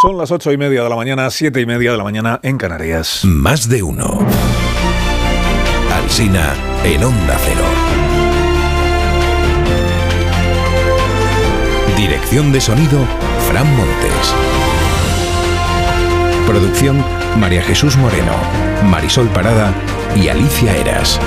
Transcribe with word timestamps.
Son 0.00 0.16
las 0.16 0.30
ocho 0.30 0.52
y 0.52 0.56
media 0.56 0.84
de 0.84 0.88
la 0.88 0.94
mañana, 0.94 1.28
siete 1.28 1.60
y 1.60 1.66
media 1.66 1.90
de 1.90 1.96
la 1.96 2.04
mañana 2.04 2.38
en 2.44 2.56
Canarias. 2.56 3.24
Más 3.24 3.68
de 3.68 3.82
uno. 3.82 4.20
Alsina 5.92 6.54
en 6.84 7.02
Onda 7.02 7.36
Cero. 7.44 7.64
Dirección 11.96 12.52
de 12.52 12.60
sonido, 12.60 13.00
Fran 13.48 13.66
Montes. 13.76 14.34
Producción, 16.46 17.04
María 17.36 17.62
Jesús 17.62 17.96
Moreno, 17.96 18.34
Marisol 18.84 19.26
Parada 19.30 19.74
y 20.14 20.28
Alicia 20.28 20.76
Eras. 20.76 21.18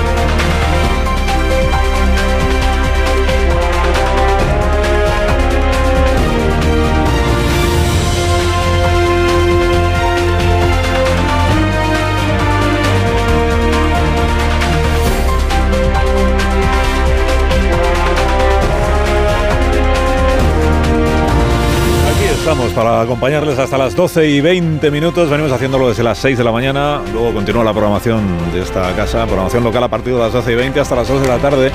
Para 22.74 23.00
acompañarles 23.00 23.58
hasta 23.58 23.76
las 23.76 23.94
12 23.94 24.28
y 24.28 24.40
20 24.40 24.90
minutos. 24.90 25.28
Venimos 25.28 25.52
haciéndolo 25.52 25.88
desde 25.88 26.02
las 26.02 26.18
6 26.18 26.38
de 26.38 26.44
la 26.44 26.52
mañana. 26.52 27.00
Luego 27.12 27.32
continúa 27.32 27.64
la 27.64 27.72
programación 27.72 28.52
de 28.52 28.62
esta 28.62 28.94
casa, 28.94 29.24
programación 29.26 29.64
local 29.64 29.84
a 29.84 29.88
partir 29.88 30.14
de 30.14 30.20
las 30.20 30.32
12 30.32 30.52
y 30.52 30.54
20 30.54 30.80
hasta 30.80 30.94
las 30.94 31.08
2 31.08 31.22
de 31.22 31.28
la 31.28 31.38
tarde. 31.38 31.72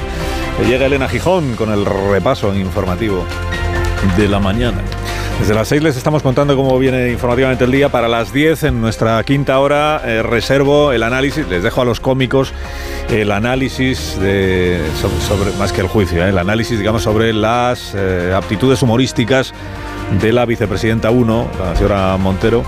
Llega 0.68 0.86
Elena 0.86 1.08
Gijón 1.08 1.56
con 1.56 1.72
el 1.72 1.86
repaso 1.86 2.56
informativo 2.56 3.26
de 4.18 4.28
la 4.28 4.40
mañana. 4.40 4.82
Desde 5.40 5.54
las 5.54 5.68
6 5.68 5.84
les 5.84 5.98
estamos 5.98 6.24
contando 6.24 6.56
cómo 6.56 6.78
viene 6.80 7.12
informativamente 7.12 7.64
el 7.64 7.72
día. 7.72 7.90
Para 7.90 8.08
las 8.08 8.34
10 8.34 8.64
en 8.64 8.82
nuestra 8.82 9.24
quinta 9.24 9.60
hora 9.60 10.02
eh, 10.04 10.24
reservo 10.24 10.92
el 10.94 11.04
análisis, 11.04 11.48
les 11.48 11.62
dejo 11.62 11.82
a 11.82 11.86
los 11.86 12.00
cómicos 12.00 12.54
el 13.10 13.32
análisis 13.32 14.20
de, 14.20 14.82
sobre, 15.28 15.52
más 15.58 15.72
que 15.72 15.82
el 15.82 15.88
juicio, 15.88 16.26
eh, 16.26 16.30
el 16.30 16.38
análisis 16.38 16.80
digamos 16.80 17.04
sobre 17.04 17.34
las 17.34 17.94
eh, 17.96 18.34
aptitudes 18.36 18.82
humorísticas 18.82 19.54
de 20.22 20.32
la 20.32 20.46
vicepresidenta 20.46 21.12
1, 21.12 21.52
la 21.60 21.76
señora 21.76 22.18
Montero. 22.18 22.64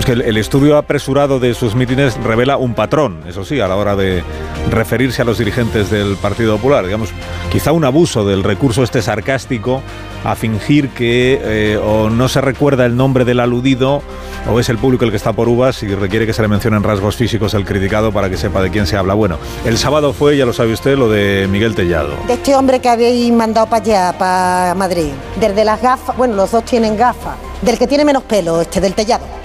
Que 0.00 0.12
el, 0.12 0.36
estudio 0.36 0.78
apresurado 0.78 1.38
de 1.38 1.54
sus 1.54 1.76
mítines 1.76 2.16
revela 2.24 2.56
un 2.56 2.74
patrón, 2.74 3.22
eso 3.28 3.44
sí, 3.44 3.60
a 3.60 3.68
la 3.68 3.76
hora 3.76 3.94
de 3.94 4.24
referirse 4.68 5.22
a 5.22 5.24
los 5.24 5.38
dirigentes 5.38 5.90
del 5.90 6.16
Partido 6.16 6.56
Popular. 6.56 6.84
Digamos, 6.84 7.10
quizá 7.52 7.70
un 7.70 7.84
abuso 7.84 8.24
del 8.24 8.42
recurso 8.42 8.82
este 8.82 9.00
sarcástico 9.00 9.80
a 10.24 10.34
fingir 10.34 10.88
que 10.88 11.40
eh, 11.44 11.76
o 11.76 12.10
no 12.10 12.28
se 12.28 12.40
recuerda 12.40 12.84
el 12.84 12.96
nombre 12.96 13.24
del 13.24 13.38
aludido 13.38 14.02
o 14.50 14.58
es 14.58 14.70
el 14.70 14.78
público 14.78 15.04
el 15.04 15.10
que 15.10 15.18
está 15.18 15.34
por 15.34 15.48
uvas 15.48 15.82
y 15.84 15.94
requiere 15.94 16.26
que 16.26 16.32
se 16.32 16.42
le 16.42 16.48
mencionen 16.48 16.82
rasgos 16.82 17.14
físicos 17.14 17.54
el 17.54 17.64
criticado 17.64 18.10
para 18.10 18.28
que 18.28 18.36
sepa 18.36 18.60
de 18.60 18.70
quién 18.70 18.86
se 18.86 18.96
habla. 18.96 19.14
Bueno, 19.14 19.38
el 19.64 19.78
sábado 19.78 20.12
fue, 20.12 20.36
ya 20.36 20.46
lo 20.46 20.52
sabe 20.52 20.72
usted, 20.72 20.96
lo 20.96 21.08
de 21.10 21.46
Miguel 21.48 21.76
Tellado. 21.76 22.16
De 22.26 22.32
este 22.32 22.56
hombre 22.56 22.80
que 22.80 22.88
habéis 22.88 23.32
mandado 23.32 23.68
para 23.68 23.84
allá, 23.84 24.18
para 24.18 24.74
Madrid. 24.74 25.12
Desde 25.38 25.64
las 25.64 25.80
gafas, 25.80 26.16
bueno, 26.16 26.34
los 26.34 26.50
dos 26.50 26.64
tienen 26.64 26.96
gafas. 26.96 27.36
Del 27.60 27.78
que 27.78 27.86
tiene 27.86 28.04
menos 28.04 28.24
pelo, 28.24 28.62
este, 28.62 28.80
del 28.80 28.94
Tellado. 28.94 29.42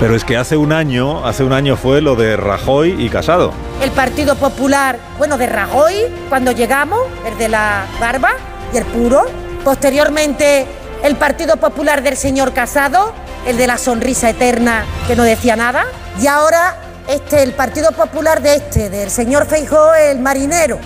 Pero 0.00 0.16
es 0.16 0.24
que 0.24 0.38
hace 0.38 0.56
un 0.56 0.72
año, 0.72 1.26
hace 1.26 1.44
un 1.44 1.52
año 1.52 1.76
fue 1.76 2.00
lo 2.00 2.16
de 2.16 2.34
Rajoy 2.34 2.96
y 2.98 3.10
Casado. 3.10 3.52
El 3.82 3.90
Partido 3.90 4.34
Popular, 4.34 4.98
bueno, 5.18 5.36
de 5.36 5.46
Rajoy, 5.46 5.94
cuando 6.30 6.52
llegamos, 6.52 7.00
el 7.26 7.36
de 7.36 7.50
la 7.50 7.84
barba 8.00 8.30
y 8.72 8.78
el 8.78 8.86
puro. 8.86 9.26
Posteriormente, 9.62 10.64
el 11.04 11.16
Partido 11.16 11.58
Popular 11.58 12.02
del 12.02 12.16
señor 12.16 12.54
Casado, 12.54 13.12
el 13.46 13.58
de 13.58 13.66
la 13.66 13.76
sonrisa 13.76 14.30
eterna 14.30 14.86
que 15.06 15.14
no 15.16 15.22
decía 15.22 15.54
nada. 15.54 15.84
Y 16.18 16.26
ahora, 16.28 16.76
este, 17.06 17.42
el 17.42 17.52
Partido 17.52 17.92
Popular 17.92 18.40
de 18.40 18.54
este, 18.54 18.88
del 18.88 19.10
señor 19.10 19.44
Feijó, 19.44 19.94
el 19.94 20.18
marinero. 20.18 20.78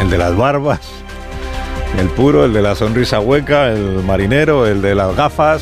El 0.00 0.08
de 0.08 0.16
las 0.16 0.34
barbas, 0.34 0.80
el 1.98 2.08
puro, 2.08 2.46
el 2.46 2.54
de 2.54 2.62
la 2.62 2.74
sonrisa 2.74 3.20
hueca, 3.20 3.66
el 3.66 4.02
marinero, 4.02 4.66
el 4.66 4.80
de 4.80 4.94
las 4.94 5.14
gafas, 5.14 5.60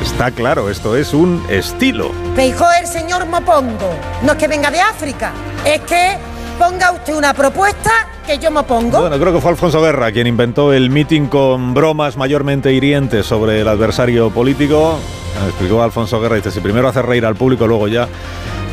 Está 0.00 0.30
claro, 0.30 0.70
esto 0.70 0.96
es 0.96 1.12
un 1.14 1.44
estilo. 1.48 2.10
Feijó 2.34 2.66
el 2.80 2.86
señor 2.86 3.26
Mopongo. 3.26 3.90
No 4.22 4.32
es 4.32 4.38
que 4.38 4.48
venga 4.48 4.70
de 4.70 4.80
África, 4.80 5.32
es 5.64 5.80
que 5.80 6.16
ponga 6.58 6.92
usted 6.92 7.14
una 7.14 7.34
propuesta 7.34 7.90
que 8.26 8.38
yo 8.38 8.50
me 8.50 8.62
pongo. 8.62 9.00
Bueno, 9.00 9.18
creo 9.18 9.32
que 9.32 9.40
fue 9.40 9.50
Alfonso 9.50 9.80
Guerra 9.82 10.12
quien 10.12 10.26
inventó 10.26 10.72
el 10.72 10.90
meeting 10.90 11.26
con 11.26 11.74
bromas 11.74 12.16
mayormente 12.16 12.72
hirientes 12.72 13.26
sobre 13.26 13.60
el 13.60 13.68
adversario 13.68 14.30
político. 14.30 14.98
explicó 15.46 15.82
Alfonso 15.82 16.20
Guerra, 16.20 16.36
dice, 16.36 16.50
si 16.50 16.60
primero 16.60 16.88
hace 16.88 17.02
reír 17.02 17.26
al 17.26 17.34
público, 17.34 17.66
luego 17.66 17.88
ya 17.88 18.08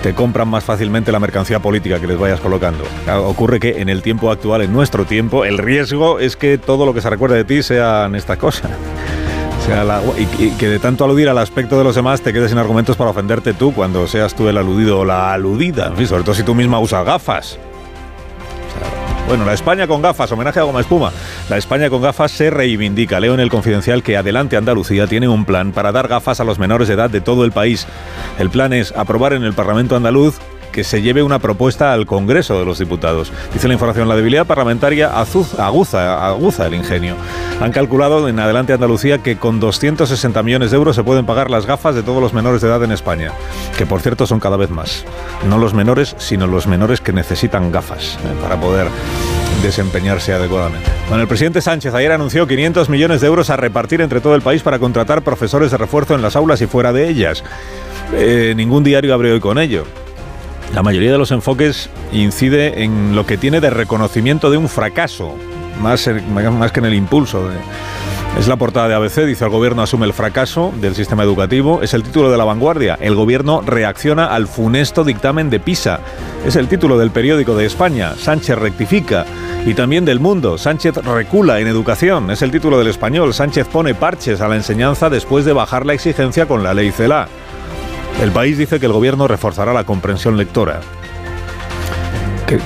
te 0.04 0.14
compran 0.14 0.48
más 0.48 0.64
fácilmente 0.64 1.12
la 1.12 1.20
mercancía 1.20 1.60
política 1.60 2.00
que 2.00 2.08
les 2.08 2.18
vayas 2.18 2.40
colocando. 2.40 2.84
ocurre 3.26 3.60
que 3.60 3.82
en 3.82 3.90
el 3.90 4.02
tiempo 4.02 4.32
actual, 4.32 4.62
en 4.62 4.72
nuestro 4.72 5.06
tiempo, 5.06 5.46
el 5.46 5.58
riesgo 5.58 6.20
es 6.20 6.36
que 6.36 6.58
todo 6.58 6.86
lo 6.86 6.94
que 6.94 7.02
se 7.02 7.10
recuerde 7.10 7.38
de 7.38 7.44
ti 7.44 7.64
sean 7.64 8.16
estas 8.16 8.38
cosas 8.38 8.72
y, 10.18 10.52
que 10.52 10.68
de 10.68 10.80
tanto 10.80 11.06
aludir 11.06 11.30
al 11.30 11.38
aspecto 11.38 11.78
de 11.78 11.84
los 11.84 11.96
demás 11.96 12.22
te 12.22 12.34
quedes 12.34 12.50
sin 12.50 12.58
argumentos 12.58 12.96
para 12.96 13.12
ofenderte 13.12 13.54
tú 13.54 13.74
cuando 13.74 14.08
seas 14.08 14.34
tú 14.34 14.48
el 14.48 14.58
aludido 14.58 15.00
o 15.00 15.06
la 15.06 15.34
aludida. 15.34 15.94
sobre 16.08 16.24
todo 16.24 16.34
si 16.34 16.44
tú 16.44 16.56
misma 16.56 16.80
usas 16.80 17.06
gafas. 17.06 17.60
bueno, 19.28 19.46
la 19.46 19.54
España 19.54 19.88
con 19.88 20.02
gafas, 20.02 20.32
homenaje 20.32 20.60
a 20.60 20.64
Goma 20.64 20.82
Espuma. 20.82 21.12
La 21.50 21.58
España 21.58 21.90
con 21.90 22.02
gafas 22.02 22.32
se 22.32 22.50
reivindica. 22.50 23.20
Leo 23.20 23.34
en 23.34 23.40
el 23.40 23.50
confidencial 23.50 24.02
que 24.02 24.18
Adelante 24.18 24.58
Andalucía 24.58 25.08
tiene 25.08 25.28
un 25.28 25.46
plan 25.46 25.72
para 25.72 25.92
dar 25.92 26.08
gafas 26.08 26.40
a 26.40 26.44
los 26.44 26.58
menores 26.58 26.88
de 26.88 26.96
edad 26.96 27.10
de 27.10 27.22
todo 27.22 27.46
el 27.46 27.52
país. 27.52 27.86
El 28.40 28.50
plan 28.50 28.74
es 28.74 28.92
aprobar 28.94 29.34
en 29.34 29.44
el 29.44 29.54
Parlamento 29.54 29.96
andaluz 29.96 30.40
que 30.72 30.84
se 30.84 31.02
lleve 31.02 31.24
una 31.24 31.40
propuesta 31.40 31.94
al 31.94 32.06
Congreso 32.06 32.58
de 32.60 32.66
los 32.66 32.80
Diputados. 32.80 33.32
Dice 33.54 33.68
la 33.68 33.74
información, 33.74 34.08
la 34.08 34.16
debilidad 34.16 34.46
parlamentaria 34.46 35.10
aguza, 35.10 36.28
aguza 36.28 36.68
el 36.68 36.74
ingenio. 36.74 37.16
Han 37.62 37.72
calculado 37.72 38.28
en 38.28 38.40
Adelante 38.40 38.74
Andalucía 38.74 39.20
que 39.20 39.38
con 39.38 39.60
260 39.60 40.44
millones 40.44 40.72
de 40.72 40.78
euros 40.78 40.96
se 40.96 41.04
pueden 41.04 41.26
pagar 41.26 41.50
las 41.50 41.66
gafas 41.66 41.96
de 41.96 42.04
todos 42.04 42.22
los 42.22 42.34
menores 42.34 42.62
de 42.62 42.68
edad 42.68 42.84
en 42.84 42.92
España, 42.92 43.32
que 43.78 43.86
por 43.86 44.02
cierto 44.02 44.26
son 44.28 44.40
cada 44.40 44.58
vez 44.58 44.70
más. 44.70 45.06
No 45.48 45.58
los 45.58 45.74
menores, 45.74 46.16
sino 46.18 46.48
los 46.48 46.68
menores 46.68 47.02
que 47.02 47.14
necesitan 47.14 47.72
gafas 47.72 48.18
eh, 48.24 48.34
para 48.42 48.60
poder 48.60 48.88
desempeñarse 49.62 50.34
adecuadamente. 50.34 50.90
Bueno, 51.10 51.22
el 51.22 51.28
presidente 51.28 51.62
Sánchez 51.62 51.94
ayer 51.94 52.12
anunció 52.12 52.48
500 52.48 52.90
millones 52.90 53.22
de 53.22 53.28
euros 53.28 53.50
a 53.50 53.58
repartir 53.58 54.02
entre 54.02 54.22
todo 54.22 54.36
el 54.36 54.42
país 54.42 54.62
para 54.62 54.80
contratar 54.80 55.22
profesores 55.22 55.72
de 55.72 55.78
refuerzo 55.78 56.16
en 56.16 56.22
las 56.22 56.36
aulas 56.36 56.62
y 56.62 56.68
fuera 56.68 56.94
de 56.94 57.10
ellas. 57.10 57.44
Eh, 58.14 58.54
ningún 58.56 58.84
diario 58.84 59.14
abre 59.14 59.32
hoy 59.32 59.40
con 59.40 59.60
ello. 59.60 59.86
La 60.74 60.84
mayoría 60.84 61.12
de 61.12 61.18
los 61.18 61.32
enfoques 61.32 61.90
incide 62.14 62.84
en 62.84 63.16
lo 63.16 63.26
que 63.26 63.38
tiene 63.38 63.60
de 63.60 63.70
reconocimiento 63.70 64.52
de 64.52 64.58
un 64.58 64.70
fracaso, 64.70 65.36
más, 65.82 66.08
más 66.32 66.72
que 66.72 66.80
en 66.80 66.86
el 66.86 66.94
impulso. 66.94 67.50
es 68.38 68.48
la 68.48 68.56
portada 68.56 68.88
de 68.88 68.94
ABC, 68.94 69.26
dice 69.26 69.46
el 69.46 69.50
gobierno 69.50 69.82
asume 69.82 70.06
el 70.06 70.14
fracaso 70.14 70.72
del 70.80 70.94
sistema 70.94 71.24
educativo. 71.24 71.82
Es 71.82 71.96
el 71.96 72.04
título 72.04 72.30
de 72.30 72.38
la 72.38 72.44
vanguardia. 72.44 72.98
El 73.02 73.16
gobierno 73.16 73.62
reacciona 73.62 74.28
al 74.28 74.48
funesto 74.48 75.04
dictamen 75.04 75.50
de 75.50 75.60
PISA. 75.60 76.02
Es 76.46 76.56
el 76.56 76.68
título 76.68 77.00
del 77.00 77.10
periódico 77.10 77.56
de 77.56 77.66
España. 77.66 78.14
Sánchez 78.16 78.58
rectifica. 78.58 79.26
Y 79.66 79.74
también 79.74 80.06
del 80.06 80.20
mundo. 80.20 80.58
Sánchez 80.58 80.98
recula 80.98 81.60
en 81.60 81.68
educación. 81.68 82.30
Es 82.30 82.44
el 82.44 82.52
título 82.52 82.78
del 82.78 82.88
español. 82.88 83.34
Sánchez 83.34 83.68
pone 83.68 83.96
parches 83.96 84.40
a 84.40 84.48
la 84.48 84.56
enseñanza 84.56 85.10
después 85.10 85.46
de 85.46 85.54
bajar 85.54 85.86
la 85.86 85.94
exigencia 85.94 86.46
con 86.46 86.64
la 86.64 86.74
ley 86.74 86.92
CELA. 86.92 87.28
El 88.22 88.32
país 88.32 88.58
dice 88.58 88.82
que 88.82 88.86
el 88.86 88.92
gobierno 88.92 89.30
reforzará 89.30 89.72
la 89.72 89.86
comprensión 89.86 90.36
lectora. 90.36 90.82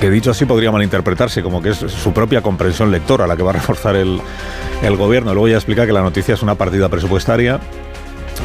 Que, 0.00 0.10
dicho 0.10 0.30
así 0.30 0.46
podría 0.46 0.72
malinterpretarse 0.72 1.42
como 1.42 1.60
que 1.60 1.68
es 1.70 1.76
su 1.76 2.12
propia 2.12 2.40
comprensión 2.40 2.90
lectora 2.90 3.26
la 3.26 3.36
que 3.36 3.42
va 3.42 3.50
a 3.50 3.54
reforzar 3.54 3.94
el, 3.94 4.20
gobierno. 4.96 5.32
Luego 5.32 5.48
ya 5.48 5.56
explica 5.56 5.86
que 5.86 5.92
la 5.92 6.02
noticia 6.02 6.34
es 6.34 6.42
una 6.42 6.56
partida 6.56 6.88
presupuestaria. 6.88 7.60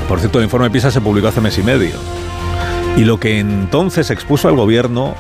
Por 0.08 0.20
cierto, 0.20 0.38
el 0.38 0.46
informe 0.46 0.70
PISA 0.70 0.92
se 0.92 1.02
publicó 1.02 1.30
hace 1.30 1.42
mes 1.42 1.58
y 1.58 1.64
medio. 1.64 1.96
Y 2.96 3.06
lo 3.06 3.20
que 3.20 3.40
entonces 3.40 4.12
expuso 4.12 4.50
el 4.50 4.56
gobierno 4.56 5.16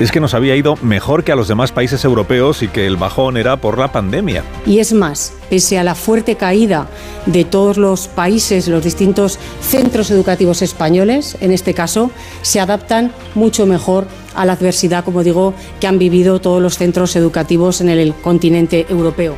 es 0.00 0.10
que 0.10 0.20
nos 0.20 0.34
había 0.34 0.56
ido 0.56 0.76
mejor 0.82 1.22
que 1.22 1.32
a 1.32 1.36
los 1.36 1.48
demás 1.48 1.70
países 1.72 2.04
europeos 2.04 2.62
y 2.62 2.68
que 2.68 2.86
el 2.86 2.96
bajón 2.96 3.36
era 3.36 3.56
por 3.56 3.78
la 3.78 3.92
pandemia. 3.92 4.42
Y 4.66 4.80
es 4.80 4.92
más, 4.92 5.32
pese 5.48 5.78
a 5.78 5.84
la 5.84 5.94
fuerte 5.94 6.36
caída 6.36 6.88
de 7.26 7.44
todos 7.44 7.76
los 7.76 8.08
países, 8.08 8.66
los 8.68 8.82
distintos 8.82 9.38
centros 9.60 10.10
educativos 10.10 10.62
españoles, 10.62 11.36
en 11.40 11.52
este 11.52 11.74
caso, 11.74 12.10
se 12.42 12.60
adaptan 12.60 13.12
mucho 13.34 13.66
mejor 13.66 14.06
a 14.34 14.44
la 14.44 14.54
adversidad, 14.54 15.04
como 15.04 15.22
digo, 15.22 15.54
que 15.80 15.86
han 15.86 15.98
vivido 15.98 16.40
todos 16.40 16.60
los 16.60 16.76
centros 16.76 17.14
educativos 17.14 17.80
en 17.80 17.88
el 17.88 18.14
continente 18.14 18.86
europeo. 18.88 19.36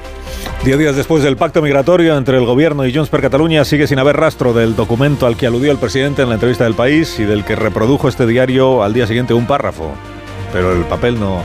Diez 0.64 0.79
días 0.79 0.97
después 0.97 1.23
del 1.23 1.37
pacto 1.37 1.61
migratorio 1.61 2.17
entre 2.17 2.38
el 2.38 2.47
gobierno 2.47 2.87
y 2.87 2.94
Junts 2.94 3.11
per 3.11 3.20
Cataluña 3.20 3.64
sigue 3.67 3.87
sin 3.87 3.99
haber 3.99 4.17
rastro 4.17 4.55
del 4.55 4.75
documento 4.75 5.26
al 5.26 5.37
que 5.37 5.47
aludió 5.47 5.70
el 5.70 5.79
presidente 5.79 6.23
en 6.23 6.31
la 6.31 6.35
entrevista 6.35 6.64
del 6.64 6.75
país 6.75 7.20
y 7.20 7.25
del 7.25 7.44
que 7.44 7.56
reprodujo 7.56 8.08
este 8.08 8.26
diario 8.26 8.82
al 8.82 8.94
día 8.94 9.06
siguiente 9.06 9.35
un 9.35 9.47
párrafo 9.47 9.93
pero 10.52 10.72
el 10.72 10.84
papel 10.84 11.19
no, 11.19 11.43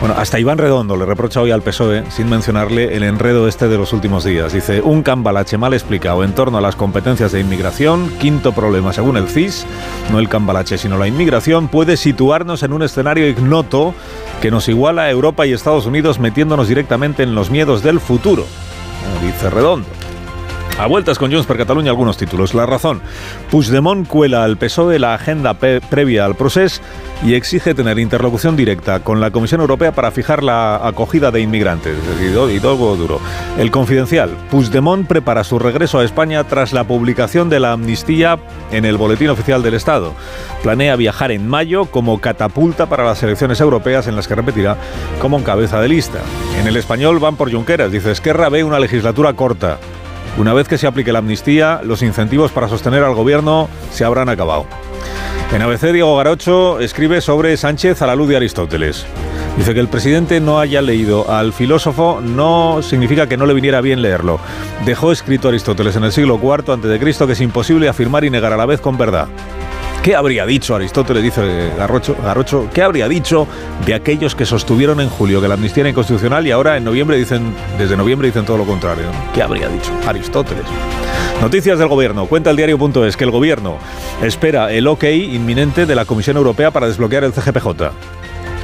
Bueno, 0.00 0.14
hasta 0.18 0.38
Iván 0.38 0.58
Redondo 0.58 0.96
le 0.96 1.06
reprocha 1.06 1.40
hoy 1.40 1.50
al 1.50 1.62
PSOE, 1.62 2.04
sin 2.10 2.28
mencionarle 2.28 2.96
el 2.96 3.02
enredo 3.02 3.48
este 3.48 3.66
de 3.66 3.78
los 3.78 3.94
últimos 3.94 4.24
días. 4.24 4.52
Dice, 4.52 4.82
un 4.82 5.02
cambalache 5.02 5.56
mal 5.56 5.72
explicado 5.72 6.22
en 6.22 6.34
torno 6.34 6.58
a 6.58 6.60
las 6.60 6.76
competencias 6.76 7.32
de 7.32 7.40
inmigración, 7.40 8.10
quinto 8.18 8.52
problema 8.52 8.92
según 8.92 9.16
el 9.16 9.26
CIS, 9.28 9.66
no 10.12 10.18
el 10.18 10.28
cambalache 10.28 10.76
sino 10.76 10.98
la 10.98 11.08
inmigración, 11.08 11.68
puede 11.68 11.96
situarnos 11.96 12.62
en 12.62 12.74
un 12.74 12.82
escenario 12.82 13.26
ignoto 13.26 13.94
que 14.42 14.50
nos 14.50 14.68
iguala 14.68 15.02
a 15.02 15.10
Europa 15.10 15.46
y 15.46 15.54
Estados 15.54 15.86
Unidos 15.86 16.18
metiéndonos 16.18 16.68
directamente 16.68 17.22
en 17.22 17.34
los 17.34 17.50
miedos 17.50 17.82
del 17.82 17.98
futuro, 17.98 18.44
dice 19.22 19.48
Redondo. 19.48 20.05
A 20.78 20.86
vueltas 20.86 21.18
con 21.18 21.32
Junts 21.32 21.46
per 21.46 21.56
Cataluña 21.56 21.90
algunos 21.90 22.18
títulos. 22.18 22.52
La 22.52 22.66
razón. 22.66 23.00
Puigdemont 23.50 24.06
cuela 24.06 24.44
al 24.44 24.58
PSOE 24.58 24.98
la 24.98 25.14
agenda 25.14 25.54
previa 25.54 26.26
al 26.26 26.34
proceso 26.34 26.82
y 27.24 27.32
exige 27.32 27.72
tener 27.72 27.98
interlocución 27.98 28.56
directa 28.56 29.00
con 29.00 29.18
la 29.18 29.30
Comisión 29.30 29.62
Europea 29.62 29.92
para 29.92 30.10
fijar 30.10 30.42
la 30.42 30.86
acogida 30.86 31.30
de 31.30 31.40
inmigrantes. 31.40 31.96
Y 32.54 32.60
todo 32.60 32.94
duro. 32.94 33.20
El 33.58 33.70
confidencial. 33.70 34.28
Puigdemont 34.50 35.08
prepara 35.08 35.44
su 35.44 35.58
regreso 35.58 35.98
a 35.98 36.04
España 36.04 36.44
tras 36.44 36.74
la 36.74 36.84
publicación 36.84 37.48
de 37.48 37.58
la 37.58 37.72
amnistía 37.72 38.38
en 38.70 38.84
el 38.84 38.98
Boletín 38.98 39.30
Oficial 39.30 39.62
del 39.62 39.74
Estado. 39.74 40.12
Planea 40.62 40.94
viajar 40.96 41.32
en 41.32 41.48
mayo 41.48 41.86
como 41.86 42.20
catapulta 42.20 42.84
para 42.84 43.04
las 43.04 43.22
elecciones 43.22 43.62
europeas 43.62 44.08
en 44.08 44.16
las 44.16 44.28
que 44.28 44.34
repetirá 44.34 44.76
como 45.22 45.42
cabeza 45.42 45.80
de 45.80 45.88
lista. 45.88 46.18
En 46.60 46.66
el 46.66 46.76
español 46.76 47.18
van 47.18 47.36
por 47.36 47.50
Junqueras. 47.50 47.90
Dice, 47.90 48.10
Esquerra 48.10 48.50
ve 48.50 48.62
una 48.62 48.78
legislatura 48.78 49.32
corta. 49.32 49.78
Una 50.38 50.52
vez 50.52 50.68
que 50.68 50.76
se 50.76 50.86
aplique 50.86 51.12
la 51.12 51.20
amnistía, 51.20 51.80
los 51.82 52.02
incentivos 52.02 52.52
para 52.52 52.68
sostener 52.68 53.02
al 53.02 53.14
gobierno 53.14 53.68
se 53.90 54.04
habrán 54.04 54.28
acabado. 54.28 54.66
En 55.52 55.62
ABC, 55.62 55.92
Diego 55.92 56.16
Garocho 56.16 56.80
escribe 56.80 57.20
sobre 57.20 57.56
Sánchez 57.56 58.02
a 58.02 58.06
la 58.06 58.14
luz 58.14 58.28
de 58.28 58.36
Aristóteles. 58.36 59.06
Dice 59.56 59.72
que 59.72 59.80
el 59.80 59.88
presidente 59.88 60.38
no 60.38 60.60
haya 60.60 60.82
leído 60.82 61.30
al 61.30 61.54
filósofo 61.54 62.20
no 62.20 62.82
significa 62.82 63.26
que 63.26 63.38
no 63.38 63.46
le 63.46 63.54
viniera 63.54 63.80
bien 63.80 64.02
leerlo. 64.02 64.38
Dejó 64.84 65.12
escrito 65.12 65.48
Aristóteles 65.48 65.96
en 65.96 66.04
el 66.04 66.12
siglo 66.12 66.38
IV 66.42 66.72
a.C. 66.72 67.26
que 67.26 67.32
es 67.32 67.40
imposible 67.40 67.88
afirmar 67.88 68.24
y 68.24 68.30
negar 68.30 68.52
a 68.52 68.58
la 68.58 68.66
vez 68.66 68.82
con 68.82 68.98
verdad. 68.98 69.28
¿Qué 70.06 70.14
habría 70.14 70.46
dicho 70.46 70.76
Aristóteles, 70.76 71.20
dice 71.20 71.72
Garrocho, 71.76 72.14
Garrocho, 72.22 72.70
qué 72.72 72.80
habría 72.80 73.08
dicho 73.08 73.48
de 73.84 73.92
aquellos 73.92 74.36
que 74.36 74.46
sostuvieron 74.46 75.00
en 75.00 75.08
julio 75.08 75.40
que 75.40 75.48
la 75.48 75.54
amnistía 75.54 75.80
era 75.80 75.90
inconstitucional 75.90 76.46
y 76.46 76.52
ahora 76.52 76.76
en 76.76 76.84
noviembre 76.84 77.16
dicen, 77.16 77.52
desde 77.76 77.96
noviembre 77.96 78.28
dicen 78.28 78.44
todo 78.44 78.56
lo 78.56 78.64
contrario? 78.64 79.06
¿Qué 79.34 79.42
habría 79.42 79.68
dicho 79.68 79.90
Aristóteles? 80.06 80.62
Noticias 81.40 81.80
del 81.80 81.88
gobierno. 81.88 82.26
Cuenta 82.26 82.50
el 82.50 82.56
diario.es 82.56 83.16
que 83.16 83.24
el 83.24 83.32
gobierno 83.32 83.78
espera 84.22 84.72
el 84.72 84.86
ok 84.86 85.02
inminente 85.02 85.86
de 85.86 85.96
la 85.96 86.04
Comisión 86.04 86.36
Europea 86.36 86.70
para 86.70 86.86
desbloquear 86.86 87.24
el 87.24 87.32
CGPJ. 87.32 87.66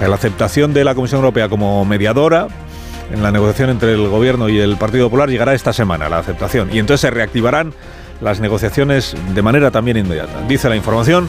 La 0.06 0.14
aceptación 0.14 0.72
de 0.72 0.84
la 0.84 0.94
Comisión 0.94 1.22
Europea 1.22 1.48
como 1.48 1.84
mediadora 1.84 2.46
en 3.12 3.20
la 3.20 3.32
negociación 3.32 3.70
entre 3.70 3.94
el 3.94 4.06
gobierno 4.06 4.48
y 4.48 4.60
el 4.60 4.76
Partido 4.76 5.06
Popular 5.06 5.28
llegará 5.28 5.54
esta 5.54 5.72
semana, 5.72 6.08
la 6.08 6.18
aceptación. 6.18 6.68
Y 6.72 6.78
entonces 6.78 7.00
se 7.00 7.10
reactivarán 7.10 7.74
las 8.20 8.40
negociaciones 8.40 9.16
de 9.34 9.42
manera 9.42 9.70
también 9.70 9.96
inmediata. 9.96 10.42
Dice 10.48 10.68
la 10.68 10.76
información 10.76 11.28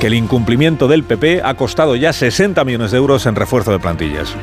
que 0.00 0.08
el 0.08 0.14
incumplimiento 0.14 0.88
del 0.88 1.04
PP 1.04 1.42
ha 1.44 1.54
costado 1.54 1.96
ya 1.96 2.12
60 2.12 2.64
millones 2.64 2.90
de 2.90 2.98
euros 2.98 3.26
en 3.26 3.36
refuerzo 3.36 3.72
de 3.72 3.78
plantillas. 3.78 4.34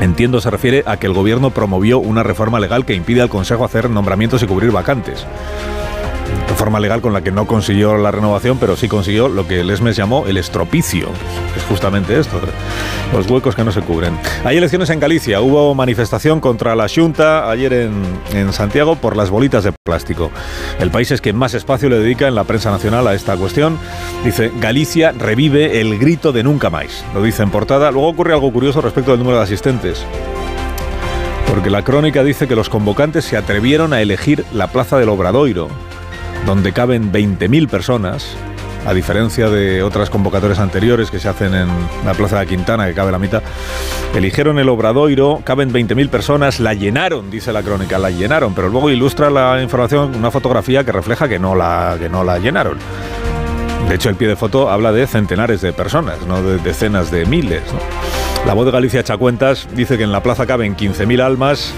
Entiendo 0.00 0.40
se 0.40 0.50
refiere 0.50 0.82
a 0.86 0.96
que 0.96 1.06
el 1.06 1.12
gobierno 1.12 1.50
promovió 1.50 1.98
una 1.98 2.22
reforma 2.22 2.58
legal 2.58 2.84
que 2.84 2.94
impide 2.94 3.22
al 3.22 3.28
Consejo 3.28 3.64
hacer 3.64 3.88
nombramientos 3.88 4.42
y 4.42 4.46
cubrir 4.46 4.72
vacantes 4.72 5.26
reforma 6.62 6.78
legal 6.78 7.00
con 7.00 7.12
la 7.12 7.22
que 7.22 7.32
no 7.32 7.44
consiguió 7.44 7.96
la 7.96 8.12
renovación, 8.12 8.56
pero 8.56 8.76
sí 8.76 8.86
consiguió 8.86 9.28
lo 9.28 9.48
que 9.48 9.62
el 9.62 9.70
ESMES 9.70 9.96
llamó 9.96 10.28
el 10.28 10.36
estropicio. 10.36 11.08
Es 11.56 11.64
justamente 11.64 12.16
esto, 12.16 12.38
los 13.12 13.28
huecos 13.28 13.56
que 13.56 13.64
no 13.64 13.72
se 13.72 13.80
cubren. 13.80 14.16
Hay 14.44 14.58
elecciones 14.58 14.88
en 14.90 15.00
Galicia, 15.00 15.40
hubo 15.40 15.74
manifestación 15.74 16.38
contra 16.38 16.76
la 16.76 16.86
Junta 16.88 17.50
ayer 17.50 17.72
en, 17.72 18.04
en 18.32 18.52
Santiago 18.52 18.94
por 18.94 19.16
las 19.16 19.28
bolitas 19.28 19.64
de 19.64 19.72
plástico. 19.72 20.30
El 20.78 20.92
país 20.92 21.10
es 21.10 21.20
que 21.20 21.32
más 21.32 21.52
espacio 21.54 21.88
le 21.88 21.98
dedica 21.98 22.28
en 22.28 22.36
la 22.36 22.44
prensa 22.44 22.70
nacional 22.70 23.08
a 23.08 23.14
esta 23.14 23.36
cuestión. 23.36 23.76
Dice, 24.24 24.52
Galicia 24.60 25.10
revive 25.10 25.80
el 25.80 25.98
grito 25.98 26.30
de 26.30 26.44
nunca 26.44 26.70
más. 26.70 27.04
Lo 27.12 27.24
dice 27.24 27.42
en 27.42 27.50
portada. 27.50 27.90
Luego 27.90 28.06
ocurre 28.06 28.34
algo 28.34 28.52
curioso 28.52 28.80
respecto 28.80 29.10
del 29.10 29.18
número 29.18 29.38
de 29.38 29.42
asistentes. 29.42 30.06
Porque 31.48 31.70
la 31.70 31.82
crónica 31.82 32.22
dice 32.22 32.46
que 32.46 32.54
los 32.54 32.68
convocantes 32.68 33.24
se 33.24 33.36
atrevieron 33.36 33.92
a 33.92 34.00
elegir 34.00 34.44
la 34.52 34.68
plaza 34.68 34.96
del 34.96 35.08
Obradoiro, 35.08 35.68
donde 36.46 36.72
caben 36.72 37.12
20.000 37.12 37.68
personas, 37.68 38.36
a 38.86 38.94
diferencia 38.94 39.48
de 39.48 39.82
otras 39.82 40.10
convocatorias 40.10 40.58
anteriores 40.58 41.10
que 41.10 41.20
se 41.20 41.28
hacen 41.28 41.54
en 41.54 41.68
la 42.04 42.14
Plaza 42.14 42.40
de 42.40 42.46
Quintana, 42.46 42.86
que 42.86 42.94
cabe 42.94 43.12
la 43.12 43.18
mitad, 43.18 43.42
eligieron 44.14 44.58
el 44.58 44.68
Obradoiro, 44.68 45.40
caben 45.44 45.72
20.000 45.72 46.08
personas, 46.08 46.60
la 46.60 46.74
llenaron, 46.74 47.30
dice 47.30 47.52
la 47.52 47.62
crónica, 47.62 47.98
la 47.98 48.10
llenaron, 48.10 48.54
pero 48.54 48.68
luego 48.68 48.90
ilustra 48.90 49.30
la 49.30 49.62
información 49.62 50.14
una 50.16 50.30
fotografía 50.30 50.84
que 50.84 50.92
refleja 50.92 51.28
que 51.28 51.38
no 51.38 51.54
la, 51.54 51.96
que 51.98 52.08
no 52.08 52.24
la 52.24 52.38
llenaron. 52.38 52.78
De 53.88 53.94
hecho, 53.96 54.08
el 54.08 54.16
pie 54.16 54.28
de 54.28 54.36
foto 54.36 54.70
habla 54.70 54.92
de 54.92 55.06
centenares 55.06 55.60
de 55.60 55.72
personas, 55.72 56.24
no 56.26 56.42
de 56.42 56.58
decenas 56.58 57.10
de 57.10 57.26
miles. 57.26 57.62
La 58.46 58.54
voz 58.54 58.66
de 58.66 58.72
Galicia 58.72 59.00
echa 59.00 59.16
cuentas, 59.16 59.68
dice 59.74 59.96
que 59.96 60.04
en 60.04 60.12
la 60.12 60.22
plaza 60.22 60.46
caben 60.46 60.76
15.000 60.76 61.22
almas 61.22 61.72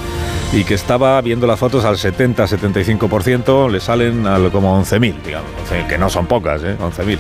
y 0.53 0.65
que 0.65 0.75
estaba 0.75 1.21
viendo 1.21 1.47
las 1.47 1.59
fotos 1.59 1.85
al 1.85 1.97
70-75%, 1.97 3.71
le 3.71 3.81
salen 3.81 4.27
al 4.27 4.51
como 4.51 4.81
11.000, 4.81 5.23
digamos, 5.23 5.51
que 5.89 5.99
no 5.99 6.09
son 6.09 6.27
pocas, 6.27 6.63
¿eh? 6.65 6.77
11.000 6.81 7.19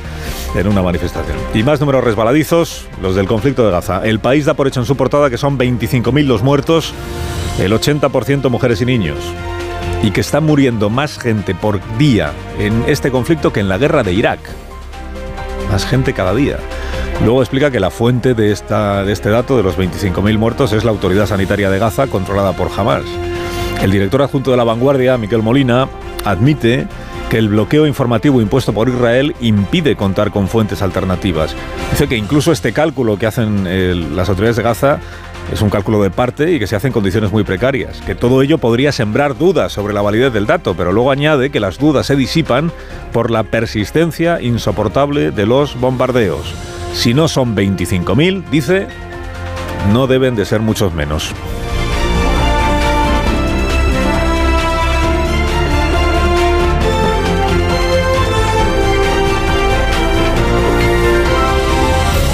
en 0.56 0.68
una 0.68 0.82
manifestación. 0.82 1.36
Y 1.52 1.62
más 1.62 1.78
números 1.78 2.04
resbaladizos, 2.04 2.86
los 3.02 3.16
del 3.16 3.26
conflicto 3.26 3.64
de 3.64 3.72
Gaza. 3.72 4.00
El 4.04 4.18
país 4.18 4.46
da 4.46 4.54
por 4.54 4.66
hecho 4.66 4.80
en 4.80 4.86
su 4.86 4.96
portada 4.96 5.28
que 5.30 5.38
son 5.38 5.58
25.000 5.58 6.24
los 6.24 6.42
muertos, 6.42 6.94
el 7.58 7.72
80% 7.72 8.48
mujeres 8.50 8.80
y 8.80 8.86
niños 8.86 9.18
y 10.02 10.10
que 10.10 10.20
está 10.20 10.40
muriendo 10.40 10.90
más 10.90 11.18
gente 11.18 11.54
por 11.54 11.80
día 11.96 12.32
en 12.58 12.84
este 12.86 13.10
conflicto 13.10 13.52
que 13.52 13.60
en 13.60 13.68
la 13.68 13.78
guerra 13.78 14.02
de 14.02 14.12
Irak. 14.12 14.40
Más 15.70 15.86
gente 15.86 16.12
cada 16.12 16.34
día. 16.34 16.58
Luego 17.22 17.42
explica 17.42 17.70
que 17.70 17.80
la 17.80 17.90
fuente 17.90 18.34
de, 18.34 18.52
esta, 18.52 19.04
de 19.04 19.12
este 19.12 19.30
dato, 19.30 19.56
de 19.56 19.62
los 19.62 19.78
25.000 19.78 20.38
muertos, 20.38 20.72
es 20.72 20.84
la 20.84 20.90
autoridad 20.90 21.26
sanitaria 21.26 21.70
de 21.70 21.78
Gaza, 21.78 22.06
controlada 22.06 22.52
por 22.52 22.70
Hamas. 22.76 23.04
El 23.82 23.90
director 23.90 24.22
adjunto 24.22 24.50
de 24.50 24.56
la 24.56 24.64
vanguardia, 24.64 25.18
Miquel 25.18 25.42
Molina, 25.42 25.88
admite 26.24 26.86
que 27.28 27.38
el 27.38 27.48
bloqueo 27.48 27.86
informativo 27.86 28.40
impuesto 28.40 28.72
por 28.72 28.88
Israel 28.88 29.34
impide 29.40 29.96
contar 29.96 30.30
con 30.30 30.48
fuentes 30.48 30.82
alternativas. 30.82 31.54
Dice 31.90 32.08
que 32.08 32.16
incluso 32.16 32.52
este 32.52 32.72
cálculo 32.72 33.18
que 33.18 33.26
hacen 33.26 33.64
eh, 33.66 33.94
las 34.14 34.28
autoridades 34.28 34.56
de 34.56 34.62
Gaza 34.62 35.00
es 35.52 35.62
un 35.62 35.70
cálculo 35.70 36.02
de 36.02 36.10
parte 36.10 36.52
y 36.52 36.58
que 36.58 36.66
se 36.66 36.76
hace 36.76 36.88
en 36.88 36.92
condiciones 36.92 37.32
muy 37.32 37.44
precarias, 37.44 38.00
que 38.00 38.14
todo 38.14 38.42
ello 38.42 38.58
podría 38.58 38.92
sembrar 38.92 39.36
dudas 39.36 39.72
sobre 39.72 39.94
la 39.94 40.02
validez 40.02 40.32
del 40.32 40.46
dato, 40.46 40.74
pero 40.74 40.92
luego 40.92 41.10
añade 41.10 41.50
que 41.50 41.60
las 41.60 41.78
dudas 41.78 42.06
se 42.06 42.16
disipan 42.16 42.72
por 43.12 43.30
la 43.30 43.44
persistencia 43.44 44.40
insoportable 44.40 45.30
de 45.30 45.46
los 45.46 45.78
bombardeos. 45.78 46.54
Si 46.92 47.14
no 47.14 47.28
son 47.28 47.56
25.000, 47.56 48.44
dice, 48.50 48.86
no 49.92 50.06
deben 50.06 50.34
de 50.34 50.44
ser 50.44 50.60
muchos 50.60 50.94
menos. 50.94 51.32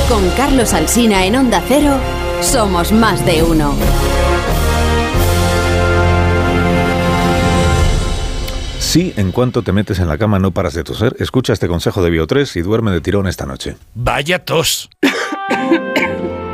Con 0.09 0.29
Carlos 0.37 0.75
Alsina 0.75 1.25
en 1.25 1.37
Onda 1.37 1.63
Cero, 1.67 1.95
somos 2.43 2.93
más 2.93 3.25
de 3.25 3.43
uno. 3.43 3.75
Si 8.79 9.13
en 9.17 9.31
cuanto 9.31 9.63
te 9.63 9.73
metes 9.73 10.01
en 10.01 10.09
la 10.09 10.19
cama 10.19 10.39
no 10.39 10.51
paras 10.51 10.75
de 10.75 10.83
toser, 10.83 11.15
escucha 11.21 11.53
este 11.53 11.69
consejo 11.69 12.03
de 12.03 12.11
Bio3 12.11 12.57
y 12.57 12.63
duerme 12.63 12.91
de 12.91 13.01
tirón 13.01 13.29
esta 13.29 13.47
noche. 13.47 13.77
Vaya 13.95 14.45
tos. 14.45 14.91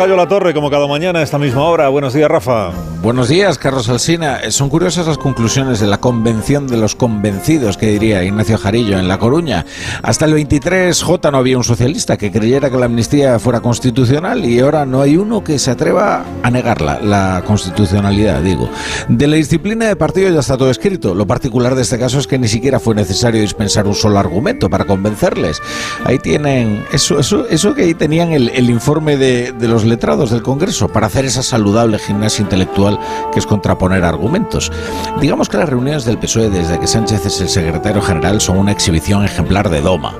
Tocayo 0.00 0.16
La 0.16 0.28
Torre, 0.28 0.54
como 0.54 0.70
cada 0.70 0.86
mañana 0.86 1.18
a 1.18 1.22
esta 1.22 1.38
misma 1.38 1.64
hora. 1.64 1.90
Buenos 1.90 2.14
días, 2.14 2.30
Rafa. 2.30 2.70
Buenos 3.02 3.28
días, 3.28 3.58
Carlos 3.58 3.86
Alsina. 3.90 4.38
Eh, 4.38 4.50
son 4.50 4.70
curiosas 4.70 5.06
las 5.06 5.18
conclusiones 5.18 5.78
de 5.78 5.86
la 5.86 5.98
convención 5.98 6.66
de 6.66 6.78
los 6.78 6.94
convencidos, 6.94 7.76
que 7.76 7.88
diría 7.88 8.24
Ignacio 8.24 8.56
Jarillo 8.56 8.98
en 8.98 9.08
La 9.08 9.18
Coruña. 9.18 9.66
Hasta 10.02 10.24
el 10.24 10.32
23J 10.32 11.30
no 11.30 11.36
había 11.36 11.58
un 11.58 11.64
socialista 11.64 12.16
que 12.16 12.32
creyera 12.32 12.70
que 12.70 12.78
la 12.78 12.86
amnistía 12.86 13.38
fuera 13.38 13.60
constitucional 13.60 14.46
y 14.46 14.60
ahora 14.60 14.86
no 14.86 15.02
hay 15.02 15.18
uno 15.18 15.44
que 15.44 15.58
se 15.58 15.70
atreva 15.70 16.24
a 16.42 16.50
negarla, 16.50 16.98
la 17.02 17.42
constitucionalidad, 17.46 18.40
digo. 18.40 18.70
De 19.08 19.26
la 19.26 19.36
disciplina 19.36 19.86
de 19.86 19.96
partido 19.96 20.30
ya 20.30 20.40
está 20.40 20.56
todo 20.56 20.70
escrito. 20.70 21.14
Lo 21.14 21.26
particular 21.26 21.74
de 21.74 21.82
este 21.82 21.98
caso 21.98 22.18
es 22.18 22.26
que 22.26 22.38
ni 22.38 22.48
siquiera 22.48 22.80
fue 22.80 22.94
necesario 22.94 23.42
dispensar 23.42 23.86
un 23.86 23.94
solo 23.94 24.18
argumento 24.18 24.70
para 24.70 24.86
convencerles. 24.86 25.60
Ahí 26.06 26.18
tienen, 26.18 26.86
eso, 26.90 27.18
eso, 27.18 27.46
eso 27.48 27.74
que 27.74 27.82
ahí 27.82 27.92
tenían 27.92 28.32
el, 28.32 28.48
el 28.48 28.70
informe 28.70 29.18
de, 29.18 29.52
de 29.52 29.68
los 29.68 29.84
letrados 29.90 30.30
del 30.30 30.42
Congreso 30.42 30.88
para 30.88 31.08
hacer 31.08 31.26
esa 31.26 31.42
saludable 31.42 31.98
gimnasia 31.98 32.42
intelectual 32.42 32.98
que 33.32 33.38
es 33.38 33.46
contraponer 33.46 34.04
argumentos. 34.04 34.72
Digamos 35.20 35.48
que 35.48 35.58
las 35.58 35.68
reuniones 35.68 36.04
del 36.04 36.18
PSOE 36.18 36.48
desde 36.48 36.80
que 36.80 36.86
Sánchez 36.86 37.26
es 37.26 37.40
el 37.40 37.48
secretario 37.48 38.00
general 38.00 38.40
son 38.40 38.56
una 38.56 38.72
exhibición 38.72 39.24
ejemplar 39.24 39.68
de 39.68 39.82
Doma. 39.82 40.14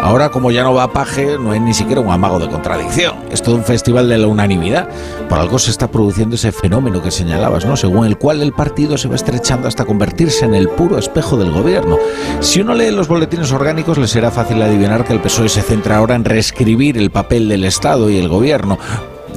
Ahora, 0.00 0.30
como 0.30 0.50
ya 0.50 0.62
no 0.62 0.74
va 0.74 0.84
a 0.84 0.92
paje, 0.92 1.36
no 1.38 1.52
hay 1.52 1.60
ni 1.60 1.74
siquiera 1.74 2.00
un 2.00 2.10
amago 2.10 2.38
de 2.38 2.48
contradicción. 2.48 3.16
Es 3.30 3.42
todo 3.42 3.54
un 3.54 3.64
festival 3.64 4.08
de 4.08 4.18
la 4.18 4.26
unanimidad. 4.26 4.88
Por 5.28 5.38
algo 5.38 5.58
se 5.58 5.70
está 5.70 5.90
produciendo 5.90 6.36
ese 6.36 6.52
fenómeno 6.52 7.02
que 7.02 7.10
señalabas, 7.10 7.66
¿no? 7.66 7.76
Según 7.76 8.06
el 8.06 8.16
cual 8.16 8.42
el 8.42 8.52
partido 8.52 8.96
se 8.96 9.08
va 9.08 9.16
estrechando 9.16 9.68
hasta 9.68 9.84
convertirse 9.84 10.46
en 10.46 10.54
el 10.54 10.68
puro 10.70 10.98
espejo 10.98 11.36
del 11.36 11.52
gobierno. 11.52 11.98
Si 12.40 12.62
uno 12.62 12.74
lee 12.74 12.90
los 12.90 13.08
boletines 13.08 13.52
orgánicos, 13.52 13.98
le 13.98 14.08
será 14.08 14.30
fácil 14.30 14.62
adivinar 14.62 15.04
que 15.04 15.12
el 15.12 15.20
PSOE 15.20 15.50
se 15.50 15.62
centra 15.62 15.98
ahora 15.98 16.14
en 16.14 16.24
reescribir 16.24 16.96
el 16.96 17.10
papel 17.10 17.48
del 17.48 17.64
Estado 17.64 18.08
y 18.08 18.16
el 18.16 18.28
gobierno 18.28 18.78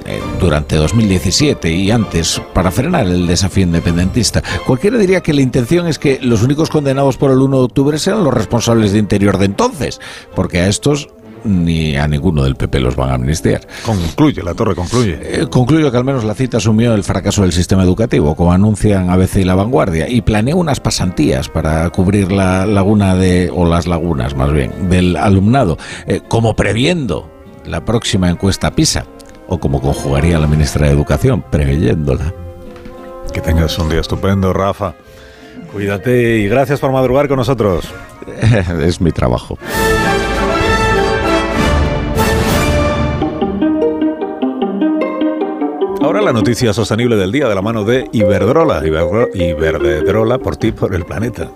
eh, 0.05 0.21
durante 0.39 0.75
2017 0.75 1.71
y 1.71 1.91
antes 1.91 2.41
para 2.53 2.71
frenar 2.71 3.07
el 3.07 3.27
desafío 3.27 3.63
independentista. 3.63 4.43
Cualquiera 4.65 4.97
diría 4.97 5.21
que 5.21 5.33
la 5.33 5.41
intención 5.41 5.87
es 5.87 5.99
que 5.99 6.19
los 6.21 6.43
únicos 6.43 6.69
condenados 6.69 7.17
por 7.17 7.31
el 7.31 7.39
1 7.39 7.57
de 7.57 7.63
octubre 7.63 7.99
sean 7.99 8.23
los 8.23 8.33
responsables 8.33 8.91
de 8.91 8.99
Interior 8.99 9.37
de 9.37 9.45
entonces, 9.45 9.99
porque 10.35 10.59
a 10.59 10.67
estos 10.67 11.09
ni 11.43 11.95
a 11.95 12.07
ninguno 12.07 12.43
del 12.43 12.55
PP 12.55 12.79
los 12.79 12.95
van 12.95 13.09
a 13.09 13.13
amnistiar. 13.15 13.67
Concluye, 13.85 14.43
la 14.43 14.53
torre 14.53 14.75
concluye. 14.75 15.19
Eh, 15.21 15.47
concluyo 15.49 15.91
que 15.91 15.97
al 15.97 16.05
menos 16.05 16.23
la 16.23 16.35
cita 16.35 16.57
asumió 16.57 16.93
el 16.93 17.03
fracaso 17.03 17.41
del 17.41 17.51
sistema 17.51 17.83
educativo, 17.83 18.35
como 18.35 18.53
anuncian 18.53 19.09
ABC 19.09 19.37
y 19.37 19.43
La 19.43 19.55
Vanguardia, 19.55 20.09
y 20.09 20.21
planeó 20.21 20.57
unas 20.57 20.79
pasantías 20.79 21.49
para 21.49 21.89
cubrir 21.89 22.31
la 22.31 22.65
laguna 22.65 23.15
de, 23.15 23.51
o 23.53 23.65
las 23.65 23.87
lagunas 23.87 24.35
más 24.35 24.51
bien, 24.51 24.89
del 24.89 25.17
alumnado, 25.17 25.77
eh, 26.07 26.21
como 26.27 26.55
previendo 26.55 27.29
la 27.65 27.85
próxima 27.85 28.29
encuesta 28.29 28.71
PISA 28.71 29.05
o 29.47 29.59
como 29.59 29.81
conjugaría 29.81 30.39
la 30.39 30.47
ministra 30.47 30.87
de 30.87 30.93
Educación, 30.93 31.43
preveyéndola. 31.49 32.33
Que 33.33 33.41
tengas 33.41 33.77
un 33.79 33.89
día 33.89 34.01
estupendo, 34.01 34.53
Rafa. 34.53 34.93
Cuídate 35.71 36.37
y 36.37 36.47
gracias 36.47 36.79
por 36.79 36.91
madrugar 36.91 37.27
con 37.27 37.37
nosotros. 37.37 37.91
es 38.81 39.01
mi 39.01 39.11
trabajo. 39.11 39.57
Ahora 46.01 46.21
la 46.21 46.33
noticia 46.33 46.73
sostenible 46.73 47.15
del 47.15 47.31
día 47.31 47.47
de 47.47 47.55
la 47.55 47.61
mano 47.61 47.85
de 47.85 48.07
Iberdrola. 48.11 48.83
Iberdrola 48.85 50.37
por 50.37 50.57
ti, 50.57 50.71
por 50.71 50.93
el 50.93 51.05
planeta. 51.05 51.49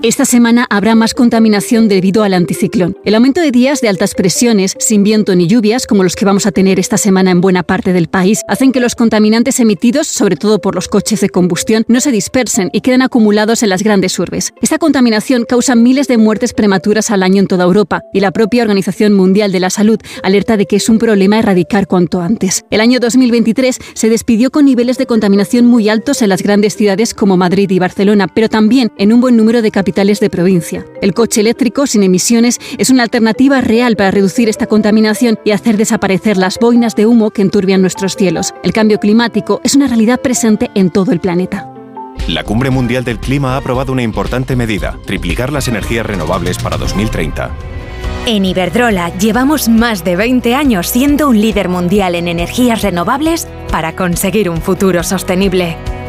Esta 0.00 0.24
semana 0.24 0.64
habrá 0.70 0.94
más 0.94 1.12
contaminación 1.12 1.88
debido 1.88 2.22
al 2.22 2.32
anticiclón. 2.32 2.96
El 3.04 3.16
aumento 3.16 3.40
de 3.40 3.50
días 3.50 3.80
de 3.80 3.88
altas 3.88 4.14
presiones, 4.14 4.76
sin 4.78 5.02
viento 5.02 5.34
ni 5.34 5.48
lluvias, 5.48 5.88
como 5.88 6.04
los 6.04 6.14
que 6.14 6.24
vamos 6.24 6.46
a 6.46 6.52
tener 6.52 6.78
esta 6.78 6.96
semana 6.96 7.32
en 7.32 7.40
buena 7.40 7.64
parte 7.64 7.92
del 7.92 8.06
país, 8.06 8.42
hacen 8.46 8.70
que 8.70 8.78
los 8.78 8.94
contaminantes 8.94 9.58
emitidos, 9.58 10.06
sobre 10.06 10.36
todo 10.36 10.60
por 10.60 10.76
los 10.76 10.86
coches 10.86 11.20
de 11.20 11.30
combustión, 11.30 11.84
no 11.88 12.00
se 12.00 12.12
dispersen 12.12 12.70
y 12.72 12.80
queden 12.80 13.02
acumulados 13.02 13.64
en 13.64 13.70
las 13.70 13.82
grandes 13.82 14.16
urbes. 14.20 14.52
Esta 14.62 14.78
contaminación 14.78 15.44
causa 15.44 15.74
miles 15.74 16.06
de 16.06 16.16
muertes 16.16 16.52
prematuras 16.52 17.10
al 17.10 17.24
año 17.24 17.40
en 17.40 17.48
toda 17.48 17.64
Europa 17.64 18.02
y 18.12 18.20
la 18.20 18.30
propia 18.30 18.62
Organización 18.62 19.14
Mundial 19.14 19.50
de 19.50 19.58
la 19.58 19.68
Salud 19.68 19.98
alerta 20.22 20.56
de 20.56 20.66
que 20.66 20.76
es 20.76 20.88
un 20.88 21.00
problema 21.00 21.40
erradicar 21.40 21.88
cuanto 21.88 22.20
antes. 22.20 22.62
El 22.70 22.82
año 22.82 23.00
2023 23.00 23.80
se 23.94 24.08
despidió 24.08 24.52
con 24.52 24.64
niveles 24.64 24.96
de 24.96 25.06
contaminación 25.06 25.66
muy 25.66 25.88
altos 25.88 26.22
en 26.22 26.28
las 26.28 26.44
grandes 26.44 26.76
ciudades 26.76 27.14
como 27.14 27.36
Madrid 27.36 27.68
y 27.68 27.80
Barcelona, 27.80 28.28
pero 28.32 28.48
también 28.48 28.92
en 28.96 29.12
un 29.12 29.20
buen 29.20 29.36
número 29.36 29.60
de 29.60 29.72
capitales 29.72 29.87
de 29.92 30.30
provincia. 30.30 30.84
El 31.00 31.14
coche 31.14 31.40
eléctrico 31.40 31.86
sin 31.86 32.02
emisiones 32.02 32.58
es 32.76 32.90
una 32.90 33.02
alternativa 33.02 33.60
real 33.60 33.96
para 33.96 34.10
reducir 34.10 34.48
esta 34.48 34.66
contaminación 34.66 35.38
y 35.44 35.52
hacer 35.52 35.76
desaparecer 35.76 36.36
las 36.36 36.58
boinas 36.58 36.94
de 36.94 37.06
humo 37.06 37.30
que 37.30 37.42
enturbian 37.42 37.80
nuestros 37.80 38.14
cielos. 38.14 38.54
El 38.62 38.72
cambio 38.72 39.00
climático 39.00 39.60
es 39.64 39.74
una 39.74 39.88
realidad 39.88 40.20
presente 40.20 40.70
en 40.74 40.90
todo 40.90 41.10
el 41.12 41.20
planeta. 41.20 41.72
La 42.28 42.44
Cumbre 42.44 42.70
Mundial 42.70 43.04
del 43.04 43.18
Clima 43.18 43.54
ha 43.54 43.56
aprobado 43.56 43.92
una 43.92 44.02
importante 44.02 44.54
medida, 44.56 44.98
triplicar 45.06 45.52
las 45.52 45.66
energías 45.68 46.04
renovables 46.04 46.58
para 46.58 46.76
2030. 46.76 47.50
En 48.26 48.44
Iberdrola 48.44 49.16
llevamos 49.16 49.68
más 49.68 50.04
de 50.04 50.16
20 50.16 50.54
años 50.54 50.88
siendo 50.88 51.28
un 51.28 51.40
líder 51.40 51.68
mundial 51.68 52.14
en 52.14 52.28
energías 52.28 52.82
renovables 52.82 53.48
para 53.70 53.96
conseguir 53.96 54.50
un 54.50 54.60
futuro 54.60 55.02
sostenible. 55.02 55.97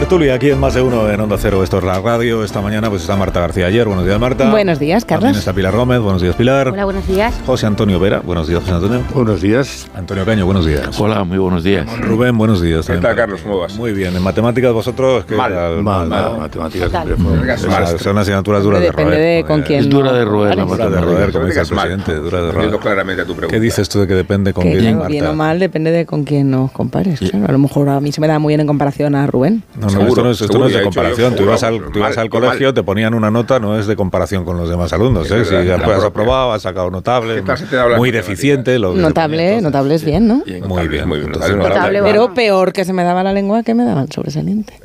Tertulia, 0.00 0.34
aquí 0.34 0.50
en 0.50 0.58
Más 0.58 0.74
de 0.74 0.82
Uno, 0.82 1.08
en 1.08 1.20
Onda 1.20 1.36
Cero, 1.38 1.62
esto 1.62 1.78
es 1.78 1.84
la 1.84 2.00
radio. 2.00 2.42
Esta 2.42 2.60
mañana 2.60 2.90
pues 2.90 3.02
está 3.02 3.14
Marta 3.14 3.38
García 3.38 3.66
ayer. 3.66 3.86
Buenos 3.86 4.04
días, 4.04 4.18
Marta. 4.18 4.50
Buenos 4.50 4.80
días, 4.80 5.04
Carlos. 5.04 5.22
También 5.26 5.38
está 5.38 5.52
Pilar 5.52 5.76
Gómez. 5.76 6.00
Buenos 6.00 6.20
días, 6.20 6.34
Pilar. 6.34 6.68
Hola, 6.70 6.84
buenos 6.84 7.06
días. 7.06 7.32
José 7.46 7.66
Antonio 7.66 8.00
Vera. 8.00 8.18
Buenos 8.18 8.48
días, 8.48 8.60
José 8.60 8.72
Antonio. 8.74 9.02
Buenos 9.14 9.40
días. 9.40 9.86
Antonio 9.94 10.24
Caño, 10.24 10.46
buenos 10.46 10.66
días. 10.66 10.98
Hola, 11.00 11.22
muy 11.22 11.38
buenos 11.38 11.62
días. 11.62 11.86
Rubén, 12.00 12.36
buenos 12.36 12.60
días. 12.60 12.86
¿Qué 12.88 12.96
tal, 12.96 13.14
Carlos? 13.14 13.40
¿Cómo 13.42 13.60
vas? 13.60 13.76
Muy 13.76 13.92
bien. 13.92 14.16
En 14.16 14.22
matemáticas 14.22 14.72
vosotros... 14.72 15.24
¿qué 15.26 15.36
Mal, 15.36 15.52
tal? 15.54 15.82
mal. 15.84 16.08
Matemáticas 16.38 16.90
siempre 16.90 17.14
fue- 17.16 17.54
Es 17.54 17.62
una- 17.64 17.86
Son 17.98 18.18
asignaturas 18.18 18.62
duras 18.64 18.80
de 18.80 18.86
Depende 18.88 19.12
roer. 19.16 19.36
de 19.36 19.44
con 19.46 19.62
quién 19.62 19.78
Es 19.80 19.88
dura 19.88 20.12
de 20.12 20.24
roer 20.24 20.56
la 20.56 20.64
Vale. 20.64 20.84
Dura 20.84 20.90
de 20.90 21.00
roer, 21.06 21.32
como 21.32 21.46
dice 21.46 21.60
el 21.60 21.68
presidente. 21.68 22.14
Dura 22.16 22.42
de 22.42 22.50
roer. 22.52 22.76
claramente 22.78 23.22
a 23.22 23.24
tu 23.26 23.34
pregunta. 23.36 23.54
¿Qué 23.56 23.60
dices 23.60 23.88
tú 23.88 24.00
de 24.00 24.08
que 24.08 24.14
depende 24.14 24.52
con 24.52 24.64
Que 24.64 24.76
quién, 24.76 25.00
bien 25.06 25.26
o 25.26 25.34
mal 25.34 25.60
depende 25.60 25.92
de 25.92 26.04
con 26.04 26.24
quién 26.24 26.50
nos 26.50 26.72
compares. 26.72 27.20
Claro, 27.20 27.46
a 27.48 27.52
lo 27.52 27.58
mejor 27.60 27.88
a 27.90 28.00
mí 28.00 28.10
se 28.10 28.20
me 28.20 28.26
da 28.26 28.40
muy 28.40 28.50
bien 28.50 28.60
en 28.60 28.66
comparación 28.66 29.14
a 29.14 29.26
Rubén. 29.28 29.62
No, 29.84 29.90
no, 29.90 29.90
Seguro, 29.90 30.08
esto 30.10 30.22
no 30.22 30.30
es, 30.30 30.40
esto 30.40 30.46
seguro, 30.46 30.60
no 30.60 30.66
es 30.66 30.72
de 30.72 30.78
yo, 30.78 30.84
comparación. 30.84 31.36
Tú 31.36 31.42
ibas 31.42 31.62
al, 31.62 31.80
tú 31.92 31.98
ibas 31.98 32.16
mal. 32.16 32.28
colegio, 32.30 32.74
te 32.74 32.82
ponían 32.82 33.14
una 33.14 33.30
nota, 33.30 33.60
no 33.60 33.78
es 33.78 33.86
de 33.86 33.96
comparación 33.96 34.44
con 34.44 34.56
los 34.56 34.68
demás 34.68 34.92
alumnos. 34.92 35.30
¿eh? 35.30 35.44
Si 35.44 35.54
has 35.54 36.04
aprobado, 36.04 36.52
has 36.52 36.62
sacado 36.62 36.90
notable, 36.90 37.36
¿Qué 37.36 37.42
tal 37.42 37.58
se 37.58 37.66
te 37.66 37.76
da 37.76 37.88
la 37.88 37.96
muy 37.96 38.10
deficiente. 38.10 38.78
Lo 38.78 38.94
Notable, 38.94 39.60
notable 39.60 39.94
es 39.94 40.04
bien, 40.04 40.26
¿no? 40.26 40.42
Muy 40.66 40.88
bien. 40.88 41.08
Muy 41.08 41.18
bien. 41.18 41.28
Entonces, 41.28 41.50
Notable, 41.54 41.56
Notable, 41.56 41.98
notable. 41.98 42.02
Pero 42.02 42.34
peor 42.34 42.72
que 42.72 42.84
se 42.84 42.92
me 42.92 43.04
daba 43.04 43.22
la 43.22 43.32
lengua 43.32 43.62
que 43.62 43.74
me 43.74 43.84
daban 43.84 44.10
sobresaliente. 44.10 44.74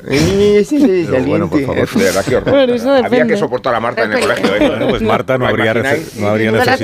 Bueno, 1.26 1.48
por 1.48 1.60
favor. 1.62 3.04
Había 3.04 3.26
que 3.26 3.36
soportar 3.36 3.74
a 3.74 3.80
Marta 3.80 4.04
en 4.04 4.12
el 4.12 4.20
colegio. 4.20 4.54
¿eh? 4.54 4.68
Bueno, 4.68 4.88
pues 4.88 5.02
Marta 5.02 5.38
no 5.38 5.44
¿Lo 5.44 5.50
habría, 5.50 5.72
está- 5.72 6.76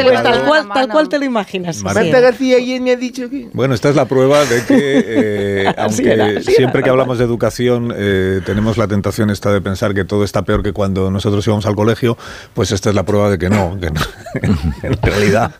Tal 0.75 0.89
cual, 0.89 1.09
te 1.09 1.19
lo 1.19 1.25
imaginas. 1.25 1.83
Marta. 1.83 2.21
García 2.21 2.57
ayer 2.57 2.81
me 2.81 2.93
ha 2.93 2.97
dicho 2.97 3.29
que... 3.29 3.49
Bueno, 3.53 3.75
esta 3.75 3.89
es 3.89 3.97
la 3.97 4.07
prueba 4.07 4.45
de 4.45 4.65
que, 4.65 5.05
eh, 5.07 5.75
aunque 5.77 6.41
siempre 6.43 6.83
que 6.83 6.91
hablamos 6.91 7.19
de 7.19 7.25
educación 7.25 7.93
eh, 8.07 8.41
tenemos 8.47 8.77
la 8.79 8.87
tentación 8.87 9.31
esta 9.31 9.53
de 9.53 9.61
pensar 9.61 9.93
que 9.95 10.05
todo 10.05 10.25
está 10.25 10.43
peor 10.43 10.63
que 10.63 10.73
cuando 10.73 11.11
nosotros 11.11 11.47
íbamos 11.47 11.67
al 11.67 11.75
colegio, 11.75 12.17
pues 12.55 12.71
esta 12.73 12.89
es 12.91 12.95
la 12.95 13.05
prueba 13.05 13.29
de 13.31 13.39
que 13.39 13.49
no, 13.51 13.77
que 13.81 13.91
no. 13.91 14.01
en 14.83 14.93
realidad 15.03 15.55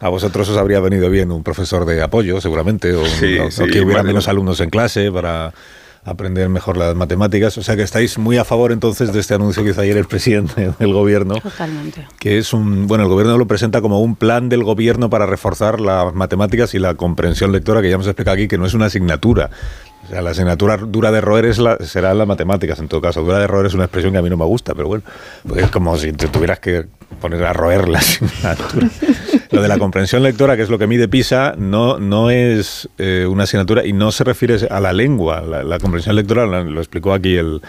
a 0.00 0.08
vosotros 0.08 0.48
os 0.48 0.56
habría 0.56 0.80
venido 0.80 1.10
bien 1.10 1.30
un 1.30 1.42
profesor 1.42 1.84
de 1.84 2.02
apoyo, 2.02 2.40
seguramente, 2.40 2.94
o, 2.94 3.04
Sí, 3.06 3.38
o- 3.38 3.46
o 3.46 3.50
sí, 3.50 3.64
que 3.70 3.80
hubiera 3.82 4.02
menos 4.02 4.28
alumnos 4.28 4.60
en 4.60 4.70
clase 4.70 5.12
para 5.12 5.52
aprender 6.02 6.48
mejor 6.48 6.78
las 6.78 6.94
matemáticas. 6.96 7.58
O 7.58 7.62
sea 7.62 7.76
que 7.76 7.82
estáis 7.82 8.16
muy 8.16 8.38
a 8.38 8.44
favor 8.46 8.72
entonces 8.72 9.12
de 9.12 9.20
este 9.20 9.34
anuncio 9.34 9.62
que 9.62 9.70
hizo 9.70 9.82
ayer 9.82 9.98
el 9.98 10.06
presidente 10.06 10.72
del 10.78 10.92
gobierno 10.94 11.34
Totalmente. 11.34 12.06
que 12.18 12.38
es 12.38 12.54
un 12.54 12.86
bueno 12.86 13.04
el 13.04 13.10
gobierno 13.10 13.36
lo 13.36 13.46
presenta 13.46 13.82
como 13.82 14.00
un 14.00 14.16
plan 14.16 14.48
del 14.48 14.64
gobierno 14.64 15.10
para 15.10 15.26
reforzar 15.26 15.78
las 15.78 16.14
matemáticas 16.14 16.72
y 16.74 16.78
la 16.78 16.94
comprensión 16.94 17.52
lectora 17.52 17.82
que 17.82 17.90
ya 17.90 17.96
hemos 17.96 18.06
explicado 18.06 18.34
aquí 18.36 18.48
que 18.48 18.56
no 18.56 18.64
es 18.64 18.72
una 18.72 18.86
asignatura 18.86 19.50
o 20.10 20.12
sea 20.12 20.22
la 20.22 20.30
asignatura 20.30 20.76
dura 20.76 21.12
de 21.12 21.20
roer 21.20 21.44
es 21.44 21.58
la, 21.58 21.76
será 21.78 22.12
las 22.14 22.26
matemáticas 22.26 22.80
en 22.80 22.88
todo 22.88 23.00
caso. 23.00 23.22
Dura 23.22 23.38
de 23.38 23.46
roer 23.46 23.66
es 23.66 23.74
una 23.74 23.84
expresión 23.84 24.12
que 24.12 24.18
a 24.18 24.22
mí 24.22 24.28
no 24.28 24.36
me 24.36 24.44
gusta 24.44 24.74
pero 24.74 24.88
bueno 24.88 25.04
porque 25.46 25.62
es 25.62 25.70
como 25.70 25.96
si 25.96 26.12
te 26.12 26.26
tuvieras 26.26 26.58
que 26.58 26.86
poner 27.20 27.44
a 27.44 27.52
roer 27.52 27.88
la 27.88 27.98
asignatura. 28.00 28.88
Lo 29.52 29.62
de 29.62 29.68
la 29.68 29.78
comprensión 29.78 30.24
lectora 30.24 30.56
que 30.56 30.62
es 30.62 30.68
lo 30.68 30.78
que 30.78 30.88
mide 30.88 31.06
PISA 31.06 31.54
no 31.56 32.00
no 32.00 32.30
es 32.30 32.88
eh, 32.98 33.24
una 33.30 33.44
asignatura 33.44 33.86
y 33.86 33.92
no 33.92 34.10
se 34.10 34.24
refiere 34.24 34.56
a 34.68 34.80
la 34.80 34.92
lengua. 34.92 35.42
La, 35.42 35.78
comprensión 35.78 36.16
lectora 36.16 36.44
lo 36.46 36.80
explicó 36.80 37.12
aquí 37.12 37.36
el 37.36 37.62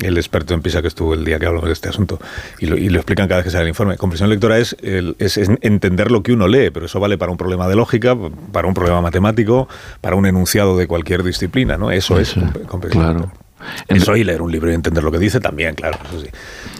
el 0.00 0.16
experto 0.16 0.54
en 0.54 0.62
PISA 0.62 0.82
que 0.82 0.88
estuvo 0.88 1.14
el 1.14 1.24
día 1.24 1.38
que 1.38 1.46
hablamos 1.46 1.66
de 1.66 1.72
este 1.72 1.88
asunto, 1.88 2.18
y 2.58 2.66
lo, 2.66 2.76
y 2.76 2.88
lo 2.88 2.98
explican 2.98 3.28
cada 3.28 3.38
vez 3.38 3.44
que 3.44 3.50
sale 3.50 3.62
el 3.64 3.68
informe. 3.68 3.96
Comprensión 3.96 4.28
lectora 4.30 4.58
es, 4.58 4.76
el- 4.82 5.16
es, 5.18 5.36
es 5.36 5.50
entender 5.60 6.10
lo 6.10 6.22
que 6.22 6.32
uno 6.32 6.48
lee, 6.48 6.70
pero 6.70 6.86
eso 6.86 6.98
vale 7.00 7.16
para 7.18 7.30
un 7.32 7.38
problema 7.38 7.68
de 7.68 7.76
lógica, 7.76 8.16
para 8.52 8.66
un 8.68 8.74
problema 8.74 9.00
matemático, 9.00 9.68
para 10.00 10.16
un 10.16 10.26
enunciado 10.26 10.76
de 10.76 10.86
cualquier 10.86 11.22
disciplina, 11.22 11.76
¿no? 11.78 11.90
Eso 11.90 12.18
es 12.18 12.36
comp- 12.36 12.66
comprensión 12.66 13.02
Claro. 13.04 13.18
lectora. 13.20 13.40
Eso 13.88 14.14
y 14.14 14.24
leer 14.24 14.42
un 14.42 14.52
libro 14.52 14.70
y 14.70 14.74
entender 14.74 15.02
lo 15.02 15.10
que 15.10 15.18
dice 15.18 15.40
también, 15.40 15.74
claro, 15.74 15.96
eso 16.06 16.20
sí. 16.20 16.28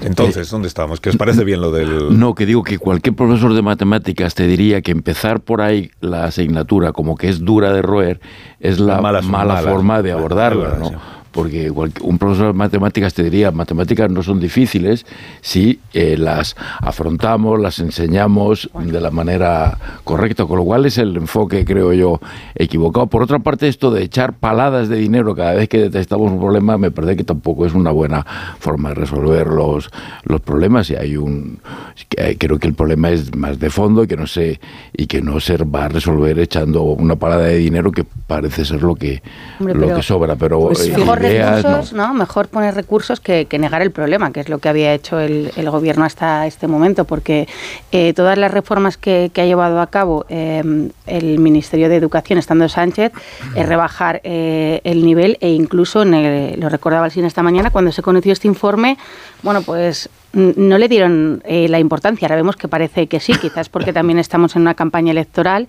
Entonces, 0.03 0.51
¿dónde 0.51 0.69
estamos? 0.69 1.01
¿Qué 1.01 1.09
os 1.09 1.17
parece 1.17 1.43
bien 1.43 1.63
lo 1.63 1.71
del...? 1.73 2.19
No, 2.19 2.35
que 2.35 2.45
digo 2.45 2.63
que 2.63 2.77
cualquier 2.79 3.15
profesor 3.17 3.55
de 3.55 3.63
matemáticas 3.63 4.35
te 4.35 4.47
diría 4.47 4.83
que 4.83 4.91
empezar 4.91 5.41
por 5.41 5.63
ahí 5.63 5.93
la 6.01 6.25
asignatura 6.25 6.93
como 6.93 7.17
que 7.17 7.31
es 7.31 7.43
dura 7.43 7.73
de 7.73 7.81
roer 7.81 8.21
es 8.61 8.81
la 8.81 9.01
Mala- 9.01 9.23
mala, 9.23 9.55
mala. 9.55 9.71
forma 9.71 10.03
de 10.03 10.13
abordarla, 10.13 10.77
¿no? 10.79 10.93
Porque 11.35 11.69
un 11.71 12.19
profesor 12.19 12.47
de 12.47 12.53
matemáticas 12.53 13.13
te 13.13 13.25
diría, 13.25 13.51
matemáticas 13.51 14.09
no 14.09 14.23
son 14.23 14.39
difíciles 14.39 15.05
si 15.41 15.81
eh, 15.93 16.17
las 16.17 16.55
afrontamos, 16.81 17.61
las 17.61 17.81
enseñamos 17.81 18.71
de 18.73 19.01
la 19.01 19.11
manera 19.11 19.77
correcta, 20.05 20.47
con 20.47 20.59
lo 20.59 20.65
cual 20.65 20.87
es 20.87 20.97
el 20.99 21.17
enfoque, 21.17 21.65
creo 21.65 21.93
yo, 21.93 22.21
equivocado. 22.55 23.09
Por 23.09 23.23
otra 23.23 23.41
parte, 23.41 23.67
esto 23.67 23.91
de 23.91 24.05
echar 24.05 24.35
paladas 24.35 24.89
de 24.89 24.97
dinero 24.97 25.35
cada 25.35 25.55
vez 25.55 25.69
que 25.69 25.79
detectamos 25.79 26.31
un 26.31 26.39
problema, 26.39 26.79
me 26.79 26.93
parece 26.93 27.17
que 27.17 27.25
tampoco 27.25 27.67
es 27.67 27.75
una 27.75 27.91
buena 27.91 28.25
forma 28.61 28.91
de 28.91 28.95
resolver 28.95 29.49
los, 29.49 29.91
los 30.23 30.41
problemas. 30.41 30.89
Y 30.91 30.95
hay 30.95 31.17
un, 31.17 31.59
creo 32.39 32.59
que 32.61 32.69
el 32.69 32.75
problema 32.75 33.11
es 33.11 33.35
más 33.35 33.59
de 33.59 33.71
fondo 33.71 34.05
y 34.05 34.07
que 34.07 34.17
no 34.17 34.29
se 34.29 34.61
y 34.93 35.07
que 35.07 35.21
no 35.21 35.41
se 35.41 35.57
va 35.57 35.87
a 35.87 35.89
resolver 35.89 36.39
echando 36.39 36.83
una 36.83 37.17
palada 37.17 37.45
de 37.45 37.57
dinero 37.57 37.91
que 37.91 38.05
parece 38.05 38.65
ser 38.65 38.83
lo 38.83 38.95
que 38.95 39.23
Hombre, 39.59 39.75
lo 39.75 39.95
que 39.95 40.03
sobra. 40.03 40.37
Pero 40.37 40.61
Pues 40.61 40.87
eh, 40.89 40.95
ideas, 41.33 41.63
recursos, 41.63 41.93
¿no? 41.93 42.13
Mejor 42.15 42.49
poner 42.49 42.75
recursos 42.75 43.21
que, 43.21 43.47
que 43.47 43.59
negar 43.59 43.83
el 43.83 43.91
problema, 43.91 44.33
que 44.33 44.41
es 44.41 44.49
lo 44.49 44.59
que 44.59 44.69
había 44.69 44.93
hecho 44.95 45.19
el, 45.21 45.51
el 45.57 45.71
gobierno 45.71 46.05
hasta 46.05 46.47
este 46.47 46.67
momento, 46.67 47.05
porque 47.05 47.49
eh, 47.93 48.13
todas 48.15 48.37
las 48.39 48.51
reformas 48.51 48.97
que, 48.97 49.31
que 49.33 49.41
ha 49.41 49.47
llevado 49.47 49.81
a 49.81 49.87
cabo 49.89 50.27
eh, 50.29 50.63
el 51.07 51.39
Ministerio 51.39 51.89
de 51.89 51.97
Educación, 51.97 52.39
estando 52.39 52.69
Sánchez, 52.69 53.13
es 53.55 53.67
rebajar 53.69 54.21
eh, 54.25 54.81
el 54.85 55.05
nivel 55.05 55.39
e 55.41 55.51
incluso, 55.51 56.03
en 56.03 56.15
el- 56.15 56.61
lo 56.61 56.69
recordaba 56.69 57.07
el 57.07 57.13
cine 57.13 57.27
esta 57.27 57.43
mañana, 57.43 57.71
cuando 57.71 57.93
se 57.93 58.03
conoció 58.03 58.33
este 58.33 58.49
informe, 58.49 58.97
bueno, 59.43 59.63
pues 59.63 60.09
no 60.33 60.79
le 60.79 60.89
dieron 60.89 61.43
eh, 61.45 61.69
la 61.69 61.79
importancia. 61.79 62.27
Ahora 62.27 62.37
vemos 62.37 62.57
que 62.57 62.67
parece 62.67 63.07
que 63.07 63.21
sí, 63.21 63.35
quizás 63.41 63.69
porque 63.69 63.93
también 63.93 64.19
estamos 64.19 64.57
en 64.57 64.63
una 64.63 64.75
campaña 64.75 65.13
electoral. 65.13 65.69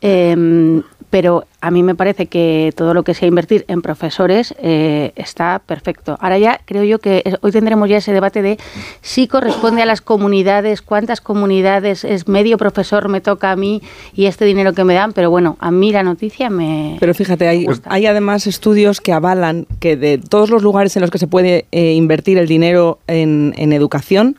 Em, 0.00 0.82
pero 1.10 1.44
a 1.60 1.70
mí 1.70 1.82
me 1.82 1.94
parece 1.94 2.26
que 2.26 2.72
todo 2.76 2.94
lo 2.94 3.02
que 3.02 3.14
sea 3.14 3.26
invertir 3.26 3.64
en 3.68 3.82
profesores 3.82 4.54
eh, 4.62 5.12
está 5.16 5.60
perfecto. 5.64 6.16
Ahora 6.20 6.38
ya 6.38 6.60
creo 6.64 6.84
yo 6.84 6.98
que 6.98 7.24
hoy 7.40 7.50
tendremos 7.50 7.88
ya 7.88 7.96
ese 7.96 8.12
debate 8.12 8.42
de 8.42 8.58
si 9.00 9.26
corresponde 9.26 9.82
a 9.82 9.86
las 9.86 10.00
comunidades, 10.00 10.82
cuántas 10.82 11.20
comunidades 11.20 12.04
es 12.04 12.28
medio 12.28 12.58
profesor 12.58 13.08
me 13.08 13.20
toca 13.20 13.50
a 13.50 13.56
mí 13.56 13.82
y 14.14 14.26
este 14.26 14.44
dinero 14.44 14.72
que 14.72 14.84
me 14.84 14.94
dan, 14.94 15.12
pero 15.12 15.30
bueno, 15.30 15.56
a 15.60 15.70
mí 15.70 15.92
la 15.92 16.02
noticia 16.02 16.50
me... 16.50 16.96
Pero 17.00 17.14
fíjate, 17.14 17.48
hay, 17.48 17.66
hay 17.86 18.06
además 18.06 18.46
estudios 18.46 19.00
que 19.00 19.12
avalan 19.12 19.66
que 19.80 19.96
de 19.96 20.18
todos 20.18 20.50
los 20.50 20.62
lugares 20.62 20.94
en 20.96 21.02
los 21.02 21.10
que 21.10 21.18
se 21.18 21.26
puede 21.26 21.66
eh, 21.72 21.92
invertir 21.92 22.38
el 22.38 22.46
dinero 22.46 22.98
en, 23.06 23.54
en 23.56 23.72
educación, 23.72 24.36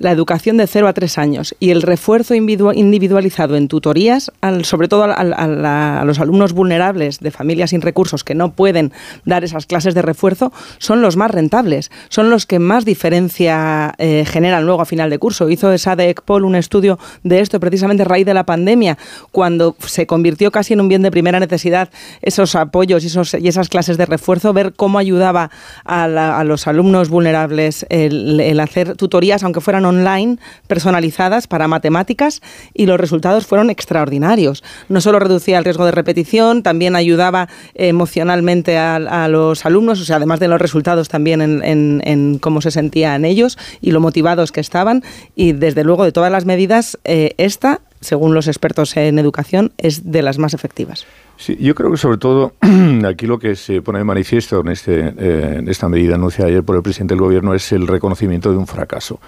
la 0.00 0.10
educación 0.10 0.56
de 0.56 0.66
0 0.66 0.88
a 0.88 0.92
3 0.94 1.18
años 1.18 1.54
y 1.60 1.70
el 1.70 1.82
refuerzo 1.82 2.34
individu- 2.34 2.72
individualizado 2.74 3.54
en 3.54 3.68
tutorías, 3.68 4.32
al- 4.40 4.64
sobre 4.64 4.88
todo 4.88 5.04
a, 5.04 5.12
a 5.12 6.04
los 6.04 6.18
alumnos 6.18 6.52
vulnerables 6.54 7.20
de 7.20 7.30
familias 7.30 7.70
sin 7.70 7.82
recursos 7.82 8.24
que 8.24 8.34
no 8.34 8.52
pueden 8.52 8.92
dar 9.24 9.44
esas 9.44 9.66
clases 9.66 9.94
de 9.94 10.02
refuerzo, 10.02 10.52
son 10.78 11.02
los 11.02 11.16
más 11.16 11.30
rentables, 11.30 11.90
son 12.08 12.30
los 12.30 12.46
que 12.46 12.58
más 12.58 12.84
diferencia 12.84 13.94
eh, 13.98 14.24
generan 14.26 14.64
luego 14.64 14.80
a 14.80 14.86
final 14.86 15.10
de 15.10 15.18
curso. 15.18 15.50
Hizo 15.50 15.76
SADEC 15.76 16.22
Pol 16.22 16.44
un 16.44 16.56
estudio 16.56 16.98
de 17.22 17.40
esto 17.40 17.60
precisamente 17.60 18.02
a 18.02 18.06
raíz 18.06 18.24
de 18.24 18.32
la 18.34 18.44
pandemia, 18.46 18.96
cuando 19.32 19.76
se 19.86 20.06
convirtió 20.06 20.50
casi 20.50 20.72
en 20.72 20.80
un 20.80 20.88
bien 20.88 21.02
de 21.02 21.10
primera 21.10 21.38
necesidad 21.40 21.90
esos 22.22 22.54
apoyos 22.54 23.04
y, 23.04 23.48
esas 23.48 23.68
clases 23.68 23.98
de 23.98 24.06
refuerzo, 24.06 24.54
ver 24.54 24.72
cómo 24.74 24.98
ayudaba 24.98 25.50
a 25.84 26.42
los 26.44 26.66
alumnos 26.66 27.10
vulnerables 27.10 27.84
el, 27.90 28.40
el 28.40 28.60
hacer 28.60 28.96
tutorías, 28.96 29.42
aunque 29.42 29.60
fueran 29.60 29.84
online, 29.90 30.38
personalizadas 30.66 31.46
para 31.46 31.68
matemáticas, 31.68 32.40
y 32.74 32.86
los 32.86 32.98
resultados 32.98 33.46
fueron 33.46 33.70
extraordinarios. 33.70 34.64
No 34.88 35.00
solo 35.00 35.18
reducía 35.18 35.58
el 35.58 35.64
riesgo 35.64 35.84
de 35.84 35.92
repetición, 35.92 36.62
también 36.62 36.96
ayudaba 36.96 37.48
emocionalmente 37.74 38.78
a, 38.78 39.28
los 39.28 39.66
alumnos, 39.66 40.00
o 40.00 40.04
sea, 40.04 40.16
además 40.16 40.40
de 40.40 40.48
los 40.48 40.60
resultados 40.60 41.08
también 41.08 41.40
en 41.42 42.38
cómo 42.38 42.60
se 42.60 42.70
sentían 42.70 43.24
ellos 43.24 43.58
y 43.80 43.90
lo 43.90 44.00
motivados 44.00 44.52
que 44.52 44.60
estaban, 44.60 45.02
y 45.34 45.52
desde 45.52 45.84
luego 45.84 46.04
de 46.04 46.12
todas 46.12 46.32
las 46.32 46.44
medidas, 46.44 46.98
eh, 47.04 47.34
esta, 47.38 47.80
según 48.00 48.34
los 48.34 48.48
expertos 48.48 48.96
en 48.96 49.18
educación, 49.18 49.72
es 49.78 50.10
de 50.10 50.22
las 50.22 50.38
más 50.38 50.54
efectivas. 50.54 51.06
Sí, 51.40 51.56
yo 51.58 51.74
creo 51.74 51.90
que 51.90 51.96
sobre 51.96 52.18
todo 52.18 52.52
aquí 53.08 53.26
lo 53.26 53.38
que 53.38 53.56
se 53.56 53.80
pone 53.80 53.98
de 54.00 54.04
manifiesto 54.04 54.60
en, 54.60 54.68
este, 54.68 55.14
eh, 55.16 55.54
en 55.60 55.68
esta 55.70 55.88
medida 55.88 56.16
anunciada 56.16 56.50
ayer 56.50 56.62
por 56.62 56.76
el 56.76 56.82
presidente 56.82 57.14
del 57.14 57.22
gobierno 57.22 57.54
es 57.54 57.72
el 57.72 57.86
reconocimiento 57.86 58.50
de 58.50 58.58
un 58.58 58.66
fracaso. 58.66 59.20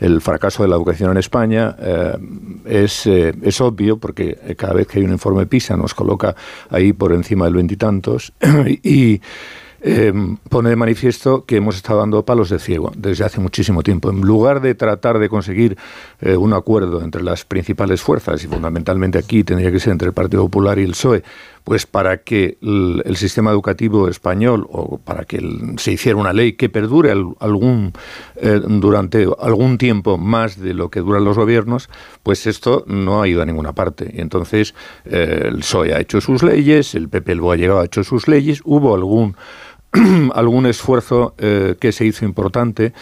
El 0.00 0.22
fracaso 0.22 0.62
de 0.62 0.70
la 0.70 0.76
educación 0.76 1.10
en 1.10 1.18
España 1.18 1.76
eh, 1.78 2.16
es, 2.64 3.06
eh, 3.06 3.34
es 3.42 3.60
obvio 3.60 3.98
porque 3.98 4.38
cada 4.56 4.72
vez 4.72 4.86
que 4.86 4.98
hay 4.98 5.04
un 5.04 5.12
informe 5.12 5.44
PISA 5.44 5.76
nos 5.76 5.92
coloca 5.92 6.34
ahí 6.70 6.94
por 6.94 7.12
encima 7.12 7.44
del 7.44 7.56
veintitantos 7.56 8.32
y, 8.82 9.20
pone 10.50 10.70
de 10.70 10.74
manifiesto 10.74 11.44
que 11.44 11.58
hemos 11.58 11.76
estado 11.76 12.00
dando 12.00 12.24
palos 12.24 12.50
de 12.50 12.58
ciego 12.58 12.90
desde 12.96 13.24
hace 13.24 13.40
muchísimo 13.40 13.84
tiempo. 13.84 14.10
En 14.10 14.22
lugar 14.22 14.60
de 14.60 14.74
tratar 14.74 15.20
de 15.20 15.28
conseguir 15.28 15.78
un 16.20 16.52
acuerdo 16.52 17.00
entre 17.00 17.22
las 17.22 17.44
principales 17.44 18.02
fuerzas, 18.02 18.42
y 18.42 18.48
fundamentalmente 18.48 19.18
aquí 19.18 19.44
tendría 19.44 19.70
que 19.70 19.78
ser 19.78 19.92
entre 19.92 20.08
el 20.08 20.14
Partido 20.14 20.42
Popular 20.42 20.80
y 20.80 20.82
el 20.82 20.90
PSOE, 20.90 21.22
pues 21.68 21.84
para 21.84 22.22
que 22.22 22.56
el, 22.62 23.14
sistema 23.16 23.50
educativo 23.50 24.08
español 24.08 24.66
o 24.70 24.96
para 24.96 25.26
que 25.26 25.38
se 25.76 25.92
hiciera 25.92 26.16
una 26.16 26.32
ley 26.32 26.54
que 26.54 26.70
perdure 26.70 27.10
al- 27.10 27.34
algún 27.40 27.92
eh, 28.36 28.58
durante 28.64 29.26
algún 29.38 29.76
tiempo 29.76 30.16
más 30.16 30.58
de 30.58 30.72
lo 30.72 30.88
que 30.88 31.00
duran 31.00 31.24
los 31.24 31.36
gobiernos, 31.36 31.90
pues 32.22 32.46
esto 32.46 32.84
no 32.86 33.20
ha 33.20 33.28
ido 33.28 33.42
a 33.42 33.44
ninguna 33.44 33.74
parte. 33.74 34.10
Y 34.16 34.22
entonces 34.22 34.74
eh, 35.04 35.42
el 35.48 35.58
PSOE 35.58 35.92
ha 35.92 36.00
hecho 36.00 36.22
sus 36.22 36.42
leyes, 36.42 36.94
el 36.94 37.10
PP 37.10 37.32
el 37.32 37.40
llegado 37.58 37.80
ha 37.80 37.84
hecho 37.84 38.02
sus 38.02 38.28
leyes, 38.28 38.62
hubo 38.64 38.94
algún 38.94 39.36
algún 40.34 40.64
esfuerzo 40.64 41.34
eh, 41.36 41.76
que 41.78 41.92
se 41.92 42.06
hizo 42.06 42.24
importante 42.24 42.94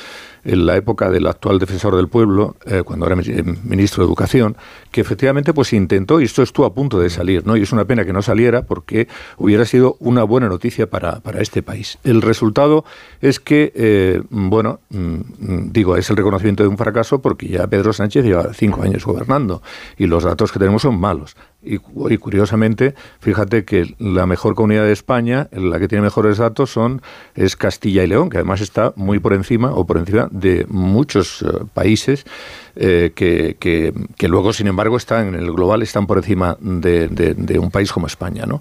en 0.46 0.64
la 0.64 0.76
época 0.76 1.10
del 1.10 1.26
actual 1.26 1.58
defensor 1.58 1.96
del 1.96 2.08
pueblo, 2.08 2.56
eh, 2.66 2.82
cuando 2.84 3.06
era 3.06 3.16
eh, 3.20 3.42
ministro 3.64 4.02
de 4.02 4.08
Educación, 4.08 4.56
que 4.92 5.00
efectivamente 5.00 5.52
pues 5.52 5.72
intentó, 5.72 6.20
y 6.20 6.24
esto 6.24 6.42
estuvo 6.42 6.66
a 6.66 6.72
punto 6.72 7.00
de 7.00 7.10
salir, 7.10 7.46
¿no? 7.46 7.56
Y 7.56 7.62
es 7.62 7.72
una 7.72 7.84
pena 7.84 8.04
que 8.04 8.12
no 8.12 8.22
saliera 8.22 8.62
porque 8.62 9.08
hubiera 9.38 9.64
sido 9.64 9.96
una 9.98 10.22
buena 10.22 10.48
noticia 10.48 10.88
para, 10.88 11.20
para 11.20 11.42
este 11.42 11.62
país. 11.62 11.98
El 12.04 12.22
resultado 12.22 12.84
es 13.20 13.40
que, 13.40 13.72
eh, 13.74 14.22
bueno, 14.30 14.80
mm, 14.90 14.98
mm, 14.98 15.72
digo, 15.72 15.96
es 15.96 16.08
el 16.10 16.16
reconocimiento 16.16 16.62
de 16.62 16.68
un 16.68 16.78
fracaso 16.78 17.20
porque 17.20 17.48
ya 17.48 17.66
Pedro 17.66 17.92
Sánchez 17.92 18.24
lleva 18.24 18.54
cinco 18.54 18.82
años 18.82 19.04
gobernando 19.04 19.62
y 19.98 20.06
los 20.06 20.22
datos 20.24 20.52
que 20.52 20.60
tenemos 20.60 20.82
son 20.82 20.98
malos. 20.98 21.36
Y, 21.62 21.74
y 21.74 22.18
curiosamente, 22.18 22.94
fíjate 23.18 23.64
que 23.64 23.96
la 23.98 24.26
mejor 24.26 24.54
comunidad 24.54 24.84
de 24.84 24.92
España, 24.92 25.48
la 25.50 25.80
que 25.80 25.88
tiene 25.88 26.02
mejores 26.02 26.38
datos, 26.38 26.70
son 26.70 27.02
es 27.34 27.56
Castilla 27.56 28.04
y 28.04 28.06
León, 28.06 28.30
que 28.30 28.36
además 28.36 28.60
está 28.60 28.92
muy 28.94 29.18
por 29.18 29.32
encima 29.32 29.72
o 29.72 29.84
por 29.84 29.96
encima 29.96 30.28
de 30.38 30.66
muchos 30.68 31.42
eh, 31.42 31.46
países 31.72 32.24
eh, 32.76 33.12
que, 33.14 33.56
que- 33.58 34.28
luego, 34.28 34.52
sin 34.52 34.66
embargo, 34.66 34.96
están 34.96 35.28
en 35.28 35.34
el 35.34 35.52
global, 35.52 35.82
están 35.82 36.06
por 36.06 36.18
encima 36.18 36.56
de, 36.60 37.58
un 37.58 37.70
país 37.70 37.92
como 37.92 38.06
España. 38.06 38.44
¿no? 38.46 38.60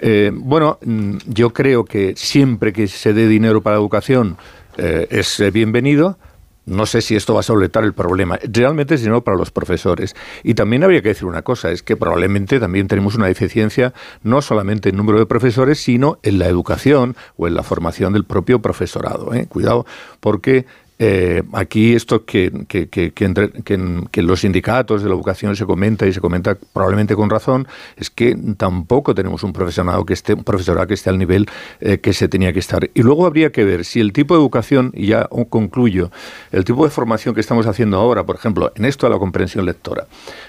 Eh, 0.00 0.30
bueno, 0.34 0.78
mm, 0.84 1.16
yo 1.26 1.50
creo 1.50 1.84
que 1.84 2.14
siempre 2.16 2.72
que 2.72 2.86
se 2.88 3.12
dé 3.12 3.28
dinero 3.28 3.62
para 3.62 3.76
la 3.76 3.80
educación 3.80 4.36
es 4.76 5.40
bienvenido. 5.52 6.18
No 6.66 6.86
sé 6.86 7.02
si 7.02 7.14
esto 7.14 7.34
va 7.34 7.40
a 7.40 7.42
solventar 7.42 7.84
el 7.84 7.92
problema. 7.92 8.38
Realmente 8.42 8.94
es 8.94 9.02
dinero 9.02 9.22
para 9.22 9.36
los 9.36 9.50
profesores. 9.50 10.16
Y 10.42 10.54
también 10.54 10.82
habría 10.82 11.02
que 11.02 11.08
decir 11.08 11.26
una 11.26 11.42
cosa, 11.42 11.70
es 11.70 11.82
que 11.82 11.96
probablemente 11.96 12.58
también 12.58 12.88
tenemos 12.88 13.14
una 13.16 13.26
deficiencia 13.26 13.92
no 14.22 14.40
solamente 14.40 14.88
en 14.88 14.96
número 14.96 15.18
de 15.18 15.26
profesores, 15.26 15.78
sino 15.78 16.18
en 16.22 16.38
la 16.38 16.46
educación 16.48 17.16
o 17.36 17.46
en 17.46 17.54
la 17.54 17.62
formación 17.62 18.14
del 18.14 18.24
propio 18.24 18.60
profesorado. 18.62 19.30
Cuidado, 19.48 19.84
porque 20.20 20.64
eh, 20.98 21.42
aquí 21.52 21.94
esto 21.94 22.24
que, 22.24 22.52
que, 22.68 23.12
entre- 23.24 23.50
que 23.50 23.74
en, 23.74 24.08
los 24.14 24.40
sindicatos 24.40 25.02
de 25.02 25.08
la 25.08 25.14
educación 25.14 25.56
se 25.56 25.66
comenta 25.66 26.06
y 26.06 26.12
se 26.12 26.20
comenta 26.20 26.56
probablemente 26.72 27.16
con 27.16 27.30
razón, 27.30 27.66
es 27.96 28.10
que 28.10 28.36
tampoco 28.56 29.14
tenemos 29.14 29.42
un 29.42 29.52
profesorado 29.52 30.04
que 30.04 30.14
esté, 30.14 30.34
un 30.34 30.44
profesorado 30.44 30.86
que 30.86 30.94
esté 30.94 31.10
al 31.10 31.18
nivel 31.18 31.46
eh, 31.80 31.98
que 31.98 32.12
se 32.12 32.28
tenía 32.28 32.52
que 32.52 32.60
estar. 32.60 32.88
Y 32.94 33.02
luego 33.02 33.26
habría 33.26 33.50
que 33.50 33.64
ver 33.64 33.84
si 33.84 34.00
el 34.00 34.12
tipo 34.12 34.34
de 34.34 34.40
educación, 34.40 34.92
y 34.94 35.06
ya 35.08 35.28
concluyo, 35.48 36.10
el 36.52 36.64
tipo 36.64 36.84
de 36.84 36.90
formación 36.90 37.34
que 37.34 37.40
estamos 37.40 37.66
haciendo 37.66 37.98
ahora, 37.98 38.24
por 38.24 38.36
ejemplo, 38.36 38.72
en 38.76 38.84
esto 38.84 39.06
de 39.06 39.12
la 39.12 39.18
comprensión 39.18 39.66
lectora, 39.66 40.06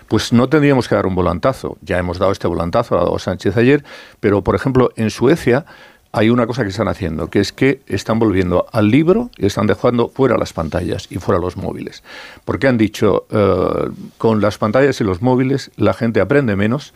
pues 0.08 0.32
no 0.32 0.48
tendríamos 0.48 0.88
que 0.88 0.96
dar 0.96 1.08
un 1.08 1.16
volantazo. 1.16 1.78
Ya 1.82 1.98
hemos 1.98 2.20
dado 2.20 2.32
este 2.32 2.48
volantazo, 2.48 2.96
ha 2.96 3.04
dado 3.04 3.18
Sánchez 3.20 3.58
ayer, 3.58 3.84
pero 4.20 4.44
por 4.44 4.56
ejemplo, 4.56 4.92
en 4.96 5.10
Suecia 5.10 5.66
hay 6.15 6.30
una 6.30 6.47
cosa 6.47 6.63
que 6.63 6.69
están 6.69 6.88
haciendo, 6.88 7.30
que 7.30 7.41
es 7.41 7.51
que 7.51 7.82
están 7.88 8.19
volviendo 8.19 8.67
al 8.71 8.89
libro 8.89 9.32
y 9.38 9.47
están 9.47 9.67
dejando 9.67 10.08
fuera 10.08 10.38
las 10.38 10.54
pantallas 10.54 11.08
y 11.10 11.17
fuera 11.17 11.41
los 11.41 11.58
móviles. 11.58 12.04
Porque 12.45 12.69
han 12.69 12.78
dicho, 12.78 13.28
eh, 13.30 13.89
con 14.17 14.39
las 14.39 14.58
pantallas 14.58 15.01
y 15.01 15.04
los 15.04 15.21
móviles 15.21 15.71
la 15.75 15.93
gente 15.93 16.21
aprende 16.21 16.56
menos 16.56 16.93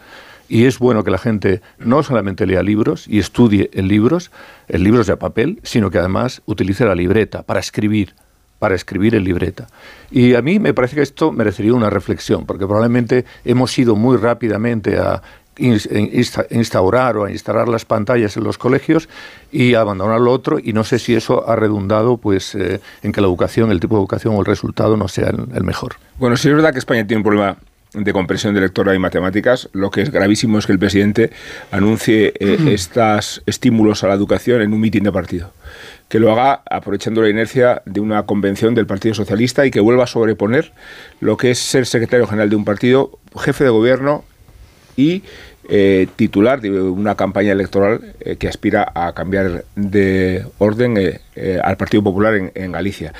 y 0.47 0.67
es 0.67 0.79
bueno 0.79 1.03
que 1.03 1.11
la 1.11 1.17
gente 1.17 1.61
no 1.79 2.01
solamente 2.01 2.47
lea 2.47 2.63
libros 2.63 3.09
y 3.09 3.19
estudie 3.19 3.69
en 3.73 3.89
libros, 3.89 4.31
en 4.69 4.85
libros 4.85 5.05
de 5.05 5.17
papel, 5.17 5.59
sino 5.63 5.91
que 5.91 5.99
además 5.99 6.41
utilice 6.45 6.85
la 6.85 6.95
libreta 6.95 7.43
para 7.43 7.59
escribir, 7.59 8.15
para 8.57 8.73
escribir 8.73 9.15
en 9.15 9.25
libreta. 9.25 9.67
Y 10.11 10.35
a 10.35 10.41
mí 10.41 10.59
me 10.59 10.73
parece 10.73 10.95
que 10.95 11.01
esto 11.01 11.33
merecería 11.33 11.73
una 11.73 11.89
reflexión, 11.89 12.45
porque 12.45 12.65
probablemente 12.65 13.25
hemos 13.43 13.77
ido 13.77 13.97
muy 13.97 14.15
rápidamente 14.15 14.97
a 14.97 15.21
instaurar 15.59 17.17
o 17.17 17.25
a 17.25 17.31
instalar 17.31 17.67
las 17.67 17.85
pantallas 17.85 18.37
en 18.37 18.43
los 18.43 18.57
colegios 18.57 19.09
y 19.51 19.73
abandonar 19.73 20.19
lo 20.19 20.31
otro 20.31 20.59
y 20.61 20.73
no 20.73 20.83
sé 20.83 20.99
si 20.99 21.15
eso 21.15 21.47
ha 21.49 21.55
redundado 21.55 22.17
pues 22.17 22.55
eh, 22.55 22.79
en 23.03 23.11
que 23.11 23.21
la 23.21 23.27
educación, 23.27 23.71
el 23.71 23.79
tipo 23.79 23.95
de 23.95 24.01
educación 24.01 24.35
o 24.35 24.39
el 24.39 24.45
resultado 24.45 24.97
no 24.97 25.07
sea 25.07 25.29
el, 25.29 25.63
mejor. 25.63 25.95
Bueno, 26.17 26.37
si 26.37 26.47
es 26.49 26.55
verdad 26.55 26.71
que 26.71 26.79
España 26.79 27.05
tiene 27.05 27.19
un 27.19 27.23
problema 27.23 27.57
de 27.93 28.13
comprensión 28.13 28.53
de 28.53 28.61
lectora 28.61 28.93
y 28.93 28.99
matemáticas, 28.99 29.67
lo 29.73 29.89
que 29.89 30.01
es 30.01 30.11
gravísimo 30.11 30.59
es 30.59 30.67
que 30.67 30.73
el 30.73 30.79
presidente 30.79 31.31
anuncie 31.71 32.33
eh, 32.39 32.57
estos 32.67 33.41
estímulos 33.47 34.03
a 34.03 34.07
la 34.07 34.13
educación 34.13 34.61
en 34.61 34.73
un 34.73 34.79
mitin 34.79 35.03
de 35.03 35.11
partido. 35.11 35.53
Que 36.07 36.19
lo 36.19 36.31
haga 36.31 36.61
aprovechando 36.69 37.21
la 37.21 37.29
inercia 37.29 37.81
de 37.85 37.99
una 37.99 38.23
convención 38.23 38.75
del 38.75 38.85
Partido 38.85 39.15
Socialista 39.15 39.65
y 39.65 39.71
que 39.71 39.79
vuelva 39.79 40.03
a 40.03 40.07
sobreponer 40.07 40.71
lo 41.19 41.37
que 41.37 41.51
es 41.51 41.59
ser 41.59 41.85
secretario 41.85 42.27
general 42.27 42.49
de 42.49 42.55
un 42.55 42.65
partido, 42.65 43.19
jefe 43.35 43.63
de 43.63 43.69
gobierno 43.71 44.23
y 44.95 45.23
eh, 45.71 46.07
titular 46.15 46.61
de 46.61 46.71
una 46.81 47.13
campaña 47.13 47.51
electoral 47.51 48.15
eh, 48.21 48.37
que 48.37 48.47
aspira 48.47 48.91
a 48.95 49.13
cambiar 49.13 49.65
de 49.75 50.43
orden 50.57 50.95
eh, 50.97 51.59
al 51.63 51.77
Partido 51.77 52.01
Popular 52.01 52.33
en, 52.55 52.71
Galicia. 52.71 53.13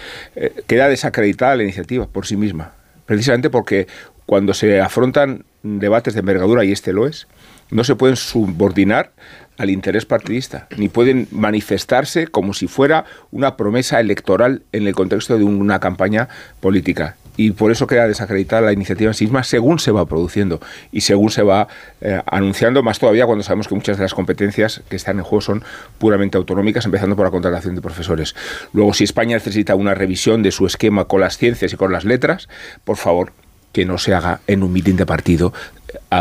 queda 0.66 0.88
desacreditada 0.88 1.56
la 1.56 1.64
iniciativa 1.64 2.08
por 2.08 2.26
sí 2.26 2.38
misma, 2.38 2.72
precisamente 3.06 3.52
porque 3.52 3.88
cuando 4.26 4.56
se 4.56 4.82
afrontan 4.82 5.46
debates 5.62 6.16
de 6.16 6.22
envergadura, 6.22 6.66
y 6.66 6.72
este 6.72 6.92
lo 6.92 7.06
es, 7.06 7.28
no 7.70 7.84
se 7.84 7.96
pueden 7.96 8.16
subordinar 8.16 9.12
al 9.60 9.70
interés 9.70 10.06
partidista, 10.06 10.68
ni 10.76 10.90
pueden 10.90 11.28
manifestarse 11.30 12.26
como 12.26 12.56
si 12.56 12.66
fuera 12.66 13.06
una 13.30 13.58
promesa 13.58 14.00
electoral 14.00 14.64
en 14.72 14.88
el 14.88 14.96
contexto 14.96 15.38
de 15.38 15.44
una 15.44 15.80
campaña 15.80 16.30
política 16.62 17.16
y 17.40 17.52
por 17.52 17.72
eso 17.72 17.88
queda 17.88 18.06
desacreditada 18.06 18.64
la 18.64 18.74
iniciativa 18.74 19.12
en 19.12 19.14
sí 19.14 19.24
misma 19.24 19.46
según 19.46 19.80
se 19.80 19.92
va 19.92 20.06
produciendo 20.06 20.60
y 20.92 21.00
según 21.00 21.32
se 21.32 21.42
va 21.42 21.70
eh, 22.02 22.22
anunciando, 22.26 22.84
más 22.84 23.00
todavía 23.00 23.26
cuando 23.26 23.46
sabemos 23.46 23.70
que 23.70 23.76
muchas 23.76 23.96
de 23.96 24.04
las 24.04 24.14
competencias 24.14 24.82
que 24.90 24.98
están 24.98 25.20
en 25.20 25.24
juego 25.24 25.40
son 25.40 25.64
puramente 26.00 26.38
autonómicas, 26.38 26.84
empezando 26.84 27.16
por 27.16 27.24
la 27.24 27.32
contratación 27.32 27.76
de 27.76 27.82
profesores. 27.82 28.36
Luego, 28.74 28.94
si 28.94 29.06
España 29.06 29.38
necesita 29.38 29.76
una 29.76 29.94
revisión 29.94 30.44
de 30.44 30.52
su 30.52 30.66
esquema 30.66 31.06
con 31.06 31.22
las 31.22 31.38
ciencias 31.38 31.72
y 31.72 31.78
con 31.78 31.94
las 31.94 32.04
letras, 32.04 32.50
por 32.84 32.98
favor, 32.98 33.32
que 33.72 33.86
no 33.86 33.98
se 33.98 34.14
haga 34.14 34.42
en 34.48 34.62
un 34.62 34.74
mitin 34.74 34.98
de 34.98 35.06
partido 35.06 35.54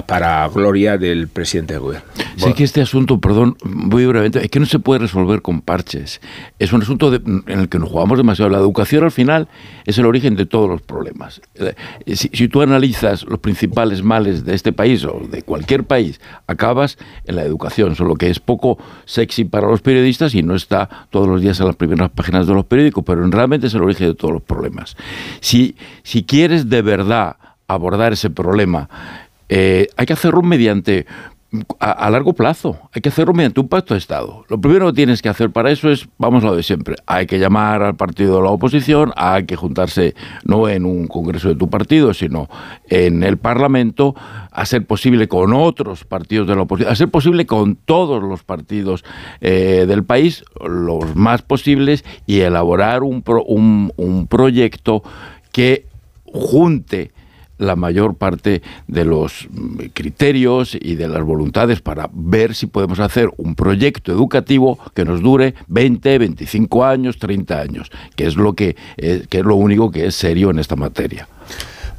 para 0.06 0.46
gloria 0.48 0.98
del 0.98 1.28
presidente 1.28 1.74
del 1.74 1.82
gobierno. 1.82 2.06
Sí 2.36 2.52
que 2.52 2.64
este 2.64 2.80
asunto, 2.80 3.18
perdón, 3.18 3.56
muy 3.64 4.06
brevemente, 4.06 4.42
es 4.42 4.50
que 4.50 4.60
no 4.60 4.66
se 4.66 4.78
puede 4.78 5.00
resolver 5.00 5.42
con 5.42 5.60
parches. 5.60 6.20
Es 6.58 6.72
un 6.72 6.82
asunto 6.82 7.12
en 7.14 7.42
el 7.46 7.68
que 7.68 7.78
nos 7.78 7.88
jugamos 7.88 8.18
demasiado. 8.18 8.50
La 8.50 8.58
educación 8.58 9.04
al 9.04 9.10
final 9.10 9.48
es 9.84 9.98
el 9.98 10.06
origen 10.06 10.36
de 10.36 10.46
todos 10.46 10.68
los 10.68 10.82
problemas. 10.82 11.40
Eh, 11.54 11.74
si, 12.14 12.30
si, 12.32 12.48
tú 12.48 12.62
analizas 12.62 13.24
los 13.24 13.40
principales 13.40 14.02
males 14.02 14.44
de 14.44 14.54
este 14.54 14.72
país 14.72 15.04
o 15.04 15.20
de 15.30 15.42
cualquier 15.42 15.84
país, 15.84 16.20
acabas 16.46 16.98
en 17.24 17.36
la 17.36 17.42
educación, 17.42 17.96
solo 17.96 18.14
que 18.14 18.30
es 18.30 18.40
poco 18.40 18.78
sexy 19.04 19.44
para 19.44 19.68
los 19.68 19.80
periodistas 19.80 20.34
y 20.34 20.42
no 20.42 20.54
está 20.54 21.06
todos 21.10 21.26
los 21.26 21.40
días 21.40 21.58
en 21.60 21.66
las 21.66 21.76
primeras 21.76 22.10
páginas 22.10 22.46
de 22.46 22.54
los 22.54 22.64
periódicos, 22.66 23.04
pero 23.04 23.26
realmente 23.28 23.66
es 23.66 23.74
el 23.74 23.82
origen 23.82 24.08
de 24.08 24.14
todos 24.14 24.34
los 24.34 24.42
problemas. 24.42 24.96
Si, 25.40 25.76
si 26.02 26.24
quieres 26.24 26.68
de 26.68 26.82
verdad 26.82 27.36
abordar 27.66 28.12
ese 28.14 28.30
problema, 28.30 28.88
eh, 29.48 29.88
hay 29.96 30.06
que 30.06 30.12
hacerlo 30.12 30.42
mediante 30.42 31.06
a, 31.78 32.10
largo 32.10 32.34
plazo. 32.34 32.78
Hay 32.92 33.00
que 33.00 33.08
hacerlo 33.08 33.32
mediante 33.32 33.60
un 33.60 33.68
pacto 33.68 33.94
de 33.94 33.98
Estado. 33.98 34.44
Lo 34.48 34.60
primero 34.60 34.86
que 34.88 34.92
tienes 34.92 35.22
que 35.22 35.30
hacer 35.30 35.50
para 35.50 35.70
eso 35.70 35.90
es, 35.90 36.06
vamos 36.18 36.44
a 36.44 36.48
lo 36.48 36.56
de 36.56 36.62
siempre, 36.62 36.96
hay 37.06 37.26
que 37.26 37.38
llamar 37.38 37.82
al 37.82 37.96
partido 37.96 38.36
de 38.36 38.42
la 38.42 38.50
oposición, 38.50 39.12
hay 39.16 39.46
que 39.46 39.56
juntarse 39.56 40.14
no 40.44 40.68
en 40.68 40.84
un 40.84 41.06
congreso 41.06 41.48
de 41.48 41.54
tu 41.54 41.70
partido, 41.70 42.12
sino 42.12 42.48
en 42.88 43.22
el 43.22 43.38
Parlamento, 43.38 44.14
a 44.50 44.66
ser 44.66 44.84
posible 44.84 45.26
con 45.26 45.54
otros 45.54 46.04
partidos 46.04 46.46
de 46.48 46.54
la 46.54 46.62
oposición, 46.62 46.92
a 46.92 46.96
ser 46.96 47.08
posible 47.08 47.46
con 47.46 47.76
todos 47.76 48.22
los 48.22 48.42
partidos 48.44 49.04
eh, 49.40 49.86
del 49.88 50.04
país, 50.04 50.44
los 50.60 51.16
más 51.16 51.40
posibles, 51.40 52.04
y 52.26 52.40
elaborar 52.40 53.02
un, 53.02 53.24
un, 53.46 53.92
un 53.96 54.26
proyecto 54.26 55.02
que 55.50 55.86
junte 56.26 57.12
la 57.58 57.76
mayor 57.76 58.14
parte 58.14 58.62
de 58.86 59.04
los 59.04 59.48
criterios 59.92 60.76
y 60.80 60.94
de 60.94 61.08
las 61.08 61.22
voluntades 61.22 61.80
para 61.80 62.08
ver 62.12 62.54
si 62.54 62.66
podemos 62.66 63.00
hacer 63.00 63.28
un 63.36 63.54
proyecto 63.54 64.12
educativo 64.12 64.78
que 64.94 65.04
nos 65.04 65.22
dure 65.22 65.54
20, 65.68 66.18
25 66.18 66.84
años, 66.84 67.18
30 67.18 67.60
años, 67.60 67.90
que 68.16 68.26
es 68.26 68.36
lo 68.36 68.54
que, 68.54 68.76
eh, 68.96 69.24
que 69.28 69.38
es 69.38 69.44
lo 69.44 69.56
único 69.56 69.90
que 69.90 70.06
es 70.06 70.14
serio 70.14 70.50
en 70.50 70.58
esta 70.58 70.76
materia. 70.76 71.28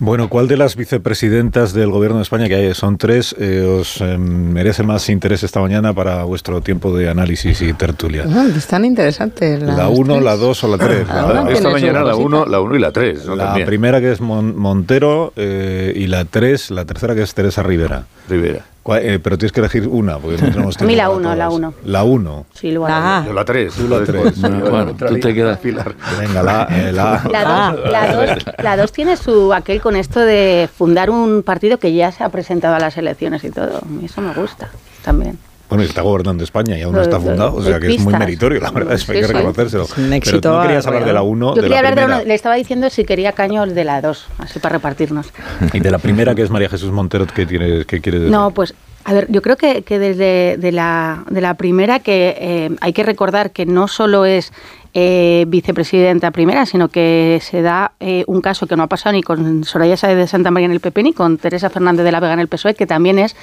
Bueno, 0.01 0.29
¿cuál 0.29 0.47
de 0.47 0.55
las 0.55 0.77
vicepresidentas 0.77 1.73
del 1.73 1.91
Gobierno 1.91 2.17
de 2.17 2.23
España, 2.23 2.47
que 2.47 2.55
hay, 2.55 2.73
son 2.73 2.97
tres, 2.97 3.35
eh, 3.37 3.79
os 3.79 3.99
eh, 3.99 4.17
merece 4.17 4.81
más 4.83 5.09
interés 5.09 5.43
esta 5.43 5.59
mañana 5.59 5.93
para 5.93 6.23
vuestro 6.23 6.61
tiempo 6.61 6.95
de 6.95 7.09
análisis 7.09 7.61
y 7.61 7.73
tertulia? 7.73 8.23
Ah, 8.29 8.47
están 8.55 8.85
interesantes. 8.85 9.61
La 9.61 9.89
uno, 9.89 10.21
la 10.21 10.37
dos 10.37 10.63
o 10.63 10.69
la 10.69 10.77
tres. 10.77 11.05
esta 11.49 11.69
mañana 11.69 12.01
la 12.03 12.15
uno, 12.15 12.45
la 12.45 12.61
uno 12.61 12.77
y 12.77 12.79
la 12.79 12.93
tres. 12.93 13.25
La 13.25 13.53
primera 13.65 13.99
que 13.99 14.13
es 14.13 14.21
Montero 14.21 15.33
eh, 15.35 15.91
y 15.93 16.07
la 16.07 16.23
tres, 16.23 16.71
la 16.71 16.85
tercera 16.85 17.13
que 17.13 17.23
es 17.23 17.33
Teresa 17.33 17.61
Rivera. 17.61 18.05
Rivera. 18.29 18.65
Eh, 18.85 19.19
pero 19.21 19.37
tienes 19.37 19.51
que 19.51 19.59
elegir 19.59 19.87
una, 19.87 20.17
porque 20.17 20.41
no 20.41 20.51
tenemos 20.51 20.77
A 20.81 20.83
mí 20.85 20.95
la 20.95 21.09
1, 21.09 21.35
la 21.35 21.49
1. 21.49 21.73
La 21.85 22.03
1. 22.03 22.45
Sí, 22.53 22.71
luego 22.71 22.87
ah. 22.89 23.25
la 23.31 23.45
3. 23.45 23.73
Tú 23.73 23.87
la 23.87 24.03
3. 24.03 24.41
Bueno, 24.41 24.95
tú 24.95 25.19
te 25.19 25.33
quedas 25.33 25.59
filar. 25.59 25.93
Venga, 26.19 26.41
la 26.41 26.67
eh, 26.71 26.91
la, 26.91 27.75
la 28.63 28.77
2 28.77 28.91
tiene 28.91 29.17
su 29.17 29.53
aquel 29.53 29.81
con 29.81 29.95
esto 29.95 30.19
de 30.19 30.69
fundar 30.75 31.09
un 31.09 31.43
partido 31.43 31.77
que 31.77 31.93
ya 31.93 32.11
se 32.11 32.23
ha 32.23 32.29
presentado 32.29 32.75
a 32.75 32.79
las 32.79 32.97
elecciones 32.97 33.43
y 33.43 33.51
todo. 33.51 33.81
Eso 34.03 34.21
me 34.21 34.33
gusta 34.33 34.69
también. 35.03 35.37
Bueno, 35.69 35.83
está 35.83 36.01
gobernando 36.01 36.43
España 36.43 36.77
y 36.77 36.81
aún 36.81 36.95
no 36.95 37.01
está 37.01 37.19
fundado, 37.19 37.55
o 37.55 37.61
sea 37.61 37.79
que 37.79 37.93
es 37.93 38.01
muy 38.01 38.13
meritorio, 38.13 38.59
la 38.59 38.71
verdad, 38.71 38.97
hay 38.97 39.21
que 39.21 39.27
reconocérselo. 39.27 39.85
Pero 39.95 40.41
tú 40.41 40.49
no 40.49 40.61
querías 40.63 40.87
hablar 40.87 41.05
de 41.05 41.13
la 41.13 41.21
1. 41.21 41.55
Yo 41.55 41.61
quería 41.61 41.77
hablar 41.77 41.95
de 41.95 42.07
la 42.07 42.15
1, 42.17 42.25
le 42.25 42.33
estaba 42.33 42.55
diciendo 42.55 42.89
si 42.89 43.05
quería 43.05 43.33
caño 43.33 43.65
de 43.67 43.83
la 43.83 44.01
2, 44.01 44.27
así 44.39 44.59
para 44.59 44.73
repartirnos. 44.73 45.31
Y 45.73 45.79
de 45.79 45.91
la 45.91 45.99
primera, 45.99 46.33
que 46.33 46.41
es 46.41 46.49
María 46.49 46.69
Jesús 46.69 46.91
Montero, 46.91 47.27
¿qué, 47.27 47.45
tiene, 47.45 47.85
qué 47.85 48.01
quiere 48.01 48.19
decir? 48.19 48.31
No, 48.31 48.51
pues 48.51 48.73
a 49.05 49.13
ver, 49.13 49.27
yo 49.29 49.41
creo 49.41 49.55
que, 49.55 49.83
que 49.83 49.97
desde 49.97 50.57
de 50.57 50.71
la, 50.71 51.23
de 51.29 51.41
la 51.41 51.53
primera 51.55 51.99
que 51.99 52.35
eh, 52.39 52.69
hay 52.81 52.93
que 52.93 53.03
recordar 53.03 53.51
que 53.51 53.65
no 53.65 53.87
solo 53.87 54.25
es 54.25 54.51
eh, 54.93 55.45
vicepresidenta 55.47 56.31
primera, 56.31 56.65
sino 56.65 56.89
que 56.89 57.39
se 57.41 57.61
da 57.61 57.93
eh, 57.99 58.23
un 58.27 58.41
caso 58.41 58.67
que 58.67 58.75
no 58.75 58.83
ha 58.83 58.87
pasado 58.87 59.13
ni 59.13 59.23
con 59.23 59.63
Soraya 59.63 59.97
Sáez 59.97 60.17
de 60.17 60.27
Santa 60.27 60.51
María 60.51 60.65
en 60.65 60.71
el 60.71 60.79
PP 60.79 61.03
ni 61.03 61.13
con 61.13 61.37
Teresa 61.37 61.69
Fernández 61.69 62.03
de 62.03 62.11
la 62.11 62.19
Vega 62.19 62.33
en 62.33 62.39
el 62.39 62.47
PSOE, 62.47 62.75
que 62.75 62.87
también 62.87 63.19
es 63.19 63.35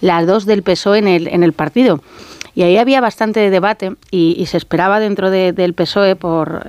las 0.00 0.26
dos 0.26 0.46
del 0.46 0.62
PSOE 0.62 0.98
en 0.98 1.08
el, 1.08 1.28
en 1.28 1.42
el 1.42 1.52
partido. 1.52 2.02
Y 2.54 2.62
ahí 2.62 2.78
había 2.78 3.00
bastante 3.00 3.48
debate 3.48 3.94
y, 4.10 4.44
se 4.46 4.56
esperaba 4.56 4.98
dentro 4.98 5.30
del 5.30 5.72
PSOE 5.72 6.16
por 6.16 6.68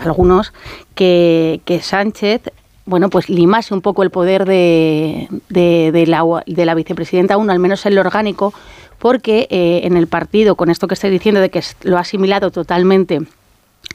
algunos 0.00 0.52
que, 0.96 1.60
que 1.64 1.80
Sánchez 1.80 2.50
bueno, 2.86 3.10
pues 3.10 3.28
limase 3.28 3.74
un 3.74 3.82
poco 3.82 4.04
el 4.04 4.10
poder 4.10 4.44
de, 4.44 5.28
de, 5.48 6.04
la, 6.06 6.22
de 6.46 6.64
la 6.64 6.74
vicepresidenta 6.74 7.36
uno, 7.36 7.52
al 7.52 7.58
menos 7.58 7.84
en 7.84 7.96
lo 7.96 8.00
orgánico, 8.00 8.54
porque 8.98 9.48
eh, 9.50 9.80
en 9.84 9.96
el 9.96 10.06
partido, 10.06 10.54
con 10.54 10.70
esto 10.70 10.86
que 10.86 10.94
estoy 10.94 11.10
diciendo 11.10 11.40
de 11.40 11.50
que 11.50 11.62
lo 11.82 11.98
ha 11.98 12.00
asimilado 12.00 12.50
totalmente 12.50 13.20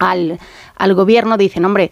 al, 0.02 0.40
al 0.76 0.94
gobierno, 0.96 1.38
dicen, 1.38 1.64
hombre, 1.64 1.92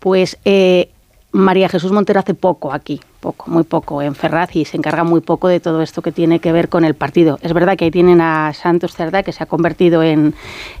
pues 0.00 0.38
eh, 0.44 0.90
María 1.30 1.68
Jesús 1.68 1.92
Montero 1.92 2.20
hace 2.20 2.34
poco 2.34 2.72
aquí, 2.72 3.00
poco, 3.24 3.50
muy 3.50 3.62
poco 3.62 4.02
en 4.02 4.14
Ferraz 4.14 4.54
y 4.54 4.66
se 4.66 4.76
encarga 4.76 5.02
muy 5.02 5.22
poco 5.22 5.48
de 5.48 5.58
todo 5.58 5.80
esto 5.80 6.02
que 6.02 6.12
tiene 6.12 6.40
que 6.40 6.52
ver 6.52 6.68
con 6.68 6.84
el 6.84 6.94
partido. 6.94 7.38
Es 7.40 7.54
verdad 7.54 7.74
que 7.78 7.86
ahí 7.86 7.90
tienen 7.90 8.20
a 8.20 8.52
Santos 8.52 8.94
Cerdá, 8.94 9.22
que 9.22 9.32
se 9.32 9.42
ha 9.42 9.46
convertido 9.46 10.02
en 10.02 10.34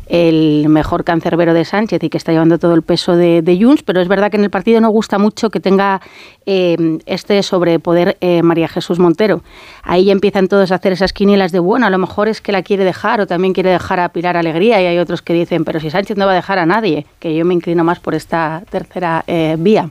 el 0.08 0.66
mejor 0.68 1.04
cancerbero 1.04 1.54
de 1.54 1.64
Sánchez 1.64 2.04
y 2.04 2.10
que 2.10 2.18
está 2.18 2.32
llevando 2.32 2.58
todo 2.58 2.74
el 2.74 2.82
peso 2.82 3.16
de, 3.16 3.40
de 3.40 3.58
Junts, 3.58 3.82
pero 3.82 4.02
es 4.02 4.08
verdad 4.08 4.30
que 4.30 4.36
en 4.36 4.44
el 4.44 4.50
partido 4.50 4.82
no 4.82 4.90
gusta 4.90 5.16
mucho 5.16 5.48
que 5.48 5.58
tenga 5.58 6.02
eh, 6.44 6.98
este 7.06 7.42
sobrepoder 7.42 8.18
eh, 8.20 8.42
María 8.42 8.68
Jesús 8.68 8.98
Montero. 8.98 9.42
Ahí 9.82 10.10
empiezan 10.10 10.46
todos 10.48 10.70
a 10.70 10.74
hacer 10.74 10.92
esas 10.92 11.14
quinielas 11.14 11.50
de, 11.50 11.60
bueno, 11.60 11.86
a 11.86 11.90
lo 11.90 11.96
mejor 11.96 12.28
es 12.28 12.42
que 12.42 12.52
la 12.52 12.62
quiere 12.62 12.84
dejar 12.84 13.22
o 13.22 13.26
también 13.26 13.54
quiere 13.54 13.70
dejar 13.70 14.00
a 14.00 14.10
Pilar 14.10 14.36
Alegría 14.36 14.82
y 14.82 14.86
hay 14.86 14.98
otros 14.98 15.22
que 15.22 15.32
dicen, 15.32 15.64
pero 15.64 15.80
si 15.80 15.88
Sánchez 15.88 16.18
no 16.18 16.26
va 16.26 16.32
a 16.32 16.34
dejar 16.34 16.58
a 16.58 16.66
nadie, 16.66 17.06
que 17.20 17.34
yo 17.34 17.46
me 17.46 17.54
inclino 17.54 17.84
más 17.84 18.00
por 18.00 18.14
esta 18.14 18.62
tercera 18.70 19.24
eh, 19.26 19.56
vía. 19.58 19.88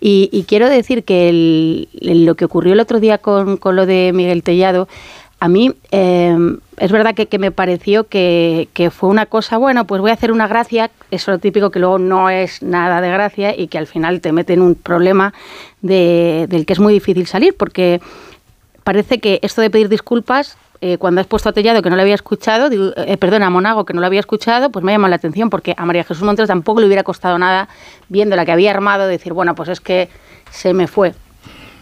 Y, 0.00 0.44
quiero 0.46 0.68
decir 0.68 1.04
que 1.04 1.87
lo 1.92 2.34
que 2.34 2.44
ocurrió 2.44 2.72
el 2.72 2.80
otro 2.80 3.00
día 3.00 3.18
con, 3.18 3.56
con 3.56 3.76
lo 3.76 3.86
de 3.86 4.12
Miguel 4.14 4.42
Tellado, 4.42 4.88
a 5.40 5.48
mí 5.48 5.72
em, 5.92 6.58
es 6.78 6.90
verdad 6.90 7.14
que, 7.14 7.38
me 7.38 7.52
pareció 7.52 8.08
que, 8.08 8.90
fue 8.92 9.08
una 9.08 9.26
cosa, 9.26 9.56
bueno, 9.56 9.86
pues 9.86 10.00
voy 10.00 10.10
a 10.10 10.14
hacer 10.14 10.32
una 10.32 10.48
gracia, 10.48 10.90
eso 11.12 11.30
lo 11.30 11.38
típico 11.38 11.70
que 11.70 11.78
luego 11.78 11.98
no 11.98 12.28
es 12.28 12.62
nada 12.62 13.00
de 13.00 13.08
gracia 13.08 13.56
y 13.56 13.68
que 13.68 13.78
al 13.78 13.86
final 13.86 14.20
te 14.20 14.32
mete 14.32 14.54
en 14.54 14.62
un 14.62 14.74
problema 14.74 15.32
del 15.80 16.64
que 16.66 16.72
es 16.72 16.80
muy 16.80 16.92
difícil 16.92 17.26
salir, 17.28 17.54
porque 17.56 18.00
parece 18.82 19.20
que 19.20 19.38
esto 19.42 19.60
de 19.60 19.70
pedir 19.70 19.88
disculpas 19.88 20.56
eh, 20.80 20.98
cuando 20.98 21.20
has 21.20 21.26
puesto 21.28 21.48
a 21.48 21.52
Tellado 21.52 21.82
que 21.82 21.90
no 21.90 21.94
lo 21.94 22.02
había 22.02 22.14
escuchado, 22.16 22.68
eh, 22.96 23.16
perdón, 23.16 23.44
a 23.44 23.50
Monago 23.50 23.84
que 23.84 23.94
no 23.94 24.00
lo 24.00 24.06
había 24.06 24.20
escuchado, 24.20 24.70
pues 24.70 24.84
me 24.84 24.90
ha 24.90 24.94
llamado 24.96 25.10
la 25.10 25.16
atención 25.16 25.50
porque 25.50 25.72
a 25.76 25.86
María 25.86 26.02
Jesús 26.02 26.24
Montero 26.24 26.48
tampoco 26.48 26.80
le 26.80 26.86
hubiera 26.86 27.04
costado 27.04 27.38
nada, 27.38 27.68
viendo 28.08 28.34
la 28.34 28.44
que 28.44 28.52
había 28.52 28.72
armado, 28.72 29.06
decir, 29.06 29.32
bueno, 29.34 29.54
pues 29.54 29.68
es 29.68 29.80
que 29.80 30.08
se 30.50 30.74
me 30.74 30.88
fue. 30.88 31.14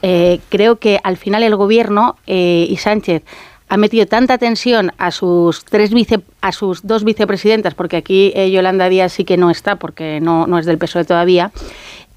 Eh, 0.02 0.40
creo 0.48 0.76
que 0.76 1.00
al 1.02 1.16
final 1.16 1.42
el 1.42 1.56
gobierno 1.56 2.16
y 2.26 2.76
Sánchez 2.78 3.22
ha 3.68 3.76
metido 3.76 4.06
tanta 4.06 4.38
tensión 4.38 4.92
a 4.98 5.10
sus 5.10 5.64
tres 5.64 5.92
vice, 5.92 6.20
a 6.40 6.52
sus 6.52 6.86
dos 6.86 7.02
vicepresidentas, 7.02 7.74
porque 7.74 7.96
aquí 7.96 8.32
Yolanda 8.50 8.88
Díaz 8.88 9.12
sí 9.12 9.24
que 9.24 9.36
no 9.36 9.50
está, 9.50 9.76
porque 9.76 10.20
no, 10.20 10.46
no 10.46 10.58
es 10.58 10.66
del 10.66 10.78
PSOE 10.78 11.04
todavía. 11.04 11.50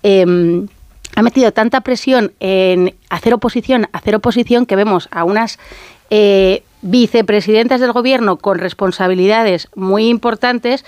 Em, 0.04 0.68
ha 1.16 1.22
metido 1.22 1.52
tanta 1.52 1.82
presión 1.82 2.32
en 2.40 2.96
hacer 3.10 3.34
oposición, 3.34 3.88
hacer 3.92 4.16
oposición, 4.16 4.66
que 4.66 4.76
vemos 4.76 5.10
a 5.12 5.24
unas 5.24 5.60
eh, 6.10 6.64
vicepresidentas 6.82 7.82
del 7.82 7.92
gobierno 7.92 8.38
con 8.38 8.58
responsabilidades 8.58 9.68
muy 9.76 10.08
importantes, 10.08 10.86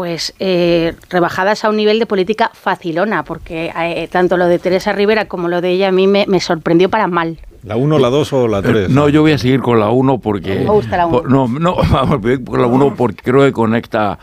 pues 0.00 0.32
eh, 0.38 0.94
rebajadas 1.10 1.62
a 1.62 1.68
un 1.68 1.76
nivel 1.76 1.98
de 1.98 2.06
política 2.06 2.50
facilona, 2.54 3.22
porque 3.22 3.70
eh, 3.78 4.08
tanto 4.10 4.38
lo 4.38 4.46
de 4.46 4.58
Teresa 4.58 4.92
Rivera 4.92 5.26
como 5.26 5.46
lo 5.46 5.60
de 5.60 5.72
ella 5.72 5.88
a 5.88 5.92
mí 5.92 6.06
me, 6.06 6.40
sorprendió 6.40 6.88
para 6.88 7.06
mal. 7.06 7.36
¿La 7.64 7.76
1, 7.76 7.98
la 7.98 8.08
2 8.08 8.32
o 8.32 8.48
la 8.48 8.62
3? 8.62 8.88
No, 8.88 9.10
yo 9.10 9.20
voy 9.20 9.32
a 9.32 9.36
seguir 9.36 9.60
con 9.60 9.78
la 9.78 9.90
1 9.90 10.16
porque... 10.20 10.60
Me 10.60 10.70
gusta 10.70 10.96
la 10.96 11.06
1. 11.06 11.24
No, 11.28 11.48
no, 11.48 11.76
vamos, 11.92 12.18
con 12.46 12.62
la 12.62 12.66
1 12.66 12.94
porque 12.96 13.22
creo 13.22 13.42
que 13.42 13.52
conecta 13.52 14.18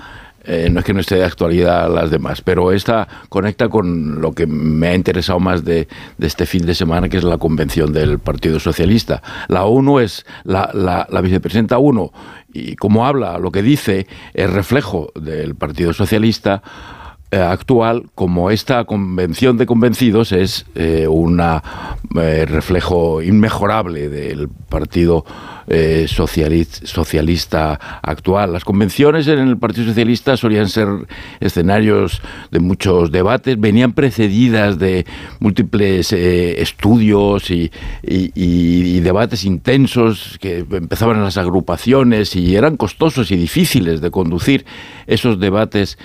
eh, 0.47 0.69
no 0.71 0.79
es 0.79 0.85
que 0.85 0.93
no 0.93 1.01
esté 1.01 1.15
de 1.15 1.25
actualidad 1.25 1.93
las 1.93 2.09
demás, 2.09 2.41
pero 2.41 2.71
esta 2.71 3.05
conecta 3.27 3.67
con 3.67 4.21
lo 4.21 4.31
que 4.31 4.47
me 4.47 4.87
ha 4.87 4.95
interesado 4.95 5.41
más 5.41 5.65
de, 5.65 5.89
este 6.19 6.45
fin 6.45 6.65
de 6.65 6.73
semana, 6.73 7.09
que 7.09 7.17
es 7.17 7.25
la 7.25 7.37
convención 7.37 7.91
del 7.91 8.19
Partido 8.19 8.57
Socialista. 8.57 9.21
La 9.49 9.65
ONU 9.65 9.99
es 9.99 10.25
la, 10.45 10.71
la, 10.73 11.21
vicepresidenta 11.21 11.79
1 11.79 12.11
y 12.53 12.77
como 12.77 13.05
habla, 13.05 13.37
lo 13.39 13.51
que 13.51 13.61
dice, 13.61 14.07
es 14.33 14.49
reflejo 14.49 15.11
del 15.15 15.55
Partido 15.55 15.91
Socialista 15.91 16.63
actual, 17.31 18.05
como 18.15 18.51
esta 18.51 18.85
convención 18.85 19.57
de 19.57 19.65
convencidos 19.65 20.31
es 20.31 20.65
eh, 20.75 21.07
un 21.07 21.41
reflejo 22.13 23.21
inmejorable 23.21 24.09
del 24.09 24.47
Partido 24.47 25.25
eh, 25.69 26.07
socialista, 26.07 27.99
actual. 28.01 28.53
Las 28.53 28.63
convenciones 28.63 29.27
en 29.27 29.39
el 29.39 29.57
Partido 29.57 29.87
Socialista 29.87 30.37
solían 30.37 30.69
ser 30.69 30.87
escenarios 31.41 32.21
de 32.51 32.61
muchos 32.61 33.11
debates, 33.11 33.59
venían 33.59 33.91
precedidas 33.91 34.79
de 34.79 35.05
múltiples 35.41 36.13
eh, 36.13 36.61
estudios 36.61 37.51
y, 37.51 37.69
debates 39.01 39.43
intensos 39.43 40.37
que 40.39 40.59
empezaban 40.59 41.17
en 41.17 41.23
las 41.23 41.37
agrupaciones 41.37 42.35
y 42.37 42.55
eran 42.55 42.77
costosos 42.77 43.31
y 43.31 43.35
difíciles 43.35 43.99
de 43.99 44.09
conducir 44.09 44.65
esos 45.05 45.37
debates 45.37 45.97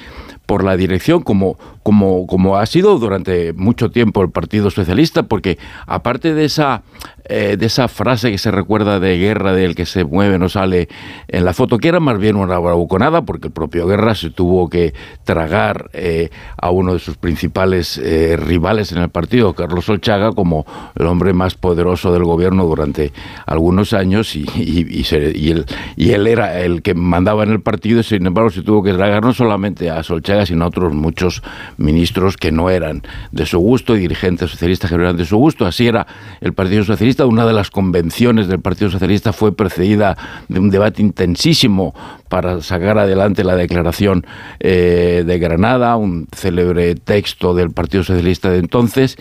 por 0.53 0.65
la 0.65 0.77
dirección, 0.77 1.23
como, 1.23 1.57
como, 1.83 2.27
como 2.27 2.57
ha 2.57 2.67
sido 2.67 2.99
durante 2.99 3.53
mucho 3.53 3.91
tiempo 3.91 4.23
el 4.23 4.31
Partido 4.31 4.71
Socialista, 4.71 5.25
porque 5.25 5.59
aparte 5.87 6.35
de 6.35 6.45
esa, 6.45 6.83
eh, 7.25 7.57
de 7.59 7.67
esa 7.67 7.89
frase 7.89 8.31
que 8.31 8.39
se 8.39 8.51
recuerda 8.51 9.01
de 9.01 9.19
Guerra, 9.19 9.53
del 9.53 9.75
que 9.75 9.87
se 9.87 10.05
mueve, 10.05 10.39
no 10.39 10.49
sale 10.49 10.89
en 11.29 11.45
la 11.45 11.53
foto, 11.55 11.79
que 11.79 11.89
era 11.89 12.01
más 12.01 12.19
bien 12.19 12.37
una 12.37 12.59
bravuconada, 12.59 13.23
porque 13.23 13.49
el 13.49 13.53
propio 13.53 13.87
Guerra 13.87 14.15
se 14.15 14.31
tuvo 14.31 14.69
que 14.69 14.95
tragar 15.25 15.91
eh, 15.93 16.31
a 16.57 16.71
uno 16.71 16.95
de 16.95 16.99
sus 16.99 17.17
principales 17.17 17.99
eh, 17.99 18.37
rivales 18.37 18.93
en 18.93 18.99
el 18.99 19.09
partido, 19.09 19.55
Carlos 19.55 19.89
Olchaga, 19.89 20.33
como 20.33 20.65
el 20.95 21.07
hombre 21.07 21.33
más 21.33 21.55
poderoso 21.55 22.13
del 22.13 22.25
gobierno 22.25 22.65
durante 22.65 23.13
algunos 23.47 23.93
años, 23.93 24.37
y, 24.37 24.47
y, 24.57 25.05
él, 25.15 25.67
y 25.97 26.11
él 26.11 26.27
era 26.27 26.61
el 26.61 26.83
que 26.83 26.95
mandaba 26.95 27.43
en 27.43 27.51
el 27.51 27.61
partido, 27.61 28.01
y 28.01 28.05
sin 28.05 28.27
embargo 28.27 28.51
se 28.51 28.63
tuvo 28.63 28.83
que 28.83 28.93
tragar 28.93 29.23
no 29.25 29.33
solamente 29.33 29.91
a 29.91 30.03
Solchaga, 30.03 30.47
sino 30.47 30.65
a 30.65 30.69
otros 30.69 30.95
muchos 30.95 31.43
ministros 31.77 32.37
que 32.37 32.53
no 32.53 32.71
eran 32.71 33.03
de 33.31 33.47
su 33.47 33.59
gusto 33.59 33.97
y 33.97 34.01
dirigentes 34.01 34.51
socialistas 34.51 34.91
que 34.91 34.97
no 34.97 35.03
eran 35.03 35.17
de 35.17 35.25
su 35.25 35.37
gusto. 35.37 35.67
Así 35.67 35.87
era 35.87 36.07
el 36.41 36.53
Partido 36.53 36.85
Socialista. 36.85 37.27
Una 37.27 37.47
de 37.47 37.53
las 37.53 37.71
convenciones 37.71 38.49
del 38.49 38.61
Partido 38.61 38.91
Socialista 38.91 39.33
fue 39.33 39.55
precedida 39.55 40.17
de 40.49 40.61
un 40.61 40.71
debate 40.71 41.03
intensísimo 41.03 41.95
para 42.29 42.61
sacar 42.63 42.99
adelante 42.99 43.45
la 43.45 43.57
declaración 43.57 44.27
eh, 44.61 45.25
de 45.27 45.39
Granada, 45.39 45.97
un 45.97 46.29
célebre 46.35 46.95
texto 46.95 47.55
del 47.55 47.71
Partido 47.71 48.05
Socialista 48.05 48.51
de 48.51 48.59
entonces. 48.59 49.17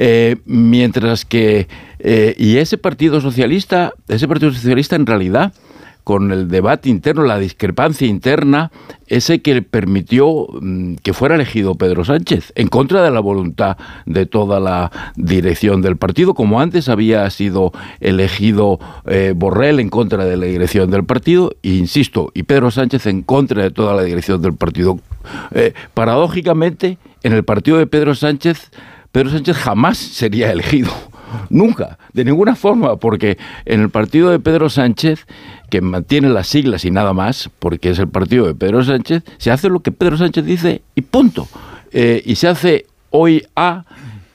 Eh, 0.00 0.36
mientras 0.46 1.24
que 1.24 1.66
eh, 1.98 2.34
y 2.38 2.58
ese 2.58 2.78
Partido 2.78 3.20
Socialista, 3.20 3.92
ese 4.06 4.28
Partido 4.28 4.52
Socialista 4.52 4.94
en 4.94 5.06
realidad 5.06 5.52
con 6.08 6.32
el 6.32 6.48
debate 6.48 6.88
interno, 6.88 7.22
la 7.24 7.38
discrepancia 7.38 8.06
interna, 8.06 8.72
ese 9.08 9.42
que 9.42 9.60
permitió 9.60 10.46
mm, 10.58 10.94
que 11.02 11.12
fuera 11.12 11.34
elegido 11.34 11.74
Pedro 11.74 12.02
Sánchez, 12.02 12.50
en 12.54 12.68
contra 12.68 13.02
de 13.02 13.10
la 13.10 13.20
voluntad 13.20 13.76
de 14.06 14.24
toda 14.24 14.58
la 14.58 14.90
dirección 15.16 15.82
del 15.82 15.98
partido, 15.98 16.32
como 16.32 16.62
antes 16.62 16.88
había 16.88 17.28
sido 17.28 17.72
elegido 18.00 18.80
eh, 19.04 19.34
Borrell 19.36 19.80
en 19.80 19.90
contra 19.90 20.24
de 20.24 20.38
la 20.38 20.46
dirección 20.46 20.90
del 20.90 21.04
partido, 21.04 21.52
e 21.62 21.74
insisto, 21.74 22.30
y 22.32 22.44
Pedro 22.44 22.70
Sánchez 22.70 23.04
en 23.04 23.20
contra 23.20 23.64
de 23.64 23.70
toda 23.70 23.92
la 23.94 24.02
dirección 24.02 24.40
del 24.40 24.54
partido. 24.54 24.98
Eh, 25.50 25.74
paradójicamente, 25.92 26.96
en 27.22 27.34
el 27.34 27.44
partido 27.44 27.76
de 27.76 27.86
Pedro 27.86 28.14
Sánchez, 28.14 28.70
Pedro 29.12 29.28
Sánchez 29.28 29.58
jamás 29.58 29.98
sería 29.98 30.50
elegido. 30.52 30.90
Nunca, 31.50 31.98
de 32.12 32.24
ninguna 32.24 32.56
forma, 32.56 32.96
porque 32.96 33.38
en 33.64 33.80
el 33.80 33.90
partido 33.90 34.30
de 34.30 34.38
Pedro 34.38 34.68
Sánchez 34.70 35.26
que 35.70 35.80
mantiene 35.80 36.28
las 36.28 36.48
siglas 36.48 36.84
y 36.84 36.90
nada 36.90 37.12
más, 37.12 37.50
porque 37.58 37.90
es 37.90 37.98
el 37.98 38.08
partido 38.08 38.46
de 38.46 38.54
Pedro 38.54 38.82
Sánchez, 38.82 39.22
se 39.38 39.50
hace 39.50 39.68
lo 39.68 39.80
que 39.80 39.92
Pedro 39.92 40.16
Sánchez 40.16 40.44
dice 40.44 40.82
y 40.94 41.02
punto. 41.02 41.48
Eh, 41.92 42.22
y 42.24 42.36
se 42.36 42.48
hace 42.48 42.86
hoy 43.10 43.46
A 43.56 43.84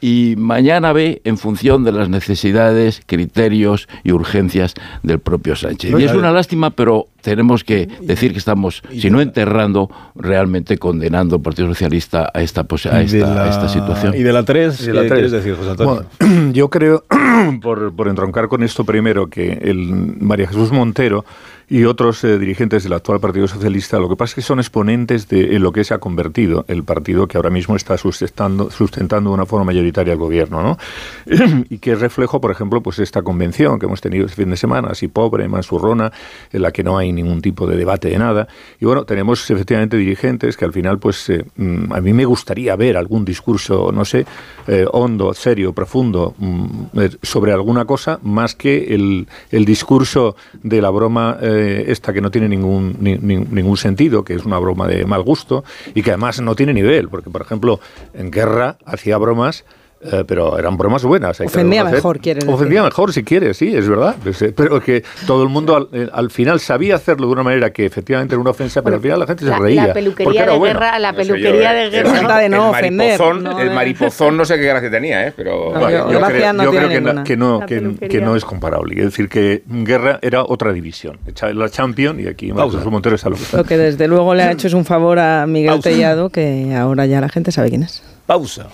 y 0.03 0.35
mañana 0.37 0.91
B 0.91 1.21
en 1.23 1.37
función 1.37 1.85
de 1.85 1.93
las 1.93 2.09
necesidades, 2.09 3.01
criterios 3.05 3.87
y 4.03 4.11
urgencias 4.11 4.73
del 5.01 5.19
propio 5.19 5.55
Sánchez. 5.55 5.97
Y 5.97 6.03
es 6.03 6.11
una 6.11 6.29
lástima, 6.29 6.71
pero 6.71 7.07
tenemos 7.21 7.63
que 7.63 7.87
decir 8.01 8.33
que 8.33 8.39
estamos, 8.39 8.83
si 8.91 9.09
no 9.09 9.21
enterrando, 9.21 9.89
realmente 10.13 10.77
condenando 10.77 11.37
al 11.37 11.41
Partido 11.41 11.69
Socialista 11.69 12.29
a 12.33 12.41
esta, 12.41 12.65
a 12.91 13.01
esta, 13.01 13.69
situación. 13.69 14.13
¿Y 14.13 14.23
de 14.23 14.33
la 14.33 14.43
3? 14.43 14.77
¿Qué 14.77 14.91
quieres 14.91 15.31
decir, 15.31 15.55
José 15.55 15.69
Antonio? 15.69 16.05
yo 16.51 16.69
creo, 16.69 17.05
por, 17.61 17.95
por 17.95 18.09
entroncar 18.09 18.49
con 18.49 18.61
esto 18.61 18.83
primero, 18.83 19.27
que 19.27 19.53
el 19.53 19.87
María 20.19 20.49
Jesús 20.49 20.73
Montero 20.73 21.23
y 21.69 21.85
otros 21.85 22.23
eh, 22.23 22.37
dirigentes 22.37 22.83
del 22.83 22.93
actual 22.93 23.19
Partido 23.19 23.47
Socialista, 23.47 23.99
lo 23.99 24.09
que 24.09 24.15
pasa 24.15 24.31
es 24.31 24.35
que 24.35 24.41
son 24.41 24.59
exponentes 24.59 25.27
de 25.27 25.59
lo 25.59 25.71
que 25.71 25.83
se 25.83 25.93
ha 25.93 25.97
convertido 25.97 26.65
el 26.67 26.83
partido 26.83 27.27
que 27.27 27.37
ahora 27.37 27.49
mismo 27.49 27.75
está 27.75 27.97
sustentando, 27.97 28.69
sustentando 28.69 29.29
de 29.29 29.33
una 29.35 29.45
forma 29.45 29.65
mayoritaria 29.65 30.13
el 30.13 30.19
gobierno, 30.19 30.61
¿no? 30.61 30.77
y 31.69 31.77
que 31.77 31.93
es 31.93 31.99
reflejo, 31.99 32.41
por 32.41 32.51
ejemplo, 32.51 32.81
pues 32.81 32.99
esta 32.99 33.21
convención 33.21 33.79
que 33.79 33.85
hemos 33.85 34.01
tenido 34.01 34.25
este 34.25 34.41
fin 34.41 34.49
de 34.49 34.57
semana, 34.57 34.89
así 34.91 35.07
pobre, 35.07 35.47
mansurrona, 35.47 36.11
en 36.51 36.61
la 36.61 36.71
que 36.71 36.83
no 36.83 36.97
hay 36.97 37.11
ningún 37.11 37.41
tipo 37.41 37.67
de 37.67 37.77
debate 37.77 38.09
de 38.09 38.17
nada. 38.17 38.47
Y 38.79 38.85
bueno, 38.85 39.05
tenemos 39.05 39.49
efectivamente 39.49 39.97
dirigentes 39.97 40.57
que 40.57 40.65
al 40.65 40.73
final, 40.73 40.99
pues 40.99 41.29
eh, 41.29 41.45
mm, 41.55 41.93
a 41.93 42.01
mí 42.01 42.13
me 42.13 42.25
gustaría 42.25 42.75
ver 42.75 42.97
algún 42.97 43.25
discurso, 43.25 43.91
no 43.91 44.05
sé, 44.05 44.25
eh, 44.67 44.85
hondo, 44.91 45.33
serio, 45.33 45.73
profundo, 45.73 46.35
mm, 46.37 46.83
sobre 47.21 47.51
alguna 47.51 47.85
cosa, 47.85 48.19
más 48.23 48.55
que 48.55 48.93
el, 48.95 49.27
el 49.51 49.65
discurso 49.65 50.35
de 50.61 50.81
la 50.81 50.89
broma 50.89 51.37
esta 51.63 52.13
que 52.13 52.21
no 52.21 52.31
tiene 52.31 52.49
ningún, 52.49 52.97
ningún 52.99 53.77
sentido, 53.77 54.23
que 54.23 54.33
es 54.35 54.45
una 54.45 54.59
broma 54.59 54.87
de 54.87 55.05
mal 55.05 55.23
gusto 55.23 55.63
y 55.93 56.01
que 56.01 56.11
además 56.11 56.41
no 56.41 56.55
tiene 56.55 56.73
nivel, 56.73 57.09
porque 57.09 57.29
por 57.29 57.41
ejemplo 57.41 57.79
en 58.13 58.31
guerra 58.31 58.77
hacía 58.85 59.17
bromas 59.17 59.65
eh, 60.11 60.23
pero 60.27 60.57
eran 60.57 60.77
bromas 60.77 61.03
buenas. 61.03 61.39
Ofendía 61.39 61.83
mejor, 61.83 62.19
quieres 62.19 62.45
Ofendía 62.47 62.83
mejor, 62.83 63.13
si 63.13 63.23
quieres, 63.23 63.57
sí, 63.57 63.75
es 63.75 63.87
verdad. 63.87 64.15
Eh, 64.25 64.53
pero 64.55 64.81
que 64.81 65.03
todo 65.25 65.43
el 65.43 65.49
mundo 65.49 65.89
eh, 65.93 66.09
al, 66.11 66.29
final 66.29 66.59
sabía 66.59 66.95
hacerlo 66.95 67.27
de 67.27 67.33
una 67.33 67.43
manera 67.43 67.71
que 67.71 67.85
efectivamente 67.85 68.35
era 68.35 68.41
una 68.41 68.51
ofensa, 68.51 68.81
pero 68.81 68.97
al 68.97 69.01
final 69.01 69.19
la 69.19 69.27
gente 69.27 69.45
se 69.45 69.55
reía. 69.55 69.87
La 69.87 69.93
peluquería 69.93 70.45
de 70.45 70.59
guerra, 70.59 70.99
la 70.99 71.13
peluquería 71.13 71.73
de 71.73 71.89
guerra. 71.89 72.37
de 72.37 72.49
no 72.49 72.75
el 72.77 72.91
Maripozón, 72.91 73.59
el 73.59 73.71
maripozón 73.71 74.37
no 74.37 74.45
sé 74.45 74.57
qué 74.57 74.65
gracia 74.65 74.91
tenía, 74.91 75.27
¿eh? 75.27 75.33
pero 75.35 75.73
yo, 75.89 76.21
creo, 76.21 77.23
que, 77.23 77.37
no, 77.37 77.65
que, 77.65 78.21
no 78.21 78.35
es 78.35 78.45
comparable. 78.45 78.95
Es 78.97 79.05
decir, 79.05 79.29
que 79.29 79.63
guerra 79.67 80.19
era 80.21 80.43
otra 80.43 80.73
división. 80.73 81.19
La 81.53 81.69
Champion 81.69 82.19
y 82.19 82.27
aquí 82.27 82.51
Jesús 82.51 82.85
Montero 82.85 83.15
está 83.15 83.29
lo 83.29 83.35
que 83.35 83.57
Lo 83.57 83.63
que 83.63 83.77
desde 83.77 84.07
luego 84.07 84.33
le 84.35 84.43
ha 84.43 84.51
hecho 84.51 84.67
es 84.67 84.73
un 84.73 84.85
favor 84.85 85.19
a 85.19 85.45
Miguel 85.47 85.79
Tellado, 85.81 86.29
que 86.29 86.75
ahora 86.75 87.05
ya 87.05 87.21
la 87.21 87.29
gente 87.29 87.51
sabe 87.51 87.69
quién 87.69 87.83
es. 87.83 88.03
Pausa. 88.25 88.67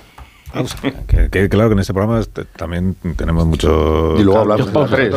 Que, 1.32 1.50
claro 1.50 1.70
que 1.70 1.74
en 1.74 1.80
este 1.80 1.94
programa 1.94 2.22
también 2.56 2.96
tenemos 3.16 3.46
muchos... 3.46 4.20
Y 4.20 4.24
luego 4.24 4.40
hablamos 4.40 4.74
de 4.74 5.10
tres, 5.10 5.16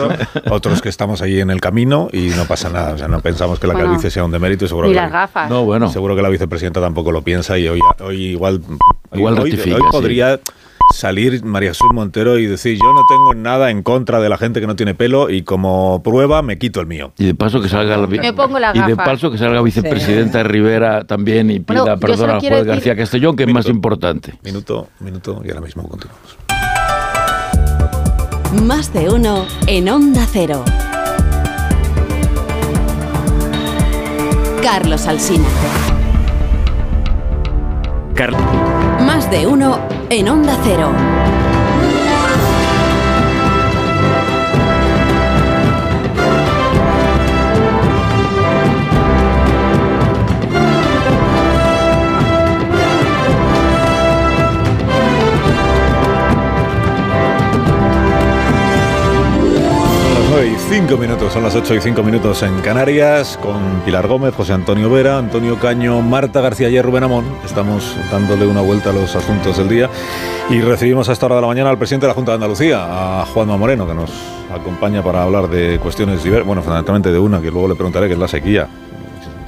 Otros 0.50 0.82
que 0.82 0.88
estamos 0.88 1.22
ahí 1.22 1.40
en 1.40 1.50
el 1.50 1.60
camino 1.60 2.08
y 2.12 2.28
no 2.36 2.44
pasa 2.44 2.68
nada. 2.70 2.94
O 2.94 2.98
sea, 2.98 3.08
no 3.08 3.20
pensamos 3.20 3.58
que 3.58 3.66
la 3.66 3.74
calvicie 3.74 4.10
sea 4.10 4.24
un 4.24 4.30
demérito. 4.30 4.68
Seguro 4.68 4.88
y 4.88 4.90
que 4.92 4.96
las 4.96 5.10
gafas. 5.10 5.48
No, 5.48 5.64
bueno. 5.64 5.88
Seguro 5.90 6.14
que 6.16 6.22
la 6.22 6.28
vicepresidenta 6.28 6.80
tampoco 6.80 7.12
lo 7.12 7.22
piensa 7.22 7.58
y 7.58 7.68
hoy, 7.68 7.80
hoy 8.00 8.26
igual... 8.26 8.62
Igual 9.14 9.38
hoy 9.40 9.58
podría 9.90 10.40
salir 10.92 11.44
María 11.44 11.70
Jesús 11.70 11.88
Montero 11.92 12.38
y 12.38 12.46
decir 12.46 12.78
yo 12.78 12.92
no 12.92 13.02
tengo 13.08 13.34
nada 13.34 13.70
en 13.70 13.82
contra 13.82 14.20
de 14.20 14.28
la 14.28 14.38
gente 14.38 14.60
que 14.60 14.66
no 14.66 14.76
tiene 14.76 14.94
pelo 14.94 15.30
y 15.30 15.42
como 15.42 16.02
prueba 16.02 16.42
me 16.42 16.58
quito 16.58 16.80
el 16.80 16.86
mío. 16.86 17.12
Y 17.18 17.26
de 17.26 17.34
paso 17.34 17.60
que 17.60 17.68
salga 17.68 17.96
la, 17.96 18.06
Me 18.06 18.32
pongo 18.32 18.58
y 18.74 18.80
de 18.80 18.96
paso 18.96 19.30
que 19.30 19.38
salga 19.38 19.62
vicepresidenta 19.62 20.42
Rivera 20.42 21.04
también 21.04 21.50
y 21.50 21.60
pida 21.60 21.82
Bueno, 21.82 21.98
perdón 21.98 22.40
quiero 22.40 22.56
juez 22.56 22.66
decir- 22.66 22.66
García 22.66 22.96
Castellón, 22.96 23.36
que 23.36 23.44
es 23.44 23.52
más 23.52 23.66
importante. 23.66 24.34
Minuto, 24.44 24.88
minuto 25.00 25.42
y 25.44 25.48
ahora 25.48 25.60
mismo 25.60 25.88
continuamos. 25.88 26.36
Más 28.64 28.92
de 28.92 29.08
uno 29.08 29.46
en 29.66 29.88
Onda 29.88 30.26
Cero. 30.30 30.64
Carlos 34.62 35.06
Alsina. 35.06 35.48
Más 39.04 39.28
de 39.30 39.46
uno 39.46 39.80
en 40.12 40.28
Onda 40.28 40.58
Cero. 40.62 41.41
5 60.72 60.96
minutos, 60.96 61.30
son 61.34 61.42
las 61.42 61.54
8 61.54 61.74
y 61.74 61.80
5 61.82 62.02
minutos 62.02 62.42
en 62.42 62.58
Canarias, 62.62 63.38
con 63.42 63.82
Pilar 63.84 64.08
Gómez, 64.08 64.34
José 64.34 64.54
Antonio 64.54 64.88
Vera, 64.88 65.18
Antonio 65.18 65.58
Caño, 65.58 66.00
Marta 66.00 66.40
García 66.40 66.70
y 66.70 66.80
Rubén 66.80 67.04
Amón. 67.04 67.26
Estamos 67.44 67.94
dándole 68.10 68.46
una 68.46 68.62
vuelta 68.62 68.88
a 68.88 68.94
los 68.94 69.14
asuntos 69.14 69.58
del 69.58 69.68
día 69.68 69.90
y 70.48 70.62
recibimos 70.62 71.10
a 71.10 71.12
esta 71.12 71.26
hora 71.26 71.34
de 71.34 71.40
la 71.42 71.46
mañana 71.46 71.68
al 71.68 71.76
presidente 71.76 72.06
de 72.06 72.08
la 72.08 72.14
Junta 72.14 72.30
de 72.30 72.36
Andalucía, 72.36 73.20
a 73.20 73.26
Juanma 73.26 73.58
Moreno, 73.58 73.86
que 73.86 73.92
nos 73.92 74.10
acompaña 74.50 75.02
para 75.02 75.24
hablar 75.24 75.48
de 75.48 75.78
cuestiones 75.78 76.24
diversas, 76.24 76.46
bueno, 76.46 76.62
fundamentalmente 76.62 77.12
de 77.12 77.18
una, 77.18 77.42
que 77.42 77.50
luego 77.50 77.68
le 77.68 77.74
preguntaré, 77.74 78.06
que 78.06 78.14
es 78.14 78.18
la 78.18 78.28
sequía, 78.28 78.66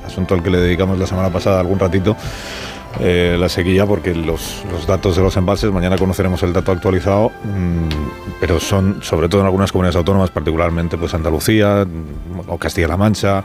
asunto 0.07 0.35
al 0.35 0.43
que 0.43 0.51
le 0.51 0.59
dedicamos 0.59 0.99
la 0.99 1.07
semana 1.07 1.31
pasada 1.31 1.59
algún 1.59 1.79
ratito. 1.79 2.15
Eh, 3.01 3.37
la 3.39 3.49
sequía 3.49 3.87
porque 3.87 4.15
los, 4.15 4.65
los 4.71 4.87
datos 4.87 5.17
de 5.17 5.23
los 5.23 5.37
embalses, 5.37 5.71
mañana 5.73 5.97
conoceremos 5.99 6.43
el 6.43 6.53
dato 6.53 6.73
actualizado, 6.73 7.31
mm, 7.45 7.89
pero 8.41 8.61
son 8.61 9.03
sobre 9.03 9.29
todo 9.29 9.41
en 9.41 9.47
algunas 9.47 9.73
comunidades 9.73 9.97
autónomas, 9.97 10.31
particularmente 10.31 10.97
pues 10.97 11.15
Andalucía 11.15 11.85
mm, 11.85 12.49
o 12.49 12.59
Castilla-La 12.59 12.97
Mancha 12.97 13.43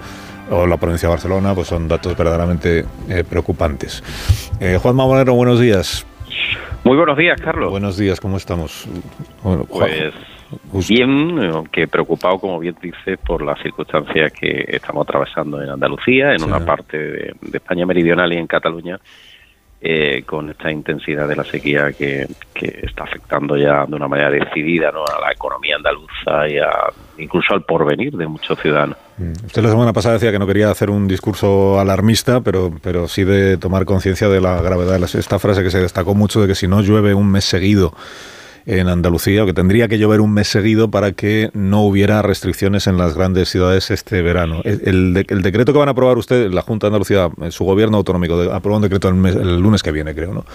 o 0.51 0.65
la 0.65 0.77
provincia 0.77 1.07
de 1.07 1.13
Barcelona, 1.13 1.53
pues 1.53 1.67
son 1.67 1.87
datos 1.87 2.17
verdaderamente 2.17 2.85
eh, 3.09 3.23
preocupantes. 3.27 4.03
Eh, 4.59 4.77
Juanma 4.81 5.05
Moreno, 5.05 5.33
buenos 5.35 5.59
días. 5.59 6.05
Muy 6.83 6.95
buenos 6.97 7.17
días, 7.17 7.39
Carlos. 7.41 7.69
Buenos 7.71 7.97
días, 7.97 8.19
¿cómo 8.19 8.37
estamos? 8.37 8.87
Bueno, 9.43 9.65
Juan- 9.69 9.89
Pues 10.71 10.87
bien, 10.89 11.37
aunque 11.53 11.87
preocupado, 11.87 12.39
como 12.39 12.57
bien 12.57 12.75
dices, 12.81 13.19
por 13.23 13.43
las 13.43 13.61
circunstancias 13.61 14.31
que 14.33 14.65
estamos 14.67 15.03
atravesando 15.07 15.61
en 15.61 15.69
Andalucía, 15.69 16.31
en 16.31 16.39
Sí. 16.39 16.45
una 16.45 16.65
parte 16.65 16.97
de, 16.97 17.33
de 17.39 17.57
España 17.57 17.85
meridional 17.85 18.33
y 18.33 18.37
en 18.37 18.47
Cataluña, 18.47 18.99
eh, 19.81 20.23
con 20.25 20.49
esta 20.49 20.69
intensidad 20.71 21.27
de 21.27 21.35
la 21.37 21.43
sequía 21.45 21.93
que, 21.93 22.27
que 22.53 22.81
está 22.83 23.03
afectando 23.05 23.55
ya 23.55 23.85
de 23.85 23.95
una 23.95 24.07
manera 24.09 24.29
decidida 24.29 24.91
¿no? 24.91 25.05
a 25.05 25.21
la 25.21 25.31
economía 25.31 25.77
andaluza 25.77 26.47
y 26.49 26.57
a- 26.57 26.91
incluso 27.17 27.53
al 27.53 27.63
porvenir 27.63 28.11
de 28.17 28.27
muchos 28.27 28.59
ciudadanos. 28.59 28.97
Mm. 29.17 29.31
Usted 29.45 29.61
la 29.63 29.69
semana 29.69 29.93
pasada 29.93 30.15
decía 30.15 30.31
que 30.31 30.39
no 30.39 30.47
quería 30.47 30.69
hacer 30.69 30.89
un 30.89 31.07
discurso 31.07 31.79
alarmista, 31.79 32.41
pero, 32.41 32.71
pero 32.81 33.07
sí 33.07 33.23
de 33.23 33.57
tomar 33.57 33.85
conciencia 33.85 34.27
de 34.27 34.41
la 34.41 34.61
gravedad 34.61 34.99
de 34.99 35.19
esta 35.19 35.39
frase 35.39 35.63
que 35.63 35.71
se 35.71 35.79
destacó 35.79 36.13
mucho 36.13 36.41
de 36.41 36.47
que 36.49 36.55
si 36.55 36.67
no 36.67 36.81
llueve 36.81 37.13
un 37.13 37.31
mes 37.31 37.45
seguido 37.45 37.93
en 38.69 38.87
Andalucía, 38.87 39.43
o 39.43 39.45
que 39.47 39.53
tendría 39.53 39.87
que 39.87 39.97
llover 39.97 40.21
un 40.21 40.31
mes 40.33 40.47
seguido 40.47 40.91
para 40.91 41.11
que 41.11 41.49
no 41.53 41.81
hubiera 41.83 42.21
restricciones 42.21 42.85
en 42.87 42.97
las 42.97 43.15
grandes 43.15 43.49
ciudades 43.49 43.89
este 43.91 44.21
verano. 44.21 44.61
El, 44.63 44.81
el 44.85 45.13
de- 45.13 45.25
el 45.29 45.41
decreto 45.41 45.73
que 45.73 45.79
van 45.79 45.87
a 45.87 45.91
aprobar 45.91 46.17
usted, 46.17 46.51
la 46.51 46.61
Junta 46.61 46.85
de 46.85 46.89
Andalucía, 46.89 47.29
eh, 47.41 47.51
su 47.51 47.63
gobierno 47.63 47.97
autonómico, 47.97 48.39
aprueba 48.53 48.77
un 48.77 48.83
decreto 48.83 49.07
el, 49.09 49.15
mes- 49.15 49.35
el 49.35 49.59
lunes 49.59 49.81
que 49.81 49.91
viene, 49.91 50.13
creo, 50.13 50.33
¿no? 50.33 50.45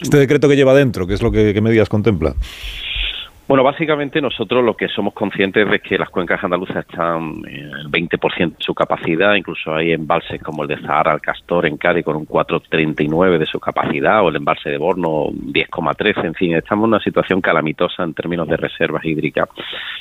Este 0.00 0.18
decreto 0.18 0.48
que 0.48 0.56
lleva 0.56 0.74
dentro, 0.74 1.06
¿qué 1.06 1.14
es 1.14 1.22
lo 1.22 1.32
que 1.32 1.54
qué 1.54 1.60
medidas 1.60 1.88
contempla? 1.88 2.34
Bueno, 3.48 3.64
básicamente 3.64 4.20
nosotros 4.20 4.64
lo 4.64 4.74
que 4.74 4.86
somos 4.86 5.12
conscientes 5.14 5.68
de 5.68 5.80
que 5.80 5.98
las 5.98 6.08
cuencas 6.10 6.42
andaluzas 6.44 6.86
están 6.88 7.42
en 7.44 7.70
el 7.70 7.90
20% 7.90 8.56
de 8.56 8.64
su 8.64 8.72
capacidad, 8.72 9.34
incluso 9.34 9.74
hay 9.74 9.92
embalses 9.92 10.40
como 10.40 10.62
el 10.62 10.68
de 10.68 10.78
Zahara, 10.80 11.12
el 11.12 11.20
Castor 11.20 11.66
en 11.66 11.76
Cádiz 11.76 12.04
con 12.04 12.14
un 12.14 12.26
4,39 12.26 13.38
de 13.38 13.46
su 13.46 13.58
capacidad 13.58 14.22
o 14.22 14.28
el 14.28 14.36
embalse 14.36 14.70
de 14.70 14.78
Borno 14.78 15.26
10,13, 15.32 16.24
en 16.24 16.34
fin, 16.34 16.54
estamos 16.54 16.84
en 16.84 16.90
una 16.90 17.00
situación 17.00 17.40
calamitosa 17.40 18.04
en 18.04 18.14
términos 18.14 18.46
de 18.46 18.56
reservas 18.56 19.04
hídricas. 19.04 19.48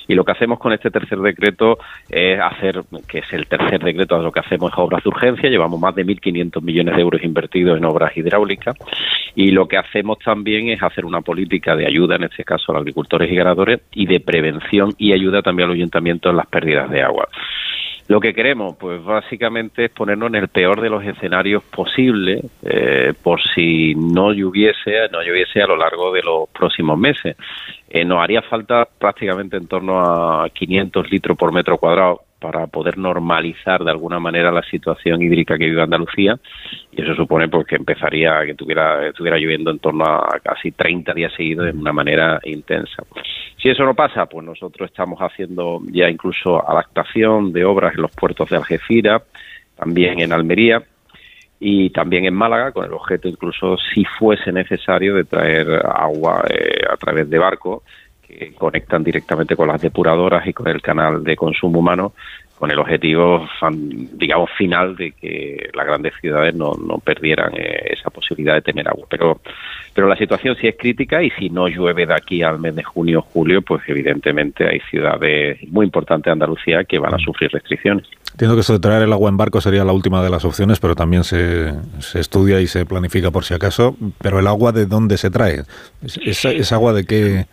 Y 0.07 0.13
lo 0.13 0.23
que 0.23 0.33
hacemos 0.33 0.59
con 0.59 0.71
este 0.73 0.91
tercer 0.91 1.17
decreto 1.17 1.79
es 2.09 2.39
hacer, 2.39 2.83
que 3.07 3.19
es 3.19 3.33
el 3.33 3.47
tercer 3.47 3.83
decreto, 3.83 4.21
lo 4.21 4.31
que 4.31 4.41
hacemos 4.41 4.71
es 4.71 4.77
obras 4.77 5.03
de 5.03 5.09
urgencia, 5.09 5.49
llevamos 5.49 5.79
más 5.79 5.95
de 5.95 6.05
1.500 6.05 6.61
millones 6.61 6.95
de 6.95 7.01
euros 7.01 7.23
invertidos 7.23 7.77
en 7.77 7.85
obras 7.85 8.15
hidráulicas 8.15 8.77
y 9.35 9.51
lo 9.51 9.67
que 9.67 9.77
hacemos 9.77 10.19
también 10.19 10.69
es 10.69 10.83
hacer 10.83 11.05
una 11.05 11.21
política 11.21 11.75
de 11.75 11.87
ayuda, 11.87 12.17
en 12.17 12.25
este 12.25 12.43
caso 12.43 12.71
a 12.71 12.73
los 12.73 12.81
agricultores 12.81 13.30
y 13.31 13.35
ganadores, 13.35 13.81
y 13.93 14.05
de 14.05 14.19
prevención 14.19 14.93
y 14.97 15.13
ayuda 15.13 15.41
también 15.41 15.65
a 15.65 15.69
los 15.69 15.75
ayuntamientos 15.75 16.29
en 16.29 16.37
las 16.37 16.47
pérdidas 16.47 16.89
de 16.89 17.01
agua. 17.01 17.27
Lo 18.07 18.19
que 18.19 18.33
queremos, 18.33 18.75
pues 18.77 19.01
básicamente 19.01 19.85
es 19.85 19.91
ponernos 19.91 20.27
en 20.27 20.35
el 20.35 20.49
peor 20.49 20.81
de 20.81 20.89
los 20.89 21.01
escenarios 21.01 21.63
posibles 21.63 22.43
eh, 22.63 23.13
por 23.23 23.39
si 23.55 23.95
no 23.95 24.33
lloviese, 24.33 25.07
no 25.11 25.21
lloviese 25.23 25.61
a 25.61 25.67
lo 25.67 25.77
largo 25.77 26.11
de 26.11 26.21
los 26.21 26.49
próximos 26.49 26.99
meses. 26.99 27.37
Eh, 27.89 28.03
nos 28.03 28.21
haría 28.21 28.41
falta 28.41 28.85
prácticamente 28.85 29.55
en 29.55 29.67
torno 29.67 29.99
a 29.99 30.49
500 30.49 31.09
litros 31.09 31.37
por 31.37 31.53
metro 31.53 31.77
cuadrado 31.77 32.23
para 32.41 32.65
poder 32.65 32.97
normalizar 32.97 33.83
de 33.83 33.91
alguna 33.91 34.19
manera 34.19 34.51
la 34.51 34.63
situación 34.63 35.21
hídrica 35.21 35.59
que 35.59 35.67
vive 35.67 35.83
Andalucía 35.83 36.39
y 36.91 37.01
eso 37.01 37.13
supone 37.13 37.47
pues 37.47 37.67
que 37.67 37.75
empezaría 37.75 38.43
que 38.45 38.55
tuviera 38.55 39.07
estuviera 39.07 39.37
lloviendo 39.37 39.69
en 39.69 39.77
torno 39.77 40.03
a 40.03 40.39
casi 40.43 40.71
30 40.71 41.13
días 41.13 41.31
seguidos 41.37 41.65
de 41.65 41.71
una 41.71 41.93
manera 41.93 42.39
intensa. 42.43 43.03
Si 43.61 43.69
eso 43.69 43.85
no 43.85 43.93
pasa, 43.93 44.25
pues 44.25 44.43
nosotros 44.43 44.89
estamos 44.89 45.19
haciendo 45.19 45.81
ya 45.91 46.09
incluso 46.09 46.67
adaptación 46.67 47.53
de 47.53 47.63
obras 47.63 47.93
en 47.93 48.01
los 48.01 48.11
puertos 48.11 48.49
de 48.49 48.57
Algeciras, 48.57 49.21
también 49.75 50.19
en 50.19 50.33
Almería 50.33 50.81
y 51.59 51.91
también 51.91 52.25
en 52.25 52.33
Málaga, 52.33 52.71
con 52.71 52.85
el 52.85 52.93
objeto 52.93 53.27
incluso, 53.27 53.77
si 53.93 54.03
fuese 54.03 54.51
necesario, 54.51 55.13
de 55.13 55.25
traer 55.25 55.67
agua 55.85 56.43
eh, 56.49 56.81
a 56.91 56.97
través 56.97 57.29
de 57.29 57.37
barcos 57.37 57.83
que 58.39 58.53
conectan 58.53 59.03
directamente 59.03 59.55
con 59.55 59.67
las 59.67 59.81
depuradoras 59.81 60.45
y 60.47 60.53
con 60.53 60.67
el 60.67 60.81
canal 60.81 61.23
de 61.23 61.35
consumo 61.35 61.79
humano, 61.79 62.13
con 62.57 62.69
el 62.69 62.77
objetivo, 62.77 63.47
digamos, 64.13 64.49
final 64.55 64.95
de 64.95 65.13
que 65.13 65.69
las 65.73 65.85
grandes 65.87 66.13
ciudades 66.21 66.53
no, 66.53 66.73
no 66.75 66.99
perdieran 66.99 67.53
eh, 67.55 67.87
esa 67.97 68.11
posibilidad 68.11 68.53
de 68.53 68.61
tener 68.61 68.87
agua. 68.87 69.07
Pero, 69.09 69.41
pero 69.95 70.07
la 70.07 70.15
situación 70.15 70.55
sí 70.61 70.67
es 70.67 70.75
crítica 70.77 71.23
y 71.23 71.31
si 71.31 71.49
no 71.49 71.67
llueve 71.67 72.05
de 72.05 72.13
aquí 72.13 72.43
al 72.43 72.59
mes 72.59 72.75
de 72.75 72.83
junio 72.83 73.19
o 73.19 73.21
julio, 73.23 73.63
pues 73.63 73.81
evidentemente 73.87 74.67
hay 74.67 74.79
ciudades 74.91 75.57
muy 75.69 75.85
importantes 75.87 76.25
de 76.25 76.31
Andalucía 76.33 76.83
que 76.83 76.99
van 76.99 77.15
a 77.15 77.17
sufrir 77.17 77.49
restricciones. 77.51 78.05
Entiendo 78.31 78.55
que 78.55 78.61
eso 78.61 78.73
de 78.73 78.79
traer 78.79 79.01
el 79.01 79.11
agua 79.11 79.29
en 79.29 79.37
barco 79.37 79.59
sería 79.59 79.83
la 79.83 79.91
última 79.93 80.23
de 80.23 80.29
las 80.29 80.45
opciones, 80.45 80.79
pero 80.79 80.93
también 80.95 81.23
se, 81.23 81.73
se 81.99 82.19
estudia 82.19 82.61
y 82.61 82.67
se 82.67 82.85
planifica 82.85 83.31
por 83.31 83.43
si 83.43 83.55
acaso. 83.55 83.97
Pero 84.21 84.39
el 84.39 84.45
agua, 84.45 84.71
¿de 84.71 84.85
dónde 84.85 85.17
se 85.17 85.31
trae? 85.31 85.63
¿Es, 86.03 86.17
es- 86.23 86.45
es 86.45 86.71
agua 86.71 86.93
de 86.93 87.05
qué? 87.05 87.45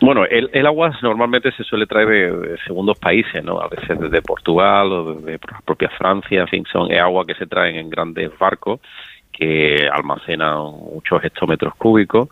Bueno, 0.00 0.24
el, 0.24 0.48
el 0.52 0.66
agua 0.66 0.92
normalmente 1.02 1.52
se 1.52 1.62
suele 1.62 1.86
traer 1.86 2.08
de, 2.08 2.58
segundos 2.66 2.98
países, 2.98 3.44
¿no? 3.44 3.60
A 3.60 3.68
veces 3.68 4.00
desde 4.00 4.22
Portugal 4.22 4.90
o 4.92 5.14
desde 5.14 5.32
la 5.32 5.60
propia 5.64 5.90
Francia, 5.90 6.40
en 6.40 6.48
fin, 6.48 6.64
son 6.72 6.92
agua 6.92 7.26
que 7.26 7.34
se 7.34 7.46
traen 7.46 7.76
en 7.76 7.90
grandes 7.90 8.36
barcos 8.38 8.80
que 9.32 9.88
almacenan 9.92 10.58
muchos 10.92 11.22
hectómetros 11.22 11.74
cúbicos 11.76 12.28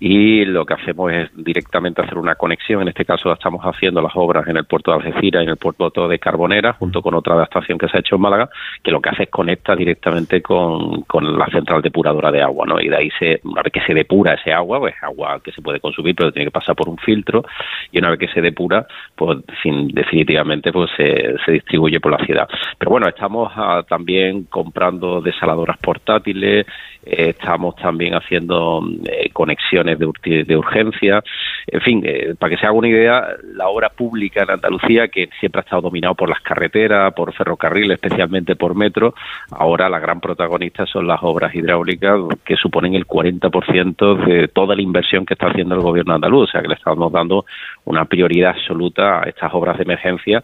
y 0.00 0.44
lo 0.44 0.66
que 0.66 0.74
hacemos 0.74 1.12
es 1.12 1.30
directamente 1.34 2.02
hacer 2.02 2.18
una 2.18 2.34
conexión, 2.34 2.82
en 2.82 2.88
este 2.88 3.04
caso 3.04 3.32
estamos 3.32 3.62
haciendo 3.64 4.02
las 4.02 4.12
obras 4.14 4.46
en 4.48 4.56
el 4.56 4.64
puerto 4.64 4.90
de 4.90 4.98
Algeciras 4.98 5.42
y 5.42 5.44
en 5.44 5.50
el 5.50 5.56
puerto 5.56 6.08
de 6.08 6.18
Carbonera, 6.18 6.72
junto 6.74 7.00
con 7.00 7.14
otra 7.14 7.34
adaptación 7.34 7.78
que 7.78 7.88
se 7.88 7.96
ha 7.96 8.00
hecho 8.00 8.16
en 8.16 8.20
Málaga, 8.22 8.50
que 8.82 8.90
lo 8.90 9.00
que 9.00 9.10
hace 9.10 9.22
es 9.24 9.30
conecta 9.30 9.76
directamente 9.76 10.42
con, 10.42 11.02
con 11.02 11.38
la 11.38 11.46
central 11.46 11.80
depuradora 11.80 12.30
de 12.32 12.42
agua, 12.42 12.66
¿no? 12.66 12.80
Y 12.80 12.88
de 12.88 12.96
ahí, 12.96 13.10
se, 13.18 13.40
una 13.44 13.62
vez 13.62 13.72
que 13.72 13.80
se 13.80 13.94
depura 13.94 14.34
ese 14.34 14.52
agua, 14.52 14.78
pues 14.80 14.94
agua 15.02 15.40
que 15.42 15.52
se 15.52 15.62
puede 15.62 15.80
consumir, 15.80 16.14
pero 16.14 16.32
tiene 16.32 16.46
que 16.46 16.50
pasar 16.52 16.74
por 16.74 16.88
un 16.88 16.98
filtro, 16.98 17.44
y 17.92 17.98
una 17.98 18.10
vez 18.10 18.18
que 18.18 18.28
se 18.28 18.40
depura, 18.40 18.86
pues 19.14 19.38
sin- 19.62 19.88
definitivamente 19.88 20.72
pues 20.72 20.90
se, 20.96 21.34
distribuye 21.52 22.00
por 22.00 22.12
la 22.12 22.24
ciudad. 22.24 22.48
Pero 22.78 22.90
bueno, 22.90 23.06
estamos 23.08 23.52
ah, 23.54 23.84
también 23.88 24.44
comprando 24.44 25.20
desaladoras 25.20 25.78
portátiles, 25.78 26.66
eh, 27.06 27.30
estamos 27.30 27.76
también 27.76 28.14
haciendo 28.14 28.82
eh, 29.04 29.30
conexiones 29.32 29.83
de, 29.84 30.56
urgencia. 30.56 31.22
En 31.66 31.80
fin, 31.80 32.02
eh, 32.04 32.34
para 32.38 32.50
que 32.50 32.56
se 32.60 32.66
haga 32.66 32.72
una 32.72 32.88
idea, 32.88 33.28
la 33.54 33.68
obra 33.68 33.88
pública 33.90 34.42
en 34.42 34.50
Andalucía, 34.50 35.08
que 35.08 35.28
siempre 35.40 35.60
ha 35.60 35.64
estado 35.64 35.82
dominado 35.82 36.14
por 36.14 36.28
las 36.28 36.40
carreteras, 36.40 37.12
por 37.14 37.32
ferrocarril, 37.32 37.92
especialmente 37.92 38.56
por 38.56 38.74
metro, 38.74 39.14
ahora 39.50 39.88
la 39.88 39.98
gran 39.98 40.20
protagonista 40.20 40.86
son 40.86 41.06
las 41.06 41.20
obras 41.22 41.54
hidráulicas 41.54 42.20
que 42.44 42.56
suponen 42.56 42.94
el 42.94 43.06
40% 43.06 44.26
de 44.26 44.48
toda 44.48 44.74
la 44.74 44.82
inversión 44.82 45.26
que 45.26 45.34
está 45.34 45.48
haciendo 45.48 45.74
el 45.74 45.80
gobierno 45.80 46.14
andaluz. 46.14 46.48
O 46.48 46.52
sea 46.52 46.62
que 46.62 46.68
le 46.68 46.74
estamos 46.74 47.12
dando 47.12 47.44
una 47.84 48.04
prioridad 48.04 48.50
absoluta 48.50 49.22
a 49.22 49.24
estas 49.24 49.52
obras 49.54 49.76
de 49.76 49.84
emergencia 49.84 50.42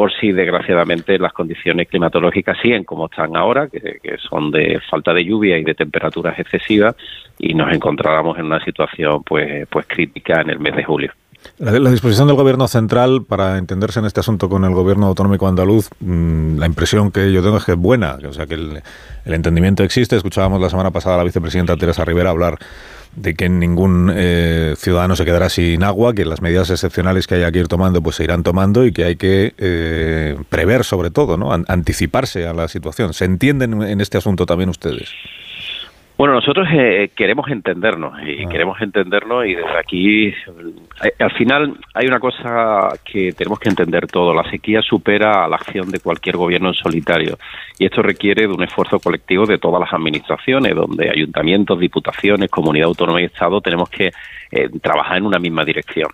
por 0.00 0.10
si 0.18 0.32
desgraciadamente 0.32 1.18
las 1.18 1.34
condiciones 1.34 1.86
climatológicas 1.86 2.56
siguen 2.62 2.84
como 2.84 3.04
están 3.04 3.36
ahora, 3.36 3.68
que, 3.68 4.00
son 4.30 4.50
de 4.50 4.80
falta 4.90 5.12
de 5.12 5.26
lluvia 5.26 5.58
y 5.58 5.62
de 5.62 5.74
temperaturas 5.74 6.38
excesivas, 6.38 6.96
y 7.38 7.52
nos 7.52 7.70
encontráramos 7.70 8.38
en 8.38 8.46
una 8.46 8.64
situación 8.64 9.22
pues, 9.22 9.68
pues 9.68 9.84
crítica 9.86 10.40
en 10.40 10.48
el 10.48 10.58
mes 10.58 10.74
de 10.74 10.84
julio. 10.84 11.12
La, 11.58 11.90
disposición 11.90 12.28
del 12.28 12.36
Gobierno 12.38 12.66
central 12.66 13.26
para 13.28 13.58
entenderse 13.58 14.00
en 14.00 14.06
este 14.06 14.20
asunto 14.20 14.48
con 14.48 14.64
el 14.64 14.72
Gobierno 14.72 15.04
autonómico 15.04 15.46
andaluz, 15.46 15.90
mm, 16.00 16.56
la 16.58 16.64
impresión 16.64 17.10
que 17.10 17.30
yo 17.30 17.42
tengo 17.42 17.58
es 17.58 17.66
que 17.66 17.72
es 17.72 17.78
buena, 17.78 18.16
o 18.26 18.32
sea 18.32 18.46
que 18.46 18.54
el, 18.54 18.80
el 19.26 19.34
entendimiento 19.34 19.84
existe. 19.84 20.16
Escuchábamos 20.16 20.62
la 20.62 20.70
semana 20.70 20.90
pasada 20.90 21.16
a 21.16 21.18
la 21.18 21.24
vicepresidenta 21.24 21.76
Teresa 21.76 22.06
Rivera 22.06 22.30
hablar 22.30 22.56
de 23.16 23.34
que 23.34 23.48
ningún 23.48 24.12
eh, 24.14 24.74
ciudadano 24.76 25.16
se 25.16 25.24
quedará 25.24 25.48
sin 25.48 25.82
agua, 25.82 26.14
que 26.14 26.24
las 26.24 26.40
medidas 26.40 26.70
excepcionales 26.70 27.26
que 27.26 27.36
haya 27.36 27.50
que 27.50 27.58
ir 27.60 27.68
tomando 27.68 28.02
pues 28.02 28.16
se 28.16 28.24
irán 28.24 28.42
tomando 28.42 28.84
y 28.84 28.92
que 28.92 29.04
hay 29.04 29.16
que 29.16 29.54
eh, 29.58 30.36
prever 30.48 30.84
sobre 30.84 31.10
todo, 31.10 31.36
¿no? 31.36 31.52
anticiparse 31.52 32.46
a 32.46 32.54
la 32.54 32.68
situación. 32.68 33.14
¿Se 33.14 33.24
entienden 33.24 33.82
en 33.82 34.00
este 34.00 34.18
asunto 34.18 34.46
también 34.46 34.70
ustedes? 34.70 35.10
Bueno, 36.20 36.34
nosotros 36.34 36.68
eh, 36.70 37.12
queremos 37.16 37.48
entendernos 37.48 38.12
y 38.22 38.44
ah. 38.44 38.48
queremos 38.50 38.78
entendernos 38.82 39.46
y 39.46 39.54
desde 39.54 39.78
aquí, 39.78 40.26
eh, 40.26 41.14
al 41.18 41.30
final 41.30 41.78
hay 41.94 42.08
una 42.08 42.20
cosa 42.20 42.90
que 43.02 43.32
tenemos 43.32 43.58
que 43.58 43.70
entender 43.70 44.06
todo, 44.06 44.34
la 44.34 44.44
sequía 44.50 44.82
supera 44.82 45.46
a 45.46 45.48
la 45.48 45.56
acción 45.56 45.90
de 45.90 45.98
cualquier 45.98 46.36
gobierno 46.36 46.68
en 46.68 46.74
solitario 46.74 47.38
y 47.78 47.86
esto 47.86 48.02
requiere 48.02 48.42
de 48.42 48.52
un 48.52 48.62
esfuerzo 48.62 49.00
colectivo 49.00 49.46
de 49.46 49.56
todas 49.56 49.80
las 49.80 49.94
administraciones, 49.94 50.74
donde 50.74 51.08
ayuntamientos, 51.08 51.80
diputaciones, 51.80 52.50
comunidad 52.50 52.88
autónoma 52.88 53.22
y 53.22 53.24
Estado 53.24 53.62
tenemos 53.62 53.88
que 53.88 54.10
eh, 54.50 54.68
trabajar 54.82 55.16
en 55.16 55.24
una 55.24 55.38
misma 55.38 55.64
dirección. 55.64 56.10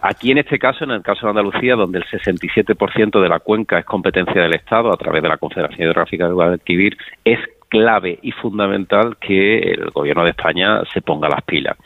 Aquí 0.00 0.30
en 0.30 0.38
este 0.38 0.58
caso, 0.58 0.84
en 0.84 0.92
el 0.92 1.02
caso 1.02 1.26
de 1.26 1.30
Andalucía, 1.30 1.74
donde 1.74 1.98
el 1.98 2.06
67% 2.06 3.20
de 3.20 3.28
la 3.28 3.40
cuenca 3.40 3.78
es 3.78 3.84
competencia 3.84 4.40
del 4.40 4.54
Estado 4.54 4.90
a 4.90 4.96
través 4.96 5.22
de 5.22 5.28
la 5.28 5.36
Confederación 5.36 5.82
Hidrográfica 5.82 6.26
de 6.26 6.32
Guadalquivir, 6.32 6.96
es 7.22 7.38
clave 7.68 8.18
y 8.22 8.32
fundamental 8.32 9.16
que 9.18 9.58
el 9.58 9.90
gobierno 9.90 10.24
de 10.24 10.30
España 10.30 10.82
se 10.92 11.02
ponga 11.02 11.28
las 11.28 11.42
pilas. 11.42 11.76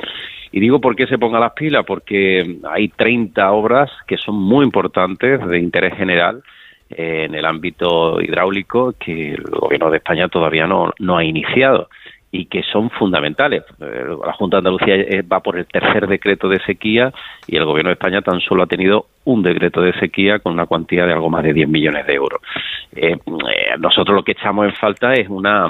Y 0.53 0.61
digo 0.61 0.81
por 0.81 0.97
qué 0.97 1.07
se 1.07 1.19
ponga 1.19 1.39
las 1.39 1.53
pilas, 1.53 1.85
porque 1.87 2.59
hay 2.69 2.89
30 2.89 3.53
obras 3.53 3.91
que 4.07 4.17
son 4.17 4.37
muy 4.37 4.65
importantes 4.65 5.47
de 5.47 5.59
interés 5.59 5.95
general 5.95 6.43
en 6.91 7.35
el 7.35 7.45
ámbito 7.45 8.21
hidráulico 8.21 8.95
que 8.99 9.35
el 9.35 9.45
gobierno 9.45 9.91
de 9.91 9.99
España 9.99 10.29
todavía 10.29 10.67
no, 10.67 10.93
no 10.99 11.17
ha 11.17 11.25
iniciado 11.25 11.89
y 12.33 12.47
que 12.47 12.63
son 12.63 12.91
fundamentales. 12.91 13.65
Eh, 13.81 14.05
la 14.25 14.33
Junta 14.35 14.57
de 14.57 14.59
Andalucía 14.59 14.95
eh, 14.95 15.23
va 15.23 15.41
por 15.41 15.59
el 15.59 15.67
tercer 15.67 16.07
decreto 16.07 16.49
de 16.49 16.61
sequía 16.61 17.13
y 17.47 17.57
el 17.57 17.65
Gobierno 17.65 17.89
de 17.89 17.95
España 17.95 18.23
tan 18.23 18.41
solo 18.41 18.63
ha 18.63 18.67
tenido 18.67 19.07
un 19.25 19.43
decreto 19.43 19.81
de 19.81 19.93
sequía 19.99 20.39
con 20.39 20.53
una 20.53 20.67
cuantía 20.67 21.07
de 21.07 21.13
algo 21.13 21.29
más 21.29 21.43
de 21.43 21.53
10 21.53 21.69
millones 21.69 22.07
de 22.07 22.15
euros. 22.15 22.41
Eh, 22.93 23.17
nosotros 23.79 24.15
lo 24.15 24.23
que 24.23 24.33
echamos 24.33 24.67
en 24.67 24.75
falta 24.75 25.13
es 25.15 25.29
una 25.29 25.67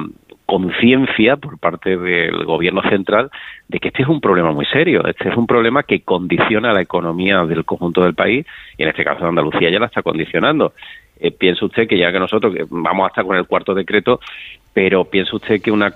conciencia 0.50 1.36
por 1.36 1.58
parte 1.60 1.96
del 1.96 2.44
gobierno 2.44 2.82
central 2.82 3.30
de 3.68 3.78
que 3.78 3.88
este 3.88 4.02
es 4.02 4.08
un 4.08 4.20
problema 4.20 4.50
muy 4.50 4.66
serio, 4.66 5.06
este 5.06 5.28
es 5.28 5.36
un 5.36 5.46
problema 5.46 5.84
que 5.84 6.00
condiciona 6.00 6.72
la 6.72 6.80
economía 6.80 7.44
del 7.44 7.64
conjunto 7.64 8.02
del 8.02 8.14
país 8.14 8.44
y 8.76 8.82
en 8.82 8.88
este 8.88 9.04
caso 9.04 9.24
Andalucía 9.24 9.70
ya 9.70 9.78
la 9.78 9.86
está 9.86 10.02
condicionando. 10.02 10.72
Eh, 11.20 11.30
piensa 11.30 11.64
usted 11.66 11.86
que 11.86 11.98
ya 11.98 12.10
que 12.10 12.18
nosotros 12.18 12.54
vamos 12.70 13.06
hasta 13.06 13.22
con 13.22 13.36
el 13.36 13.46
cuarto 13.46 13.74
decreto, 13.74 14.20
pero 14.72 15.04
piensa 15.04 15.36
usted 15.36 15.60
que 15.60 15.70
una, 15.70 15.92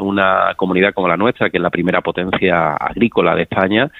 una 0.00 0.54
comunidad 0.56 0.94
como 0.94 1.08
la 1.08 1.16
nuestra, 1.16 1.50
que 1.50 1.56
es 1.56 1.62
la 1.62 1.70
primera 1.70 2.00
potencia 2.00 2.74
agrícola 2.74 3.34
de 3.34 3.42
España, 3.42 3.90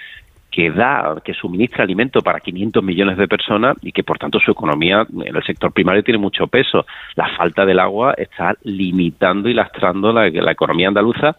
que 0.51 0.71
da, 0.71 1.21
que 1.23 1.33
suministra 1.33 1.83
alimento 1.83 2.21
para 2.21 2.39
500 2.39 2.83
millones 2.83 3.17
de 3.17 3.27
personas 3.27 3.77
y 3.81 3.91
que 3.91 4.03
por 4.03 4.17
tanto 4.17 4.39
su 4.39 4.51
economía 4.51 5.05
en 5.09 5.35
el 5.35 5.43
sector 5.43 5.71
primario 5.71 6.03
tiene 6.03 6.17
mucho 6.17 6.47
peso. 6.47 6.85
La 7.15 7.27
falta 7.37 7.65
del 7.65 7.79
agua 7.79 8.15
está 8.17 8.55
limitando 8.63 9.47
y 9.47 9.53
lastrando 9.53 10.11
la 10.11 10.51
economía 10.51 10.87
andaluza 10.87 11.35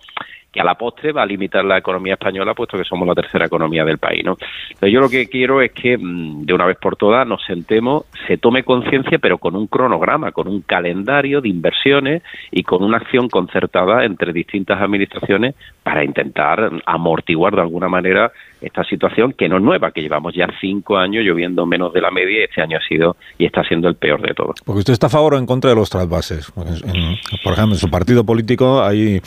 que 0.53 0.61
a 0.61 0.65
la 0.65 0.75
postre 0.75 1.13
va 1.13 1.23
a 1.23 1.27
limitar 1.27 1.65
la 1.65 1.79
economía 1.79 2.15
española, 2.15 2.55
puesto 2.55 2.77
que 2.77 2.85
somos 2.85 3.07
la 3.07 3.15
tercera 3.15 3.47
economía 3.47 3.85
del 3.85 3.99
país. 3.99 4.25
¿no? 4.25 4.37
Entonces 4.69 4.93
yo 4.93 5.01
lo 5.01 5.09
que 5.09 5.29
quiero 5.29 5.63
es 5.63 5.73
que 5.73 5.97
mm, 5.97 6.45
de 6.45 6.55
una 6.55 6.67
vez 6.67 6.77
por 6.79 6.97
todas 6.97 7.27
nos 7.27 7.45
sentemos, 7.45 8.05
se 8.27 8.37
tome 8.39 8.65
conciencia, 8.65 9.19
pero 9.19 9.39
con 9.39 9.55
un 9.55 9.69
cronograma, 9.69 10.33
con 10.33 10.49
un 10.49 10.63
calendario 10.63 11.41
de 11.41 11.49
inversiones 11.49 12.23
y 12.51 12.65
con 12.65 12.83
una 12.83 12.97
acción 12.97 13.29
concertada 13.29 14.05
entre 14.05 14.33
distintas 14.33 14.81
administraciones 14.81 15.55
para 15.83 16.05
intentar 16.05 16.71
amortiguar 16.85 17.55
de 17.55 17.63
alguna 17.63 17.89
manera 17.89 18.33
esta 18.61 18.85
situación 18.85 19.33
que 19.33 19.49
no 19.49 19.57
es 19.57 19.63
nueva, 19.63 19.93
que 19.93 20.03
llevamos 20.03 20.35
ya 20.35 20.49
cinco 20.61 20.99
años 20.99 21.25
lloviendo 21.25 21.65
menos 21.65 21.93
de 21.93 22.01
la 22.01 22.11
media 22.11 22.41
y 22.41 22.43
este 22.45 22.61
año 22.61 22.79
ha 22.79 22.87
sido 22.87 23.17
y 23.39 23.47
está 23.47 23.63
siendo 23.65 23.89
el 23.89 23.95
peor 23.95 24.21
de 24.21 24.35
todos. 24.35 24.57
Porque 24.65 24.81
usted 24.81 24.93
está 24.93 25.07
a 25.07 25.11
favor 25.11 25.35
o 25.35 25.39
en 25.39 25.47
contra 25.47 25.71
de 25.71 25.77
los 25.77 25.89
trasvases. 25.89 26.51
por 26.51 26.67
ejemplo, 26.67 27.75
en 27.75 27.79
su 27.79 27.91
partido 27.91 28.25
político 28.25 28.83
hay 28.83 29.21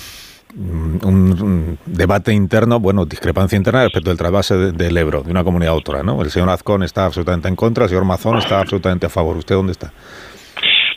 un, 0.55 1.77
debate 1.85 2.33
interno, 2.33 2.79
bueno, 2.79 3.05
discrepancia 3.05 3.57
interna 3.57 3.83
respecto 3.83 4.09
del 4.09 4.17
trasvase 4.17 4.55
del 4.71 4.97
Ebro, 4.97 5.23
de 5.23 5.31
una 5.31 5.43
comunidad 5.43 5.73
a 5.73 5.77
otra, 5.77 6.03
¿no? 6.03 6.21
El 6.21 6.29
señor 6.29 6.49
Azcón 6.49 6.83
está 6.83 7.05
absolutamente 7.05 7.47
en 7.47 7.55
contra, 7.55 7.83
el 7.85 7.89
señor 7.89 8.05
Mazón 8.05 8.37
está 8.37 8.59
absolutamente 8.59 9.05
a 9.07 9.09
favor. 9.09 9.37
¿Usted 9.37 9.55
dónde 9.55 9.71
está? 9.71 9.91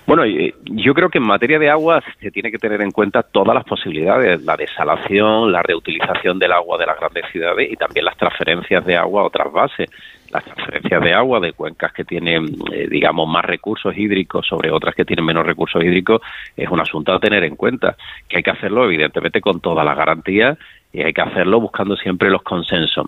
Bueno, 0.06 0.22
yo 0.64 0.94
creo 0.94 1.08
que 1.08 1.18
en 1.18 1.26
materia 1.26 1.58
de 1.58 1.68
agua 1.68 2.00
se 2.20 2.30
tiene 2.30 2.52
que 2.52 2.58
tener 2.58 2.80
en 2.80 2.92
cuenta 2.92 3.24
todas 3.24 3.52
las 3.54 3.64
posibilidades, 3.64 4.40
la 4.44 4.56
desalación, 4.56 5.50
la 5.50 5.62
reutilización 5.62 6.38
del 6.38 6.52
agua 6.52 6.78
de 6.78 6.86
las 6.86 6.98
grandes 7.00 7.24
ciudades 7.32 7.72
y 7.72 7.76
también 7.76 8.04
las 8.04 8.16
transferencias 8.16 8.84
de 8.86 8.96
agua 8.96 9.22
a 9.22 9.24
otras 9.24 9.52
bases 9.52 9.90
las 10.30 10.44
transferencias 10.44 11.02
de 11.02 11.14
agua 11.14 11.40
de 11.40 11.52
cuencas 11.52 11.92
que 11.92 12.04
tienen, 12.04 12.46
eh, 12.72 12.86
digamos, 12.88 13.28
más 13.28 13.44
recursos 13.44 13.96
hídricos 13.96 14.46
sobre 14.46 14.70
otras 14.70 14.94
que 14.94 15.04
tienen 15.04 15.24
menos 15.24 15.46
recursos 15.46 15.82
hídricos 15.82 16.20
es 16.56 16.68
un 16.68 16.80
asunto 16.80 17.12
a 17.12 17.20
tener 17.20 17.44
en 17.44 17.56
cuenta, 17.56 17.96
que 18.28 18.38
hay 18.38 18.42
que 18.42 18.50
hacerlo 18.50 18.84
evidentemente 18.84 19.40
con 19.40 19.60
todas 19.60 19.84
las 19.84 19.96
garantías 19.96 20.58
y 20.96 21.02
hay 21.02 21.12
que 21.12 21.20
hacerlo 21.20 21.60
buscando 21.60 21.94
siempre 21.94 22.30
los 22.30 22.42
consensos. 22.42 23.06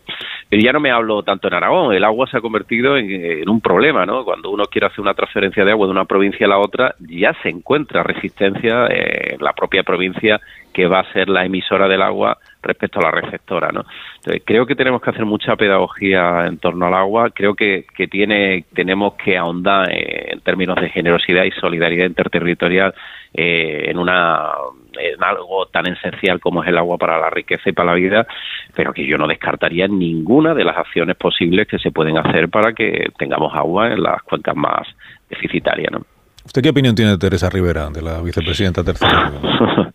Pero 0.50 0.62
ya 0.62 0.72
no 0.72 0.80
me 0.80 0.90
hablo 0.90 1.22
tanto 1.22 1.48
en 1.48 1.54
Aragón, 1.54 1.94
el 1.94 2.04
agua 2.04 2.26
se 2.26 2.36
ha 2.36 2.42
convertido 2.42 2.98
en, 2.98 3.48
un 3.48 3.62
problema, 3.62 4.04
¿no? 4.04 4.24
Cuando 4.24 4.50
uno 4.50 4.64
quiere 4.66 4.88
hacer 4.88 5.00
una 5.00 5.14
transferencia 5.14 5.64
de 5.64 5.70
agua 5.70 5.86
de 5.86 5.92
una 5.92 6.04
provincia 6.04 6.44
a 6.44 6.50
la 6.50 6.58
otra, 6.58 6.94
ya 6.98 7.34
se 7.42 7.48
encuentra 7.48 8.02
resistencia 8.02 8.86
en 8.88 9.42
la 9.42 9.54
propia 9.54 9.84
provincia 9.84 10.38
que 10.70 10.86
va 10.86 11.00
a 11.00 11.12
ser 11.12 11.30
la 11.30 11.46
emisora 11.46 11.88
del 11.88 12.02
agua 12.02 12.36
respecto 12.62 13.00
a 13.00 13.04
la 13.04 13.10
receptora, 13.10 13.70
¿no? 13.72 13.84
Entonces, 14.16 14.42
creo 14.44 14.66
que 14.66 14.74
tenemos 14.74 15.00
que 15.00 15.10
hacer 15.10 15.24
mucha 15.24 15.56
pedagogía 15.56 16.44
en 16.46 16.58
torno 16.58 16.86
al 16.86 16.94
agua, 16.94 17.30
creo 17.30 17.54
que, 17.54 17.86
que 17.96 18.06
tiene, 18.06 18.66
tenemos 18.74 19.14
que 19.14 19.38
ahondar 19.38 19.88
en 19.90 20.40
términos 20.40 20.76
de 20.76 20.90
generosidad 20.90 21.44
y 21.44 21.52
solidaridad 21.52 22.04
interterritorial 22.04 22.94
eh, 23.32 23.86
en 23.88 23.98
una 23.98 24.50
en 24.98 25.22
algo 25.22 25.66
tan 25.66 25.86
esencial 25.86 26.40
como 26.40 26.62
es 26.62 26.68
el 26.68 26.78
agua 26.78 26.98
para 26.98 27.18
la 27.18 27.30
riqueza 27.30 27.70
y 27.70 27.72
para 27.72 27.92
la 27.92 27.94
vida, 27.94 28.26
pero 28.74 28.92
que 28.92 29.06
yo 29.06 29.16
no 29.16 29.26
descartaría 29.26 29.88
ninguna 29.88 30.54
de 30.54 30.64
las 30.64 30.76
acciones 30.76 31.16
posibles 31.16 31.66
que 31.68 31.78
se 31.78 31.90
pueden 31.90 32.18
hacer 32.18 32.48
para 32.48 32.72
que 32.72 33.08
tengamos 33.18 33.54
agua 33.54 33.92
en 33.92 34.02
las 34.02 34.22
cuencas 34.22 34.56
más 34.56 34.86
deficitarias. 35.28 35.92
¿no? 35.92 36.02
¿Usted 36.44 36.62
qué 36.62 36.70
opinión 36.70 36.94
tiene 36.94 37.12
de 37.12 37.18
Teresa 37.18 37.50
Rivera, 37.50 37.90
de 37.90 38.02
la 38.02 38.20
vicepresidenta 38.22 38.82
tercera? 38.82 39.32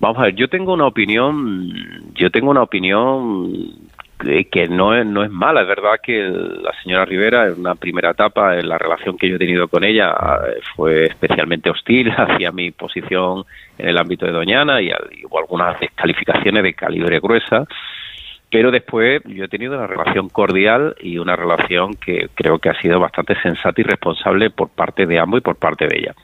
Vamos 0.00 0.18
a 0.18 0.22
ver, 0.22 0.34
yo 0.34 0.48
tengo 0.48 0.72
una 0.72 0.86
opinión, 0.86 1.72
yo 2.14 2.28
tengo 2.30 2.50
una 2.50 2.62
opinión 2.62 3.52
que 4.50 4.68
no 4.68 4.94
es, 4.94 5.06
no 5.06 5.24
es 5.24 5.30
mala. 5.30 5.62
Es 5.62 5.68
verdad 5.68 6.00
que 6.02 6.22
la 6.22 6.72
señora 6.82 7.04
Rivera, 7.04 7.46
en 7.46 7.60
una 7.60 7.74
primera 7.74 8.10
etapa, 8.10 8.58
en 8.58 8.68
la 8.68 8.78
relación 8.78 9.16
que 9.16 9.28
yo 9.28 9.36
he 9.36 9.38
tenido 9.38 9.68
con 9.68 9.84
ella, 9.84 10.14
fue 10.74 11.04
especialmente 11.04 11.70
hostil 11.70 12.10
hacia 12.16 12.52
mi 12.52 12.70
posición 12.70 13.44
en 13.78 13.88
el 13.88 13.98
ámbito 13.98 14.26
de 14.26 14.32
Doñana 14.32 14.80
y, 14.80 14.90
hubo 15.24 15.38
algunas 15.38 15.78
descalificaciones 15.80 16.62
de 16.62 16.74
calibre 16.74 17.20
gruesa. 17.20 17.66
Pero 18.50 18.70
después 18.70 19.22
yo 19.24 19.44
he 19.44 19.48
tenido 19.48 19.78
una 19.78 19.86
relación 19.86 20.28
cordial 20.28 20.94
y 21.00 21.16
una 21.16 21.36
relación 21.36 21.94
que 21.94 22.28
creo 22.34 22.58
que 22.58 22.68
ha 22.68 22.80
sido 22.80 23.00
bastante 23.00 23.34
sensata 23.40 23.80
y 23.80 23.84
responsable 23.84 24.50
por 24.50 24.68
parte 24.68 25.06
de 25.06 25.18
ambos 25.18 25.38
y 25.38 25.42
por 25.42 25.56
parte 25.56 25.86
de 25.86 25.98
ella. 25.98 26.14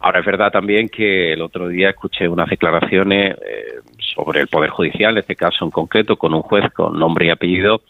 Ahora 0.00 0.20
es 0.20 0.26
verdad 0.26 0.52
también 0.52 0.88
que 0.88 1.32
el 1.32 1.42
otro 1.42 1.68
día 1.68 1.90
escuché 1.90 2.28
unas 2.28 2.48
declaraciones 2.48 3.36
eh, 3.36 3.80
sobre 3.98 4.40
el 4.40 4.48
Poder 4.48 4.70
Judicial, 4.70 5.12
en 5.12 5.18
este 5.18 5.36
caso 5.36 5.64
en 5.64 5.70
concreto, 5.70 6.16
con 6.16 6.34
un 6.34 6.42
juez 6.42 6.70
con 6.72 6.98
nombre 6.98 7.26
y 7.26 7.30
apellido 7.30 7.82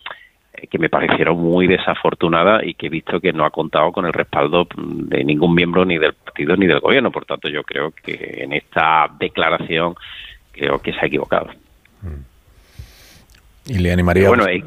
eh, 0.53 0.67
que 0.69 0.79
me 0.79 0.89
parecieron 0.89 1.39
muy 1.39 1.67
desafortunadas 1.67 2.63
y 2.65 2.75
que 2.75 2.87
he 2.87 2.91
visto 2.91 3.21
que 3.21 3.33
no 3.33 3.45
ha 3.45 3.51
contado 3.51 3.91
con 3.91 4.07
el 4.07 4.13
respaldo 4.13 4.69
de 4.77 5.25
ningún 5.25 5.55
miembro 5.55 5.85
ni 5.85 5.99
del 5.99 6.15
partido 6.15 6.57
ni 6.57 6.67
del 6.67 6.81
gobierno. 6.81 7.11
Por 7.11 7.25
tanto, 7.25 7.49
yo 7.49 7.63
creo 7.65 7.91
que 7.91 8.39
en 8.43 8.53
esta 8.53 9.09
declaración 9.19 9.95
creo 10.53 10.79
que 10.79 10.93
se 10.93 11.01
ha 11.01 11.07
equivocado. 11.07 11.51
Y 13.67 13.79
le 13.79 13.93
animaría. 13.93 14.29
Bueno, 14.29 14.47
e- 14.47 14.63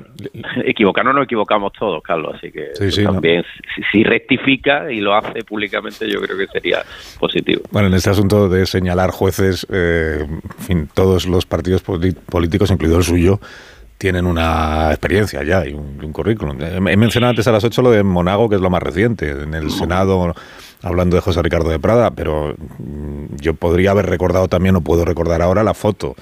equivocarnos 0.65 1.13
no 1.13 1.23
equivocamos 1.23 1.71
todos, 1.73 2.01
Carlos, 2.01 2.35
así 2.35 2.51
que 2.51 2.71
también 3.03 3.43
si, 3.91 4.03
rectifica 4.03 4.91
y 4.91 5.01
lo 5.01 5.13
hace 5.13 5.43
públicamente, 5.43 6.09
yo 6.09 6.19
creo 6.19 6.37
que 6.37 6.47
sería 6.47 6.83
positivo. 7.19 7.61
Bueno, 7.71 7.89
en 7.89 7.93
este 7.93 8.09
asunto 8.09 8.49
de 8.49 8.65
señalar 8.65 9.11
jueces, 9.11 9.67
eh, 9.71 10.25
en 10.27 10.63
fin, 10.65 10.89
todos 10.93 11.27
los 11.27 11.45
partidos 11.45 11.83
políticos, 11.83 12.71
incluido 12.71 12.97
el 12.97 13.03
suyo, 13.03 13.39
tienen 13.97 14.25
una 14.25 14.89
experiencia 14.89 15.43
ya 15.43 15.65
y 15.65 15.73
un, 15.73 16.11
currículum. 16.11 16.57
He 16.61 16.97
mencionado 16.97 17.31
antes 17.31 17.47
a 17.47 17.51
las 17.51 17.63
8 17.63 17.81
lo 17.81 17.91
de 17.91 18.03
Monago, 18.03 18.49
que 18.49 18.55
es 18.55 18.61
lo 18.61 18.69
más 18.69 18.81
reciente. 18.81 19.29
En 19.29 19.53
el 19.53 19.71
Senado, 19.71 20.33
hablando 20.81 21.15
de 21.15 21.21
José 21.21 21.41
Ricardo 21.41 21.69
de 21.69 21.79
Prada, 21.79 22.11
pero 22.11 22.55
mm, 22.77 23.35
yo 23.39 23.53
podría 23.53 23.91
haber 23.91 24.07
recordado 24.07 24.47
también, 24.47 24.75
o 24.75 24.81
puedo 24.81 25.05
recordar 25.05 25.41
ahora, 25.41 25.63
la 25.63 25.73
foto 25.73 26.15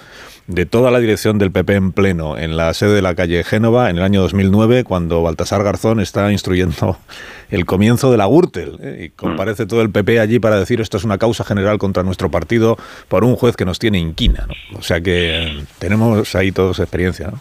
de 0.48 0.68
toda 0.68 0.92
la 0.92 1.00
dirección 1.00 1.40
del 1.40 1.52
PP 1.52 1.74
en 1.74 1.92
pleno 1.92 2.38
en 2.38 2.56
la 2.56 2.74
sede 2.76 2.94
de 2.94 3.02
la 3.02 3.16
calle 3.16 3.44
Génova 3.44 3.90
en 3.90 3.98
el 3.98 4.04
año 4.04 4.22
2009, 4.22 4.84
cuando 4.84 5.24
Baltasar 5.24 5.64
Garzón 5.64 6.00
está 6.00 6.32
instruyendo 6.32 7.00
el 7.50 7.66
comienzo 7.66 8.12
de 8.12 8.18
la 8.18 8.28
Gürtel. 8.28 8.78
¿eh? 8.82 9.06
Y 9.06 9.10
comparece 9.10 9.66
todo 9.66 9.82
el 9.82 9.90
PP 9.90 10.20
allí 10.20 10.40
para 10.40 10.60
decir 10.60 10.82
esto 10.82 10.98
es 10.98 11.04
una 11.04 11.18
causa 11.18 11.44
general 11.44 11.80
contra 11.80 12.04
nuestro 12.04 12.30
partido 12.30 12.78
por 13.08 13.24
un 13.24 13.36
juez 13.36 13.56
que 13.56 13.66
nos 13.66 13.80
tiene 13.80 13.98
inquina. 13.98 14.48
O 14.78 14.84
sea 14.84 15.02
que 15.02 15.48
eh, 15.48 15.66
tenemos 15.80 16.36
ahí 16.36 16.52
todos 16.52 16.80
experiencia. 16.80 17.28
¿no? 17.28 17.40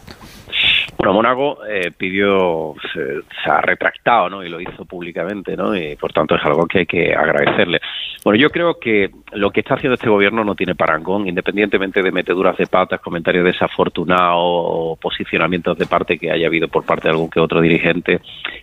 Bueno, 1.05 1.17
Mónaco 1.17 1.59
eh, 1.67 1.91
pidió, 1.95 2.73
se, 2.91 3.21
ha 3.47 3.61
retractado, 3.61 4.27
¿no? 4.27 4.43
Y 4.43 4.49
lo 4.49 4.59
hizo 4.59 4.85
públicamente, 4.85 5.55
¿no? 5.55 5.75
Y 5.75 5.95
por 5.97 6.11
tanto 6.11 6.33
es 6.33 6.43
algo 6.43 6.65
que 6.65 6.79
hay 6.79 6.85
que 6.87 7.13
agradecerle. 7.13 7.79
Bueno, 8.23 8.39
yo 8.39 8.49
creo 8.49 8.79
que 8.79 9.11
lo 9.33 9.51
que 9.51 9.59
está 9.59 9.75
haciendo 9.75 9.93
este 9.93 10.09
gobierno 10.09 10.43
no 10.43 10.55
tiene 10.55 10.73
parangón, 10.73 11.27
independientemente 11.27 12.01
de 12.01 12.11
meteduras 12.11 12.57
de 12.57 12.65
patas, 12.65 13.01
comentarios 13.01 13.45
desafortunados 13.45 14.39
o 14.41 14.97
posicionamientos 14.99 15.77
de 15.77 15.85
parte 15.85 16.17
que 16.17 16.31
haya 16.31 16.47
habido 16.47 16.69
por 16.69 16.83
parte 16.83 17.07
de 17.07 17.11
algún 17.11 17.29
que 17.29 17.39
otro 17.39 17.61
dirigente 17.61 18.19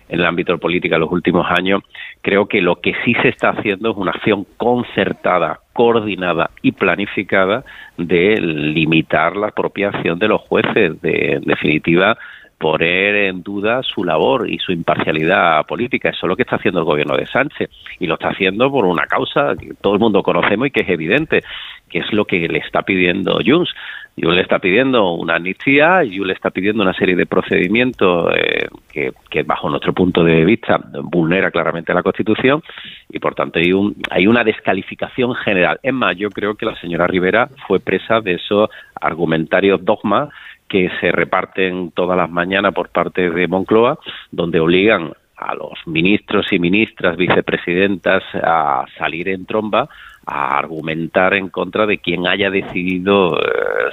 en 0.08 0.18
el 0.18 0.26
ámbito 0.26 0.58
político 0.58 0.96
en 0.96 1.02
los 1.02 1.12
últimos 1.12 1.46
años. 1.48 1.84
Creo 2.22 2.46
que 2.46 2.60
lo 2.60 2.80
que 2.80 2.92
sí 3.04 3.14
se 3.22 3.28
está 3.28 3.50
haciendo 3.50 3.92
es 3.92 3.96
una 3.96 4.10
acción 4.10 4.48
concertada 4.56 5.60
coordinada 5.72 6.50
y 6.62 6.72
planificada 6.72 7.64
de 7.96 8.40
limitar 8.40 9.36
la 9.36 9.48
apropiación 9.48 10.18
de 10.18 10.28
los 10.28 10.40
jueces, 10.42 11.00
de 11.00 11.34
en 11.34 11.42
definitiva 11.42 12.16
poner 12.62 13.16
en 13.16 13.42
duda 13.42 13.82
su 13.82 14.04
labor 14.04 14.48
y 14.48 14.58
su 14.58 14.70
imparcialidad 14.70 15.66
política. 15.66 16.10
Eso 16.10 16.26
es 16.26 16.28
lo 16.28 16.36
que 16.36 16.42
está 16.42 16.56
haciendo 16.56 16.78
el 16.78 16.86
gobierno 16.86 17.16
de 17.16 17.26
Sánchez 17.26 17.68
y 17.98 18.06
lo 18.06 18.14
está 18.14 18.28
haciendo 18.28 18.70
por 18.70 18.84
una 18.84 19.06
causa 19.06 19.56
que 19.58 19.74
todo 19.80 19.94
el 19.94 19.98
mundo 19.98 20.22
conocemos 20.22 20.68
y 20.68 20.70
que 20.70 20.82
es 20.82 20.88
evidente, 20.88 21.42
que 21.88 21.98
es 21.98 22.12
lo 22.12 22.24
que 22.24 22.46
le 22.46 22.60
está 22.60 22.82
pidiendo 22.82 23.40
Junts. 23.44 23.74
Le 24.16 24.42
está 24.42 24.58
pidiendo 24.58 25.12
una 25.12 25.36
amnistía, 25.36 26.02
le 26.02 26.32
está 26.32 26.50
pidiendo 26.50 26.82
una 26.82 26.92
serie 26.92 27.16
de 27.16 27.24
procedimientos 27.24 28.32
eh, 28.36 28.68
que, 28.92 29.12
que, 29.30 29.42
bajo 29.42 29.70
nuestro 29.70 29.94
punto 29.94 30.22
de 30.22 30.44
vista 30.44 30.78
vulnera 31.02 31.50
claramente 31.50 31.94
la 31.94 32.02
Constitución 32.02 32.62
y 33.08 33.18
por 33.18 33.34
tanto 33.34 33.58
hay, 33.58 33.72
un, 33.72 33.96
hay 34.10 34.26
una 34.26 34.44
descalificación 34.44 35.34
general. 35.36 35.80
Es 35.82 35.94
más, 35.94 36.14
yo 36.16 36.30
creo 36.30 36.54
que 36.54 36.66
la 36.66 36.78
señora 36.78 37.06
Rivera 37.06 37.48
fue 37.66 37.80
presa 37.80 38.20
de 38.20 38.34
esos 38.34 38.68
argumentarios 39.00 39.82
dogmas 39.82 40.28
que 40.68 40.90
se 41.00 41.10
reparten 41.10 41.90
todas 41.90 42.16
las 42.16 42.30
mañanas 42.30 42.74
por 42.74 42.90
parte 42.90 43.30
de 43.30 43.48
Moncloa, 43.48 43.98
donde 44.30 44.60
obligan 44.60 45.12
a 45.36 45.54
los 45.54 45.72
ministros 45.86 46.52
y 46.52 46.58
ministras, 46.58 47.16
vicepresidentas, 47.16 48.22
a 48.34 48.84
salir 48.96 49.28
en 49.28 49.44
tromba 49.44 49.88
a 50.24 50.56
argumentar 50.56 51.34
en 51.34 51.48
contra 51.48 51.86
de 51.86 51.98
quien 51.98 52.26
haya 52.26 52.50
decidido 52.50 53.38
eh, 53.38 53.42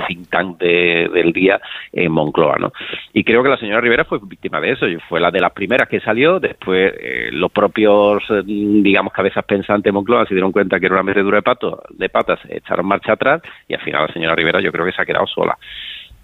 think 0.07 0.29
tank 0.29 0.59
del 0.59 1.31
día 1.33 1.59
en 1.91 2.11
Moncloa, 2.11 2.57
¿no? 2.59 2.71
Y 3.13 3.23
creo 3.23 3.43
que 3.43 3.49
la 3.49 3.57
señora 3.57 3.81
Rivera 3.81 4.05
fue 4.05 4.19
víctima 4.21 4.59
de 4.59 4.71
eso, 4.71 4.85
fue 5.07 5.19
la 5.19 5.31
de 5.31 5.41
las 5.41 5.51
primeras 5.51 5.87
que 5.87 5.99
salió, 5.99 6.39
después 6.39 6.93
eh, 6.99 7.29
los 7.31 7.51
propios, 7.51 8.23
eh, 8.29 8.41
digamos, 8.45 9.13
cabezas 9.13 9.45
pensantes 9.45 9.85
de 9.85 9.91
Moncloa 9.91 10.25
se 10.25 10.33
dieron 10.33 10.51
cuenta 10.51 10.79
que 10.79 10.85
era 10.85 10.95
una 10.95 11.03
metedura 11.03 11.37
de, 11.37 11.43
pato, 11.43 11.81
de 11.89 12.09
patas, 12.09 12.39
echaron 12.49 12.85
marcha 12.85 13.13
atrás 13.13 13.41
y 13.67 13.73
al 13.73 13.81
final 13.81 14.07
la 14.07 14.13
señora 14.13 14.35
Rivera 14.35 14.61
yo 14.61 14.71
creo 14.71 14.85
que 14.85 14.91
se 14.91 15.01
ha 15.01 15.05
quedado 15.05 15.27
sola 15.27 15.57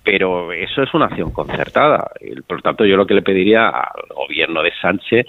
pero 0.03 0.53
eso 0.53 0.83
es 0.83 0.93
una 0.93 1.05
acción 1.05 1.31
concertada. 1.31 2.11
Por 2.45 2.57
lo 2.57 2.61
tanto, 2.61 2.85
yo 2.85 2.95
lo 2.95 3.07
que 3.07 3.15
le 3.15 3.23
pediría 3.23 3.69
al 3.69 4.05
gobierno 4.15 4.61
de 4.61 4.71
Sánchez 4.79 5.25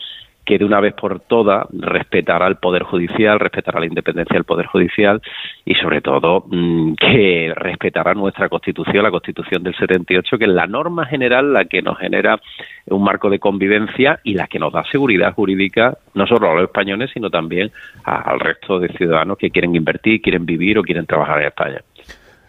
que 0.46 0.58
de 0.58 0.64
una 0.64 0.80
vez 0.80 0.94
por 0.94 1.20
todas 1.20 1.66
respetara 1.72 2.46
al 2.46 2.58
Poder 2.58 2.84
Judicial, 2.84 3.40
respetara 3.40 3.80
la 3.80 3.86
independencia 3.86 4.34
del 4.34 4.44
Poder 4.44 4.66
Judicial 4.66 5.20
y 5.64 5.74
sobre 5.74 6.00
todo 6.00 6.44
mm, 6.48 6.94
que 6.94 7.52
respetara 7.54 8.14
nuestra 8.14 8.48
Constitución, 8.48 9.02
la 9.02 9.10
Constitución 9.10 9.64
del 9.64 9.74
78, 9.74 10.38
que 10.38 10.44
es 10.44 10.50
la 10.50 10.66
norma 10.66 11.04
general 11.04 11.52
la 11.52 11.64
que 11.64 11.82
nos 11.82 11.98
genera 11.98 12.40
un 12.86 13.02
marco 13.02 13.28
de 13.28 13.40
convivencia 13.40 14.20
y 14.22 14.34
la 14.34 14.46
que 14.46 14.60
nos 14.60 14.72
da 14.72 14.84
seguridad 14.84 15.34
jurídica 15.34 15.98
no 16.14 16.26
solo 16.26 16.50
a 16.50 16.54
los 16.54 16.64
españoles, 16.64 17.10
sino 17.12 17.28
también 17.28 17.72
al 18.04 18.38
resto 18.38 18.78
de 18.78 18.88
ciudadanos 18.88 19.36
que 19.38 19.50
quieren 19.50 19.74
invertir, 19.74 20.22
quieren 20.22 20.46
vivir 20.46 20.78
o 20.78 20.82
quieren 20.82 21.06
trabajar 21.06 21.40
en 21.40 21.48
España. 21.48 21.80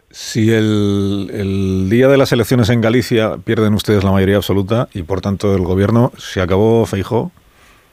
Si 0.09 0.51
el, 0.51 1.87
día 1.89 2.07
de 2.07 2.17
las 2.17 2.31
elecciones 2.31 2.69
en 2.69 2.79
Galicia 2.79 3.37
pierden 3.43 3.73
ustedes 3.73 4.03
la 4.03 4.11
mayoría 4.11 4.37
absoluta 4.37 4.87
y 4.93 5.03
por 5.03 5.21
tanto 5.21 5.53
el 5.55 5.63
gobierno 5.63 6.11
se 6.17 6.41
acabó 6.41 6.85
Feijó. 6.85 7.31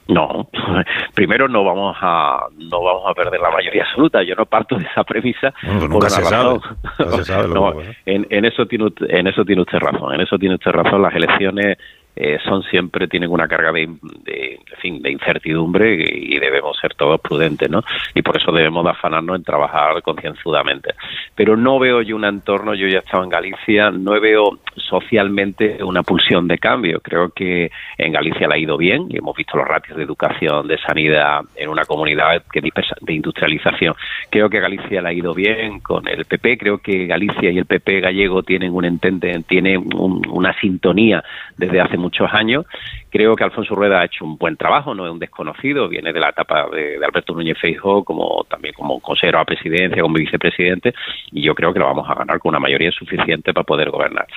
No, 0.07 0.49
primero 1.15 1.47
no 1.47 1.63
vamos 1.63 1.97
a 1.99 2.45
no 2.57 2.83
vamos 2.83 3.03
a 3.07 3.13
perder 3.13 3.39
la 3.39 3.49
mayoría 3.49 3.83
absoluta. 3.83 4.21
Yo 4.23 4.35
no 4.35 4.45
parto 4.45 4.77
de 4.77 4.83
esa 4.83 5.03
premisa. 5.03 5.53
Bueno, 5.63 5.87
nunca, 5.87 6.09
se 6.09 6.23
sabe, 6.23 6.59
en, 8.05 8.27
en, 8.29 8.45
eso 8.45 8.67
tiene 8.67 8.91
en 9.09 9.27
eso 9.27 9.43
tiene 9.43 9.63
usted 9.63 9.79
razón. 9.79 10.13
En 10.13 10.21
eso 10.21 10.37
tiene 10.37 10.55
usted 10.55 10.71
razón. 10.71 11.01
Las 11.01 11.15
elecciones 11.15 11.77
eh, 12.15 12.39
son 12.43 12.63
siempre 12.63 13.07
tienen 13.07 13.29
una 13.29 13.47
carga 13.47 13.71
de, 13.71 13.89
de, 14.23 14.59
fin, 14.81 15.01
de 15.01 15.11
incertidumbre 15.11 15.95
y 15.95 16.39
debemos 16.39 16.77
ser 16.79 16.93
todos 16.95 17.19
prudentes, 17.19 17.69
¿no? 17.69 17.83
Y 18.13 18.21
por 18.21 18.37
eso 18.37 18.51
debemos 18.51 18.85
afanarnos 18.85 19.35
en 19.35 19.43
trabajar 19.43 20.01
concienzudamente. 20.01 20.93
Pero 21.35 21.57
no 21.57 21.79
veo 21.79 22.01
yo 22.01 22.15
un 22.15 22.25
entorno, 22.25 22.73
yo 22.73 22.87
ya 22.87 22.99
estaba 22.99 23.23
en 23.23 23.29
Galicia, 23.29 23.91
no 23.91 24.19
veo 24.19 24.59
socialmente 24.75 25.83
una 25.83 26.03
pulsión 26.03 26.47
de 26.47 26.57
cambio. 26.57 26.99
Creo 27.01 27.29
que 27.29 27.69
en 27.97 28.13
Galicia 28.13 28.47
le 28.47 28.55
ha 28.55 28.57
ido 28.57 28.77
bien 28.77 29.07
y 29.09 29.17
hemos 29.17 29.35
visto 29.35 29.57
los 29.57 29.67
ratios 29.67 29.97
de 29.97 30.03
educación, 30.03 30.67
de 30.67 30.77
sanidad 30.77 31.41
en 31.55 31.69
una 31.69 31.85
comunidad 31.85 32.43
que 32.51 32.61
de 32.61 33.13
industrialización. 33.13 33.93
Creo 34.29 34.49
que 34.49 34.59
Galicia 34.59 35.01
le 35.01 35.09
ha 35.09 35.13
ido 35.13 35.33
bien 35.33 35.79
con 35.79 36.07
el 36.07 36.25
PP. 36.25 36.57
Creo 36.57 36.77
que 36.79 37.05
Galicia 37.05 37.51
y 37.51 37.57
el 37.57 37.65
PP 37.65 37.99
gallego 38.01 38.43
tienen 38.43 38.73
un 38.73 38.85
entente, 38.85 39.43
tienen 39.47 39.83
una 39.95 40.53
sintonía 40.59 41.23
desde 41.57 41.81
hace 41.81 41.97
muchos 42.05 42.29
años. 42.31 42.65
Creo 43.09 43.35
que 43.35 43.43
Alfonso 43.43 43.73
Rueda 43.75 44.01
ha 44.01 44.05
hecho 44.05 44.25
un 44.25 44.37
buen 44.37 44.55
trabajo, 44.57 44.93
no 44.93 45.05
es 45.05 45.11
un 45.11 45.19
desconocido, 45.19 45.87
viene 45.87 46.13
de 46.13 46.19
la 46.19 46.29
etapa 46.29 46.67
de, 46.69 47.03
Alberto 47.03 47.33
Núñez 47.33 47.57
Feijóo 47.59 48.03
como 48.03 48.45
también 48.49 48.73
como 48.73 48.99
consejero 48.99 49.39
a 49.39 49.45
presidencia, 49.45 50.01
como 50.01 50.15
vicepresidente, 50.15 50.93
y 51.31 51.41
yo 51.41 51.55
creo 51.55 51.73
que 51.73 51.79
lo 51.79 51.85
vamos 51.85 52.07
a 52.09 52.15
ganar 52.15 52.39
con 52.39 52.49
una 52.49 52.59
mayoría 52.59 52.91
suficiente 52.91 53.53
para 53.53 53.63
poder 53.63 53.89
gobernar. 53.89 54.27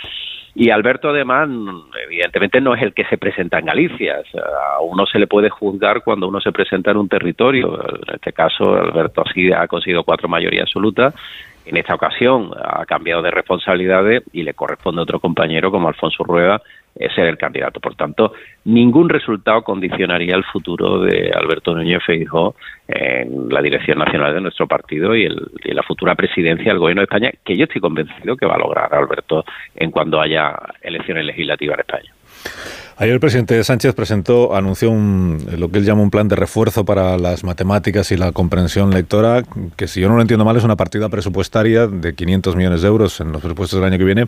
Y 0.55 0.71
Alberto, 0.71 1.11
además, 1.11 1.49
evidentemente 2.05 2.61
no 2.61 2.75
es 2.75 2.83
el 2.83 2.93
que 2.93 3.05
se 3.05 3.19
presenta 3.19 3.59
en 3.59 3.67
Galicia. 3.67 4.17
a 4.17 4.81
uno 4.81 5.07
se 5.07 5.19
le 5.19 5.27
puede 5.27 5.51
juzgar 5.51 6.03
cuando 6.03 6.27
uno 6.27 6.41
se 6.41 6.51
presenta 6.51 6.91
en 6.91 6.97
un 6.97 7.09
territorio. 7.09 7.79
En 8.09 8.15
este 8.15 8.33
caso, 8.33 8.75
Alberto 8.75 9.23
sí 9.33 9.53
ha 9.53 9.69
conseguido 9.69 10.03
cuatro 10.03 10.29
mayorías 10.29 10.63
absolutas. 10.63 11.15
En 11.65 11.77
esta 11.77 11.95
ocasión 11.95 12.51
ha 12.57 12.87
cambiado 12.87 13.21
de 13.21 13.31
responsabilidades 13.31 14.23
y 14.33 14.43
le 14.43 14.55
corresponde 14.55 15.01
a 15.01 15.03
otro 15.03 15.21
compañero 15.21 15.71
como 15.71 15.87
Alfonso 15.87 16.25
Rueda 16.25 16.63
ser 17.15 17.27
el 17.27 17.39
candidato. 17.39 17.81
Por 17.81 17.95
tanto, 17.95 18.33
ningún 18.65 19.09
resultado 19.09 19.63
condicionaría 19.63 20.35
el 20.35 20.45
futuro 20.45 21.01
de 21.01 21.31
Alberto 21.35 21.75
Núñez 21.75 22.03
Feijóo 22.05 22.55
en 22.87 23.49
la 23.49 23.63
dirección 23.63 23.99
nacional 23.99 24.35
de 24.35 24.41
nuestro 24.41 24.67
partido 24.67 25.15
y, 25.15 25.25
el, 25.25 25.51
la 25.65 25.83
futura 25.83 26.15
presidencia 26.15 26.73
del 26.73 26.79
Gobierno 26.79 27.01
de 27.01 27.05
España, 27.05 27.31
que 27.45 27.57
yo 27.57 27.65
estoy 27.65 27.81
convencido 27.81 28.37
que 28.37 28.47
va 28.47 28.55
a 28.55 28.59
lograr 28.59 28.93
Alberto 28.95 29.45
en 29.75 29.91
cuando 29.91 30.21
haya 30.21 30.55
elecciones 30.83 31.25
legislativas 31.25 31.75
en 31.77 31.81
España. 31.81 32.13
Ayer 33.01 33.15
el 33.15 33.21
presidente 33.21 33.63
Sánchez 33.63 33.95
presentó, 33.95 34.57
anunció 34.57 34.91
un, 34.91 35.47
lo 35.57 35.71
que 35.71 35.79
él 35.79 35.85
llama 35.85 36.03
un 36.03 36.11
plan 36.11 36.27
de 36.27 36.35
refuerzo 36.35 36.85
para 36.85 37.17
las 37.17 37.45
matemáticas 37.45 38.11
y 38.11 38.17
la 38.17 38.33
comprensión 38.33 38.91
lectora, 38.91 39.45
que 39.77 39.87
si 39.87 40.01
yo 40.01 40.09
no 40.09 40.17
lo 40.17 40.21
entiendo 40.21 40.45
mal 40.45 40.57
es 40.57 40.65
una 40.65 40.75
partida 40.75 41.09
presupuestaria 41.09 41.87
de 41.87 42.17
500 42.17 42.57
millones 42.57 42.83
de 42.83 42.89
euros 42.89 43.21
en 43.21 43.31
los 43.31 43.41
presupuestos 43.41 43.79
del 43.79 43.89
año 43.89 43.99
que 43.99 44.05
viene 44.05 44.27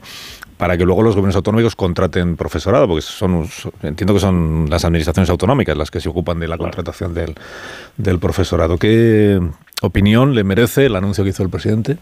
para 0.57 0.79
que 0.79 0.85
luego 0.85 1.03
los 1.03 1.17
gobiernos 1.17 1.35
autonómicos 1.35 1.75
contraten 1.75 2.37
profesorado, 2.37 2.87
porque 2.87 3.03
son 3.03 3.49
entiendo 3.83 4.15
que 4.15 4.21
son 4.21 4.67
las 4.71 4.85
administraciones 4.85 5.31
autonómicas 5.31 5.77
las 5.77 5.91
que 5.91 6.01
se 6.01 6.09
ocupan 6.09 6.39
de 6.39 6.47
la 6.47 6.57
contratación 6.57 7.13
del, 7.13 7.35
del 7.97 8.21
profesorado. 8.21 8.79
¿Qué 8.79 9.41
opinión 9.83 10.37
le 10.37 10.45
merece 10.45 10.87
el 10.87 10.95
anuncio 10.95 11.25
que 11.25 11.31
hizo 11.31 11.43
el 11.43 11.51
presidente? 11.51 11.99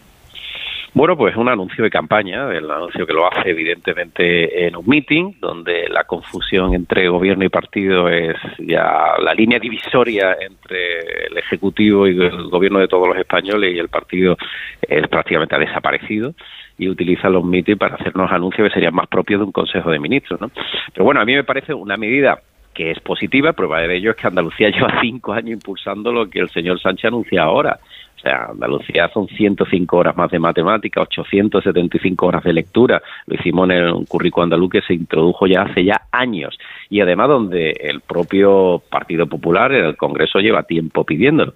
Bueno, 0.93 1.15
pues 1.15 1.35
un 1.35 1.47
anuncio 1.47 1.83
de 1.83 1.89
campaña, 1.89 2.51
el 2.51 2.69
anuncio 2.69 3.05
que 3.05 3.13
lo 3.13 3.31
hace 3.31 3.51
evidentemente 3.51 4.67
en 4.67 4.75
un 4.75 4.87
meeting, 4.87 5.33
donde 5.39 5.87
la 5.87 6.03
confusión 6.05 6.73
entre 6.73 7.07
gobierno 7.09 7.45
y 7.45 7.49
partido 7.49 8.09
es 8.09 8.35
ya 8.57 9.13
la 9.23 9.33
línea 9.33 9.59
divisoria 9.59 10.35
entre 10.39 11.27
el 11.27 11.37
Ejecutivo 11.37 12.07
y 12.07 12.19
el 12.19 12.49
gobierno 12.49 12.79
de 12.79 12.87
todos 12.87 13.07
los 13.07 13.17
españoles 13.17 13.75
y 13.75 13.79
el 13.79 13.89
partido 13.89 14.35
es 14.81 15.07
prácticamente 15.07 15.55
ha 15.55 15.59
desaparecido 15.59 16.33
y 16.77 16.87
utiliza 16.89 17.29
los 17.29 17.43
mítines 17.43 17.77
para 17.77 17.95
hacernos 17.95 18.31
anuncios 18.31 18.67
que 18.67 18.73
serían 18.73 18.95
más 18.95 19.07
propios 19.07 19.41
de 19.41 19.45
un 19.45 19.51
Consejo 19.51 19.91
de 19.91 19.99
Ministros. 19.99 20.41
¿no? 20.41 20.49
Pero 20.93 21.05
bueno, 21.05 21.21
a 21.21 21.25
mí 21.25 21.35
me 21.35 21.43
parece 21.43 21.73
una 21.73 21.97
medida 21.97 22.39
que 22.73 22.91
es 22.91 22.99
positiva, 23.01 23.53
prueba 23.53 23.81
de 23.81 23.97
ello 23.97 24.11
es 24.11 24.15
que 24.15 24.27
Andalucía 24.27 24.69
lleva 24.73 25.01
cinco 25.01 25.33
años 25.33 25.51
impulsando 25.51 26.11
lo 26.11 26.29
que 26.29 26.39
el 26.39 26.49
señor 26.49 26.79
Sánchez 26.79 27.05
anuncia 27.05 27.43
ahora. 27.43 27.79
O 28.19 28.21
sea, 28.21 28.47
Andalucía 28.51 29.09
son 29.13 29.27
105 29.29 29.97
horas 29.97 30.17
más 30.17 30.29
de 30.29 30.39
matemática, 30.39 31.01
875 31.01 32.25
horas 32.25 32.43
de 32.43 32.51
lectura. 32.51 33.01
Lo 33.25 33.35
hicimos 33.35 33.69
en 33.69 33.93
un 33.93 34.05
currículo 34.05 34.43
andaluz 34.43 34.71
que 34.71 34.81
se 34.81 34.93
introdujo 34.93 35.47
ya 35.47 35.61
hace 35.61 35.85
ya 35.85 36.01
años. 36.11 36.57
Y 36.89 36.99
además 36.99 37.29
donde 37.29 37.71
el 37.79 38.01
propio 38.01 38.81
Partido 38.89 39.27
Popular 39.27 39.71
en 39.71 39.85
el 39.85 39.95
Congreso 39.95 40.39
lleva 40.39 40.63
tiempo 40.63 41.05
pidiéndolo. 41.05 41.53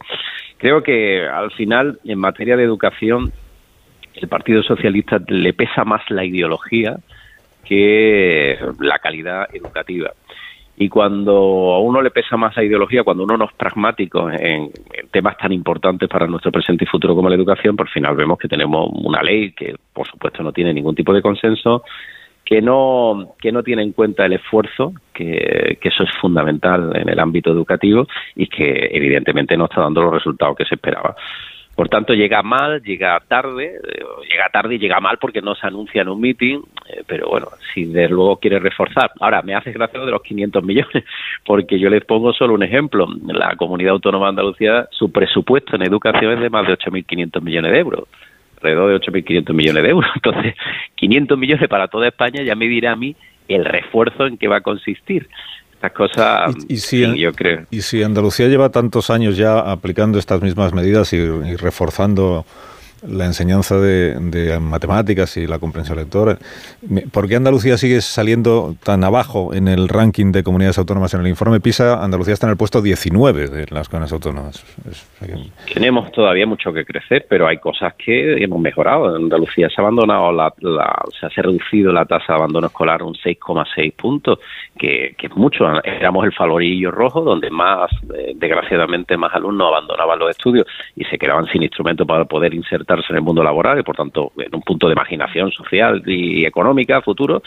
Creo 0.57 0.81
que 0.81 1.27
al 1.27 1.51
final, 1.51 1.99
en 2.05 2.19
materia 2.19 2.55
de 2.55 2.63
educación, 2.63 3.33
el 4.15 4.29
Partido 4.29 4.63
Socialista 4.63 5.19
le 5.27 5.51
pesa 5.51 5.83
más 5.83 6.01
la 6.09 6.23
ideología 6.23 6.95
que 7.65 8.57
la 8.79 8.99
calidad 8.99 9.47
educativa. 9.53 10.11
Y 10.75 10.89
cuando 10.89 11.33
a 11.73 11.79
uno 11.79 12.01
le 12.01 12.09
pesa 12.09 12.35
más 12.35 12.55
la 12.55 12.63
ideología, 12.63 13.03
cuando 13.03 13.23
uno 13.23 13.37
no 13.37 13.45
es 13.45 13.53
pragmático 13.53 14.29
en, 14.29 14.71
temas 15.11 15.37
tan 15.37 15.51
importantes 15.51 16.09
para 16.09 16.25
nuestro 16.25 16.51
presente 16.51 16.83
y 16.83 16.87
futuro 16.87 17.15
como 17.15 17.29
la 17.29 17.35
educación, 17.35 17.75
por 17.75 17.89
final 17.89 18.15
vemos 18.15 18.39
que 18.39 18.47
tenemos 18.47 18.89
una 18.91 19.21
ley 19.21 19.51
que, 19.51 19.75
por 19.93 20.07
supuesto, 20.07 20.41
no 20.41 20.51
tiene 20.51 20.73
ningún 20.73 20.95
tipo 20.95 21.13
de 21.13 21.21
consenso, 21.21 21.83
que 22.43 22.61
no, 22.61 23.35
que 23.39 23.51
no 23.51 23.61
tiene 23.61 23.83
en 23.83 23.93
cuenta 23.93 24.25
el 24.25 24.33
esfuerzo, 24.33 24.93
que, 25.13 25.77
que 25.79 25.89
eso 25.89 26.03
es 26.03 26.09
fundamental 26.19 26.91
en 26.95 27.07
el 27.07 27.19
ámbito 27.19 27.51
educativo 27.51 28.07
y 28.35 28.47
que 28.47 28.89
evidentemente 28.91 29.55
no 29.55 29.65
está 29.65 29.81
dando 29.81 30.01
los 30.01 30.13
resultados 30.13 30.57
que 30.57 30.65
se 30.65 30.75
esperaba. 30.75 31.15
Por 31.75 31.89
tanto, 31.89 32.13
llega 32.13 32.43
mal, 32.43 32.83
llega 32.83 33.19
tarde, 33.27 33.79
eh, 33.83 34.03
llega 34.29 34.49
tarde 34.49 34.75
y 34.75 34.77
llega 34.77 34.99
mal 34.99 35.17
porque 35.17 35.41
no 35.41 35.55
se 35.55 35.65
anuncia 35.65 36.03
en 36.03 36.09
un 36.09 36.21
meeting, 36.21 36.59
eh, 36.87 37.03
pero 37.07 37.27
bueno, 37.29 37.47
si 37.73 37.85
de 37.85 38.07
luego 38.09 38.37
quiere 38.37 38.59
reforzar. 38.59 39.11
Ahora, 39.19 39.41
me 39.41 39.55
hace 39.55 39.71
gracia 39.71 39.97
lo 39.97 40.05
de 40.05 40.11
los 40.11 40.21
500 40.21 40.63
millones, 40.63 41.03
porque 41.45 41.79
yo 41.79 41.89
les 41.89 42.05
pongo 42.05 42.31
solo 42.31 42.53
un 42.53 42.61
ejemplo. 42.61 43.07
La 43.25 43.55
Comunidad 43.55 43.93
Autónoma 43.93 44.25
de 44.25 44.29
Andalucía, 44.29 44.87
su 44.91 45.11
presupuesto 45.11 45.75
en 45.75 45.81
educación 45.81 46.33
es 46.33 46.41
de 46.41 46.49
más 46.51 46.67
de 46.67 46.77
8.500 46.77 47.41
millones 47.41 47.71
de 47.71 47.79
euros, 47.79 48.07
alrededor 48.57 48.89
de 48.91 49.11
8.500 49.11 49.53
millones 49.53 49.83
de 49.83 49.89
euros. 49.89 50.11
Entonces, 50.15 50.55
500 50.93 51.37
millones 51.39 51.67
para 51.69 51.87
toda 51.87 52.07
España 52.07 52.43
ya 52.43 52.53
me 52.53 52.67
dirá 52.67 52.91
a 52.91 52.95
mí 52.95 53.15
el 53.47 53.65
refuerzo 53.65 54.27
en 54.27 54.37
qué 54.37 54.47
va 54.47 54.57
a 54.57 54.61
consistir 54.61 55.27
estas 55.83 55.91
cosas, 55.91 56.55
y, 56.67 56.77
si, 56.77 57.19
yo 57.19 57.33
creo. 57.33 57.65
Y 57.69 57.81
si 57.81 58.03
Andalucía 58.03 58.47
lleva 58.47 58.69
tantos 58.69 59.09
años 59.09 59.35
ya 59.35 59.59
aplicando 59.59 60.17
estas 60.17 60.41
mismas 60.41 60.73
medidas 60.73 61.11
y 61.13 61.55
reforzando 61.57 62.45
la 63.07 63.25
enseñanza 63.25 63.79
de, 63.79 64.59
matemáticas 64.59 65.37
y 65.37 65.47
la 65.47 65.59
comprensión 65.59 65.97
lectora. 65.97 66.37
¿Por 67.11 67.27
qué 67.27 67.35
Andalucía 67.35 67.77
sigue 67.77 68.01
saliendo 68.01 68.75
tan 68.83 69.03
abajo 69.03 69.53
en 69.53 69.67
el 69.67 69.89
ranking 69.89 70.31
de 70.31 70.43
comunidades 70.43 70.77
autónomas? 70.77 71.13
En 71.13 71.21
el 71.21 71.27
informe 71.27 71.59
PISA, 71.59 72.03
Andalucía 72.03 72.33
está 72.33 72.47
en 72.47 72.51
el 72.51 72.57
puesto 72.57 72.81
19 72.81 73.47
de 73.47 73.65
las 73.69 73.89
comunidades 73.89 74.13
autónomas. 74.13 74.65
Tenemos 75.73 76.11
todavía 76.11 76.45
mucho 76.45 76.73
que 76.73 76.85
crecer, 76.85 77.25
pero 77.29 77.47
hay 77.47 77.57
cosas 77.57 77.93
que 77.95 78.43
hemos 78.43 78.59
mejorado. 78.59 79.15
En 79.15 79.23
Andalucía 79.23 79.69
se 79.69 79.75
ha 79.81 79.83
abandonado 79.83 80.31
la, 80.31 80.53
se 81.19 81.25
ha 81.25 81.43
reducido 81.43 81.91
la 81.91 82.05
tasa 82.05 82.33
de 82.33 82.35
abandono 82.35 82.67
escolar 82.67 83.03
un 83.03 83.13
6,6 83.13 83.93
puntos, 83.95 84.39
que, 84.77 85.15
es 85.17 85.35
mucho. 85.35 85.65
Éramos 85.83 86.25
el 86.25 86.33
favorillo 86.33 86.91
rojo, 86.91 87.21
donde 87.21 87.49
más, 87.49 87.91
eh, 88.13 88.33
desgraciadamente, 88.35 89.17
más 89.17 89.33
alumnos 89.33 89.67
abandonaban 89.67 90.19
los 90.19 90.31
estudios 90.31 90.67
y 90.95 91.03
se 91.05 91.17
quedaban 91.17 91.45
sin 91.47 91.63
instrumento 91.63 92.05
para 92.05 92.25
poder 92.25 92.53
insertar 92.53 92.92
en 93.09 93.15
el 93.15 93.21
mundo 93.21 93.43
laboral 93.43 93.79
y 93.79 93.83
por 93.83 93.95
tanto 93.95 94.31
en 94.37 94.53
un 94.53 94.61
punto 94.61 94.87
de 94.87 94.93
imaginación 94.93 95.51
social 95.51 96.01
y 96.05 96.45
económica 96.45 97.01
futuro 97.01 97.41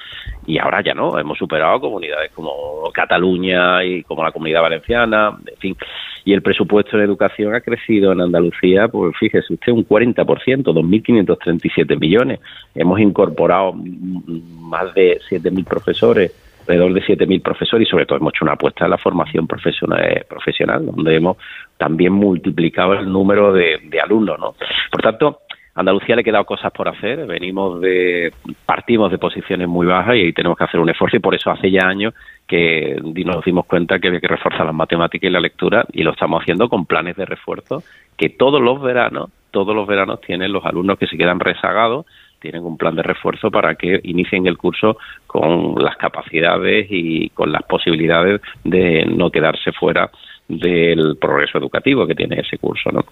y 0.46 0.58
ahora 0.58 0.82
ya 0.82 0.94
no, 0.94 1.18
hemos 1.18 1.38
superado 1.38 1.80
comunidades 1.80 2.30
como 2.32 2.90
Cataluña 2.92 3.84
y 3.84 4.02
como 4.02 4.22
la 4.22 4.32
comunidad 4.32 4.62
valenciana, 4.62 5.36
en 5.46 5.56
fin, 5.58 5.76
y 6.24 6.32
el 6.32 6.42
presupuesto 6.42 6.98
de 6.98 7.04
educación 7.04 7.54
ha 7.54 7.60
crecido 7.60 8.12
en 8.12 8.20
Andalucía, 8.20 8.88
pues 8.88 9.16
fíjese 9.16 9.52
usted, 9.52 9.72
un 9.72 9.86
40%, 9.86 10.24
2.537 10.24 12.00
millones. 12.00 12.40
Hemos 12.74 12.98
incorporado 12.98 13.72
más 13.72 14.92
de 14.94 15.20
7.000 15.30 15.64
profesores 15.64 16.32
alrededor 16.66 16.92
de 16.92 17.02
7.000 17.02 17.42
profesores 17.42 17.86
y 17.86 17.90
sobre 17.90 18.06
todo 18.06 18.18
hemos 18.18 18.34
hecho 18.34 18.44
una 18.44 18.54
apuesta 18.54 18.84
en 18.84 18.90
la 18.90 18.98
formación 18.98 19.46
profesional, 19.46 20.04
eh, 20.04 20.24
profesional 20.28 20.84
donde 20.84 21.14
hemos 21.14 21.36
también 21.76 22.12
multiplicado 22.12 22.94
el 22.94 23.10
número 23.10 23.52
de, 23.52 23.78
alumnos. 24.02 24.38
¿no? 24.38 24.54
Por 24.90 25.02
tanto, 25.02 25.40
a 25.74 25.80
Andalucía 25.80 26.16
le 26.16 26.22
ha 26.22 26.24
quedado 26.24 26.44
cosas 26.44 26.72
por 26.72 26.88
hacer, 26.88 27.26
venimos 27.26 27.80
de, 27.80 28.32
partimos 28.64 29.10
de 29.10 29.18
posiciones 29.18 29.68
muy 29.68 29.86
bajas 29.86 30.16
y 30.16 30.20
ahí 30.20 30.32
tenemos 30.32 30.56
que 30.56 30.64
hacer 30.64 30.80
un 30.80 30.88
esfuerzo 30.88 31.16
y 31.16 31.20
por 31.20 31.34
eso 31.34 31.50
hace 31.50 31.70
ya 31.70 31.86
años 31.86 32.14
que 32.46 32.98
nos 33.02 33.44
dimos 33.44 33.66
cuenta 33.66 33.98
que 33.98 34.08
había 34.08 34.20
que 34.20 34.28
reforzar 34.28 34.64
las 34.64 34.74
matemáticas 34.74 35.28
y 35.28 35.32
la 35.32 35.40
lectura 35.40 35.84
y 35.92 36.02
lo 36.02 36.12
estamos 36.12 36.40
haciendo 36.40 36.68
con 36.68 36.86
planes 36.86 37.16
de 37.16 37.26
refuerzo 37.26 37.82
que 38.16 38.30
todos 38.30 38.62
los 38.62 38.80
veranos, 38.80 39.30
todos 39.50 39.76
los 39.76 39.86
veranos 39.86 40.20
tienen 40.22 40.52
los 40.52 40.64
alumnos 40.64 40.98
que 40.98 41.06
se 41.06 41.18
quedan 41.18 41.40
rezagados 41.40 42.06
tienen 42.40 42.64
un 42.64 42.76
plan 42.76 42.94
de 42.94 43.02
refuerzo 43.02 43.50
para 43.50 43.74
que 43.74 44.00
inicien 44.04 44.46
el 44.46 44.56
curso 44.58 44.98
con 45.26 45.74
las 45.82 45.96
capacidades 45.96 46.86
y 46.90 47.30
con 47.30 47.52
las 47.52 47.62
posibilidades 47.62 48.40
de 48.64 49.04
no 49.06 49.30
quedarse 49.30 49.72
fuera 49.72 50.10
del 50.48 51.16
progreso 51.16 51.58
educativo 51.58 52.06
que 52.06 52.14
tiene 52.14 52.40
ese 52.40 52.58
curso, 52.58 52.90
¿no? 52.92 53.04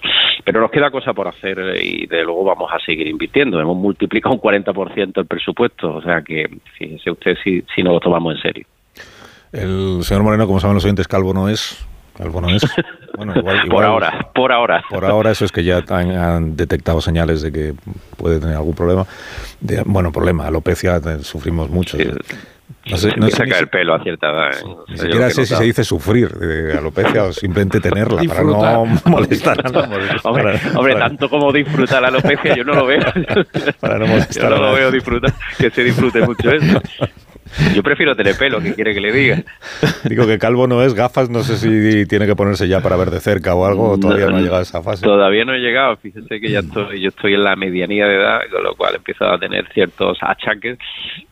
Pero 0.45 0.61
nos 0.61 0.71
queda 0.71 0.91
cosa 0.91 1.13
por 1.13 1.27
hacer 1.27 1.59
y 1.83 2.07
de 2.07 2.23
luego 2.23 2.45
vamos 2.45 2.71
a 2.73 2.79
seguir 2.79 3.09
invirtiendo. 3.09 3.61
Hemos 3.61 3.77
multiplicado 3.77 4.35
un 4.35 4.41
40% 4.41 5.19
el 5.19 5.27
presupuesto, 5.27 5.97
o 5.97 6.03
sea 6.03 6.23
que 6.23 6.49
fíjese 6.79 7.11
usted 7.11 7.37
si, 7.43 7.65
si 7.75 7.83
no 7.83 7.93
lo 7.93 8.01
tomamos 8.01 8.37
en 8.37 8.43
serio. 8.43 8.67
El 9.53 10.03
señor 10.03 10.23
Moreno, 10.23 10.47
como 10.47 10.61
saben 10.61 10.75
los 10.75 10.85
oyentes, 10.85 11.09
calvo 11.09 11.33
no 11.33 11.49
es, 11.49 11.87
no 12.19 12.49
es. 12.49 12.63
Bueno, 13.17 13.33
igual, 13.37 13.69
por 13.69 13.85
ahora, 13.85 14.29
por 14.35 14.51
ahora. 14.51 14.83
Por 14.91 15.05
ahora, 15.05 15.31
eso 15.31 15.45
es 15.45 15.53
que 15.53 15.63
ya 15.63 15.85
han, 15.89 16.57
detectado 16.57 17.01
señales 17.01 17.43
de 17.43 17.53
que 17.53 17.75
puede 18.17 18.41
tener 18.41 18.57
algún 18.57 18.75
problema. 18.75 19.07
De, 19.61 19.85
bueno, 19.87 20.11
problema, 20.11 20.49
alopecia 20.49 21.01
sufrimos 21.23 21.71
mucho. 21.71 21.97
No 22.91 22.99
sé, 22.99 23.15
no 23.17 23.31
saca 23.31 23.59
el 23.59 23.69
pelo 23.69 23.95
a 23.95 24.03
cierta 24.03 24.31
edad. 24.31 24.51
¿eh? 24.53 24.65
Ni 24.89 24.99
siquiera 24.99 25.31
sé 25.31 25.47
si 25.47 25.55
se 25.55 25.63
dice 25.63 25.85
sufrir 25.85 26.29
de 26.31 26.77
alopecia 26.77 27.25
o 27.25 27.33
simplemente 27.33 27.81
tenerla 27.81 28.23
para 28.25 28.43
no 28.43 28.85
molestar 29.07 29.59
a 29.65 29.71
nadie. 29.71 30.09
hombre, 30.25 30.95
tanto 30.95 31.31
como 31.31 31.51
disfrutar 31.51 32.03
la 32.03 32.09
alopecia 32.09 32.55
yo 32.57 32.65
no 32.65 32.75
lo 32.75 32.87
veo. 32.87 33.01
Para 33.81 33.99
no 33.99 34.07
molestar 34.07 34.51
yo 34.51 34.57
no 34.57 34.63
lo 34.63 34.75
veo 34.75 34.91
disfrutar, 34.91 35.33
que 35.57 35.71
se 35.71 35.83
disfrute 35.83 36.21
mucho 36.23 36.51
eso. 36.51 36.81
Yo 37.75 37.83
prefiero 37.83 38.17
telepelo, 38.17 38.61
¿qué 38.61 38.75
quiere 38.75 38.95
que 38.95 39.01
le 39.01 39.13
diga? 39.13 39.43
Digo 40.05 40.27
que 40.27 40.39
calvo 40.39 40.67
no 40.67 40.83
es 40.83 40.95
gafas, 40.95 41.31
no 41.31 41.43
sé 41.43 41.57
si 41.57 42.07
tiene 42.07 42.27
que 42.27 42.35
ponerse 42.35 42.69
ya 42.69 42.81
para 42.81 42.97
ver 42.97 43.11
de 43.11 43.21
cerca 43.21 43.55
o 43.55 43.65
algo, 43.65 43.91
o 43.91 43.99
todavía 43.99 44.27
no, 44.27 44.37
ha 44.37 44.41
llegado 44.41 44.59
a 44.59 44.63
esa 44.63 44.83
fase. 44.83 45.05
Todavía 45.05 45.45
no 45.45 45.55
he 45.55 45.59
llegado, 45.59 45.97
fíjese 45.97 46.41
que 46.41 46.51
ya 46.51 46.61
estoy, 46.61 47.01
yo 47.01 47.09
estoy 47.09 47.35
en 47.35 47.45
la 47.45 47.57
medianía 47.57 48.07
de 48.07 48.17
edad, 48.17 48.41
con 48.51 48.63
lo 48.63 48.75
cual 48.75 48.97
empiezo 48.97 49.25
a 49.25 49.39
tener 49.39 49.69
ciertos 49.73 50.19
achaques, 50.21 50.79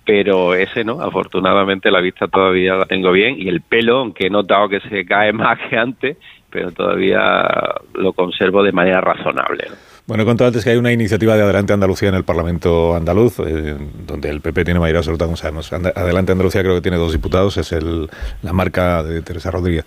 pero 0.05 0.55
ese 0.55 0.85
no, 0.85 1.01
afortunadamente 1.01 1.91
la 1.91 2.01
vista 2.01 2.29
todavía 2.29 2.75
la 2.75 2.87
tengo 2.87 3.13
bien 3.13 3.37
y 3.39 3.49
el 3.49 3.61
pelo, 3.61 3.99
aunque 3.99 4.27
he 4.27 4.31
notado 4.31 4.69
que 4.69 4.81
se 4.81 5.05
cae 5.05 5.33
más 5.33 5.59
que 5.69 5.77
antes, 5.77 6.17
pero 6.51 6.71
todavía 6.71 7.49
lo 7.95 8.13
conservo 8.13 8.63
de 8.63 8.73
manera 8.73 9.01
razonable. 9.01 9.69
Bueno, 10.05 10.25
he 10.25 10.27
contado 10.27 10.49
antes 10.49 10.65
que 10.65 10.71
hay 10.71 10.77
una 10.77 10.91
iniciativa 10.91 11.37
de 11.37 11.43
Adelante 11.43 11.73
Andalucía 11.73 12.09
en 12.09 12.17
el 12.17 12.25
Parlamento 12.25 12.97
andaluz, 12.97 13.39
eh, 13.39 13.77
donde 14.05 14.31
el 14.31 14.41
PP 14.41 14.65
tiene 14.65 14.81
mayoría 14.81 14.99
absoluta, 14.99 15.27
como 15.27 15.37
sabemos. 15.37 15.73
Adelante 15.73 16.33
Andalucía 16.33 16.63
creo 16.63 16.75
que 16.75 16.81
tiene 16.81 16.97
dos 16.97 17.13
diputados, 17.13 17.57
es 17.57 17.71
el, 17.71 18.11
la 18.43 18.53
marca 18.53 19.05
de 19.05 19.23
Teresa 19.23 19.53
Rodríguez, 19.53 19.85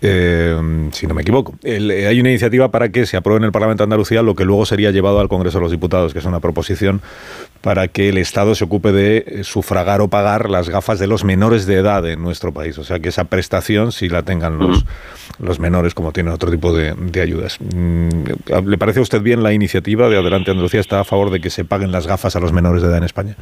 eh, 0.00 0.56
si 0.92 1.06
no 1.06 1.12
me 1.12 1.20
equivoco. 1.20 1.56
Eh, 1.62 2.06
hay 2.08 2.18
una 2.20 2.30
iniciativa 2.30 2.70
para 2.70 2.88
que 2.88 3.04
se 3.04 3.18
apruebe 3.18 3.36
en 3.36 3.44
el 3.44 3.52
Parlamento 3.52 3.82
de 3.82 3.84
Andalucía 3.84 4.22
lo 4.22 4.34
que 4.34 4.46
luego 4.46 4.64
sería 4.64 4.92
llevado 4.92 5.20
al 5.20 5.28
Congreso 5.28 5.58
de 5.58 5.62
los 5.64 5.70
Diputados, 5.70 6.14
que 6.14 6.20
es 6.20 6.24
una 6.24 6.40
proposición 6.40 7.02
para 7.60 7.88
que 7.88 8.08
el 8.08 8.16
Estado 8.16 8.54
se 8.54 8.64
ocupe 8.64 8.92
de 8.92 9.44
sufragar 9.44 10.00
o 10.00 10.08
pagar 10.08 10.48
las 10.48 10.70
gafas 10.70 10.98
de 10.98 11.06
los 11.06 11.22
menores 11.22 11.66
de 11.66 11.74
edad 11.74 12.08
en 12.08 12.22
nuestro 12.22 12.52
país. 12.52 12.78
O 12.78 12.84
sea, 12.84 12.98
que 12.98 13.10
esa 13.10 13.24
prestación 13.24 13.92
si 13.92 14.08
la 14.08 14.22
tengan 14.22 14.58
los, 14.58 14.86
los 15.38 15.60
menores, 15.60 15.94
como 15.94 16.12
tienen 16.12 16.32
otro 16.32 16.50
tipo 16.50 16.72
de, 16.72 16.94
de 16.94 17.20
ayudas. 17.20 17.58
Mm, 17.60 18.08
¿Le 18.64 18.78
parece 18.78 19.00
a 19.00 19.02
usted 19.02 19.20
bien 19.20 19.42
la 19.42 19.49
iniciativa 19.52 20.08
de 20.08 20.18
Adelante 20.18 20.50
Andalucía 20.50 20.80
está 20.80 21.00
a 21.00 21.04
favor 21.04 21.30
de 21.30 21.40
que 21.40 21.50
se 21.50 21.64
paguen 21.64 21.92
las 21.92 22.06
gafas 22.06 22.36
a 22.36 22.40
los 22.40 22.52
menores 22.52 22.82
de 22.82 22.88
edad 22.88 22.98
en 22.98 23.04
España? 23.04 23.36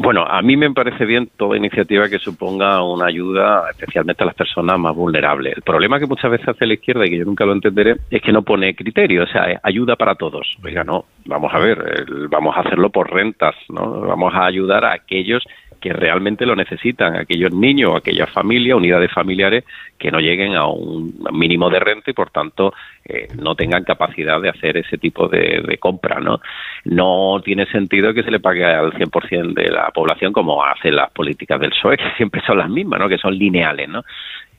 Bueno, 0.00 0.24
a 0.24 0.40
mí 0.42 0.56
me 0.56 0.70
parece 0.70 1.04
bien 1.04 1.28
toda 1.36 1.56
iniciativa 1.56 2.08
que 2.08 2.20
suponga 2.20 2.84
una 2.84 3.06
ayuda 3.06 3.64
especialmente 3.70 4.22
a 4.22 4.26
las 4.26 4.36
personas 4.36 4.78
más 4.78 4.94
vulnerables. 4.94 5.56
El 5.56 5.62
problema 5.62 5.98
que 5.98 6.06
muchas 6.06 6.30
veces 6.30 6.48
hace 6.48 6.66
la 6.66 6.74
izquierda, 6.74 7.04
y 7.04 7.10
que 7.10 7.18
yo 7.18 7.24
nunca 7.24 7.44
lo 7.44 7.52
entenderé, 7.52 7.96
es 8.08 8.22
que 8.22 8.30
no 8.30 8.42
pone 8.42 8.76
criterios, 8.76 9.28
o 9.28 9.32
sea, 9.32 9.60
ayuda 9.60 9.96
para 9.96 10.14
todos. 10.14 10.56
Oiga, 10.62 10.84
no, 10.84 11.06
vamos 11.26 11.52
a 11.52 11.58
ver, 11.58 12.06
vamos 12.30 12.56
a 12.56 12.60
hacerlo 12.60 12.90
por 12.90 13.12
rentas, 13.12 13.56
¿no? 13.70 14.02
Vamos 14.02 14.32
a 14.34 14.46
ayudar 14.46 14.84
a 14.84 14.92
aquellos 14.92 15.42
que 15.80 15.92
realmente 15.92 16.46
lo 16.46 16.56
necesitan, 16.56 17.16
aquellos 17.16 17.52
niños 17.52 17.94
aquellas 17.96 18.30
familias, 18.30 18.76
unidades 18.76 19.12
familiares 19.12 19.64
que 19.98 20.10
no 20.10 20.20
lleguen 20.20 20.54
a 20.54 20.66
un 20.66 21.12
mínimo 21.32 21.70
de 21.70 21.80
renta 21.80 22.10
y 22.10 22.14
por 22.14 22.30
tanto 22.30 22.72
eh, 23.04 23.28
no 23.36 23.54
tengan 23.54 23.84
capacidad 23.84 24.40
de 24.40 24.50
hacer 24.50 24.76
ese 24.76 24.98
tipo 24.98 25.28
de, 25.28 25.76
compra, 25.80 26.20
¿no? 26.20 26.40
No 26.84 27.40
tiene 27.44 27.66
sentido 27.66 28.14
que 28.14 28.22
se 28.22 28.30
le 28.30 28.40
pague 28.40 28.64
al 28.64 28.92
100% 28.92 29.54
de 29.54 29.70
la 29.70 29.90
población 29.90 30.32
como 30.32 30.64
hacen 30.64 30.96
las 30.96 31.10
políticas 31.10 31.60
del 31.60 31.70
PSOE, 31.70 31.96
que 31.96 32.10
siempre 32.16 32.42
son 32.46 32.58
las 32.58 32.68
mismas, 32.68 33.00
¿no? 33.00 33.08
Que 33.08 33.18
son 33.18 33.36
lineales, 33.36 33.88
¿no? 33.88 34.04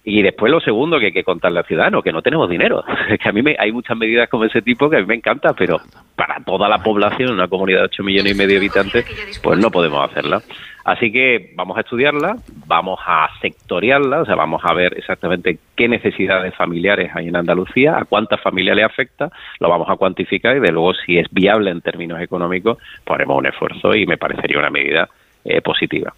Y 0.10 0.24
después 0.24 0.52
lo 0.52 0.60
segundo 0.60 1.00
que 1.00 1.08
hay 1.08 1.12
que 1.12 1.24
contarle 1.24 1.60
al 1.60 1.66
ciudadano, 1.66 2.02
que 2.02 2.12
no 2.12 2.24
tenemos 2.24 2.50
dinero. 2.50 2.84
Es 3.10 3.20
que 3.20 3.30
a 3.30 3.32
mí 3.32 3.44
me, 3.44 3.56
hay 3.60 3.72
muchas 3.72 3.96
medidas 3.96 4.28
como 4.28 4.44
ese 4.44 4.62
tipo 4.62 4.90
que 4.90 4.98
a 4.98 5.00
mí 5.02 5.06
me 5.06 5.16
encanta, 5.16 5.54
pero 5.54 5.80
para 6.16 6.44
toda 6.44 6.68
la 6.68 6.80
población, 6.80 7.32
una 7.32 7.48
comunidad 7.48 7.82
de 7.82 7.86
8 7.86 8.04
millones 8.04 8.34
y 8.34 8.36
medio 8.36 8.54
de 8.54 8.58
habitantes, 8.58 9.06
pues 9.44 9.60
no 9.60 9.70
podemos 9.70 10.10
hacerla. 10.10 10.42
Así 10.84 11.12
que 11.12 11.54
vamos 11.56 11.78
a 11.78 11.82
estudiarla, 11.82 12.38
vamos 12.66 13.00
a 13.06 13.30
sectoriarla, 13.40 14.22
o 14.22 14.26
sea, 14.26 14.34
vamos 14.34 14.62
a 14.64 14.74
ver 14.74 14.98
exactamente 14.98 15.60
qué 15.76 15.88
necesidades 15.88 16.56
familiares 16.56 17.12
hay 17.14 17.28
en 17.28 17.36
Andalucía, 17.36 17.98
a 18.00 18.06
cuántas 18.06 18.42
familias 18.42 18.76
le 18.76 18.84
afecta, 18.84 19.30
lo 19.60 19.70
vamos 19.70 19.90
a 19.90 19.96
cuantificar 19.96 20.58
y 20.58 20.60
de 20.60 20.72
luego 20.72 20.96
si 20.96 21.20
es 21.20 21.28
viable 21.32 21.70
en 21.70 21.82
términos 21.82 22.20
económicos, 22.20 22.80
ponemos 23.06 23.38
un 23.38 23.46
esfuerzo 23.46 23.94
y 23.94 24.08
me 24.08 24.18
parecería 24.18 24.58
una 24.58 24.72
medida 24.72 25.08
eh, 25.46 25.62
positiva. 25.62 26.14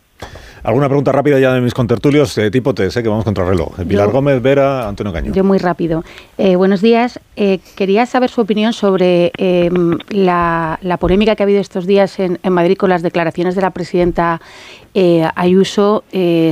¿Alguna 0.63 0.87
pregunta 0.87 1.11
rápida 1.11 1.39
ya 1.39 1.53
de 1.53 1.61
mis 1.61 1.73
contertulios? 1.73 2.35
de 2.35 2.51
tipo 2.51 2.73
T, 2.75 2.91
sé 2.91 3.01
que 3.01 3.09
vamos 3.09 3.25
contra 3.25 3.43
el 3.43 3.49
reloj. 3.49 3.75
Pilar 3.87 4.11
Gómez, 4.11 4.41
Vera, 4.41 4.87
Antonio 4.87 5.11
Caño. 5.11 5.33
Yo 5.33 5.43
muy 5.43 5.57
rápido. 5.57 6.03
Eh, 6.37 6.55
buenos 6.55 6.81
días. 6.81 7.19
Eh, 7.35 7.59
quería 7.75 8.05
saber 8.05 8.29
su 8.29 8.41
opinión 8.41 8.71
sobre 8.73 9.31
em, 9.37 9.97
la, 10.09 10.77
polémica 10.99 11.35
que 11.35 11.41
ha 11.41 11.45
habido 11.45 11.61
estos 11.61 11.87
días 11.87 12.19
en, 12.19 12.39
Madrid 12.49 12.77
con 12.77 12.89
las 12.89 13.01
declaraciones 13.01 13.55
de 13.55 13.61
la 13.61 13.71
presidenta 13.71 14.39
eh, 14.93 15.27
Ayuso 15.35 16.03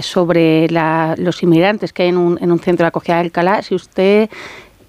sobre 0.01 0.67
los 0.69 1.43
inmigrantes 1.43 1.93
que 1.93 2.03
hay 2.03 2.09
en 2.09 2.17
un, 2.17 2.39
en 2.41 2.51
un 2.51 2.59
centro 2.59 2.85
de 2.85 2.87
acogida 2.87 3.15
de 3.15 3.21
Alcalá. 3.21 3.61
Si 3.61 3.75
usted 3.75 4.29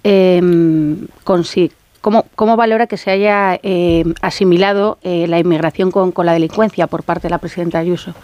em, 0.03 1.07
consigue 1.23 1.73
¿Cómo, 2.01 2.25
¿Cómo, 2.33 2.55
valora 2.57 2.87
que 2.87 2.97
se 2.97 3.11
haya 3.11 3.59
asimilado 4.21 4.97
la 5.03 5.37
inmigración 5.37 5.91
con, 5.91 6.11
con, 6.11 6.25
la 6.25 6.33
delincuencia 6.33 6.87
por 6.87 7.03
parte 7.03 7.27
de 7.27 7.29
la 7.29 7.37
presidenta 7.37 7.77
Ayuso? 7.77 8.15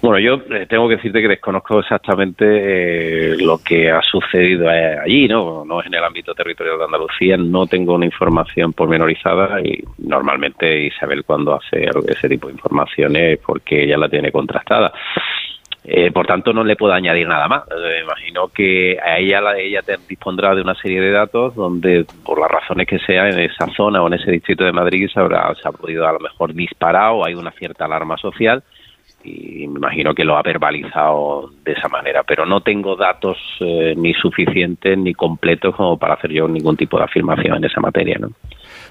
Bueno, 0.00 0.20
yo 0.20 0.34
eh, 0.54 0.66
tengo 0.66 0.88
que 0.88 0.94
decirte 0.94 1.20
que 1.20 1.26
desconozco 1.26 1.80
exactamente 1.80 2.44
eh, 2.46 3.36
lo 3.38 3.58
que 3.58 3.90
ha 3.90 4.00
sucedido 4.00 4.70
eh, 4.70 4.96
allí, 4.96 5.26
¿no? 5.26 5.64
No 5.64 5.80
es 5.80 5.88
en 5.88 5.94
el 5.94 6.04
ámbito 6.04 6.34
territorial 6.34 6.78
de 6.78 6.84
Andalucía, 6.84 7.36
no 7.36 7.66
tengo 7.66 7.94
una 7.94 8.04
información 8.04 8.72
pormenorizada 8.72 9.60
y 9.60 9.82
normalmente 9.98 10.86
Isabel 10.86 11.24
cuando 11.24 11.56
hace 11.56 11.88
ese 12.06 12.28
tipo 12.28 12.46
de 12.46 12.52
informaciones 12.52 13.40
porque 13.44 13.84
ella 13.84 13.98
la 13.98 14.08
tiene 14.08 14.30
contrastada. 14.30 14.92
por 16.14 16.26
tanto, 16.26 16.52
no 16.52 16.62
le 16.62 16.76
puedo 16.76 16.92
añadir 16.92 17.26
nada 17.26 17.48
más. 17.48 17.64
Me 17.68 18.00
imagino 18.00 18.48
que 18.48 18.98
a 19.04 19.18
ella, 19.18 19.40
la, 19.40 19.58
ella 19.58 19.80
dispondrá 20.08 20.54
de 20.54 20.62
una 20.62 20.76
serie 20.76 21.00
de 21.00 21.10
datos 21.10 21.56
donde, 21.56 22.06
por 22.24 22.38
las 22.38 22.50
razones 22.50 22.86
que 22.86 23.00
sea, 23.00 23.28
en 23.28 23.40
esa 23.40 23.66
zona 23.76 24.00
o 24.00 24.06
en 24.06 24.14
ese 24.14 24.30
distrito 24.30 24.64
de 24.64 24.72
Madrid 24.72 25.08
se, 25.12 25.18
habrá, 25.18 25.52
se 25.60 25.66
ha 25.66 25.72
podido 25.72 26.06
a 26.06 26.12
lo 26.12 26.20
mejor 26.20 26.54
disparar 26.54 27.10
o 27.14 27.26
hay 27.26 27.34
una 27.34 27.50
cierta 27.50 27.86
alarma 27.86 28.16
social 28.16 28.62
y 29.28 29.68
me 29.68 29.78
imagino 29.78 30.14
que 30.14 30.24
lo 30.24 30.36
ha 30.36 30.42
verbalizado 30.42 31.50
de 31.64 31.72
esa 31.72 31.88
manera, 31.88 32.22
pero 32.22 32.46
no 32.46 32.60
tengo 32.60 32.96
datos 32.96 33.36
eh, 33.60 33.94
ni 33.96 34.14
suficientes 34.14 34.96
ni 34.96 35.14
completos 35.14 35.74
como 35.74 35.98
para 35.98 36.14
hacer 36.14 36.32
yo 36.32 36.48
ningún 36.48 36.76
tipo 36.76 36.98
de 36.98 37.04
afirmación 37.04 37.56
en 37.56 37.64
esa 37.64 37.80
materia. 37.80 38.16
¿no? 38.18 38.30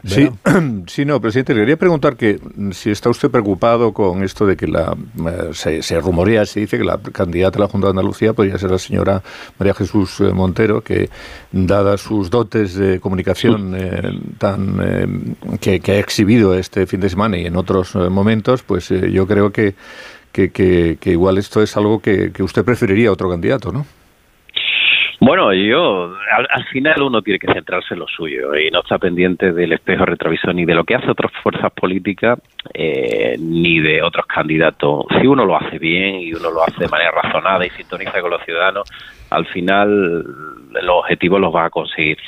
Sí, 0.03 0.29
sí, 0.87 1.05
no, 1.05 1.19
presidente, 1.19 1.53
le 1.53 1.61
quería 1.61 1.77
preguntar 1.77 2.15
que 2.15 2.39
si 2.71 2.91
está 2.91 3.09
usted 3.09 3.31
preocupado 3.31 3.93
con 3.93 4.23
esto 4.23 4.45
de 4.45 4.55
que 4.55 4.67
la 4.67 4.95
eh, 5.65 5.81
se, 5.81 5.99
rumorea, 5.99 6.45
se 6.45 6.61
dice 6.61 6.77
que 6.77 6.83
la 6.83 6.99
candidata 6.99 7.59
a 7.59 7.61
la 7.61 7.67
Junta 7.67 7.87
de 7.87 7.91
Andalucía 7.91 8.33
podría 8.33 8.57
ser 8.57 8.71
la 8.71 8.77
señora 8.77 9.23
María 9.57 9.73
Jesús 9.73 10.19
eh, 10.19 10.31
Montero, 10.33 10.81
que 10.81 11.09
dadas 11.51 12.01
sus 12.01 12.29
dotes 12.29 12.75
de 12.75 12.99
comunicación 12.99 13.75
tan 14.37 15.37
que, 15.59 15.79
que, 15.79 15.91
ha 15.93 15.99
exhibido 15.99 16.53
este 16.55 16.85
fin 16.85 16.99
de 16.99 17.09
semana 17.09 17.37
y 17.37 17.45
en 17.45 17.55
otros 17.55 17.95
momentos, 17.95 18.63
pues 18.63 18.89
yo 18.89 19.25
creo 19.25 19.51
que 19.51 19.75
que, 20.37 20.97
igual 21.05 21.37
esto 21.37 21.61
es 21.61 21.75
algo 21.77 22.01
que, 22.01 22.31
usted 22.39 22.63
preferiría 22.63 23.09
a 23.09 23.13
otro 23.13 23.29
candidato, 23.29 23.71
¿no? 23.71 23.85
Bueno, 25.19 25.51
yo, 25.51 26.13
al, 26.51 26.65
final 26.65 27.01
uno 27.01 27.23
tiene 27.23 27.39
que 27.39 27.51
centrarse 27.51 27.95
en 27.95 28.01
lo 28.01 28.07
suyo 28.07 28.55
y 28.55 28.69
no 28.69 28.81
está 28.81 28.99
pendiente 28.99 29.51
del 29.51 29.73
espejo 29.73 30.05
retrovisor 30.05 30.53
ni 30.53 30.63
de 30.63 30.75
lo 30.75 30.83
que 30.83 30.93
hace 30.93 31.09
otras 31.09 31.31
fuerzas 31.41 31.71
políticas 31.73 32.39
eh, 32.71 33.35
ni 33.39 33.79
de 33.79 34.03
otros 34.03 34.27
candidatos. 34.27 35.05
Si 35.19 35.25
uno 35.25 35.43
lo 35.43 35.57
hace 35.57 35.79
bien 35.79 36.19
y 36.19 36.33
uno 36.33 36.51
lo 36.51 36.61
hace 36.61 36.81
de 36.81 36.87
manera 36.87 37.11
razonada 37.11 37.65
y 37.65 37.71
sintoniza 37.71 38.21
con 38.21 38.29
los 38.29 38.43
ciudadanos, 38.45 38.87
al 39.31 39.47
final 39.47 40.23
los 40.23 40.95
objetivos 40.99 41.41
los 41.41 41.53
va 41.53 41.65
a 41.65 41.69
conseguir. 41.71 42.19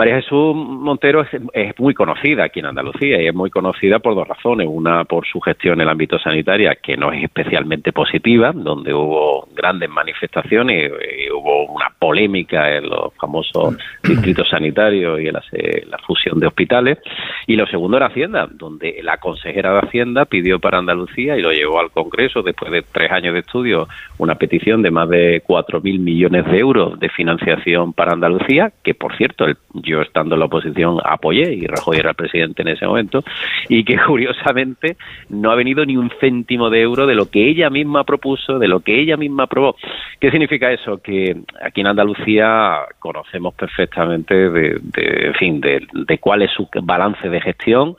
María 0.00 0.14
Jesús 0.14 0.56
Montero 0.56 1.26
es, 1.52 1.78
muy 1.78 1.92
conocida 1.92 2.44
aquí 2.44 2.60
en 2.60 2.64
Andalucía 2.64 3.20
y 3.20 3.26
es 3.26 3.34
muy 3.34 3.50
conocida 3.50 3.98
por 3.98 4.14
dos 4.14 4.26
razones. 4.26 4.66
Una, 4.66 5.04
por 5.04 5.26
su 5.26 5.40
gestión 5.42 5.74
en 5.74 5.82
el 5.82 5.88
ámbito 5.90 6.18
sanitario, 6.18 6.70
que 6.82 6.96
no 6.96 7.12
es 7.12 7.22
especialmente 7.22 7.92
positiva, 7.92 8.50
donde 8.54 8.94
hubo 8.94 9.46
grandes 9.54 9.90
manifestaciones 9.90 10.90
y 10.90 11.30
hubo 11.30 11.66
una 11.66 11.90
polémica 11.98 12.74
en 12.78 12.88
los 12.88 13.12
famosos 13.20 13.76
distritos 14.02 14.48
sanitarios 14.48 15.20
y 15.20 15.26
en 15.26 15.34
la, 15.34 15.98
fusión 15.98 16.40
de 16.40 16.46
hospitales. 16.46 16.98
Y 17.46 17.56
lo 17.56 17.66
segundo 17.66 17.98
era 17.98 18.06
Hacienda, 18.06 18.48
donde 18.50 19.00
la 19.02 19.18
consejera 19.18 19.74
de 19.74 19.80
Hacienda 19.80 20.24
pidió 20.24 20.60
para 20.60 20.78
Andalucía 20.78 21.36
y 21.36 21.42
lo 21.42 21.52
llevó 21.52 21.78
al 21.78 21.90
Congreso 21.90 22.40
después 22.40 22.72
de 22.72 22.80
tres 22.90 23.12
años 23.12 23.34
de 23.34 23.40
estudio 23.40 23.86
una 24.20 24.34
petición 24.34 24.82
de 24.82 24.90
más 24.90 25.08
de 25.08 25.42
4.000 25.42 25.98
millones 25.98 26.44
de 26.44 26.58
euros 26.58 27.00
de 27.00 27.08
financiación 27.08 27.94
para 27.94 28.12
Andalucía, 28.12 28.70
que 28.84 28.94
por 28.94 29.16
cierto, 29.16 29.46
yo 29.72 30.02
estando 30.02 30.34
en 30.34 30.40
la 30.40 30.44
oposición 30.44 30.98
apoyé 31.02 31.54
y 31.54 31.66
Rajoy 31.66 31.96
era 31.96 32.10
el 32.10 32.16
presidente 32.16 32.60
en 32.60 32.68
ese 32.68 32.86
momento 32.86 33.24
y 33.70 33.82
que 33.82 33.96
curiosamente 34.06 34.98
no 35.30 35.50
ha 35.50 35.54
venido 35.54 35.86
ni 35.86 35.96
un 35.96 36.10
céntimo 36.20 36.68
de 36.68 36.82
euro 36.82 37.06
de 37.06 37.14
lo 37.14 37.30
que 37.30 37.48
ella 37.48 37.70
misma 37.70 38.04
propuso, 38.04 38.58
de 38.58 38.68
lo 38.68 38.80
que 38.80 39.00
ella 39.00 39.16
misma 39.16 39.44
aprobó. 39.44 39.76
¿Qué 40.20 40.30
significa 40.30 40.70
eso? 40.70 40.98
Que 40.98 41.36
aquí 41.62 41.80
en 41.80 41.86
Andalucía 41.86 42.80
conocemos 42.98 43.54
perfectamente 43.54 44.50
de, 44.50 44.80
en 44.96 45.34
fin, 45.34 45.60
de, 45.62 45.86
de 45.94 46.18
cuál 46.18 46.42
es 46.42 46.50
su 46.50 46.68
balance 46.82 47.26
de 47.26 47.40
gestión 47.40 47.96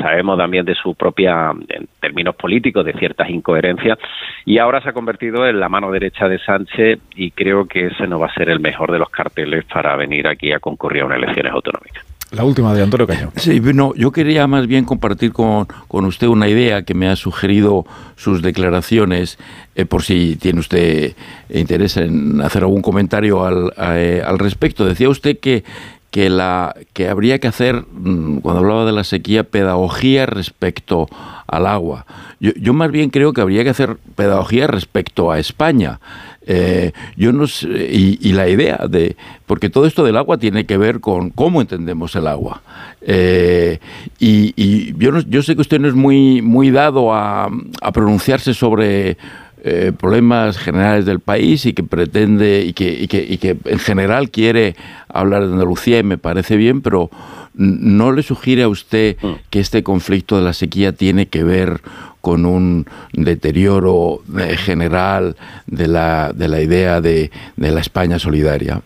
sabemos 0.00 0.38
también 0.38 0.64
de 0.64 0.74
su 0.74 0.94
propia, 0.94 1.50
en 1.50 1.88
términos 2.00 2.34
políticos, 2.36 2.84
de 2.84 2.92
ciertas 2.94 3.30
incoherencias, 3.30 3.98
y 4.44 4.58
ahora 4.58 4.82
se 4.82 4.90
ha 4.90 4.92
convertido 4.92 5.46
en 5.46 5.60
la 5.60 5.68
mano 5.68 5.90
derecha 5.90 6.28
de 6.28 6.38
Sánchez 6.38 6.98
y 7.14 7.30
creo 7.30 7.66
que 7.66 7.86
ese 7.86 8.06
no 8.06 8.18
va 8.18 8.26
a 8.26 8.34
ser 8.34 8.50
el 8.50 8.60
mejor 8.60 8.92
de 8.92 8.98
los 8.98 9.10
carteles 9.10 9.64
para 9.64 9.94
venir 9.96 10.26
aquí 10.26 10.52
a 10.52 10.58
concurrir 10.58 11.02
a 11.02 11.06
unas 11.06 11.18
elecciones 11.18 11.52
autonómicas. 11.52 12.04
La 12.30 12.44
última 12.44 12.74
de 12.74 12.82
Antonio 12.82 13.06
Cañón. 13.06 13.30
Sí, 13.36 13.58
bueno, 13.58 13.94
yo 13.96 14.12
quería 14.12 14.46
más 14.46 14.66
bien 14.66 14.84
compartir 14.84 15.32
con, 15.32 15.66
con 15.86 16.04
usted 16.04 16.26
una 16.26 16.46
idea 16.46 16.82
que 16.82 16.92
me 16.92 17.08
ha 17.08 17.16
sugerido 17.16 17.86
sus 18.16 18.42
declaraciones, 18.42 19.38
eh, 19.74 19.86
por 19.86 20.02
si 20.02 20.36
tiene 20.36 20.60
usted 20.60 21.14
interés 21.48 21.96
en 21.96 22.42
hacer 22.42 22.64
algún 22.64 22.82
comentario 22.82 23.46
al, 23.46 23.72
eh, 23.78 24.22
al 24.22 24.38
respecto. 24.38 24.84
Decía 24.84 25.08
usted 25.08 25.38
que 25.38 25.64
que, 26.10 26.30
la, 26.30 26.74
que 26.92 27.08
habría 27.08 27.38
que 27.38 27.48
hacer, 27.48 27.84
mm, 27.90 28.38
cuando 28.38 28.60
hablaba 28.60 28.84
de 28.84 28.92
la 28.92 29.04
sequía, 29.04 29.44
pedagogía 29.44 30.26
respecto 30.26 31.08
al 31.46 31.66
agua. 31.66 32.06
Yo, 32.40 32.72
más 32.72 32.90
bien 32.90 33.10
creo 33.10 33.32
que 33.32 33.40
habría 33.40 33.64
que 33.64 33.70
hacer 33.70 33.96
pedagogía 34.14 34.66
respecto 34.68 35.32
a 35.32 35.38
España. 35.38 35.98
Eh, 36.46 36.92
yo 37.16 37.32
no 37.32 37.44
y, 37.44 38.32
la 38.32 38.48
idea 38.48 38.86
de, 38.88 39.16
porque 39.44 39.68
todo 39.68 39.86
esto 39.86 40.04
del 40.04 40.16
agua 40.16 40.38
tiene 40.38 40.64
que 40.64 40.78
ver 40.78 41.00
con 41.00 41.30
cómo 41.30 41.60
entendemos 41.60 42.14
el 42.16 42.26
agua. 42.26 42.62
Eh, 43.02 43.80
y, 44.18 44.94
yo, 44.98 45.10
no, 45.10 45.20
yo 45.20 45.42
sé 45.42 45.56
que 45.56 45.62
usted 45.62 45.80
no 45.80 45.88
es 45.88 45.94
muy, 45.94 46.40
muy 46.40 46.70
dado 46.70 47.12
a, 47.12 47.50
a 47.82 47.92
pronunciarse 47.92 48.54
sobre 48.54 49.18
eh, 49.64 49.92
problemas 49.98 50.58
generales 50.58 51.04
del 51.04 51.20
país 51.20 51.66
y 51.66 51.72
que 51.72 51.82
pretende 51.82 52.64
y 52.66 52.72
que, 52.72 52.90
y 52.90 53.08
que, 53.08 53.26
y 53.28 53.38
que 53.38 53.56
en 53.64 53.78
general 53.78 54.30
quiere 54.30 54.76
hablar 55.08 55.46
de 55.46 55.52
Andalucía 55.52 55.98
y 55.98 56.02
me 56.02 56.18
parece 56.18 56.56
bien, 56.56 56.80
pero 56.80 57.10
¿no 57.54 58.12
le 58.12 58.22
sugiere 58.22 58.62
a 58.62 58.68
usted 58.68 59.16
mm. 59.20 59.32
que 59.50 59.60
este 59.60 59.82
conflicto 59.82 60.36
de 60.36 60.44
la 60.44 60.52
sequía 60.52 60.92
tiene 60.92 61.26
que 61.26 61.42
ver 61.42 61.80
con 62.20 62.46
un 62.46 62.86
deterioro 63.12 64.20
eh, 64.38 64.56
general 64.56 65.36
de 65.66 65.88
la, 65.88 66.32
de 66.34 66.48
la 66.48 66.60
idea 66.60 67.00
de, 67.00 67.30
de 67.56 67.70
la 67.70 67.80
España 67.80 68.18
solidaria? 68.18 68.82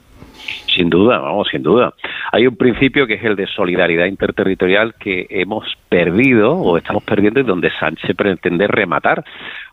Sin 0.75 0.89
duda, 0.89 1.19
vamos, 1.19 1.49
sin 1.51 1.63
duda. 1.63 1.93
Hay 2.33 2.47
un 2.47 2.57
principio 2.57 3.07
que 3.07 3.15
es 3.15 3.25
el 3.25 3.37
de 3.37 3.47
solidaridad 3.47 4.07
interterritorial 4.07 4.95
que 4.95 5.27
hemos 5.29 5.67
perdido 5.89 6.57
o 6.57 6.79
estamos 6.79 7.03
perdiendo 7.05 7.41
y 7.41 7.43
donde 7.43 7.71
Sánchez 7.79 8.17
pretende 8.17 8.67
rematar. 8.67 9.25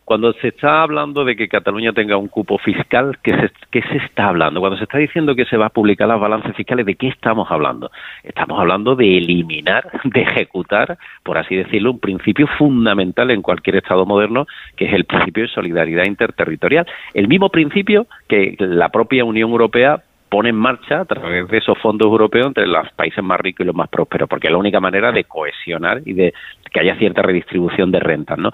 Cuando 0.03 0.33
se 0.33 0.47
está 0.47 0.81
hablando 0.81 1.23
de 1.23 1.35
que 1.35 1.47
Cataluña 1.47 1.93
tenga 1.93 2.17
un 2.17 2.27
cupo 2.29 2.57
fiscal, 2.57 3.19
¿qué 3.21 3.31
se, 3.31 3.51
¿qué 3.69 3.83
se 3.83 3.97
está 3.97 4.29
hablando? 4.29 4.59
Cuando 4.59 4.77
se 4.77 4.85
está 4.85 4.97
diciendo 4.97 5.35
que 5.35 5.45
se 5.45 5.55
va 5.55 5.67
a 5.67 5.69
publicar 5.69 6.07
las 6.07 6.19
balances 6.19 6.55
fiscales, 6.55 6.87
¿de 6.87 6.95
qué 6.95 7.09
estamos 7.09 7.49
hablando? 7.51 7.91
Estamos 8.23 8.59
hablando 8.59 8.95
de 8.95 9.19
eliminar, 9.19 9.87
de 10.03 10.21
ejecutar, 10.21 10.97
por 11.21 11.37
así 11.37 11.55
decirlo, 11.55 11.91
un 11.91 11.99
principio 11.99 12.47
fundamental 12.57 13.29
en 13.29 13.43
cualquier 13.43 13.75
Estado 13.75 14.03
moderno, 14.07 14.47
que 14.75 14.85
es 14.85 14.93
el 14.93 15.05
principio 15.05 15.43
de 15.43 15.49
solidaridad 15.49 16.05
interterritorial. 16.05 16.87
El 17.13 17.27
mismo 17.27 17.49
principio 17.49 18.07
que 18.27 18.55
la 18.57 18.89
propia 18.89 19.23
Unión 19.23 19.51
Europea 19.51 20.01
pone 20.29 20.49
en 20.49 20.55
marcha 20.55 21.01
a 21.01 21.05
través 21.05 21.47
de 21.47 21.57
esos 21.57 21.77
fondos 21.79 22.07
europeos 22.07 22.47
entre 22.47 22.67
los 22.67 22.89
países 22.91 23.23
más 23.23 23.39
ricos 23.39 23.63
y 23.63 23.67
los 23.67 23.75
más 23.75 23.89
prósperos, 23.89 24.29
porque 24.29 24.47
es 24.47 24.51
la 24.51 24.59
única 24.59 24.79
manera 24.79 25.11
de 25.11 25.23
cohesionar 25.23 26.01
y 26.05 26.13
de 26.13 26.33
que 26.71 26.79
haya 26.79 26.95
cierta 26.97 27.21
redistribución 27.21 27.91
de 27.91 27.99
rentas, 27.99 28.37
¿no? 28.37 28.51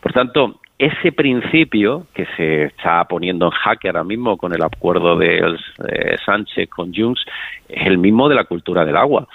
Por 0.00 0.12
tanto, 0.12 0.60
ese 0.78 1.12
principio 1.12 2.06
que 2.14 2.26
se 2.36 2.64
está 2.64 3.04
poniendo 3.04 3.46
en 3.46 3.50
jaque 3.50 3.88
ahora 3.88 4.04
mismo 4.04 4.36
con 4.36 4.54
el 4.54 4.62
acuerdo 4.62 5.16
de 5.16 6.16
Sánchez 6.24 6.68
con 6.70 6.94
Junts 6.94 7.24
es 7.68 7.86
el 7.86 7.98
mismo 7.98 8.28
de 8.28 8.34
la 8.34 8.44
cultura 8.44 8.84
del 8.84 8.96
agua. 8.96 9.26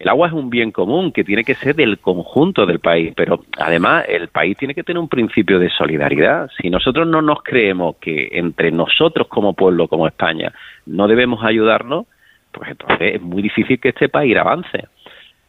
El 0.00 0.08
agua 0.08 0.28
es 0.28 0.32
un 0.32 0.48
bien 0.48 0.72
común 0.72 1.12
que 1.12 1.24
tiene 1.24 1.44
que 1.44 1.54
ser 1.54 1.76
del 1.76 1.98
conjunto 1.98 2.64
del 2.64 2.78
país, 2.78 3.12
pero 3.14 3.44
además 3.58 4.06
el 4.08 4.28
país 4.28 4.56
tiene 4.56 4.74
que 4.74 4.82
tener 4.82 4.98
un 4.98 5.10
principio 5.10 5.58
de 5.58 5.68
solidaridad. 5.68 6.48
Si 6.58 6.70
nosotros 6.70 7.06
no 7.06 7.20
nos 7.20 7.42
creemos 7.42 7.96
que 7.96 8.30
entre 8.32 8.70
nosotros 8.72 9.28
como 9.28 9.52
pueblo, 9.52 9.88
como 9.88 10.06
España, 10.06 10.54
no 10.86 11.06
debemos 11.06 11.44
ayudarnos, 11.44 12.06
pues 12.50 12.70
entonces 12.70 13.16
es 13.16 13.20
muy 13.20 13.42
difícil 13.42 13.78
que 13.78 13.90
este 13.90 14.08
país 14.08 14.34
avance. 14.38 14.86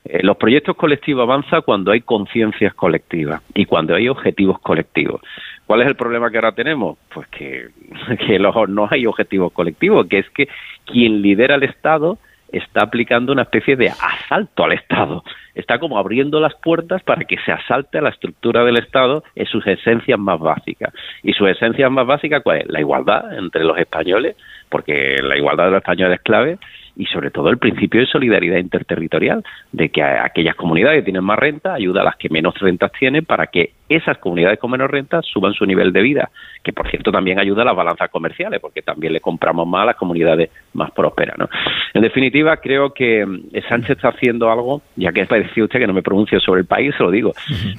Eh, 0.04 0.20
los 0.22 0.36
proyectos 0.36 0.76
colectivos 0.76 1.24
avanzan 1.24 1.62
cuando 1.62 1.94
hay 1.94 2.02
conciencias 2.02 2.74
colectivas 2.74 3.42
y 3.54 3.64
cuando 3.64 3.96
hay 3.96 4.10
objetivos 4.10 4.60
colectivos. 4.60 5.22
¿Cuál 5.66 5.84
es 5.84 5.88
el 5.88 5.96
problema 5.96 6.30
que 6.30 6.38
ahora 6.38 6.52
tenemos? 6.52 6.98
Pues 7.14 7.26
que, 7.30 7.70
que 8.28 8.38
no 8.38 8.88
hay 8.92 9.06
objetivos 9.06 9.54
colectivos, 9.54 10.08
que 10.08 10.20
es 10.20 10.30
que 10.32 10.50
quien 10.84 11.22
lidera 11.22 11.56
el 11.56 11.64
Estado 11.64 12.18
está 12.52 12.84
aplicando 12.84 13.32
una 13.32 13.44
especie 13.44 13.76
de 13.76 13.90
asalto 13.90 14.64
al 14.64 14.74
Estado. 14.74 15.24
Está 15.56 15.80
como 15.80 15.98
abriendo 15.98 16.40
las 16.40 16.56
puertas 16.56 17.04
para 17.04 17.26
que 17.26 17.38
se 17.46 17.52
asalte 17.52 17.98
a 17.98 18.02
la 18.02 18.10
estructura 18.10 18.64
del 18.64 18.78
Estado 18.78 19.24
en 19.36 19.46
sus 19.46 19.66
esencias 19.68 20.20
más 20.20 20.40
básicas. 20.40 20.94
¿Y 21.24 21.34
sus 21.34 21.50
esencias 21.50 21.92
más 21.92 22.08
básicas 22.08 22.42
cuál 22.44 22.62
es? 22.62 22.68
La 22.68 22.80
igualdad 22.80 23.38
entre 23.38 23.64
los 23.64 23.78
españoles, 23.78 24.36
porque 24.70 25.18
la 25.22 25.38
igualdad 25.38 25.66
de 25.66 25.72
los 25.72 25.80
españoles 25.80 26.20
es 26.20 26.24
clave, 26.24 26.58
y 26.96 27.06
sobre 27.06 27.32
todo 27.32 27.50
el 27.50 27.58
principio 27.58 28.02
de 28.02 28.08
solidaridad 28.08 28.58
interterritorial, 28.58 29.44
de 29.72 29.90
que 29.90 30.04
aquellas 30.04 30.56
comunidades 30.56 31.00
que 31.00 31.06
tienen 31.06 31.24
más 31.24 31.40
renta 31.40 31.74
ayuda 31.74 32.02
a 32.02 32.06
las 32.06 32.16
que 32.16 32.30
menos 32.30 32.58
rentas 32.60 32.92
tienen 32.92 33.26
para 33.26 33.48
que 33.48 33.74
esas 33.90 34.18
comunidades 34.20 34.60
con 34.60 34.72
menos 34.72 34.90
renta 34.90 35.22
suban 35.22 35.54
su 35.54 35.66
nivel 35.66 35.92
de 35.92 36.02
vida, 36.02 36.32
que 36.64 36.74
por 36.74 36.90
cierto 36.90 37.12
también 37.12 37.40
ayuda 37.40 37.64
a 37.64 37.66
las 37.66 37.76
balanzas 37.76 38.10
comerciales, 38.10 38.60
porque 38.60 38.82
también 38.82 39.14
le 39.14 39.20
compramos 39.20 39.68
más 39.68 39.84
a 39.84 39.86
las 39.88 39.96
comunidades 39.96 40.50
más 40.74 40.92
prósperas. 40.92 41.38
¿no? 41.38 41.50
En 41.94 42.02
definitiva, 42.02 42.58
creo 42.58 42.94
que 42.94 43.26
mm, 43.26 43.50
Sánchez 43.68 43.98
está 43.98 44.10
haciendo 44.10 44.52
algo, 44.52 44.82
ya 44.96 45.12
que 45.12 45.26
decía 45.26 45.64
usted 45.64 45.80
que 45.80 45.88
no 45.88 45.94
me 45.94 46.02
pronuncio 46.02 46.40
sobre 46.40 46.62
el 46.62 46.68
país, 46.68 46.94
se 46.98 47.04
lo 47.04 47.12
digo. 47.12 47.34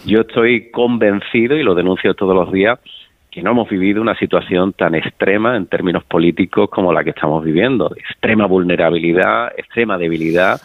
Yo 0.07 0.21
estoy 0.21 0.71
convencido 0.71 1.57
y 1.57 1.63
lo 1.63 1.75
denuncio 1.75 2.15
todos 2.15 2.35
los 2.35 2.53
días 2.53 2.79
que 3.33 3.43
no 3.43 3.53
hemos 3.53 3.68
vivido 3.70 4.03
una 4.03 4.14
situación 4.14 4.74
tan 4.74 4.95
extrema 4.95 5.57
en 5.57 5.66
términos 5.66 6.05
políticos 6.05 6.68
como 6.68 6.93
la 6.93 7.03
que 7.03 7.11
estamos 7.11 7.43
viviendo. 7.43 7.91
Extrema 7.97 8.45
vulnerabilidad, 8.45 9.53
extrema 9.57 9.97
debilidad, 9.97 10.61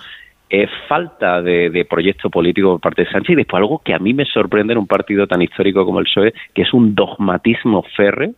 es 0.49 0.69
falta 0.89 1.41
de, 1.41 1.87
proyecto 1.89 2.29
político 2.29 2.73
por 2.73 2.81
parte 2.81 3.05
de 3.05 3.11
Sánchez 3.11 3.31
y 3.31 3.35
después 3.35 3.61
algo 3.61 3.79
que 3.79 3.93
a 3.93 3.99
mí 3.99 4.13
me 4.13 4.25
sorprende 4.25 4.73
en 4.73 4.79
un 4.79 4.87
partido 4.87 5.27
tan 5.27 5.41
histórico 5.41 5.85
como 5.85 5.99
el 5.99 6.07
PSOE, 6.07 6.33
que 6.53 6.63
es 6.63 6.73
un 6.73 6.93
dogmatismo 6.93 7.83
férreo 7.95 8.33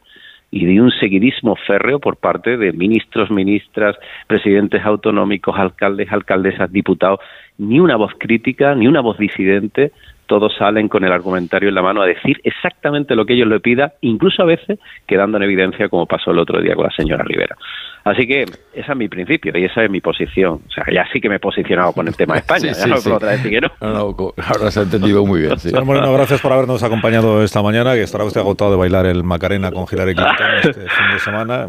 y 0.52 0.66
de 0.66 0.80
un 0.80 0.92
seguidismo 0.92 1.56
férreo 1.56 2.00
por 2.00 2.18
parte 2.18 2.56
de 2.58 2.72
ministros, 2.72 3.32
ministras, 3.32 3.96
presidentes 4.28 4.86
autonómicos, 4.86 5.58
alcaldes, 5.58 6.12
alcaldesas, 6.12 6.72
diputados, 6.72 7.20
ni 7.58 7.80
una 7.80 7.96
voz 7.96 8.14
crítica, 8.20 8.76
ni 8.76 8.88
una 8.88 9.02
voz 9.02 9.18
disidente 9.18 9.92
todos 10.30 10.54
salen 10.56 10.88
con 10.88 11.04
el 11.04 11.12
argumentario 11.12 11.70
en 11.70 11.76
la 11.76 11.82
mano 11.82 12.04
a 12.04 12.06
decir 12.06 12.40
exactamente 12.44 13.16
lo 13.16 13.26
que 13.26 13.34
ellos 13.34 13.48
le 13.48 13.60
pidan, 13.60 13.92
incluso 14.02 14.44
a 14.44 14.46
veces 14.46 14.80
quedando 15.08 15.38
en 15.38 15.44
evidencia 15.44 15.90
como 15.90 16.06
pasó 16.06 16.30
el 16.32 16.38
otro 16.38 16.62
día 16.62 16.76
con 16.76 16.86
la 16.86 16.92
señora 16.92 17.24
Rivera. 17.24 17.58
Así 18.04 18.28
que 18.28 18.44
ese 18.44 18.92
es 18.92 18.96
mi 18.96 19.10
principio 19.10 19.52
y 19.58 19.66
esa 19.66 19.84
es 19.84 19.90
mi 19.90 20.02
posición. 20.02 20.62
O 20.68 20.72
sea, 20.72 20.86
ya 20.94 21.06
sí 21.12 21.20
que 21.20 21.30
me 21.30 21.36
he 21.36 21.40
posicionado 21.40 21.94
con 21.94 22.08
el 22.08 22.16
tema 22.16 22.36
de 22.36 22.42
España, 22.42 22.72
ya 22.72 22.86
no 22.88 22.96
puedo 23.02 23.16
otra 23.16 23.32
decir 23.32 23.50
que 23.50 23.62
no. 23.62 23.72
ahora 23.82 24.72
se 24.72 24.80
ha 24.80 24.84
entendido 24.84 25.26
muy 25.26 25.42
bien. 25.42 25.58
Señor 25.58 25.84
Moreno, 25.84 26.14
gracias 26.14 26.40
por 26.42 26.54
habernos 26.54 26.84
acompañado 26.84 27.44
esta 27.44 27.64
mañana, 27.64 27.94
que 27.94 28.04
estará 28.04 28.24
usted 28.24 28.40
agotado 28.40 28.72
de 28.72 28.78
bailar 28.78 29.08
el 29.08 29.24
Macarena 29.24 29.72
con 29.72 29.86
Hilary 29.92 30.14
Clinton 30.14 30.48
este 30.62 30.74
fin 30.74 31.12
de 31.12 31.20
semana. 31.20 31.68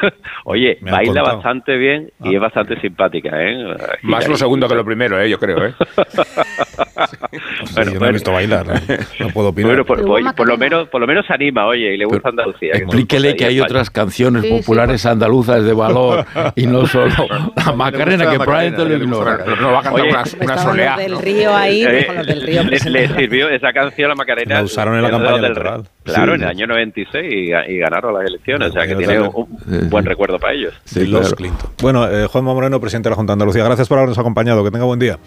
Oye, 0.44 0.78
baila 0.80 1.22
bastante 1.22 1.76
bien 1.76 2.10
y 2.24 2.34
es 2.34 2.40
bastante 2.40 2.80
simpática, 2.80 3.30
¿eh? 3.34 3.76
Más 4.02 4.26
lo 4.28 4.36
segundo 4.36 4.68
que 4.68 4.74
lo 4.74 4.84
primero, 4.84 5.20
¿eh? 5.20 5.28
Yo 5.28 5.38
creo, 5.38 5.66
¿eh? 5.66 5.74
bueno, 7.74 7.92
yo 7.92 8.00
no 8.00 8.06
he 8.06 8.12
visto 8.12 8.32
bailar, 8.32 8.66
¿eh? 8.68 8.98
no 9.20 9.28
puedo 9.28 9.48
opinar. 9.48 9.84
por, 9.84 10.46
lo 10.46 10.56
menos, 10.56 10.88
por 10.88 11.00
lo 11.00 11.06
menos 11.06 11.26
se 11.26 11.34
anima, 11.34 11.66
oye, 11.66 11.94
y 11.94 11.96
le 11.96 12.04
gusta 12.04 12.30
Andalucía. 12.30 12.72
Explíquele 12.74 13.36
que, 13.36 13.46
hay 13.46 13.60
otras 13.60 13.90
canciones 13.90 14.44
populares 14.44 15.04
andaluzas 15.06 15.64
de 15.64 15.72
valor 15.72 16.24
y 16.54 16.66
no 16.66 16.86
solo 16.86 17.10
la 17.56 17.72
Macarena, 17.72 18.30
que 18.30 18.38
probablemente 18.38 18.84
lo 18.84 18.96
ignora. 18.96 19.44
No 19.60 19.72
va 19.72 19.80
a 19.80 19.82
cantar 19.82 20.06
una, 20.06 20.24
una 20.40 20.58
soleá. 20.58 20.96
del 20.96 21.18
río 21.18 21.54
ahí, 21.54 21.82
eh, 21.82 22.06
del 22.26 22.42
río 22.42 22.62
le, 22.62 22.78
le, 22.78 23.08
sirvió 23.08 23.48
esa 23.48 23.72
canción, 23.72 24.08
la 24.08 24.14
Macarena. 24.14 24.56
La 24.56 24.62
usaron 24.62 24.96
en 24.96 25.02
la 25.02 25.10
campaña 25.10 25.36
electoral. 25.36 25.82
Claro, 26.04 26.34
en 26.34 26.42
el 26.42 26.48
año 26.48 26.66
96 26.66 27.50
y, 27.68 27.78
ganaron 27.78 28.14
las 28.14 28.24
elecciones, 28.24 28.70
o 28.70 28.72
sea 28.72 28.86
que 28.86 28.96
tiene 28.96 29.20
un 29.20 29.89
buen 29.90 30.04
recuerdo 30.04 30.38
para 30.38 30.54
ellos. 30.54 30.74
Sí, 30.84 31.06
los 31.06 31.34
Clinton. 31.34 31.70
Bueno, 31.82 32.08
eh, 32.08 32.26
Juan 32.26 32.44
Moreno, 32.44 32.80
presidente 32.80 33.08
de 33.08 33.10
la 33.10 33.16
Junta 33.16 33.32
de 33.32 33.34
Andalucía, 33.34 33.64
gracias 33.64 33.88
por 33.88 33.98
habernos 33.98 34.18
acompañado. 34.18 34.64
Que 34.64 34.70
tenga 34.70 34.84
buen 34.84 34.98
día. 34.98 35.18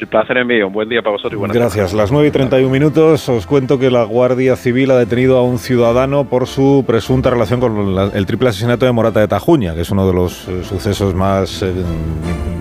El 0.00 0.06
placer 0.06 0.38
es 0.38 0.46
mío. 0.46 0.68
Un 0.68 0.72
buen 0.72 0.88
día 0.88 1.02
para 1.02 1.12
vosotros 1.12 1.32
y 1.32 1.36
buenas 1.36 1.56
Gracias. 1.56 1.92
Las 1.92 2.12
9 2.12 2.28
y 2.28 2.30
31 2.30 2.70
minutos 2.70 3.28
os 3.28 3.46
cuento 3.46 3.78
que 3.78 3.90
la 3.90 4.04
Guardia 4.04 4.54
Civil 4.54 4.90
ha 4.92 4.96
detenido 4.96 5.38
a 5.38 5.42
un 5.42 5.58
ciudadano 5.58 6.28
por 6.28 6.46
su 6.46 6.84
presunta 6.86 7.30
relación 7.30 7.58
con 7.58 8.12
el 8.14 8.26
triple 8.26 8.50
asesinato 8.50 8.86
de 8.86 8.92
Morata 8.92 9.20
de 9.20 9.28
Tajuña, 9.28 9.74
que 9.74 9.80
es 9.80 9.90
uno 9.90 10.06
de 10.06 10.14
los 10.14 10.46
eh, 10.48 10.62
sucesos 10.62 11.14
más 11.14 11.62
eh, 11.62 11.72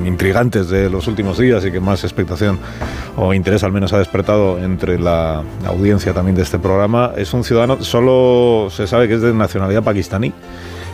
intrigantes 0.03 0.69
de 0.69 0.89
los 0.89 1.07
últimos 1.07 1.37
días 1.37 1.63
y 1.65 1.71
que 1.71 1.79
más 1.79 2.03
expectación 2.03 2.57
o 3.15 3.33
interés 3.33 3.63
al 3.63 3.71
menos 3.71 3.93
ha 3.93 3.99
despertado 3.99 4.57
entre 4.57 4.99
la 4.99 5.43
audiencia 5.67 6.13
también 6.13 6.35
de 6.35 6.41
este 6.41 6.57
programa. 6.57 7.11
Es 7.17 7.33
un 7.35 7.43
ciudadano, 7.43 7.83
solo 7.83 8.69
se 8.71 8.87
sabe 8.87 9.07
que 9.07 9.13
es 9.13 9.21
de 9.21 9.33
nacionalidad 9.33 9.83
pakistaní. 9.83 10.33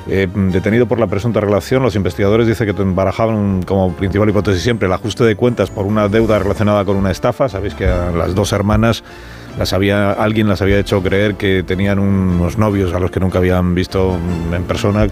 Eh, 0.08 0.28
detenido 0.34 0.86
por 0.86 1.00
la 1.00 1.08
presunta 1.08 1.40
relación, 1.40 1.82
los 1.82 1.96
investigadores 1.96 2.46
dicen 2.46 2.68
que 2.68 2.84
barajaban 2.84 3.64
como 3.64 3.94
principal 3.94 4.30
hipótesis 4.30 4.62
siempre 4.62 4.88
el 4.88 4.94
ajuste 4.94 5.24
de 5.24 5.36
cuentas 5.36 5.70
por 5.70 5.86
una 5.86 6.10
deuda 6.10 6.40
relacionada 6.40 6.84
con 6.84 6.98
una 6.98 7.12
estafa. 7.12 7.48
Sabéis 7.48 7.74
que 7.74 7.86
las 7.86 8.36
dos 8.36 8.52
hermanas 8.52 9.04
las 9.58 9.72
había, 9.72 10.12
alguien 10.12 10.48
las 10.48 10.62
había 10.62 10.80
hecho 10.80 11.02
creer 11.02 11.36
que 11.36 11.64
tenían 11.64 12.00
unos 12.00 12.58
novios 12.58 12.94
a 12.94 13.00
los 13.00 13.12
que 13.12 13.20
nunca 13.20 13.38
habían 13.38 13.76
visto 13.76 14.18
en 14.52 14.64
persona 14.64 15.08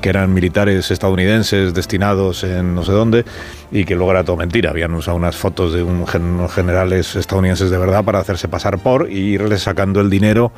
que 0.00 0.08
eran 0.08 0.32
militares 0.32 0.90
estadounidenses 0.90 1.74
destinados 1.74 2.42
en 2.44 2.74
no 2.74 2.84
sé 2.84 2.92
dónde 2.92 3.24
y 3.70 3.84
que 3.84 3.94
luego 3.94 4.12
era 4.12 4.24
todo 4.24 4.36
mentira. 4.36 4.70
Habían 4.70 4.94
usado 4.94 5.16
unas 5.16 5.36
fotos 5.36 5.72
de 5.72 5.82
unos 5.82 6.10
generales 6.52 7.16
estadounidenses 7.16 7.70
de 7.70 7.78
verdad 7.78 8.04
para 8.04 8.18
hacerse 8.18 8.48
pasar 8.48 8.78
por 8.78 9.10
y 9.10 9.34
irles 9.34 9.62
sacando 9.62 10.00
el 10.00 10.08
dinero 10.08 10.52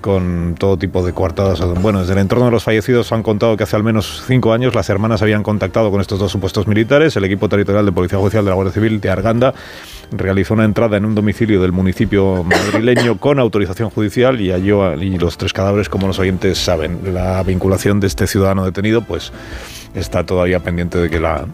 con 0.00 0.54
todo 0.58 0.76
tipo 0.76 1.04
de 1.04 1.12
coartadas. 1.12 1.60
Bueno, 1.80 2.00
desde 2.00 2.12
el 2.14 2.18
entorno 2.18 2.46
de 2.46 2.50
los 2.50 2.64
fallecidos 2.64 3.12
han 3.12 3.22
contado 3.22 3.56
que 3.56 3.64
hace 3.64 3.76
al 3.76 3.84
menos 3.84 4.22
cinco 4.26 4.52
años 4.52 4.74
las 4.74 4.88
hermanas 4.88 5.22
habían 5.22 5.42
contactado 5.42 5.90
con 5.90 6.00
estos 6.00 6.18
dos 6.18 6.32
supuestos 6.32 6.66
militares. 6.66 7.16
El 7.16 7.24
equipo 7.24 7.48
territorial 7.48 7.84
de 7.84 7.92
Policía 7.92 8.18
Judicial 8.18 8.44
de 8.44 8.50
la 8.50 8.54
Guardia 8.54 8.72
Civil 8.72 9.00
de 9.00 9.10
Arganda 9.10 9.54
realizó 10.12 10.54
una 10.54 10.64
entrada 10.64 10.96
en 10.96 11.04
un 11.04 11.14
domicilio 11.14 11.60
del 11.62 11.72
municipio 11.72 12.44
madrileño 12.44 13.18
con 13.18 13.38
autorización 13.38 13.90
judicial 13.90 14.40
y 14.40 14.50
halló 14.50 14.84
allí 14.84 15.18
los 15.18 15.38
tres 15.38 15.52
cadáveres, 15.52 15.88
como 15.88 16.06
los 16.06 16.18
oyentes 16.18 16.58
saben. 16.58 17.14
La 17.14 17.42
vinculación 17.42 18.00
de 18.00 18.06
este 18.06 18.26
ciudadano 18.26 18.64
detenido, 18.64 19.02
pues 19.02 19.32
está 19.94 20.24
todavía 20.24 20.60
pendiente 20.60 20.98
de 20.98 21.10
que 21.10 21.20
la 21.20 21.46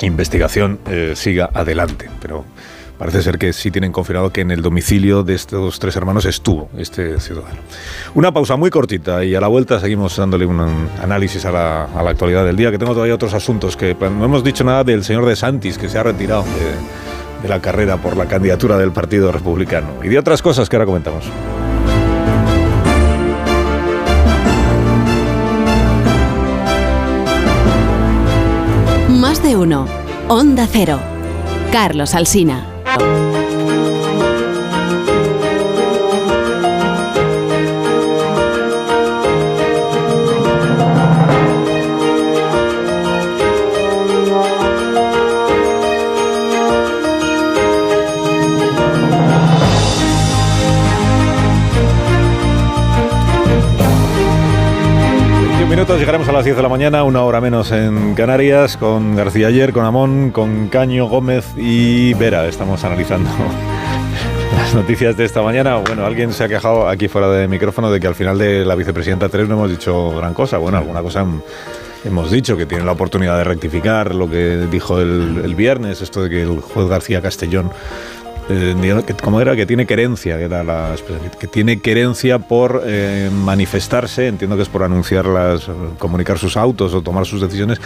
investigación 0.00 0.78
eh, 0.86 1.12
siga 1.14 1.50
adelante. 1.52 2.08
Pero 2.20 2.44
Parece 3.02 3.20
ser 3.20 3.36
que 3.36 3.52
sí 3.52 3.72
tienen 3.72 3.90
confirmado 3.90 4.30
que 4.30 4.42
en 4.42 4.52
el 4.52 4.62
domicilio 4.62 5.24
de 5.24 5.34
estos 5.34 5.80
tres 5.80 5.96
hermanos 5.96 6.24
estuvo 6.24 6.70
este 6.78 7.18
ciudadano. 7.18 7.58
Una 8.14 8.30
pausa 8.32 8.54
muy 8.54 8.70
cortita 8.70 9.24
y 9.24 9.34
a 9.34 9.40
la 9.40 9.48
vuelta 9.48 9.80
seguimos 9.80 10.16
dándole 10.16 10.46
un 10.46 10.60
análisis 11.02 11.44
a 11.44 11.50
la, 11.50 11.82
actualidad 12.08 12.44
del 12.44 12.54
día, 12.54 12.70
que 12.70 12.78
tengo 12.78 12.92
todavía 12.92 13.16
otros 13.16 13.34
asuntos, 13.34 13.76
que 13.76 13.96
no 13.98 14.24
hemos 14.24 14.44
dicho 14.44 14.62
nada 14.62 14.84
del 14.84 15.02
señor 15.02 15.26
de 15.26 15.34
Santis, 15.34 15.78
que 15.78 15.88
se 15.88 15.98
ha 15.98 16.04
retirado 16.04 16.44
de 17.42 17.48
la 17.48 17.60
carrera 17.60 17.96
por 17.96 18.16
la 18.16 18.26
candidatura 18.26 18.78
del 18.78 18.92
Partido 18.92 19.32
Republicano, 19.32 19.88
y 20.04 20.08
de 20.08 20.20
otras 20.20 20.40
cosas 20.40 20.68
que 20.68 20.76
ahora 20.76 20.86
comentamos. 20.86 21.24
de 29.42 29.56
uno. 29.56 29.86
Onda 30.28 30.68
Cero. 30.70 31.00
Carlos 31.72 32.14
Alsina. 32.14 32.71
Minutos, 55.72 55.98
llegaremos 55.98 56.28
a 56.28 56.32
las 56.32 56.44
10 56.44 56.58
de 56.58 56.62
la 56.62 56.68
mañana, 56.68 57.02
una 57.02 57.22
hora 57.22 57.40
menos 57.40 57.72
en 57.72 58.14
Canarias, 58.14 58.76
con 58.76 59.16
García 59.16 59.46
Ayer, 59.46 59.72
con 59.72 59.86
Amón, 59.86 60.30
con 60.30 60.68
Caño, 60.68 61.06
Gómez 61.06 61.46
y 61.56 62.12
Vera. 62.12 62.46
Estamos 62.46 62.84
analizando 62.84 63.30
las 64.54 64.74
noticias 64.74 65.16
de 65.16 65.24
esta 65.24 65.40
mañana. 65.40 65.76
Bueno, 65.76 66.04
alguien 66.04 66.34
se 66.34 66.44
ha 66.44 66.48
quejado 66.48 66.86
aquí 66.86 67.08
fuera 67.08 67.30
de 67.30 67.48
micrófono 67.48 67.90
de 67.90 68.00
que 68.00 68.06
al 68.06 68.14
final 68.14 68.36
de 68.36 68.66
la 68.66 68.74
vicepresidenta 68.74 69.30
3 69.30 69.48
no 69.48 69.54
hemos 69.54 69.70
dicho 69.70 70.10
gran 70.10 70.34
cosa. 70.34 70.58
Bueno, 70.58 70.76
alguna 70.76 71.00
cosa 71.00 71.24
hemos 72.04 72.30
dicho, 72.30 72.54
que 72.54 72.66
tiene 72.66 72.84
la 72.84 72.92
oportunidad 72.92 73.38
de 73.38 73.44
rectificar 73.44 74.14
lo 74.14 74.28
que 74.28 74.66
dijo 74.70 75.00
el, 75.00 75.40
el 75.42 75.54
viernes, 75.54 76.02
esto 76.02 76.22
de 76.22 76.28
que 76.28 76.42
el 76.42 76.60
juez 76.60 76.86
García 76.86 77.22
Castellón 77.22 77.70
eh, 78.48 79.14
¿cómo 79.22 79.40
era? 79.40 79.54
Que 79.56 79.66
tiene 79.66 79.86
querencia, 79.86 80.36
que, 80.36 80.44
era 80.44 80.64
la, 80.64 80.94
que 81.38 81.46
tiene 81.46 81.80
querencia 81.80 82.38
por 82.38 82.82
eh, 82.84 83.30
manifestarse, 83.32 84.26
entiendo 84.26 84.56
que 84.56 84.62
es 84.62 84.68
por 84.68 84.82
anunciarlas, 84.82 85.68
comunicar 85.98 86.38
sus 86.38 86.56
autos 86.56 86.94
o 86.94 87.02
tomar 87.02 87.26
sus 87.26 87.40
decisiones, 87.40 87.80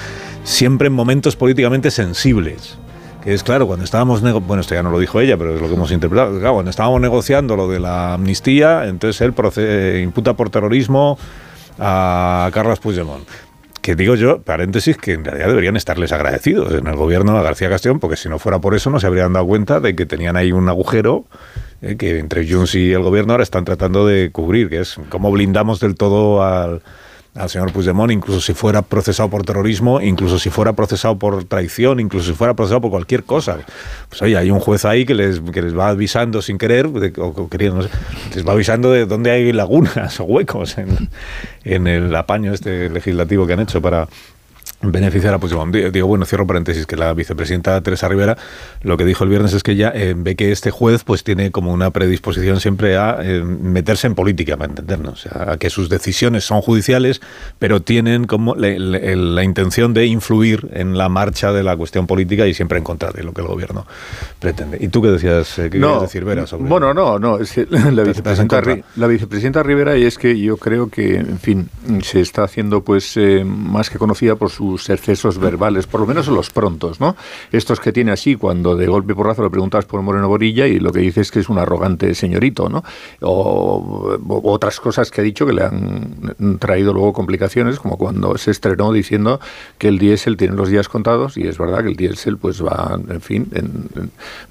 siempre 0.44 0.88
en 0.88 0.94
momentos 0.94 1.36
políticamente 1.36 1.90
sensibles. 1.90 2.78
Es 3.24 3.42
claro, 3.42 3.66
cuando 3.66 3.84
estábamos, 3.84 4.22
bueno, 4.46 4.60
esto 4.60 4.74
ya 4.74 4.82
no 4.82 4.90
lo 4.90 5.00
dijo 5.00 5.20
ella, 5.20 5.36
pero 5.36 5.54
es 5.54 5.60
lo 5.60 5.68
que 5.68 5.74
hemos 5.74 5.90
interpretado, 5.90 6.38
claro, 6.38 6.54
cuando 6.54 6.70
estábamos 6.70 7.00
negociando 7.00 7.56
lo 7.56 7.68
de 7.68 7.80
la 7.80 8.14
amnistía, 8.14 8.86
entonces 8.86 9.20
él 9.20 9.32
procede, 9.32 10.00
imputa 10.00 10.34
por 10.34 10.48
terrorismo 10.48 11.18
a 11.78 12.48
Carlos 12.52 12.78
Puigdemont 12.78 13.26
que 13.86 13.94
digo 13.94 14.16
yo, 14.16 14.42
paréntesis, 14.42 14.96
que 14.96 15.12
en 15.12 15.24
realidad 15.24 15.46
deberían 15.46 15.76
estarles 15.76 16.10
agradecidos 16.10 16.74
en 16.74 16.88
el 16.88 16.96
gobierno 16.96 17.36
de 17.38 17.44
García 17.44 17.68
Castellón, 17.68 18.00
porque 18.00 18.16
si 18.16 18.28
no 18.28 18.40
fuera 18.40 18.58
por 18.58 18.74
eso 18.74 18.90
no 18.90 18.98
se 18.98 19.06
habrían 19.06 19.32
dado 19.32 19.46
cuenta 19.46 19.78
de 19.78 19.94
que 19.94 20.06
tenían 20.06 20.34
ahí 20.34 20.50
un 20.50 20.68
agujero 20.68 21.26
eh, 21.82 21.94
que 21.96 22.18
entre 22.18 22.50
Junts 22.50 22.74
y 22.74 22.90
el 22.90 23.02
gobierno 23.02 23.34
ahora 23.34 23.44
están 23.44 23.64
tratando 23.64 24.04
de 24.04 24.32
cubrir, 24.32 24.70
que 24.70 24.80
es 24.80 24.96
cómo 25.08 25.30
blindamos 25.30 25.78
del 25.78 25.94
todo 25.94 26.42
al 26.42 26.82
al 27.36 27.50
señor 27.50 27.72
Puigdemont, 27.72 28.10
incluso 28.10 28.40
si 28.40 28.54
fuera 28.54 28.82
procesado 28.82 29.28
por 29.28 29.44
terrorismo, 29.44 30.00
incluso 30.00 30.38
si 30.38 30.50
fuera 30.50 30.72
procesado 30.72 31.18
por 31.18 31.44
traición, 31.44 32.00
incluso 32.00 32.30
si 32.30 32.36
fuera 32.36 32.54
procesado 32.54 32.80
por 32.80 32.90
cualquier 32.90 33.24
cosa. 33.24 33.58
Pues 34.08 34.22
oye, 34.22 34.36
hay 34.36 34.50
un 34.50 34.60
juez 34.60 34.84
ahí 34.84 35.04
que 35.04 35.14
les, 35.14 35.40
que 35.40 35.62
les 35.62 35.76
va 35.76 35.88
avisando 35.88 36.42
sin 36.42 36.58
querer, 36.58 36.86
o, 36.86 37.48
queriendo, 37.48 37.86
les 38.34 38.46
va 38.46 38.52
avisando 38.52 38.90
de 38.90 39.06
dónde 39.06 39.30
hay 39.30 39.52
lagunas 39.52 40.18
o 40.20 40.24
huecos 40.24 40.78
en, 40.78 41.10
en 41.64 41.86
el 41.86 42.14
apaño 42.14 42.52
este 42.52 42.88
legislativo 42.88 43.46
que 43.46 43.52
han 43.52 43.60
hecho 43.60 43.80
para 43.80 44.08
beneficiar 44.82 45.34
a 45.34 45.38
Puigdemont. 45.38 45.74
Digo, 45.74 46.06
bueno, 46.06 46.24
cierro 46.26 46.46
paréntesis, 46.46 46.86
que 46.86 46.96
la 46.96 47.12
vicepresidenta 47.14 47.80
Teresa 47.80 48.08
Rivera 48.08 48.36
lo 48.82 48.96
que 48.96 49.04
dijo 49.04 49.24
el 49.24 49.30
viernes 49.30 49.52
es 49.52 49.62
que 49.62 49.74
ya 49.74 49.90
eh, 49.94 50.14
ve 50.16 50.36
que 50.36 50.52
este 50.52 50.70
juez 50.70 51.02
pues 51.02 51.24
tiene 51.24 51.50
como 51.50 51.72
una 51.72 51.90
predisposición 51.90 52.60
siempre 52.60 52.96
a 52.96 53.18
eh, 53.22 53.42
meterse 53.42 54.06
en 54.06 54.14
política, 54.14 54.56
para 54.56 54.70
entendernos, 54.70 55.26
o 55.26 55.28
sea, 55.28 55.52
a 55.52 55.56
que 55.56 55.70
sus 55.70 55.88
decisiones 55.88 56.44
son 56.44 56.60
judiciales, 56.60 57.20
pero 57.58 57.80
tienen 57.80 58.26
como 58.26 58.54
la, 58.54 59.44
intención 59.44 59.94
de 59.94 60.06
influir 60.06 60.68
en 60.72 60.98
la 60.98 61.08
marcha 61.08 61.52
de 61.52 61.62
la 61.62 61.76
cuestión 61.76 62.06
política 62.06 62.46
y 62.46 62.54
siempre 62.54 62.78
en 62.78 62.84
contra 62.84 63.10
de 63.10 63.22
lo 63.22 63.32
que 63.32 63.40
el 63.40 63.46
gobierno 63.46 63.86
pretende. 64.40 64.78
¿Y 64.80 64.88
tú 64.88 65.00
qué 65.02 65.08
decías, 65.08 65.58
eh, 65.58 65.70
qué 65.70 65.78
no, 65.78 66.00
decir, 66.00 66.24
Vera? 66.24 66.46
Sobre 66.46 66.68
bueno, 66.68 66.92
no, 66.92 67.18
no, 67.18 67.38
es 67.38 67.52
que 67.52 67.66
la, 67.70 68.02
vicepresidenta, 68.02 68.62
la 68.96 69.06
vicepresidenta 69.06 69.62
Rivera 69.62 69.96
y 69.96 70.04
es 70.04 70.18
que 70.18 70.38
yo 70.38 70.56
creo 70.56 70.88
que, 70.88 71.16
en 71.16 71.38
fin, 71.38 71.68
se 72.02 72.20
está 72.20 72.44
haciendo 72.44 72.82
pues 72.82 73.18
más 73.44 73.88
que 73.88 73.98
conocida 73.98 74.36
por 74.36 74.50
su 74.50 74.65
excesos 74.74 75.38
verbales, 75.38 75.86
por 75.86 76.00
lo 76.00 76.06
menos 76.06 76.28
en 76.28 76.34
los 76.34 76.50
prontos, 76.50 77.00
¿no? 77.00 77.16
Estos 77.52 77.80
que 77.80 77.92
tiene 77.92 78.12
así 78.12 78.36
cuando 78.36 78.76
de 78.76 78.86
golpe 78.86 79.14
porrazo 79.14 79.42
le 79.42 79.50
preguntas 79.50 79.84
por 79.84 80.02
Moreno 80.02 80.28
Borilla 80.28 80.66
y 80.66 80.78
lo 80.78 80.92
que 80.92 81.00
dice 81.00 81.20
es 81.20 81.30
que 81.30 81.40
es 81.40 81.48
un 81.48 81.58
arrogante 81.58 82.14
señorito, 82.14 82.68
¿no? 82.68 82.84
O, 83.20 84.18
otras 84.44 84.80
cosas 84.80 85.10
que 85.10 85.20
ha 85.20 85.24
dicho 85.24 85.46
que 85.46 85.52
le 85.52 85.62
han 85.62 86.58
traído 86.58 86.92
luego 86.92 87.12
complicaciones, 87.12 87.78
como 87.78 87.96
cuando 87.96 88.36
se 88.38 88.50
estrenó 88.50 88.92
diciendo 88.92 89.40
que 89.78 89.88
el 89.88 89.98
diésel 89.98 90.36
tiene 90.36 90.54
los 90.56 90.68
días 90.68 90.88
contados 90.88 91.36
y 91.36 91.46
es 91.46 91.58
verdad 91.58 91.82
que 91.82 91.88
el 91.88 91.96
diésel 91.96 92.38
pues 92.38 92.62
va, 92.62 92.98
en 93.08 93.20
fin, 93.20 93.50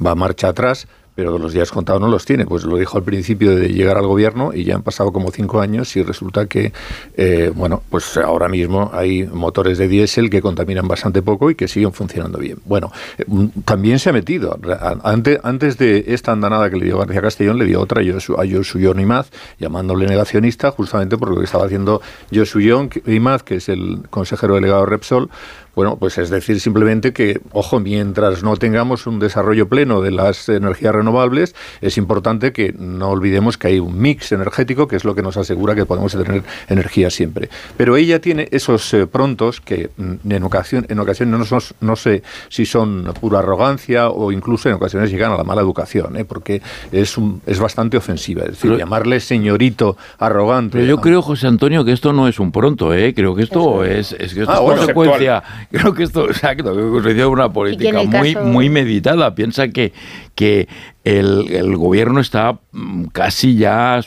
va 0.04 0.16
marcha 0.16 0.50
atrás 0.50 0.88
pero 1.16 1.38
los 1.38 1.54
días 1.54 1.72
contados 1.72 2.02
no 2.02 2.08
los 2.10 2.26
tiene. 2.26 2.46
Pues 2.46 2.64
lo 2.66 2.78
dijo 2.78 2.98
al 2.98 3.04
principio 3.04 3.56
de 3.56 3.70
llegar 3.70 3.98
al 3.98 4.06
gobierno 4.06 4.52
y 4.54 4.66
ya 4.66 4.76
han 4.76 4.84
pasado 4.84 5.12
como 5.12 5.32
cinco 5.32 5.62
años 5.62 5.96
y 5.96 6.04
resulta 6.04 6.46
que, 6.46 6.74
eh, 7.16 7.52
bueno, 7.56 7.82
pues 7.90 8.18
ahora 8.18 8.50
mismo 8.50 8.92
hay 8.94 9.24
motores 9.24 9.78
de 9.78 9.88
diésel 9.88 10.30
que 10.30 10.42
contaminan 10.42 10.88
bastante 10.88 11.22
poco 11.22 11.50
y 11.50 11.56
que 11.56 11.68
siguen 11.68 11.94
funcionando 11.94 12.38
bien. 12.38 12.58
Bueno, 12.66 12.92
eh, 13.18 13.26
también 13.64 14.00
se 14.00 14.10
ha 14.10 14.14
metido. 14.14 14.60
Antes, 15.04 15.40
antes 15.44 15.78
de 15.78 16.06
esta 16.08 16.34
andanada 16.34 16.70
que 16.70 16.78
le 16.78 16.86
dio 16.86 16.98
García 17.00 17.22
Castellón, 17.22 17.58
le 17.58 17.66
dio 17.66 17.82
otra 17.82 18.02
a 18.02 18.46
Josu 18.46 18.78
Imaz, 18.78 19.30
llamándole 19.58 20.06
negacionista 20.08 20.72
justamente 20.72 21.18
por 21.18 21.30
lo 21.30 21.40
que 21.40 21.46
estaba 21.46 21.66
haciendo 21.66 22.02
Josu 22.34 22.60
Imaz, 22.60 23.44
que 23.44 23.56
es 23.56 23.70
el 23.70 24.02
consejero 24.10 24.56
delegado 24.56 24.82
de 24.82 24.88
Repsol, 24.88 25.30
bueno, 25.76 25.98
pues 25.98 26.18
es 26.18 26.30
decir 26.30 26.60
simplemente 26.60 27.14
que, 27.14 27.42
ojo, 27.52 27.80
mientras 27.80 28.44
no 28.44 28.56
tengamos 28.56 29.08
un 29.08 29.20
desarrollo 29.20 29.68
pleno 29.68 30.02
de 30.02 30.12
las 30.12 30.48
energías 30.50 30.96
renovables, 30.96 31.56
es 31.82 31.98
importante 31.98 32.54
que 32.54 32.74
no 32.78 33.10
olvidemos 33.10 33.58
que 33.58 33.68
hay 33.68 33.80
un 33.80 34.00
mix 34.00 34.32
energético 34.32 34.88
que 34.88 34.96
es 34.96 35.04
lo 35.04 35.16
que 35.16 35.22
nos 35.22 35.38
asegura 35.38 35.76
que 35.76 35.86
podemos 35.86 36.14
tener 36.14 36.44
energía 36.70 37.10
siempre. 37.10 37.50
Pero 37.78 37.98
ella 37.98 38.20
tiene 38.20 38.48
esos 38.52 38.94
eh, 38.94 39.06
prontos 39.08 39.62
que 39.62 39.90
mm, 39.98 40.32
en 40.32 40.44
ocasión, 40.44 40.86
en 40.90 41.00
ocasiones 41.00 41.52
no, 41.52 41.60
no, 41.82 41.96
sé 41.96 42.24
si 42.50 42.66
son 42.66 43.14
pura 43.20 43.40
arrogancia 43.40 44.10
o 44.10 44.32
incluso 44.32 44.70
en 44.70 44.76
ocasiones 44.76 45.12
llegan 45.12 45.32
a 45.32 45.38
la 45.38 45.44
mala 45.44 45.62
educación, 45.62 46.16
¿eh? 46.18 46.26
porque 46.26 46.62
es, 46.92 47.18
un, 47.18 47.42
es 47.46 47.60
bastante 47.60 47.98
ofensiva. 47.98 48.44
Es 48.44 48.52
decir, 48.52 48.78
llamarle 48.78 49.20
señorito 49.20 49.98
arrogante. 50.20 50.78
Pero 50.78 50.86
yo 50.86 51.02
creo, 51.02 51.22
José 51.22 51.48
Antonio, 51.48 51.84
que 51.84 51.92
esto 51.92 52.14
no 52.14 52.28
es 52.28 52.40
un 52.40 52.52
pronto, 52.52 52.94
¿eh? 52.94 53.14
creo 53.14 53.36
que 53.36 53.44
esto 53.44 53.84
es, 53.84 54.14
es, 54.14 54.34
que 54.34 54.42
esto 54.42 54.52
ah, 54.52 54.74
es 54.74 54.80
consecuencia 54.80 55.44
creo 55.72 55.94
que 55.94 56.04
esto, 56.04 56.28
exacto, 56.28 56.74
que 57.02 57.12
es 57.12 57.26
una 57.26 57.52
política 57.52 58.04
muy, 58.04 58.36
muy 58.36 58.70
meditada. 58.70 59.36
Piensa 59.36 59.68
que, 59.70 59.94
que 60.36 60.68
el, 61.04 61.76
gobierno 61.78 62.20
está 62.20 62.60
mm, 62.72 63.06
casi 63.06 63.56
ya 63.56 64.00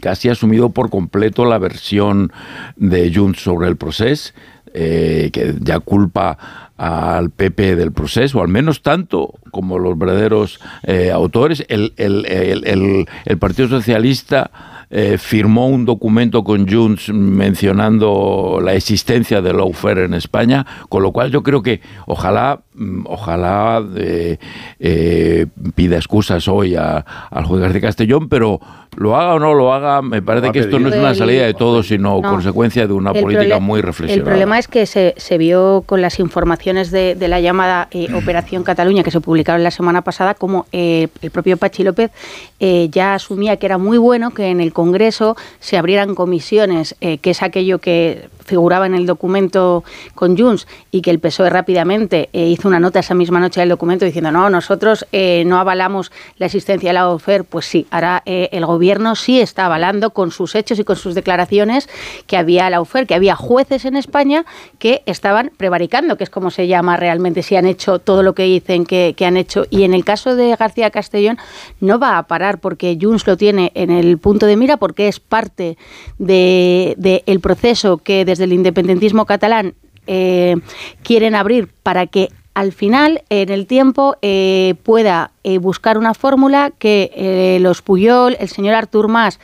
casi 0.00 0.28
asumido 0.28 0.70
por 0.70 0.90
completo 0.90 1.44
la 1.44 1.58
versión 1.58 2.32
de 2.76 3.12
Junts 3.14 3.40
sobre 3.40 3.68
el 3.68 3.76
proceso, 3.76 4.32
eh, 4.74 5.30
que 5.32 5.54
ya 5.60 5.80
culpa 5.80 6.38
al 6.76 7.30
PP 7.30 7.76
del 7.76 7.92
proceso, 7.92 8.38
o 8.38 8.42
al 8.42 8.48
menos 8.48 8.82
tanto 8.82 9.34
como 9.50 9.78
los 9.78 9.98
verdaderos 9.98 10.60
eh, 10.82 11.10
autores. 11.10 11.64
El, 11.68 11.94
el, 11.96 12.26
el, 12.26 13.06
el 13.24 13.38
Partido 13.38 13.68
Socialista 13.68 14.50
eh, 14.90 15.18
firmó 15.18 15.68
un 15.68 15.84
documento 15.84 16.44
con 16.44 16.68
Junts 16.68 17.08
mencionando 17.12 18.60
la 18.62 18.74
existencia 18.74 19.42
del 19.42 19.56
lawfare 19.56 20.04
en 20.04 20.14
España, 20.14 20.66
con 20.88 21.02
lo 21.02 21.12
cual 21.12 21.30
yo 21.30 21.42
creo 21.42 21.62
que 21.62 21.80
ojalá, 22.06 22.62
ojalá 23.04 23.84
eh, 23.96 24.38
eh, 24.78 25.46
pida 25.74 25.96
excusas 25.96 26.46
hoy 26.48 26.76
al 26.76 27.44
juez 27.44 27.60
García 27.62 27.80
Castellón, 27.80 28.28
pero 28.28 28.60
lo 28.96 29.14
haga 29.14 29.34
o 29.34 29.38
no 29.38 29.52
lo 29.52 29.74
haga, 29.74 30.00
me 30.00 30.22
parece 30.22 30.52
que 30.52 30.60
esto 30.60 30.78
no 30.78 30.88
es 30.88 30.96
una 30.96 31.14
salida 31.14 31.44
de 31.44 31.52
todo, 31.54 31.82
sino 31.82 32.22
consecuencia 32.22 32.86
de 32.86 32.94
una 32.94 33.12
política 33.12 33.58
muy 33.58 33.82
reflexionada. 33.82 34.22
El 34.22 34.24
problema 34.24 34.58
es 34.58 34.68
que 34.68 34.86
se, 34.86 35.38
vio 35.38 35.82
con 35.84 36.00
las 36.00 36.18
informaciones 36.18 36.90
de, 36.90 37.16
la 37.28 37.40
llamada 37.40 37.88
Operación 38.14 38.64
Cataluña 38.64 39.02
que 39.02 39.10
se 39.10 39.20
publicaron 39.20 39.62
la 39.62 39.70
semana 39.70 40.02
pasada, 40.02 40.34
como 40.34 40.66
el 40.72 41.10
propio 41.30 41.56
Pachi 41.56 41.82
López 41.82 42.10
ya 42.58 43.14
asumía 43.14 43.56
que 43.58 43.66
era 43.66 43.78
muy 43.78 43.98
bueno 43.98 44.30
que 44.30 44.46
en 44.46 44.60
el 44.60 44.72
Congreso 44.72 45.36
se 45.60 45.76
abrieran 45.76 46.14
comisiones, 46.14 46.96
eh, 47.00 47.18
que 47.18 47.30
es 47.30 47.42
aquello 47.42 47.78
que 47.78 48.28
figuraba 48.44 48.86
en 48.86 48.94
el 48.94 49.06
documento 49.06 49.84
con 50.14 50.36
Junts 50.36 50.66
y 50.90 51.02
que 51.02 51.10
el 51.10 51.18
PSOE 51.18 51.50
rápidamente 51.50 52.28
eh, 52.32 52.46
una 52.66 52.80
nota 52.80 53.00
esa 53.00 53.14
misma 53.14 53.40
noche 53.40 53.60
del 53.60 53.68
documento 53.68 54.04
diciendo 54.04 54.30
no, 54.30 54.50
nosotros 54.50 55.06
eh, 55.12 55.44
no 55.46 55.58
avalamos 55.58 56.12
la 56.36 56.46
existencia 56.46 56.90
de 56.90 56.94
la 56.94 57.08
OFER, 57.08 57.44
pues 57.44 57.66
sí, 57.66 57.86
ahora 57.90 58.22
eh, 58.26 58.48
el 58.52 58.66
gobierno 58.66 59.14
sí 59.14 59.40
está 59.40 59.66
avalando 59.66 60.10
con 60.10 60.30
sus 60.30 60.54
hechos 60.54 60.78
y 60.78 60.84
con 60.84 60.96
sus 60.96 61.14
declaraciones 61.14 61.88
que 62.26 62.36
había 62.36 62.68
la 62.70 62.80
OFER, 62.80 63.06
que 63.06 63.14
había 63.14 63.36
jueces 63.36 63.84
en 63.84 63.96
España 63.96 64.44
que 64.78 65.02
estaban 65.06 65.50
prevaricando, 65.56 66.16
que 66.16 66.24
es 66.24 66.30
como 66.30 66.50
se 66.50 66.66
llama 66.66 66.96
realmente, 66.96 67.42
si 67.42 67.56
han 67.56 67.66
hecho 67.66 67.98
todo 67.98 68.22
lo 68.22 68.34
que 68.34 68.44
dicen 68.44 68.84
que, 68.84 69.14
han 69.26 69.36
hecho. 69.36 69.64
Y 69.70 69.82
en 69.82 69.94
el 69.94 70.04
caso 70.04 70.36
de 70.36 70.54
García 70.54 70.90
Castellón 70.90 71.38
no 71.80 71.98
va 71.98 72.18
a 72.18 72.26
parar 72.26 72.58
porque 72.58 72.98
Junts 73.00 73.26
lo 73.26 73.36
tiene 73.36 73.72
en 73.74 73.90
el 73.90 74.18
punto 74.18 74.46
de 74.46 74.56
mira 74.56 74.76
porque 74.76 75.08
es 75.08 75.20
parte 75.20 75.76
del 76.18 76.94
de, 76.96 77.22
el 77.26 77.40
proceso 77.40 77.98
que 77.98 78.24
desde 78.24 78.44
el 78.44 78.52
independentismo 78.52 79.26
catalán 79.26 79.74
eh, 80.06 80.56
quieren 81.02 81.34
abrir 81.34 81.68
para 81.82 82.06
que 82.06 82.30
al 82.56 82.72
final, 82.72 83.22
en 83.28 83.50
el 83.50 83.66
tiempo, 83.66 84.16
eh, 84.22 84.76
pueda 84.82 85.30
eh, 85.44 85.58
buscar 85.58 85.98
una 85.98 86.14
fórmula 86.14 86.72
que 86.78 87.10
eh, 87.14 87.58
los 87.60 87.82
Puyol, 87.82 88.34
el 88.40 88.48
señor 88.48 88.74
Artur 88.74 89.08
Mas, 89.08 89.38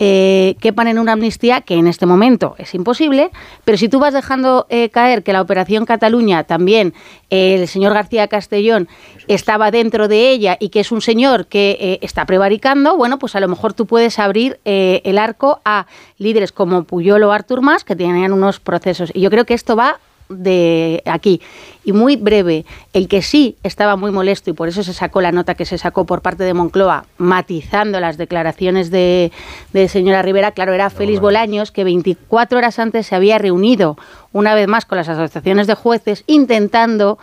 eh, 0.00 0.56
quepan 0.60 0.88
en 0.88 0.98
una 0.98 1.12
amnistía 1.12 1.60
que 1.60 1.74
en 1.74 1.86
este 1.86 2.04
momento 2.04 2.56
es 2.58 2.74
imposible, 2.74 3.30
pero 3.64 3.78
si 3.78 3.88
tú 3.88 4.00
vas 4.00 4.12
dejando 4.12 4.66
caer 4.90 5.22
que 5.22 5.32
la 5.32 5.40
operación 5.40 5.86
Cataluña 5.86 6.44
también 6.44 6.94
el 7.30 7.66
señor 7.68 7.94
García 7.94 8.26
Castellón 8.26 8.88
estaba 9.28 9.70
dentro 9.70 10.08
de 10.08 10.30
ella 10.30 10.56
y 10.58 10.70
que 10.70 10.80
es 10.80 10.90
un 10.90 11.00
señor 11.00 11.46
que 11.46 11.98
está 12.02 12.26
prevaricando, 12.26 12.96
bueno, 12.96 13.20
pues 13.20 13.36
a 13.36 13.40
lo 13.40 13.46
mejor 13.46 13.72
tú 13.72 13.86
puedes 13.86 14.18
abrir 14.18 14.58
el 14.64 15.18
arco 15.18 15.60
a 15.64 15.86
líderes 16.16 16.50
como 16.50 16.84
Puyol 16.84 17.22
o 17.22 17.32
Artur 17.32 17.60
Mas 17.60 17.84
que 17.84 17.94
tenían 17.94 18.32
unos 18.32 18.58
procesos. 18.58 19.10
Y 19.14 19.20
yo 19.20 19.30
creo 19.30 19.46
que 19.46 19.54
esto 19.54 19.74
va 19.74 19.98
de 20.28 21.02
aquí. 21.06 21.40
Y 21.84 21.92
muy 21.92 22.16
breve, 22.16 22.64
el 22.92 23.08
que 23.08 23.22
sí 23.22 23.56
estaba 23.62 23.96
muy 23.96 24.10
molesto 24.10 24.50
y 24.50 24.52
por 24.52 24.68
eso 24.68 24.82
se 24.82 24.92
sacó 24.92 25.20
la 25.20 25.32
nota 25.32 25.54
que 25.54 25.64
se 25.64 25.78
sacó 25.78 26.04
por 26.04 26.20
parte 26.20 26.44
de 26.44 26.54
Moncloa, 26.54 27.06
matizando 27.16 28.00
las 28.00 28.18
declaraciones 28.18 28.90
de, 28.90 29.32
de 29.72 29.88
señora 29.88 30.22
Rivera, 30.22 30.52
claro, 30.52 30.74
era 30.74 30.90
Félix 30.90 31.20
Bolaños, 31.20 31.72
que 31.72 31.84
24 31.84 32.58
horas 32.58 32.78
antes 32.78 33.06
se 33.06 33.14
había 33.14 33.38
reunido 33.38 33.96
una 34.32 34.54
vez 34.54 34.68
más 34.68 34.84
con 34.84 34.98
las 34.98 35.08
asociaciones 35.08 35.66
de 35.66 35.74
jueces 35.74 36.24
intentando 36.26 37.18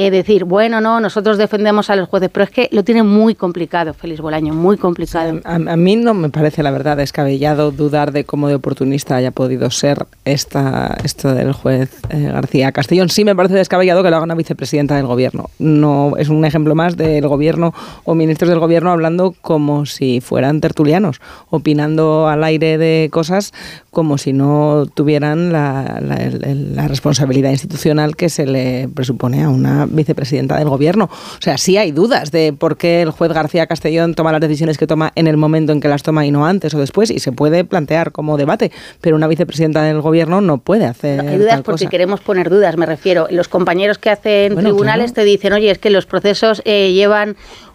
eh, 0.00 0.12
decir, 0.12 0.44
bueno, 0.44 0.80
no, 0.80 1.00
nosotros 1.00 1.38
defendemos 1.38 1.90
a 1.90 1.96
los 1.96 2.08
jueces, 2.08 2.30
pero 2.32 2.44
es 2.44 2.50
que 2.50 2.68
lo 2.70 2.84
tiene 2.84 3.02
muy 3.02 3.34
complicado 3.34 3.92
Félix 3.94 4.20
Bolaño, 4.20 4.54
muy 4.54 4.76
complicado. 4.76 5.40
A, 5.42 5.58
mí 5.58 5.96
no 5.96 6.14
me 6.14 6.28
parece, 6.28 6.62
la 6.62 6.70
verdad, 6.70 6.96
descabellado 6.96 7.72
dudar 7.72 8.12
de 8.12 8.22
cómo 8.22 8.46
de 8.46 8.54
oportunista 8.54 9.16
haya 9.16 9.32
podido 9.32 9.72
ser 9.72 10.06
esta, 10.24 10.96
esto 11.02 11.34
del 11.34 11.52
juez 11.52 11.90
eh, 12.10 12.30
García 12.32 12.70
Castellón. 12.70 13.08
Sí 13.08 13.24
me 13.24 13.34
parece 13.34 13.56
descabellado 13.56 14.04
que 14.04 14.10
lo 14.10 14.16
haga 14.16 14.24
una 14.24 14.36
vicepresidenta 14.36 14.94
del 14.94 15.06
gobierno. 15.06 15.50
No 15.58 16.12
es 16.16 16.28
un 16.28 16.44
ejemplo 16.44 16.76
más 16.76 16.96
del 16.96 17.26
gobierno 17.26 17.74
o 18.04 18.14
ministros 18.14 18.50
del 18.50 18.60
gobierno 18.60 18.92
hablando 18.92 19.34
como 19.40 19.84
si 19.84 20.20
fueran 20.20 20.60
tertulianos, 20.60 21.20
opinando 21.50 22.28
al 22.28 22.44
aire 22.44 22.78
de 22.78 23.08
cosas 23.10 23.52
como 23.98 24.16
si 24.16 24.32
no 24.32 24.86
tuvieran 24.94 25.52
la, 25.52 25.98
la- 26.00 26.86
responsabilidad 26.86 27.50
institucional 27.50 28.14
que 28.14 28.28
se 28.28 28.46
le 28.46 28.88
presupone 28.94 29.42
a 29.42 29.48
una 29.48 29.86
vicepresidenta 29.90 30.56
del 30.56 30.68
gobierno. 30.68 31.06
O 31.10 31.42
sea, 31.42 31.58
sí 31.58 31.76
hay 31.78 31.90
dudas 31.90 32.30
de 32.30 32.52
por 32.52 32.76
qué 32.76 33.02
el 33.02 33.10
juez 33.10 33.32
García 33.32 33.66
Castellón 33.66 34.14
toma 34.14 34.30
las 34.30 34.40
decisiones 34.40 34.78
que 34.78 34.86
toma 34.86 35.10
en 35.16 35.26
el 35.26 35.36
momento 35.36 35.72
en 35.72 35.80
que 35.80 35.88
las 35.88 36.04
toma 36.04 36.24
y 36.24 36.30
no 36.30 36.46
antes 36.46 36.72
o 36.74 36.78
después, 36.78 37.10
y 37.10 37.18
se 37.18 37.32
puede 37.32 37.64
plantear 37.64 38.12
como 38.12 38.36
debate, 38.36 38.70
pero 39.00 39.16
una 39.16 39.26
vicepresidenta 39.26 39.82
del 39.82 40.00
gobierno 40.00 40.40
no 40.40 40.58
puede 40.58 40.84
hacer 40.84 41.20
Hay 41.22 41.38
dudas 41.38 41.54
tal 41.54 41.62
porque 41.64 41.86
cosa. 41.86 41.90
queremos 41.90 42.20
poner 42.20 42.50
dudas, 42.50 42.76
me 42.76 42.86
refiero. 42.86 43.26
Los 43.32 43.48
compañeros 43.48 43.98
que 43.98 44.10
hacen 44.10 44.54
Bueno, 44.54 44.68
tribunales 44.68 45.10
claro. 45.10 45.24
te 45.26 45.30
dicen, 45.32 45.52
oye, 45.54 45.72
es 45.72 45.78
que 45.78 45.90
los 45.90 46.06
procesos 46.06 46.62
eh, 46.64 46.92
llevan 46.92 47.34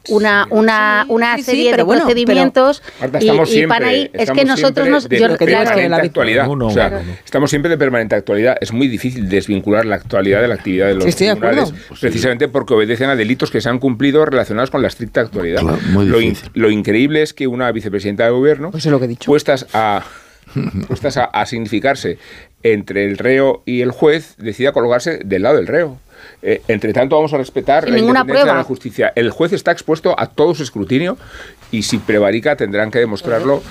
una, 0.10 0.47
una, 0.49 1.06
una 1.08 1.36
sí, 1.38 1.43
sí, 1.43 1.51
serie 1.51 1.76
de 1.76 1.84
bueno, 1.84 2.04
procedimientos 2.04 2.82
Marta, 2.99 3.20
y, 3.24 3.30
y 3.30 3.45
siempre, 3.45 3.66
van 3.68 3.84
ahí. 3.84 4.10
Es 4.14 4.32
que 4.32 4.43
nosotros 4.45 4.88
nos... 4.88 5.08
de 5.10 5.20
yo- 5.20 5.28
Lo 5.30 5.38
que 5.38 5.45
digo 5.45 5.60
es 5.60 5.64
claro, 5.66 5.82
que 5.82 5.89
la 5.89 5.97
actualidad. 5.97 6.47
O 6.49 6.70
sea, 6.72 7.01
estamos 7.24 7.49
siempre 7.49 7.70
de 7.70 7.78
permanente 7.78 8.16
actualidad. 8.16 8.58
Es 8.60 8.74
muy 8.74 8.88
difícil 8.88 9.30
desvincular 9.30 9.86
la 9.86 9.95
actualidad 9.95 10.41
de 10.41 10.47
la 10.49 10.56
actividad 10.56 10.88
de 10.88 10.95
los 10.95 11.04
Sí, 11.06 11.10
estoy 11.12 11.28
de 11.28 11.34
tribunales, 11.36 11.70
acuerdo. 11.70 11.95
precisamente 12.01 12.47
porque 12.49 12.74
obedecen 12.74 13.10
a 13.10 13.16
delitos 13.16 13.49
que 13.51 13.62
se 13.62 13.70
han 13.70 13.80
cumplido 13.80 14.26
relacionados 14.26 14.70
con 14.72 14.82
la 14.82 14.88
estricta 14.89 15.22
actualidad. 15.22 15.62
Claro, 15.62 15.80
muy 15.91 16.06
lo, 16.06 16.20
in- 16.22 16.30
difícil. 16.32 16.51
lo 16.56 16.70
increíble 16.70 17.22
es 17.22 17.34
que 17.34 17.47
una 17.47 17.72
vicepresidenta 17.72 18.26
de 18.26 18.32
gobierno, 18.32 18.72
Pues 18.72 18.86
es 18.86 18.91
lo 18.91 18.99
que 18.99 19.06
he 19.06 19.10
dicho. 19.10 19.26
puestas 19.32 19.68
a 19.74 20.04
puestas 20.88 21.18
a, 21.18 21.24
a 21.24 21.45
significarse 21.45 22.18
entre 22.62 23.06
el 23.06 23.18
reo 23.18 23.64
y 23.66 23.82
el 23.82 23.91
juez, 23.91 24.36
decida 24.38 24.72
colocarse 24.72 25.20
del 25.24 25.43
lado 25.43 25.56
del 25.56 25.68
reo. 25.68 25.97
Eh, 26.46 26.62
entre 26.68 26.91
tanto, 26.91 27.16
vamos 27.16 27.34
a 27.34 27.38
respetar 27.38 27.86
Sin 27.86 28.14
la 28.14 28.24
de 28.26 28.64
justicia. 28.64 29.14
El 29.16 29.32
juez 29.32 29.54
está 29.54 29.72
expuesto 29.72 30.14
a 30.20 30.28
todo 30.28 30.54
su 30.54 30.64
escrutinio 30.64 31.18
y 31.72 31.84
si 31.84 32.00
prevarica 32.00 32.58
tendrán 32.58 32.91
que 32.91 33.00
demostrarlo 33.00 33.64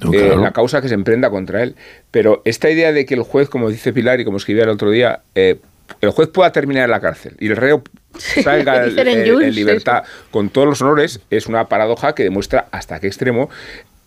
No, 0.00 0.14
eh, 0.14 0.18
claro. 0.18 0.40
la 0.40 0.52
causa 0.52 0.80
que 0.80 0.88
se 0.88 0.94
emprenda 0.94 1.28
contra 1.28 1.64
él. 1.64 1.74
Pero 2.12 2.40
esta 2.44 2.70
idea 2.70 2.92
de 2.92 3.04
que 3.04 3.14
el 3.14 3.22
juez, 3.22 3.48
como 3.48 3.68
dice 3.68 3.92
Pilar 3.92 4.20
y 4.20 4.24
como 4.24 4.36
escribía 4.36 4.62
el 4.62 4.70
otro 4.70 4.92
día, 4.92 5.22
eh, 5.34 5.58
el 6.00 6.10
juez 6.10 6.28
pueda 6.28 6.52
terminar 6.52 6.84
en 6.84 6.90
la 6.90 7.00
cárcel 7.00 7.36
y 7.40 7.48
el 7.48 7.56
reo 7.56 7.82
salga 8.16 8.84
en 8.86 9.54
libertad 9.54 10.04
con 10.30 10.50
todos 10.50 10.68
los 10.68 10.80
honores, 10.82 11.20
es 11.30 11.48
una 11.48 11.66
paradoja 11.66 12.14
que 12.14 12.22
demuestra 12.22 12.68
hasta 12.70 13.00
qué 13.00 13.08
extremo 13.08 13.50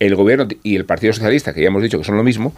el 0.00 0.14
gobierno 0.16 0.46
y 0.62 0.76
el 0.76 0.84
Partido 0.84 1.12
Socialista, 1.12 1.54
que 1.54 1.60
ya 1.60 1.68
hemos 1.68 1.82
dicho 1.82 1.98
que 1.98 2.04
son 2.04 2.16
lo 2.16 2.24
mismo, 2.24 2.54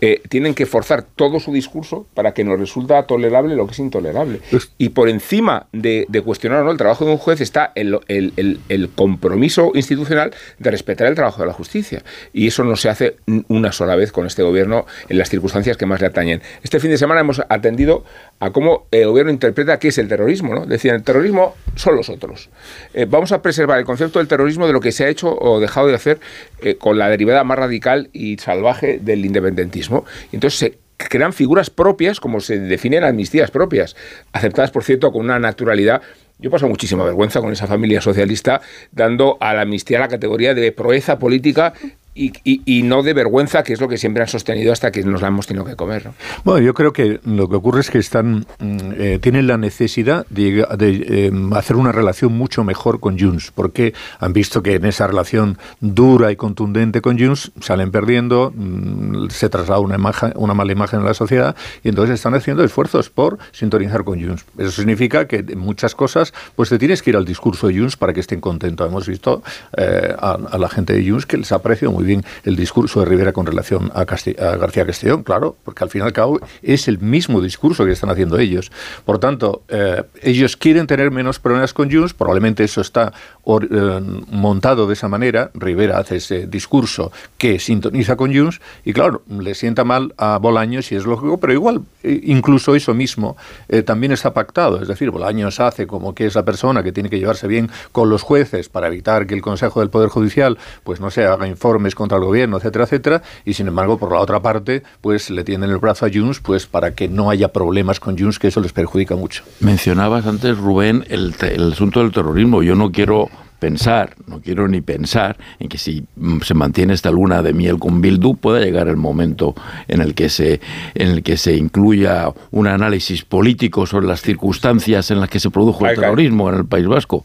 eh, 0.00 0.22
tienen 0.28 0.54
que 0.54 0.66
forzar 0.66 1.02
todo 1.02 1.40
su 1.40 1.52
discurso 1.52 2.06
para 2.14 2.32
que 2.32 2.42
nos 2.44 2.58
resulta 2.58 3.02
tolerable 3.06 3.54
lo 3.56 3.66
que 3.66 3.72
es 3.72 3.78
intolerable. 3.78 4.40
Y 4.78 4.90
por 4.90 5.08
encima 5.08 5.66
de, 5.72 6.06
de 6.08 6.22
cuestionar 6.22 6.60
o 6.62 6.64
no 6.64 6.70
el 6.70 6.78
trabajo 6.78 7.04
de 7.04 7.10
un 7.12 7.18
juez 7.18 7.40
está 7.40 7.72
el, 7.74 7.98
el- 8.08 8.32
el- 8.36 8.60
el 8.68 8.88
compromiso 8.90 9.72
institucional 9.74 10.32
de 10.58 10.70
respetar 10.70 11.06
el 11.06 11.14
trabajo 11.14 11.40
de 11.42 11.48
la 11.48 11.52
justicia. 11.52 12.02
Y 12.32 12.46
eso 12.46 12.64
no 12.64 12.76
se 12.76 12.88
hace 12.88 13.16
una 13.48 13.72
sola 13.72 13.96
vez 13.96 14.12
con 14.12 14.26
este 14.26 14.42
gobierno 14.42 14.86
en 15.08 15.18
las 15.18 15.28
circunstancias 15.28 15.76
que 15.76 15.86
más 15.86 16.00
le 16.00 16.06
atañen. 16.06 16.40
Este 16.62 16.80
fin 16.80 16.90
de 16.90 16.98
semana 16.98 17.20
hemos 17.20 17.42
atendido 17.48 18.04
a 18.38 18.50
cómo 18.50 18.86
el 18.90 19.06
gobierno 19.06 19.32
interpreta 19.32 19.78
qué 19.78 19.88
es 19.88 19.98
el 19.98 20.08
terrorismo. 20.08 20.54
¿no? 20.54 20.64
Decían, 20.66 20.96
el 20.96 21.02
terrorismo 21.02 21.54
son 21.74 21.96
los 21.96 22.08
otros. 22.08 22.48
Eh, 22.94 23.06
vamos 23.08 23.32
a 23.32 23.42
preservar 23.42 23.78
el 23.78 23.84
concepto 23.84 24.18
del 24.18 24.28
terrorismo 24.28 24.66
de 24.66 24.72
lo 24.72 24.80
que 24.80 24.92
se 24.92 25.04
ha 25.04 25.08
hecho 25.08 25.36
o 25.38 25.60
dejado 25.60 25.88
de 25.88 25.94
hacer 25.94 26.20
eh, 26.62 26.76
con 26.76 26.96
la 26.98 27.08
derivada 27.10 27.44
más 27.44 27.58
radical 27.58 28.08
y 28.12 28.38
salvaje 28.38 28.98
del 29.00 29.24
independentismo. 29.26 29.89
Y 30.32 30.36
entonces 30.36 30.58
se 30.58 30.78
crean 30.96 31.32
figuras 31.32 31.70
propias, 31.70 32.20
como 32.20 32.40
se 32.40 32.58
definen 32.58 33.04
amnistías 33.04 33.50
propias, 33.50 33.96
aceptadas, 34.32 34.70
por 34.70 34.84
cierto, 34.84 35.10
con 35.10 35.22
una 35.24 35.38
naturalidad. 35.38 36.02
Yo 36.38 36.50
paso 36.50 36.68
muchísima 36.68 37.04
vergüenza 37.04 37.40
con 37.40 37.52
esa 37.52 37.66
familia 37.66 38.00
socialista 38.00 38.62
dando 38.92 39.36
a 39.40 39.52
la 39.52 39.62
amnistía 39.62 39.98
la 39.98 40.08
categoría 40.08 40.54
de 40.54 40.72
proeza 40.72 41.18
política 41.18 41.74
y, 42.14 42.32
y- 42.44 42.82
no 42.82 43.02
de 43.02 43.12
vergüenza, 43.14 43.62
que 43.62 43.72
es 43.72 43.80
lo 43.80 43.88
que 43.88 43.96
siempre 43.96 44.22
han 44.22 44.28
sostenido 44.28 44.72
hasta 44.72 44.90
que 44.90 45.02
nos 45.04 45.22
la 45.22 45.28
hemos 45.28 45.46
tenido 45.46 45.64
que 45.64 45.76
comer. 45.76 46.06
¿no? 46.06 46.14
Bueno, 46.44 46.64
yo 46.66 46.74
creo 46.74 46.92
que 46.92 47.20
lo 47.24 47.48
que 47.48 47.56
ocurre 47.56 47.80
es 47.80 47.90
que 47.90 47.98
están 47.98 48.46
mm, 48.58 48.78
eh, 48.98 49.18
tienen 49.22 49.46
la 49.46 49.56
necesidad 49.58 50.26
de, 50.28 50.66
eh, 50.80 51.30
hacer 51.54 51.76
una 51.76 51.92
relación 51.92 52.32
mucho 52.36 52.64
mejor 52.64 52.98
con 53.00 53.18
Junts, 53.18 53.52
porque 53.54 53.94
han 54.18 54.32
visto 54.32 54.62
que 54.62 54.74
en 54.74 54.86
esa 54.86 55.06
relación 55.06 55.58
dura 55.80 56.32
y 56.32 56.36
contundente 56.36 57.00
con 57.00 57.18
Junts 57.18 57.52
salen 57.60 57.90
perdiendo, 57.92 58.52
mm, 58.54 59.28
se 59.30 59.48
traslada 59.48 59.80
una, 59.80 59.94
imagen, 59.94 60.32
una 60.34 60.54
mala 60.54 60.72
imagen 60.72 61.00
en 61.00 61.06
la 61.06 61.14
sociedad 61.14 61.54
y 61.84 61.90
entonces 61.90 62.14
están 62.14 62.34
haciendo 62.34 62.64
esfuerzos 62.64 63.08
por 63.10 63.38
sintonizar 63.52 64.02
con 64.04 64.20
Junts. 64.20 64.44
Eso 64.58 64.70
significa 64.72 65.26
que 65.28 65.44
en 65.46 65.58
muchas 65.58 65.94
cosas 65.94 66.32
pues 66.56 66.68
te 66.70 66.78
tienes 66.78 67.02
que 67.02 67.10
ir 67.10 67.16
al 67.16 67.24
discurso 67.24 67.68
de 67.68 67.78
Junts 67.78 67.96
para 67.96 68.12
que 68.12 68.20
estén 68.20 68.40
contentos. 68.40 68.88
Hemos 68.88 69.06
visto 69.06 69.42
eh, 69.76 70.14
a, 70.18 70.32
a 70.50 70.58
la 70.58 70.68
gente 70.68 70.92
de 70.92 71.08
Junts 71.08 71.26
que 71.26 71.36
les 71.36 71.52
ha 71.52 71.60
parecido 71.60 71.99
muy 72.00 72.06
bien 72.06 72.24
el 72.44 72.56
discurso 72.56 73.00
de 73.00 73.06
Rivera 73.06 73.32
con 73.32 73.44
relación 73.44 73.92
a, 73.94 74.06
Casti- 74.06 74.38
a 74.40 74.56
García 74.56 74.86
Castellón, 74.86 75.22
claro, 75.22 75.54
porque 75.64 75.84
al 75.84 75.90
fin 75.90 76.00
y 76.00 76.04
al 76.04 76.14
cabo 76.14 76.40
es 76.62 76.88
el 76.88 76.98
mismo 76.98 77.42
discurso 77.42 77.84
que 77.84 77.92
están 77.92 78.08
haciendo 78.08 78.38
ellos. 78.38 78.72
Por 79.04 79.18
tanto, 79.18 79.62
eh, 79.68 80.02
ellos 80.22 80.56
quieren 80.56 80.86
tener 80.86 81.10
menos 81.10 81.38
problemas 81.38 81.74
con 81.74 81.90
Junts, 81.90 82.14
probablemente 82.14 82.64
eso 82.64 82.80
está 82.80 83.12
eh, 83.46 84.00
montado 84.30 84.86
de 84.86 84.94
esa 84.94 85.08
manera, 85.08 85.50
Rivera 85.52 85.98
hace 85.98 86.16
ese 86.16 86.46
discurso 86.46 87.12
que 87.36 87.58
sintoniza 87.58 88.16
con 88.16 88.34
Junts 88.34 88.62
y 88.82 88.94
claro, 88.94 89.22
le 89.28 89.54
sienta 89.54 89.84
mal 89.84 90.14
a 90.16 90.38
Bolaños 90.38 90.90
y 90.92 90.96
es 90.96 91.04
lógico, 91.04 91.38
pero 91.38 91.52
igual 91.52 91.82
eh, 92.02 92.18
incluso 92.24 92.74
eso 92.74 92.94
mismo 92.94 93.36
también 93.84 94.12
está 94.12 94.32
pactado, 94.32 94.80
es 94.80 94.88
decir, 94.88 95.10
Bolaños 95.10 95.60
hace 95.60 95.86
como 95.86 96.14
que 96.14 96.24
es 96.24 96.34
la 96.34 96.44
persona 96.44 96.82
que 96.82 96.92
tiene 96.92 97.10
que 97.10 97.18
llevarse 97.18 97.46
bien 97.46 97.68
con 97.92 98.08
los 98.08 98.22
jueces 98.22 98.70
para 98.70 98.86
evitar 98.86 99.26
que 99.26 99.34
el 99.34 99.42
Consejo 99.42 99.80
del 99.80 99.90
Poder 99.90 100.08
Judicial 100.08 100.56
pues 100.84 100.98
no 101.00 101.10
se 101.10 101.24
haga 101.26 101.46
informes 101.46 101.89
contra 101.94 102.18
el 102.18 102.24
gobierno, 102.24 102.56
etcétera, 102.56 102.84
etcétera, 102.84 103.22
y 103.44 103.54
sin 103.54 103.68
embargo, 103.68 103.98
por 103.98 104.12
la 104.12 104.20
otra 104.20 104.40
parte, 104.40 104.82
pues 105.00 105.30
le 105.30 105.44
tienen 105.44 105.70
el 105.70 105.78
brazo 105.78 106.06
a 106.06 106.10
Junts 106.12 106.40
pues 106.40 106.66
para 106.66 106.94
que 106.94 107.08
no 107.08 107.30
haya 107.30 107.48
problemas 107.48 108.00
con 108.00 108.18
Junts, 108.18 108.38
que 108.38 108.48
eso 108.48 108.60
les 108.60 108.72
perjudica 108.72 109.16
mucho. 109.16 109.44
Mencionabas 109.60 110.26
antes, 110.26 110.56
Rubén, 110.58 111.04
el, 111.08 111.34
el 111.40 111.72
asunto 111.72 112.00
del 112.00 112.12
terrorismo. 112.12 112.62
Yo 112.62 112.74
no 112.74 112.90
quiero 112.90 113.28
pensar, 113.60 114.16
no 114.26 114.40
quiero 114.40 114.66
ni 114.66 114.80
pensar 114.80 115.36
en 115.60 115.68
que 115.68 115.78
si 115.78 116.04
mm, 116.16 116.40
se 116.40 116.54
mantiene 116.54 116.94
esta 116.94 117.10
luna 117.12 117.42
de 117.42 117.52
miel 117.52 117.78
con 117.78 118.00
Bildu 118.00 118.36
pueda 118.36 118.60
llegar 118.60 118.88
el 118.88 118.96
momento 118.96 119.54
en 119.86 120.00
el 120.00 120.14
que 120.14 120.28
se 120.28 120.60
en 120.94 121.08
el 121.08 121.22
que 121.22 121.36
se 121.36 121.54
incluya 121.54 122.32
un 122.50 122.66
análisis 122.66 123.24
político 123.24 123.86
sobre 123.86 124.06
las 124.06 124.22
circunstancias 124.22 125.10
en 125.10 125.20
las 125.20 125.28
que 125.28 125.38
se 125.38 125.50
produjo 125.50 125.86
el 125.86 125.94
terrorismo 125.94 126.48
en 126.48 126.56
el 126.56 126.64
País 126.64 126.86
Vasco. 126.86 127.24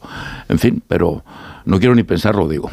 En 0.49 0.59
fin, 0.59 0.83
pero 0.87 1.23
no 1.63 1.79
quiero 1.79 1.95
ni 1.95 2.03
pensarlo, 2.03 2.47
digo. 2.47 2.69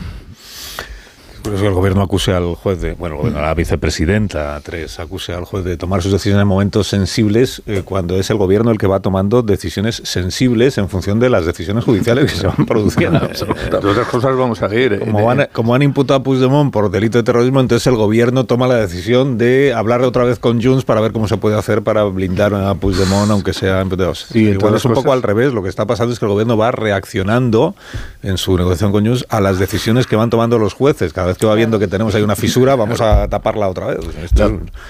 Por 1.43 1.55
eso 1.55 1.67
el 1.67 1.75
gobierno 1.75 2.03
acuse 2.03 2.33
al 2.33 2.55
juez 2.55 2.81
de, 2.81 2.95
bueno, 2.95 3.17
bueno, 3.17 3.39
a 3.39 3.43
la 3.43 3.55
vicepresidenta, 3.55 4.61
tres, 4.63 4.99
acuse 5.01 5.33
al 5.33 5.45
juez 5.45 5.65
de 5.65 5.77
tomar 5.77 6.03
sus 6.03 6.13
decisiones 6.13 6.43
en 6.43 6.49
momentos 6.49 6.89
sensibles 6.89 7.63
eh, 7.67 7.83
cuando 7.85 8.17
es 8.17 8.31
el 8.31 8.37
gobierno 8.37 8.71
el 8.71 8.79
que 8.79 8.87
va 8.87 9.01
tomando 9.01 9.43
decisiones 9.43 10.03
sensibles 10.05 10.79
en 10.79 10.89
función 10.89 11.21
de 11.21 11.31
las 11.31 11.47
decisiones 11.47 11.85
judiciales 11.85 12.33
que 12.33 12.39
se 12.39 12.47
van 12.47 12.67
produciendo. 12.67 13.21
otras 13.73 14.09
cosas 14.09 14.37
vamos 14.37 14.63
a 14.63 14.75
ir. 14.75 14.99
Como, 15.01 15.25
van, 15.25 15.49
como 15.53 15.75
han 15.75 15.83
imputado 15.83 16.21
a 16.21 16.23
Puigdemont 16.23 16.73
por 16.73 16.91
delito 16.91 17.19
de 17.19 17.25
terrorismo, 17.25 17.61
entonces 17.61 17.87
el 17.87 17.97
gobierno 17.97 18.45
toma 18.45 18.67
la 18.67 18.77
decisión 18.77 19.39
de 19.39 19.73
hablar 19.75 20.03
otra 20.03 20.25
vez 20.25 20.39
con 20.39 20.63
Junts 20.63 20.85
para 20.85 21.01
ver 21.01 21.13
cómo 21.13 21.29
se 21.29 21.37
puede 21.37 21.57
hacer 21.57 21.83
para 21.83 22.05
blindar 22.05 22.55
a 22.55 22.75
Puigdemont, 22.75 23.31
aunque 23.31 23.53
sea 23.53 23.81
en 23.81 23.93
Sí, 24.15 24.49
Igual 24.49 24.75
es 24.75 24.85
un 24.85 24.95
poco 24.95 25.13
al 25.13 25.23
revés. 25.23 25.53
Lo 25.53 25.63
que 25.63 25.69
está 25.69 25.87
pasando 25.87 26.13
es 26.13 26.19
que 26.19 26.25
el 26.25 26.31
gobierno 26.31 26.57
va 26.57 26.71
reaccionando 26.71 27.75
en 28.23 28.39
su 28.39 28.57
negociación 28.57 28.93
con 28.93 29.07
Junts 29.07 29.27
a 29.29 29.41
las 29.41 29.59
decisiones 29.59 30.07
que 30.07 30.17
van 30.17 30.31
tomando 30.31 30.59
los 30.59 30.75
jueces. 30.75 31.13
Cada 31.13 31.32
vez 31.33 31.39
que 31.39 31.47
va 31.47 31.55
viendo 31.55 31.79
que 31.79 31.89
tenemos 31.89 32.15
ahí 32.15 32.23
una 32.23 32.37
fisura, 32.37 32.77
vamos 32.77 33.01
a 33.01 33.29
taparla 33.29 33.69
otra 33.69 33.87
vez. 33.87 33.99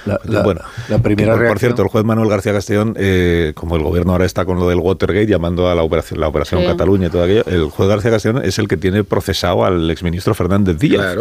la, 0.04 0.42
bueno, 0.42 0.60
la 0.88 0.98
primera 0.98 1.36
por, 1.36 1.58
cierto, 1.58 1.82
el 1.82 1.88
juez 1.88 2.04
Manuel 2.04 2.28
García 2.28 2.52
Castellón, 2.52 2.94
eh, 2.98 3.52
como 3.54 3.76
el 3.76 3.82
gobierno 3.82 4.12
ahora 4.12 4.24
está 4.24 4.44
con 4.44 4.58
lo 4.58 4.68
del 4.68 4.78
Watergate, 4.78 5.26
llamando 5.26 5.68
a 5.68 5.74
la 5.74 5.82
operación, 5.82 6.20
la 6.20 6.28
operación 6.28 6.64
Cataluña 6.64 7.08
y 7.08 7.10
todo 7.10 7.24
aquello, 7.24 7.44
el 7.46 7.70
juez 7.70 7.88
García 7.88 8.10
Castellón 8.10 8.44
es 8.44 8.58
el 8.58 8.68
que 8.68 8.76
tiene 8.76 9.04
procesado 9.04 9.64
al 9.64 9.90
exministro 9.90 10.34
Fernández 10.34 10.78
Díaz. 10.78 11.16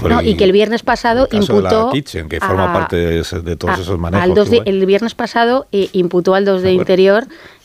Claro. 0.00 0.22
y 0.22 0.36
que 0.36 0.44
el 0.44 0.52
viernes 0.52 0.82
pasado 0.82 1.28
imputó. 1.30 1.90
Kitchen, 1.92 2.28
que 2.28 2.40
forma 2.40 2.72
parte 2.72 2.96
de, 2.96 3.56
todos 3.56 3.78
esos 3.78 3.98
manejos. 3.98 4.50
Al 4.50 4.66
el 4.66 4.86
viernes 4.86 5.14
pasado 5.14 5.66
eh, 5.72 5.88
imputó 5.92 6.34
al 6.34 6.44
2 6.44 6.62
de 6.62 6.72
Interior 6.72 7.24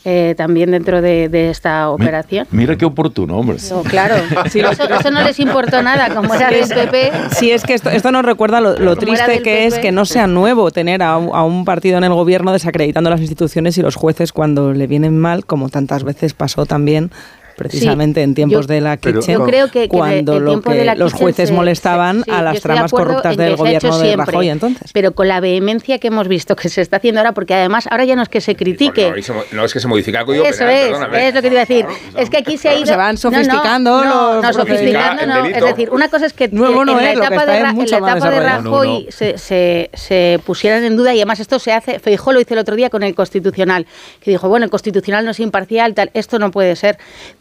eh, 0.09 0.35
también 0.37 0.71
dentro 0.71 1.01
de, 1.01 1.49
esta 1.49 1.89
operación. 1.89 2.47
Mira, 2.51 2.77
qué 2.77 2.85
oportuno, 2.85 3.37
hombre. 3.37 3.57
claro, 3.89 4.15
eso, 4.45 5.11
no 5.11 5.21
les 5.21 5.37
importó 5.37 5.83
nada, 5.83 6.15
como 6.15 6.33
era 6.33 6.49
del 6.49 6.69
PP. 6.69 7.11
Sí, 7.31 7.51
es 7.51 7.63
que 7.63 7.73
esto, 7.73 7.89
esto 7.89 8.09
nos 8.09 8.23
recuerda 8.23 8.61
lo, 8.61 8.95
triste 8.95 9.41
que 9.41 9.65
es 9.65 9.77
que 9.79 9.91
no 9.91 10.05
sea 10.05 10.25
nuevo 10.25 10.71
tener 10.71 11.03
a 11.03 11.17
un, 11.17 11.65
partido 11.65 11.97
en 11.97 12.05
el 12.05 12.13
gobierno 12.13 12.53
desacreditando 12.53 13.09
las 13.09 13.19
instituciones 13.19 13.77
y 13.77 13.81
los 13.81 13.97
jueces 13.97 14.31
cuando 14.31 14.71
le 14.71 14.87
vienen 14.87 15.19
mal, 15.19 15.45
como 15.45 15.67
tantas 15.67 16.05
veces 16.05 16.33
pasó 16.33 16.65
también 16.65 17.11
precisamente 17.57 18.21
en 18.21 18.35
tiempos 18.35 18.67
de 18.67 18.81
la 18.81 18.97
Kitchen, 18.97 19.41
cuando 19.89 20.39
los 20.39 21.13
jueces 21.13 21.51
molestaban 21.51 22.23
a 22.29 22.41
las 22.41 22.61
tramas 22.61 22.91
corruptas 22.91 23.35
del 23.35 23.55
gobierno 23.55 23.97
de 23.97 24.15
Rajoy 24.15 24.49
entonces. 24.49 24.91
Pero 24.93 25.13
con 25.13 25.27
la 25.27 25.39
vehemencia 25.39 25.99
que 25.99 26.07
hemos 26.07 26.27
visto 26.27 26.55
que 26.55 26.69
se 26.69 26.81
está 26.81 26.97
haciendo 26.97 27.19
ahora, 27.19 27.33
porque 27.33 27.55
además 27.55 27.87
ahora 27.89 28.05
ya 28.05 28.15
no 28.15 28.21
es 28.21 28.29
que 28.29 28.41
se 28.41 28.55
critique. 28.55 29.11
no, 29.51 29.65
es 29.65 29.73
que 29.73 29.79
se 29.79 29.87
modifica 29.87 30.19
el 30.19 30.25
código 30.25 30.45
Eso 30.45 30.67
es, 30.67 30.91
es 31.13 31.33
lo 31.33 31.41
que 31.41 31.49
te 31.49 31.55
iba 31.55 31.61
a 31.61 31.65
decir. 31.65 31.85
es 32.15 32.29
que 32.29 32.37
aquí 32.37 32.57
se 32.57 32.69
ha 32.69 32.75
ido... 32.75 32.85
Se 32.85 32.95
van 32.95 33.17
sofisticando 33.17 34.03
No, 34.03 34.41
no, 34.41 34.53
sofisticando 34.53 35.25
no. 35.25 35.45
Es 35.45 35.63
decir, 35.63 35.89
una 35.89 36.07
cosa 36.09 36.27
es 36.27 36.33
que 36.33 36.45
en, 36.45 36.59
la 36.59 37.11
etapa 37.11 37.45
de, 37.45 37.57
en 37.57 37.77
la 37.77 37.97
etapa 37.97 38.29
de 38.29 38.39
Rajoy 38.39 39.07
se 39.11 40.39
pusieran 40.45 40.83
en 40.83 40.95
duda 40.95 41.13
y 41.13 41.17
además 41.17 41.39
esto 41.39 41.59
se 41.59 41.73
hace, 41.73 41.99
Feijó 41.99 42.31
lo 42.31 42.39
hizo 42.39 42.53
el 42.53 42.59
otro 42.59 42.75
día 42.75 42.89
con 42.89 43.03
el 43.03 43.15
Constitucional, 43.15 43.87
que 44.21 44.31
dijo, 44.31 44.47
bueno, 44.47 44.65
el 44.65 44.69
Constitucional 44.69 45.25
no 45.25 45.31
es 45.31 45.39
imparcial, 45.39 45.93
tal, 45.93 46.11
esto 46.13 46.39
no 46.39 46.51
puede 46.51 46.75
ser 46.75 46.97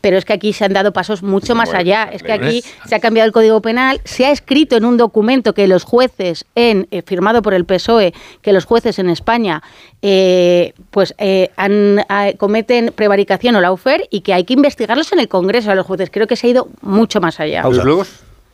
pero 0.07 0.19
es 0.19 0.25
que 0.25 0.35
aquí 0.35 0.53
se 0.53 0.65
han 0.65 0.73
dado 0.73 0.93
pasos 0.93 1.25
mucho 1.25 1.57
más 1.57 1.75
allá. 1.75 2.09
Es 2.13 2.23
que 2.23 2.31
aquí 2.31 2.63
se 2.87 2.95
ha 2.95 3.01
cambiado 3.01 3.27
el 3.27 3.33
Código 3.33 3.61
Penal, 3.61 4.01
se 4.05 4.25
ha 4.25 4.31
escrito 4.31 4.77
en 4.77 4.85
un 4.85 4.97
documento 4.97 5.53
que 5.53 5.67
los 5.67 5.83
jueces, 5.83 6.45
en 6.55 6.87
eh, 6.93 7.03
firmado 7.03 7.43
por 7.43 7.55
el 7.55 7.65
PSOE, 7.65 8.15
que 8.41 8.53
los 8.53 8.67
jueces 8.67 9.01
en 9.01 9.11
España 9.11 9.65
eh, 10.03 10.75
pues 10.93 11.13
eh, 11.19 11.51
cometen 12.39 12.93
prevaricación 12.95 13.57
o 13.57 13.61
laufer 13.61 14.07
y 14.09 14.21
que 14.21 14.33
hay 14.33 14.45
que 14.45 14.55
investigarlos 14.55 15.13
en 15.13 15.19
el 15.19 15.27
Congreso 15.27 15.73
a 15.73 15.75
los 15.75 15.85
jueces. 15.85 16.09
Creo 16.13 16.29
que 16.29 16.37
se 16.37 16.47
ha 16.47 16.51
ido 16.51 16.69
mucho 16.83 17.21
más 17.21 17.41
allá 17.41 17.65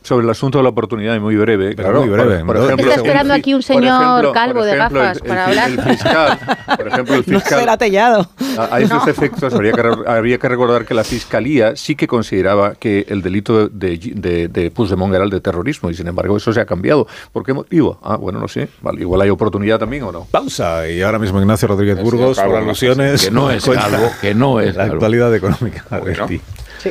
sobre 0.02 0.24
el 0.24 0.30
asunto 0.30 0.58
de 0.58 0.64
la 0.64 0.70
oportunidad 0.70 1.14
y 1.14 1.20
muy 1.20 1.36
breve. 1.36 1.74
Claro, 1.74 2.00
muy 2.00 2.10
breve. 2.10 2.44
Por, 2.44 2.56
ejemplo, 2.56 2.90
está 2.90 2.94
esperando 2.96 3.34
aquí 3.34 3.54
un 3.54 3.62
señor 3.62 4.32
calvo 4.32 4.64
de 4.64 4.76
gafas 4.76 5.20
para 5.20 5.46
hablar. 5.46 5.70
El 5.70 5.80
fiscal, 5.82 6.38
por 6.76 6.88
ejemplo, 6.88 7.14
el 7.14 7.24
fiscal. 7.24 7.52
No 7.52 7.58
será 7.60 7.76
tellado. 7.76 8.28
A, 8.58 8.80
esos 8.80 9.06
efectos 9.06 9.54
habría 9.54 9.72
que, 9.72 9.82
habría 10.06 10.38
que 10.38 10.48
recordar 10.48 10.84
que 10.84 10.94
la 10.94 11.04
fiscalía 11.04 11.76
sí 11.76 11.94
que 11.94 12.06
consideraba 12.06 12.74
que 12.74 13.06
el 13.08 13.22
delito 13.22 13.68
de, 13.68 13.98
de, 13.98 14.48
de 14.48 14.70
Puigdemont 14.70 15.14
era 15.14 15.24
el 15.24 15.30
de 15.30 15.40
terrorismo 15.40 15.90
y 15.90 15.94
sin 15.94 16.06
embargo 16.06 16.36
eso 16.36 16.52
se 16.52 16.60
ha 16.60 16.66
cambiado. 16.66 17.06
¿Por 17.32 17.44
qué 17.44 17.52
motivo? 17.52 17.98
Ah, 18.02 18.16
bueno, 18.16 18.38
no 18.38 18.48
sé. 18.48 18.68
Vale, 18.80 19.00
igual 19.00 19.20
hay 19.20 19.30
oportunidad 19.30 19.78
también 19.78 20.02
o 20.04 20.12
no. 20.12 20.26
Pausa 20.30 20.88
y 20.88 21.02
ahora 21.02 21.18
mismo 21.18 21.40
Ignacio 21.40 21.68
Rodríguez 21.68 22.00
Burgos 22.02 22.38
por 22.38 22.56
alusiones. 22.56 23.24
Que 23.24 23.30
no 23.30 23.50
es 23.50 23.66
algo, 23.68 24.10
que 24.20 24.34
no 24.34 24.60
es 24.60 24.76
la 24.76 24.84
actualidad 24.84 25.34
económica. 25.34 25.84
Bueno. 25.90 26.26
Sí. 26.78 26.90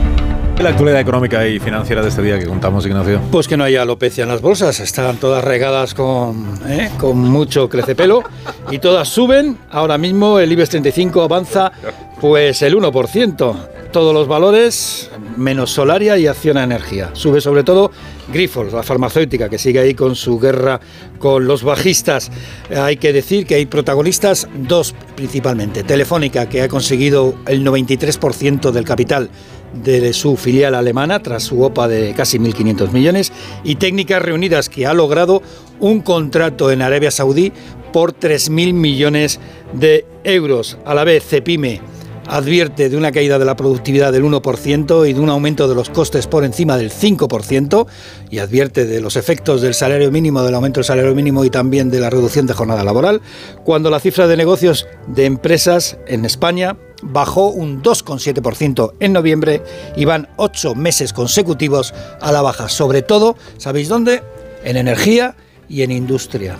La 0.61 0.69
actualidad 0.69 0.99
económica 1.01 1.47
y 1.47 1.59
financiera 1.59 2.03
de 2.03 2.09
este 2.09 2.21
día 2.21 2.37
que 2.37 2.45
contamos, 2.45 2.85
Ignacio. 2.85 3.19
Pues 3.31 3.47
que 3.47 3.57
no 3.57 3.63
hay 3.63 3.77
alopecia 3.77 4.21
en 4.21 4.27
las 4.27 4.41
bolsas, 4.41 4.79
están 4.79 5.17
todas 5.17 5.43
regadas 5.43 5.95
con, 5.95 6.59
¿eh? 6.67 6.91
con 6.99 7.17
mucho 7.17 7.67
crecepelo 7.67 8.21
y 8.69 8.77
todas 8.77 9.07
suben. 9.07 9.57
Ahora 9.71 9.97
mismo 9.97 10.37
el 10.37 10.51
IBEX 10.51 10.69
35 10.69 11.23
avanza 11.23 11.71
pues 12.19 12.61
el 12.61 12.75
1%. 12.75 13.55
Todos 13.91 14.13
los 14.13 14.27
valores, 14.27 15.09
menos 15.35 15.71
Solaria 15.71 16.15
y 16.19 16.27
Acciona 16.27 16.63
Energía. 16.63 17.09
Sube 17.13 17.41
sobre 17.41 17.63
todo 17.63 17.91
Grifols, 18.31 18.71
la 18.71 18.83
farmacéutica, 18.83 19.49
que 19.49 19.57
sigue 19.57 19.79
ahí 19.79 19.95
con 19.95 20.15
su 20.15 20.39
guerra 20.39 20.79
con 21.17 21.47
los 21.47 21.63
bajistas. 21.63 22.31
Hay 22.73 22.97
que 22.97 23.11
decir 23.11 23.47
que 23.47 23.55
hay 23.55 23.65
protagonistas, 23.65 24.47
dos 24.53 24.93
principalmente. 25.15 25.83
Telefónica, 25.83 26.47
que 26.47 26.61
ha 26.61 26.67
conseguido 26.67 27.33
el 27.47 27.65
93% 27.65 28.71
del 28.71 28.85
capital 28.85 29.29
de 29.73 30.13
su 30.13 30.37
filial 30.37 30.75
alemana 30.75 31.21
tras 31.21 31.43
su 31.43 31.61
OPA 31.63 31.87
de 31.87 32.13
casi 32.13 32.39
1.500 32.39 32.91
millones 32.91 33.31
y 33.63 33.75
Técnicas 33.75 34.21
Reunidas 34.21 34.69
que 34.69 34.85
ha 34.85 34.93
logrado 34.93 35.41
un 35.79 36.01
contrato 36.01 36.71
en 36.71 36.81
Arabia 36.81 37.11
Saudí 37.11 37.51
por 37.93 38.13
3.000 38.13 38.73
millones 38.73 39.39
de 39.73 40.05
euros. 40.23 40.77
A 40.85 40.93
la 40.93 41.03
vez, 41.03 41.23
Cepime 41.25 41.81
advierte 42.27 42.89
de 42.89 42.95
una 42.95 43.11
caída 43.11 43.39
de 43.39 43.45
la 43.45 43.57
productividad 43.57 44.11
del 44.13 44.23
1% 44.23 45.09
y 45.09 45.13
de 45.13 45.19
un 45.19 45.29
aumento 45.29 45.67
de 45.67 45.75
los 45.75 45.89
costes 45.89 46.27
por 46.27 46.45
encima 46.45 46.77
del 46.77 46.89
5% 46.89 47.87
y 48.29 48.39
advierte 48.39 48.85
de 48.85 49.01
los 49.01 49.17
efectos 49.17 49.61
del 49.61 49.73
salario 49.73 50.11
mínimo, 50.11 50.41
del 50.41 50.55
aumento 50.55 50.79
del 50.79 50.85
salario 50.85 51.13
mínimo 51.13 51.43
y 51.43 51.49
también 51.49 51.89
de 51.91 51.99
la 51.99 52.09
reducción 52.09 52.47
de 52.47 52.53
jornada 52.53 52.85
laboral, 52.85 53.21
cuando 53.65 53.89
la 53.89 53.99
cifra 53.99 54.27
de 54.27 54.37
negocios 54.37 54.87
de 55.07 55.25
empresas 55.25 55.97
en 56.07 56.23
España 56.23 56.77
bajó 57.01 57.49
un 57.49 57.81
2,7% 57.81 58.93
en 58.99 59.13
noviembre 59.13 59.63
y 59.95 60.05
van 60.05 60.29
ocho 60.37 60.75
meses 60.75 61.13
consecutivos 61.13 61.93
a 62.19 62.31
la 62.31 62.41
baja, 62.41 62.69
sobre 62.69 63.01
todo, 63.01 63.35
¿sabéis 63.57 63.89
dónde? 63.89 64.23
En 64.63 64.77
energía 64.77 65.35
y 65.67 65.83
en 65.83 65.91
industria. 65.91 66.57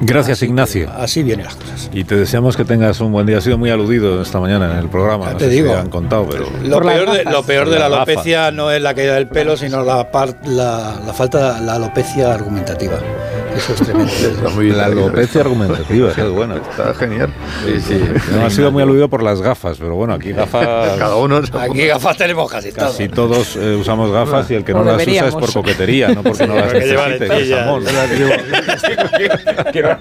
Gracias, 0.00 0.42
Ignacio. 0.42 0.90
Así 0.94 1.22
vienen 1.22 1.46
las 1.46 1.56
cosas. 1.56 1.90
Y 1.92 2.04
te 2.04 2.16
deseamos 2.16 2.56
que 2.56 2.64
tengas 2.64 3.00
un 3.00 3.12
buen 3.12 3.26
día. 3.26 3.38
Ha 3.38 3.40
sido 3.40 3.56
muy 3.56 3.70
aludido 3.70 4.20
esta 4.20 4.40
mañana 4.40 4.72
en 4.72 4.78
el 4.78 4.88
programa. 4.88 5.36
te 5.36 5.48
digo. 5.48 5.74
han 5.74 5.88
contado, 5.88 6.28
pero... 6.28 6.46
Lo 6.64 6.82
peor, 6.82 7.10
de, 7.10 7.24
lo 7.24 7.42
peor 7.42 7.70
de 7.70 7.78
la 7.78 7.86
alopecia 7.86 8.50
no 8.50 8.70
es 8.70 8.82
la 8.82 8.94
caída 8.94 9.14
del 9.14 9.28
pelo, 9.28 9.56
sino 9.56 9.82
la, 9.82 10.08
la, 10.44 11.00
la 11.06 11.12
falta 11.14 11.54
de 11.54 11.66
la 11.66 11.74
alopecia 11.76 12.34
argumentativa. 12.34 12.98
Eso 13.56 13.72
es 13.72 13.80
tremendo. 13.80 14.12
la 14.76 14.86
alopecia 14.86 15.40
argumentativa, 15.40 16.10
es 16.10 16.30
bueno. 16.30 16.56
Está 16.56 16.94
genial. 16.94 17.32
Sí, 17.64 17.80
sí. 17.80 18.00
No 18.32 18.46
ha 18.46 18.50
sido 18.50 18.70
muy 18.70 18.82
aludido 18.82 19.08
por 19.08 19.22
las 19.22 19.40
gafas, 19.40 19.78
pero 19.78 19.94
bueno, 19.94 20.14
aquí 20.14 20.32
gafas... 20.32 20.64
Cada 20.98 21.16
uno... 21.16 21.40
Aquí 21.58 21.86
gafas 21.86 22.16
tenemos 22.16 22.50
casi 22.50 22.72
todos. 22.72 22.92
Casi 22.92 23.08
todos 23.08 23.56
eh, 23.56 23.76
usamos 23.76 24.12
gafas 24.12 24.50
y 24.50 24.54
el 24.54 24.64
que 24.64 24.72
no 24.72 24.84
las 24.84 25.06
usa 25.06 25.28
es 25.28 25.34
por 25.34 25.52
coquetería, 25.52 26.08
no 26.08 26.22
porque 26.22 26.46
no 26.46 26.54
las 26.54 26.72
necesite. 26.72 27.26
quiero 29.72 29.98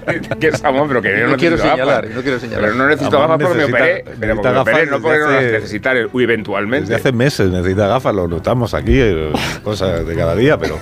Samón, 0.57 0.87
pero 0.87 1.01
que 1.01 1.17
no, 1.17 1.29
no 1.29 1.37
quiero 1.37 1.57
señalar, 1.57 2.07
no 2.09 2.21
quiero 2.21 2.39
señalar. 2.39 2.61
Pero 2.61 2.75
no 2.75 2.87
necesito 2.87 3.19
gafas 3.19 3.39
porque 3.41 3.57
me 3.57 3.65
operé, 3.65 4.05
pero 4.19 4.35
porque 4.35 4.49
me 4.49 4.59
operé, 4.59 4.85
no 4.85 5.01
porque 5.01 5.19
no 5.19 5.31
las 5.31 5.43
necesitar 5.43 5.97
eventualmente. 5.97 6.89
Desde 6.89 6.95
hace 6.95 7.11
meses 7.11 7.49
necesita 7.49 7.87
gafas, 7.87 8.15
lo 8.15 8.27
notamos 8.27 8.73
aquí, 8.73 8.99
eh, 8.99 9.31
cosas 9.63 10.05
de 10.05 10.15
cada 10.15 10.35
día, 10.35 10.57
pero 10.57 10.77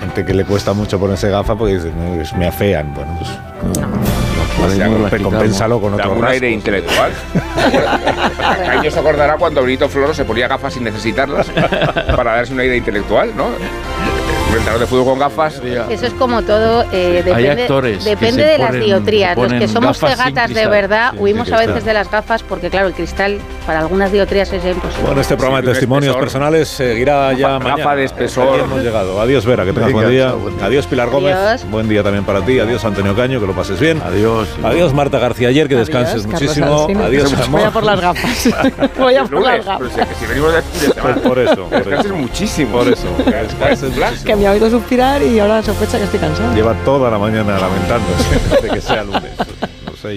gente 0.00 0.24
que 0.24 0.34
le 0.34 0.44
cuesta 0.44 0.72
mucho 0.72 0.98
ponerse 0.98 1.30
gafas 1.30 1.56
porque 1.56 1.69
dice, 1.74 1.92
me 2.36 2.46
afean. 2.46 2.92
Bueno, 2.94 3.16
pues. 3.18 3.30
Pues 4.58 5.22
compénsalo 5.22 5.80
con 5.80 5.94
otro 5.94 6.12
un 6.12 6.24
aire 6.24 6.50
intelectual. 6.50 7.12
Caño 8.66 8.90
se 8.90 8.98
acordará 8.98 9.36
cuando 9.36 9.62
Benito 9.62 9.88
Floro 9.88 10.12
se 10.12 10.24
ponía 10.24 10.48
gafas 10.48 10.74
sin 10.74 10.84
necesitarlas 10.84 11.48
para 12.16 12.32
darse 12.32 12.52
un 12.52 12.60
aire 12.60 12.76
intelectual, 12.76 13.34
¿no? 13.36 13.48
De 14.50 14.86
fútbol 14.86 15.04
con 15.04 15.18
gafas. 15.18 15.60
Eso 15.90 16.06
es 16.06 16.12
como 16.14 16.42
todo, 16.42 16.84
eh, 16.92 17.22
depende, 17.24 17.62
actores 17.62 18.02
que 18.02 18.10
depende 18.10 18.42
se 18.42 18.48
de 18.50 18.58
las 18.58 18.72
diotrías. 18.72 19.36
Los 19.36 19.52
que 19.52 19.68
somos 19.68 19.98
cegatas 19.98 20.52
de 20.52 20.66
verdad 20.66 21.12
Sí, 21.12 21.18
huimos 21.20 21.52
a 21.52 21.58
veces 21.58 21.84
de 21.84 21.94
las 21.94 22.10
gafas 22.10 22.42
porque, 22.42 22.68
claro, 22.68 22.88
el 22.88 22.94
cristal 22.94 23.38
para 23.64 23.80
algunas 23.80 24.10
diotrías 24.10 24.52
es 24.52 24.64
imposible. 24.64 25.04
Bueno, 25.06 25.20
este 25.20 25.36
programa 25.36 25.60
de 25.62 25.68
testimonios 25.68 26.10
espesor. 26.10 26.20
personales 26.20 26.68
seguirá 26.68 27.32
ya 27.32 27.50
Gafa 27.58 27.68
mañana. 27.70 27.94
de 27.94 28.04
espesor. 28.04 28.58
Hemos 28.60 28.82
llegado. 28.82 29.20
Adiós, 29.20 29.44
Vera, 29.46 29.64
que 29.64 29.72
tengas 29.72 29.92
buen 29.92 30.08
día. 30.10 30.28
chao, 30.30 30.38
buen 30.38 30.56
día. 30.56 30.66
Adiós, 30.66 30.86
Pilar 30.86 31.10
Gómez. 31.10 31.34
Adiós. 31.36 31.70
Buen 31.70 31.88
día 31.88 32.02
también 32.02 32.24
para 32.24 32.44
ti. 32.44 32.58
Adiós, 32.58 32.84
Antonio 32.84 33.14
Caño, 33.14 33.40
que 33.40 33.46
lo 33.46 33.52
pases 33.52 33.78
bien. 33.78 34.02
Adiós. 34.04 34.48
Adiós, 34.64 34.92
Marta 34.92 35.18
García 35.20 35.48
Ayer, 35.48 35.68
que 35.68 35.76
descanses 35.76 36.22
Carlos 36.22 36.40
muchísimo. 36.40 36.80
Alsina. 36.82 37.04
Adiós, 37.06 37.32
Voy 37.32 37.42
amor. 37.44 37.60
a 37.66 37.70
por 37.70 37.84
las 37.84 38.00
gafas. 38.00 38.48
Voy 38.98 39.14
a 39.16 39.24
por 39.24 39.42
las 39.42 39.64
gafas. 39.64 39.88
Por, 41.22 41.38
eso, 41.38 41.68
Descanses 41.70 42.12
muchísimo. 42.12 42.78
Por 42.78 42.88
eso. 42.88 43.06
que 43.24 43.30
descanses 43.30 43.90
muchísimo. 43.96 44.39
Ha 44.46 44.52
oído 44.52 44.70
suspirar 44.70 45.22
y 45.22 45.38
ahora 45.38 45.62
sospecha 45.62 45.98
que 45.98 46.04
estoy 46.04 46.18
cansada. 46.20 46.54
Lleva 46.54 46.74
toda 46.84 47.10
la 47.10 47.18
mañana 47.18 47.58
lamentándose 47.58 48.62
de 48.62 48.68
que 48.70 48.80
sea 48.80 49.04
lunes. 49.04 49.32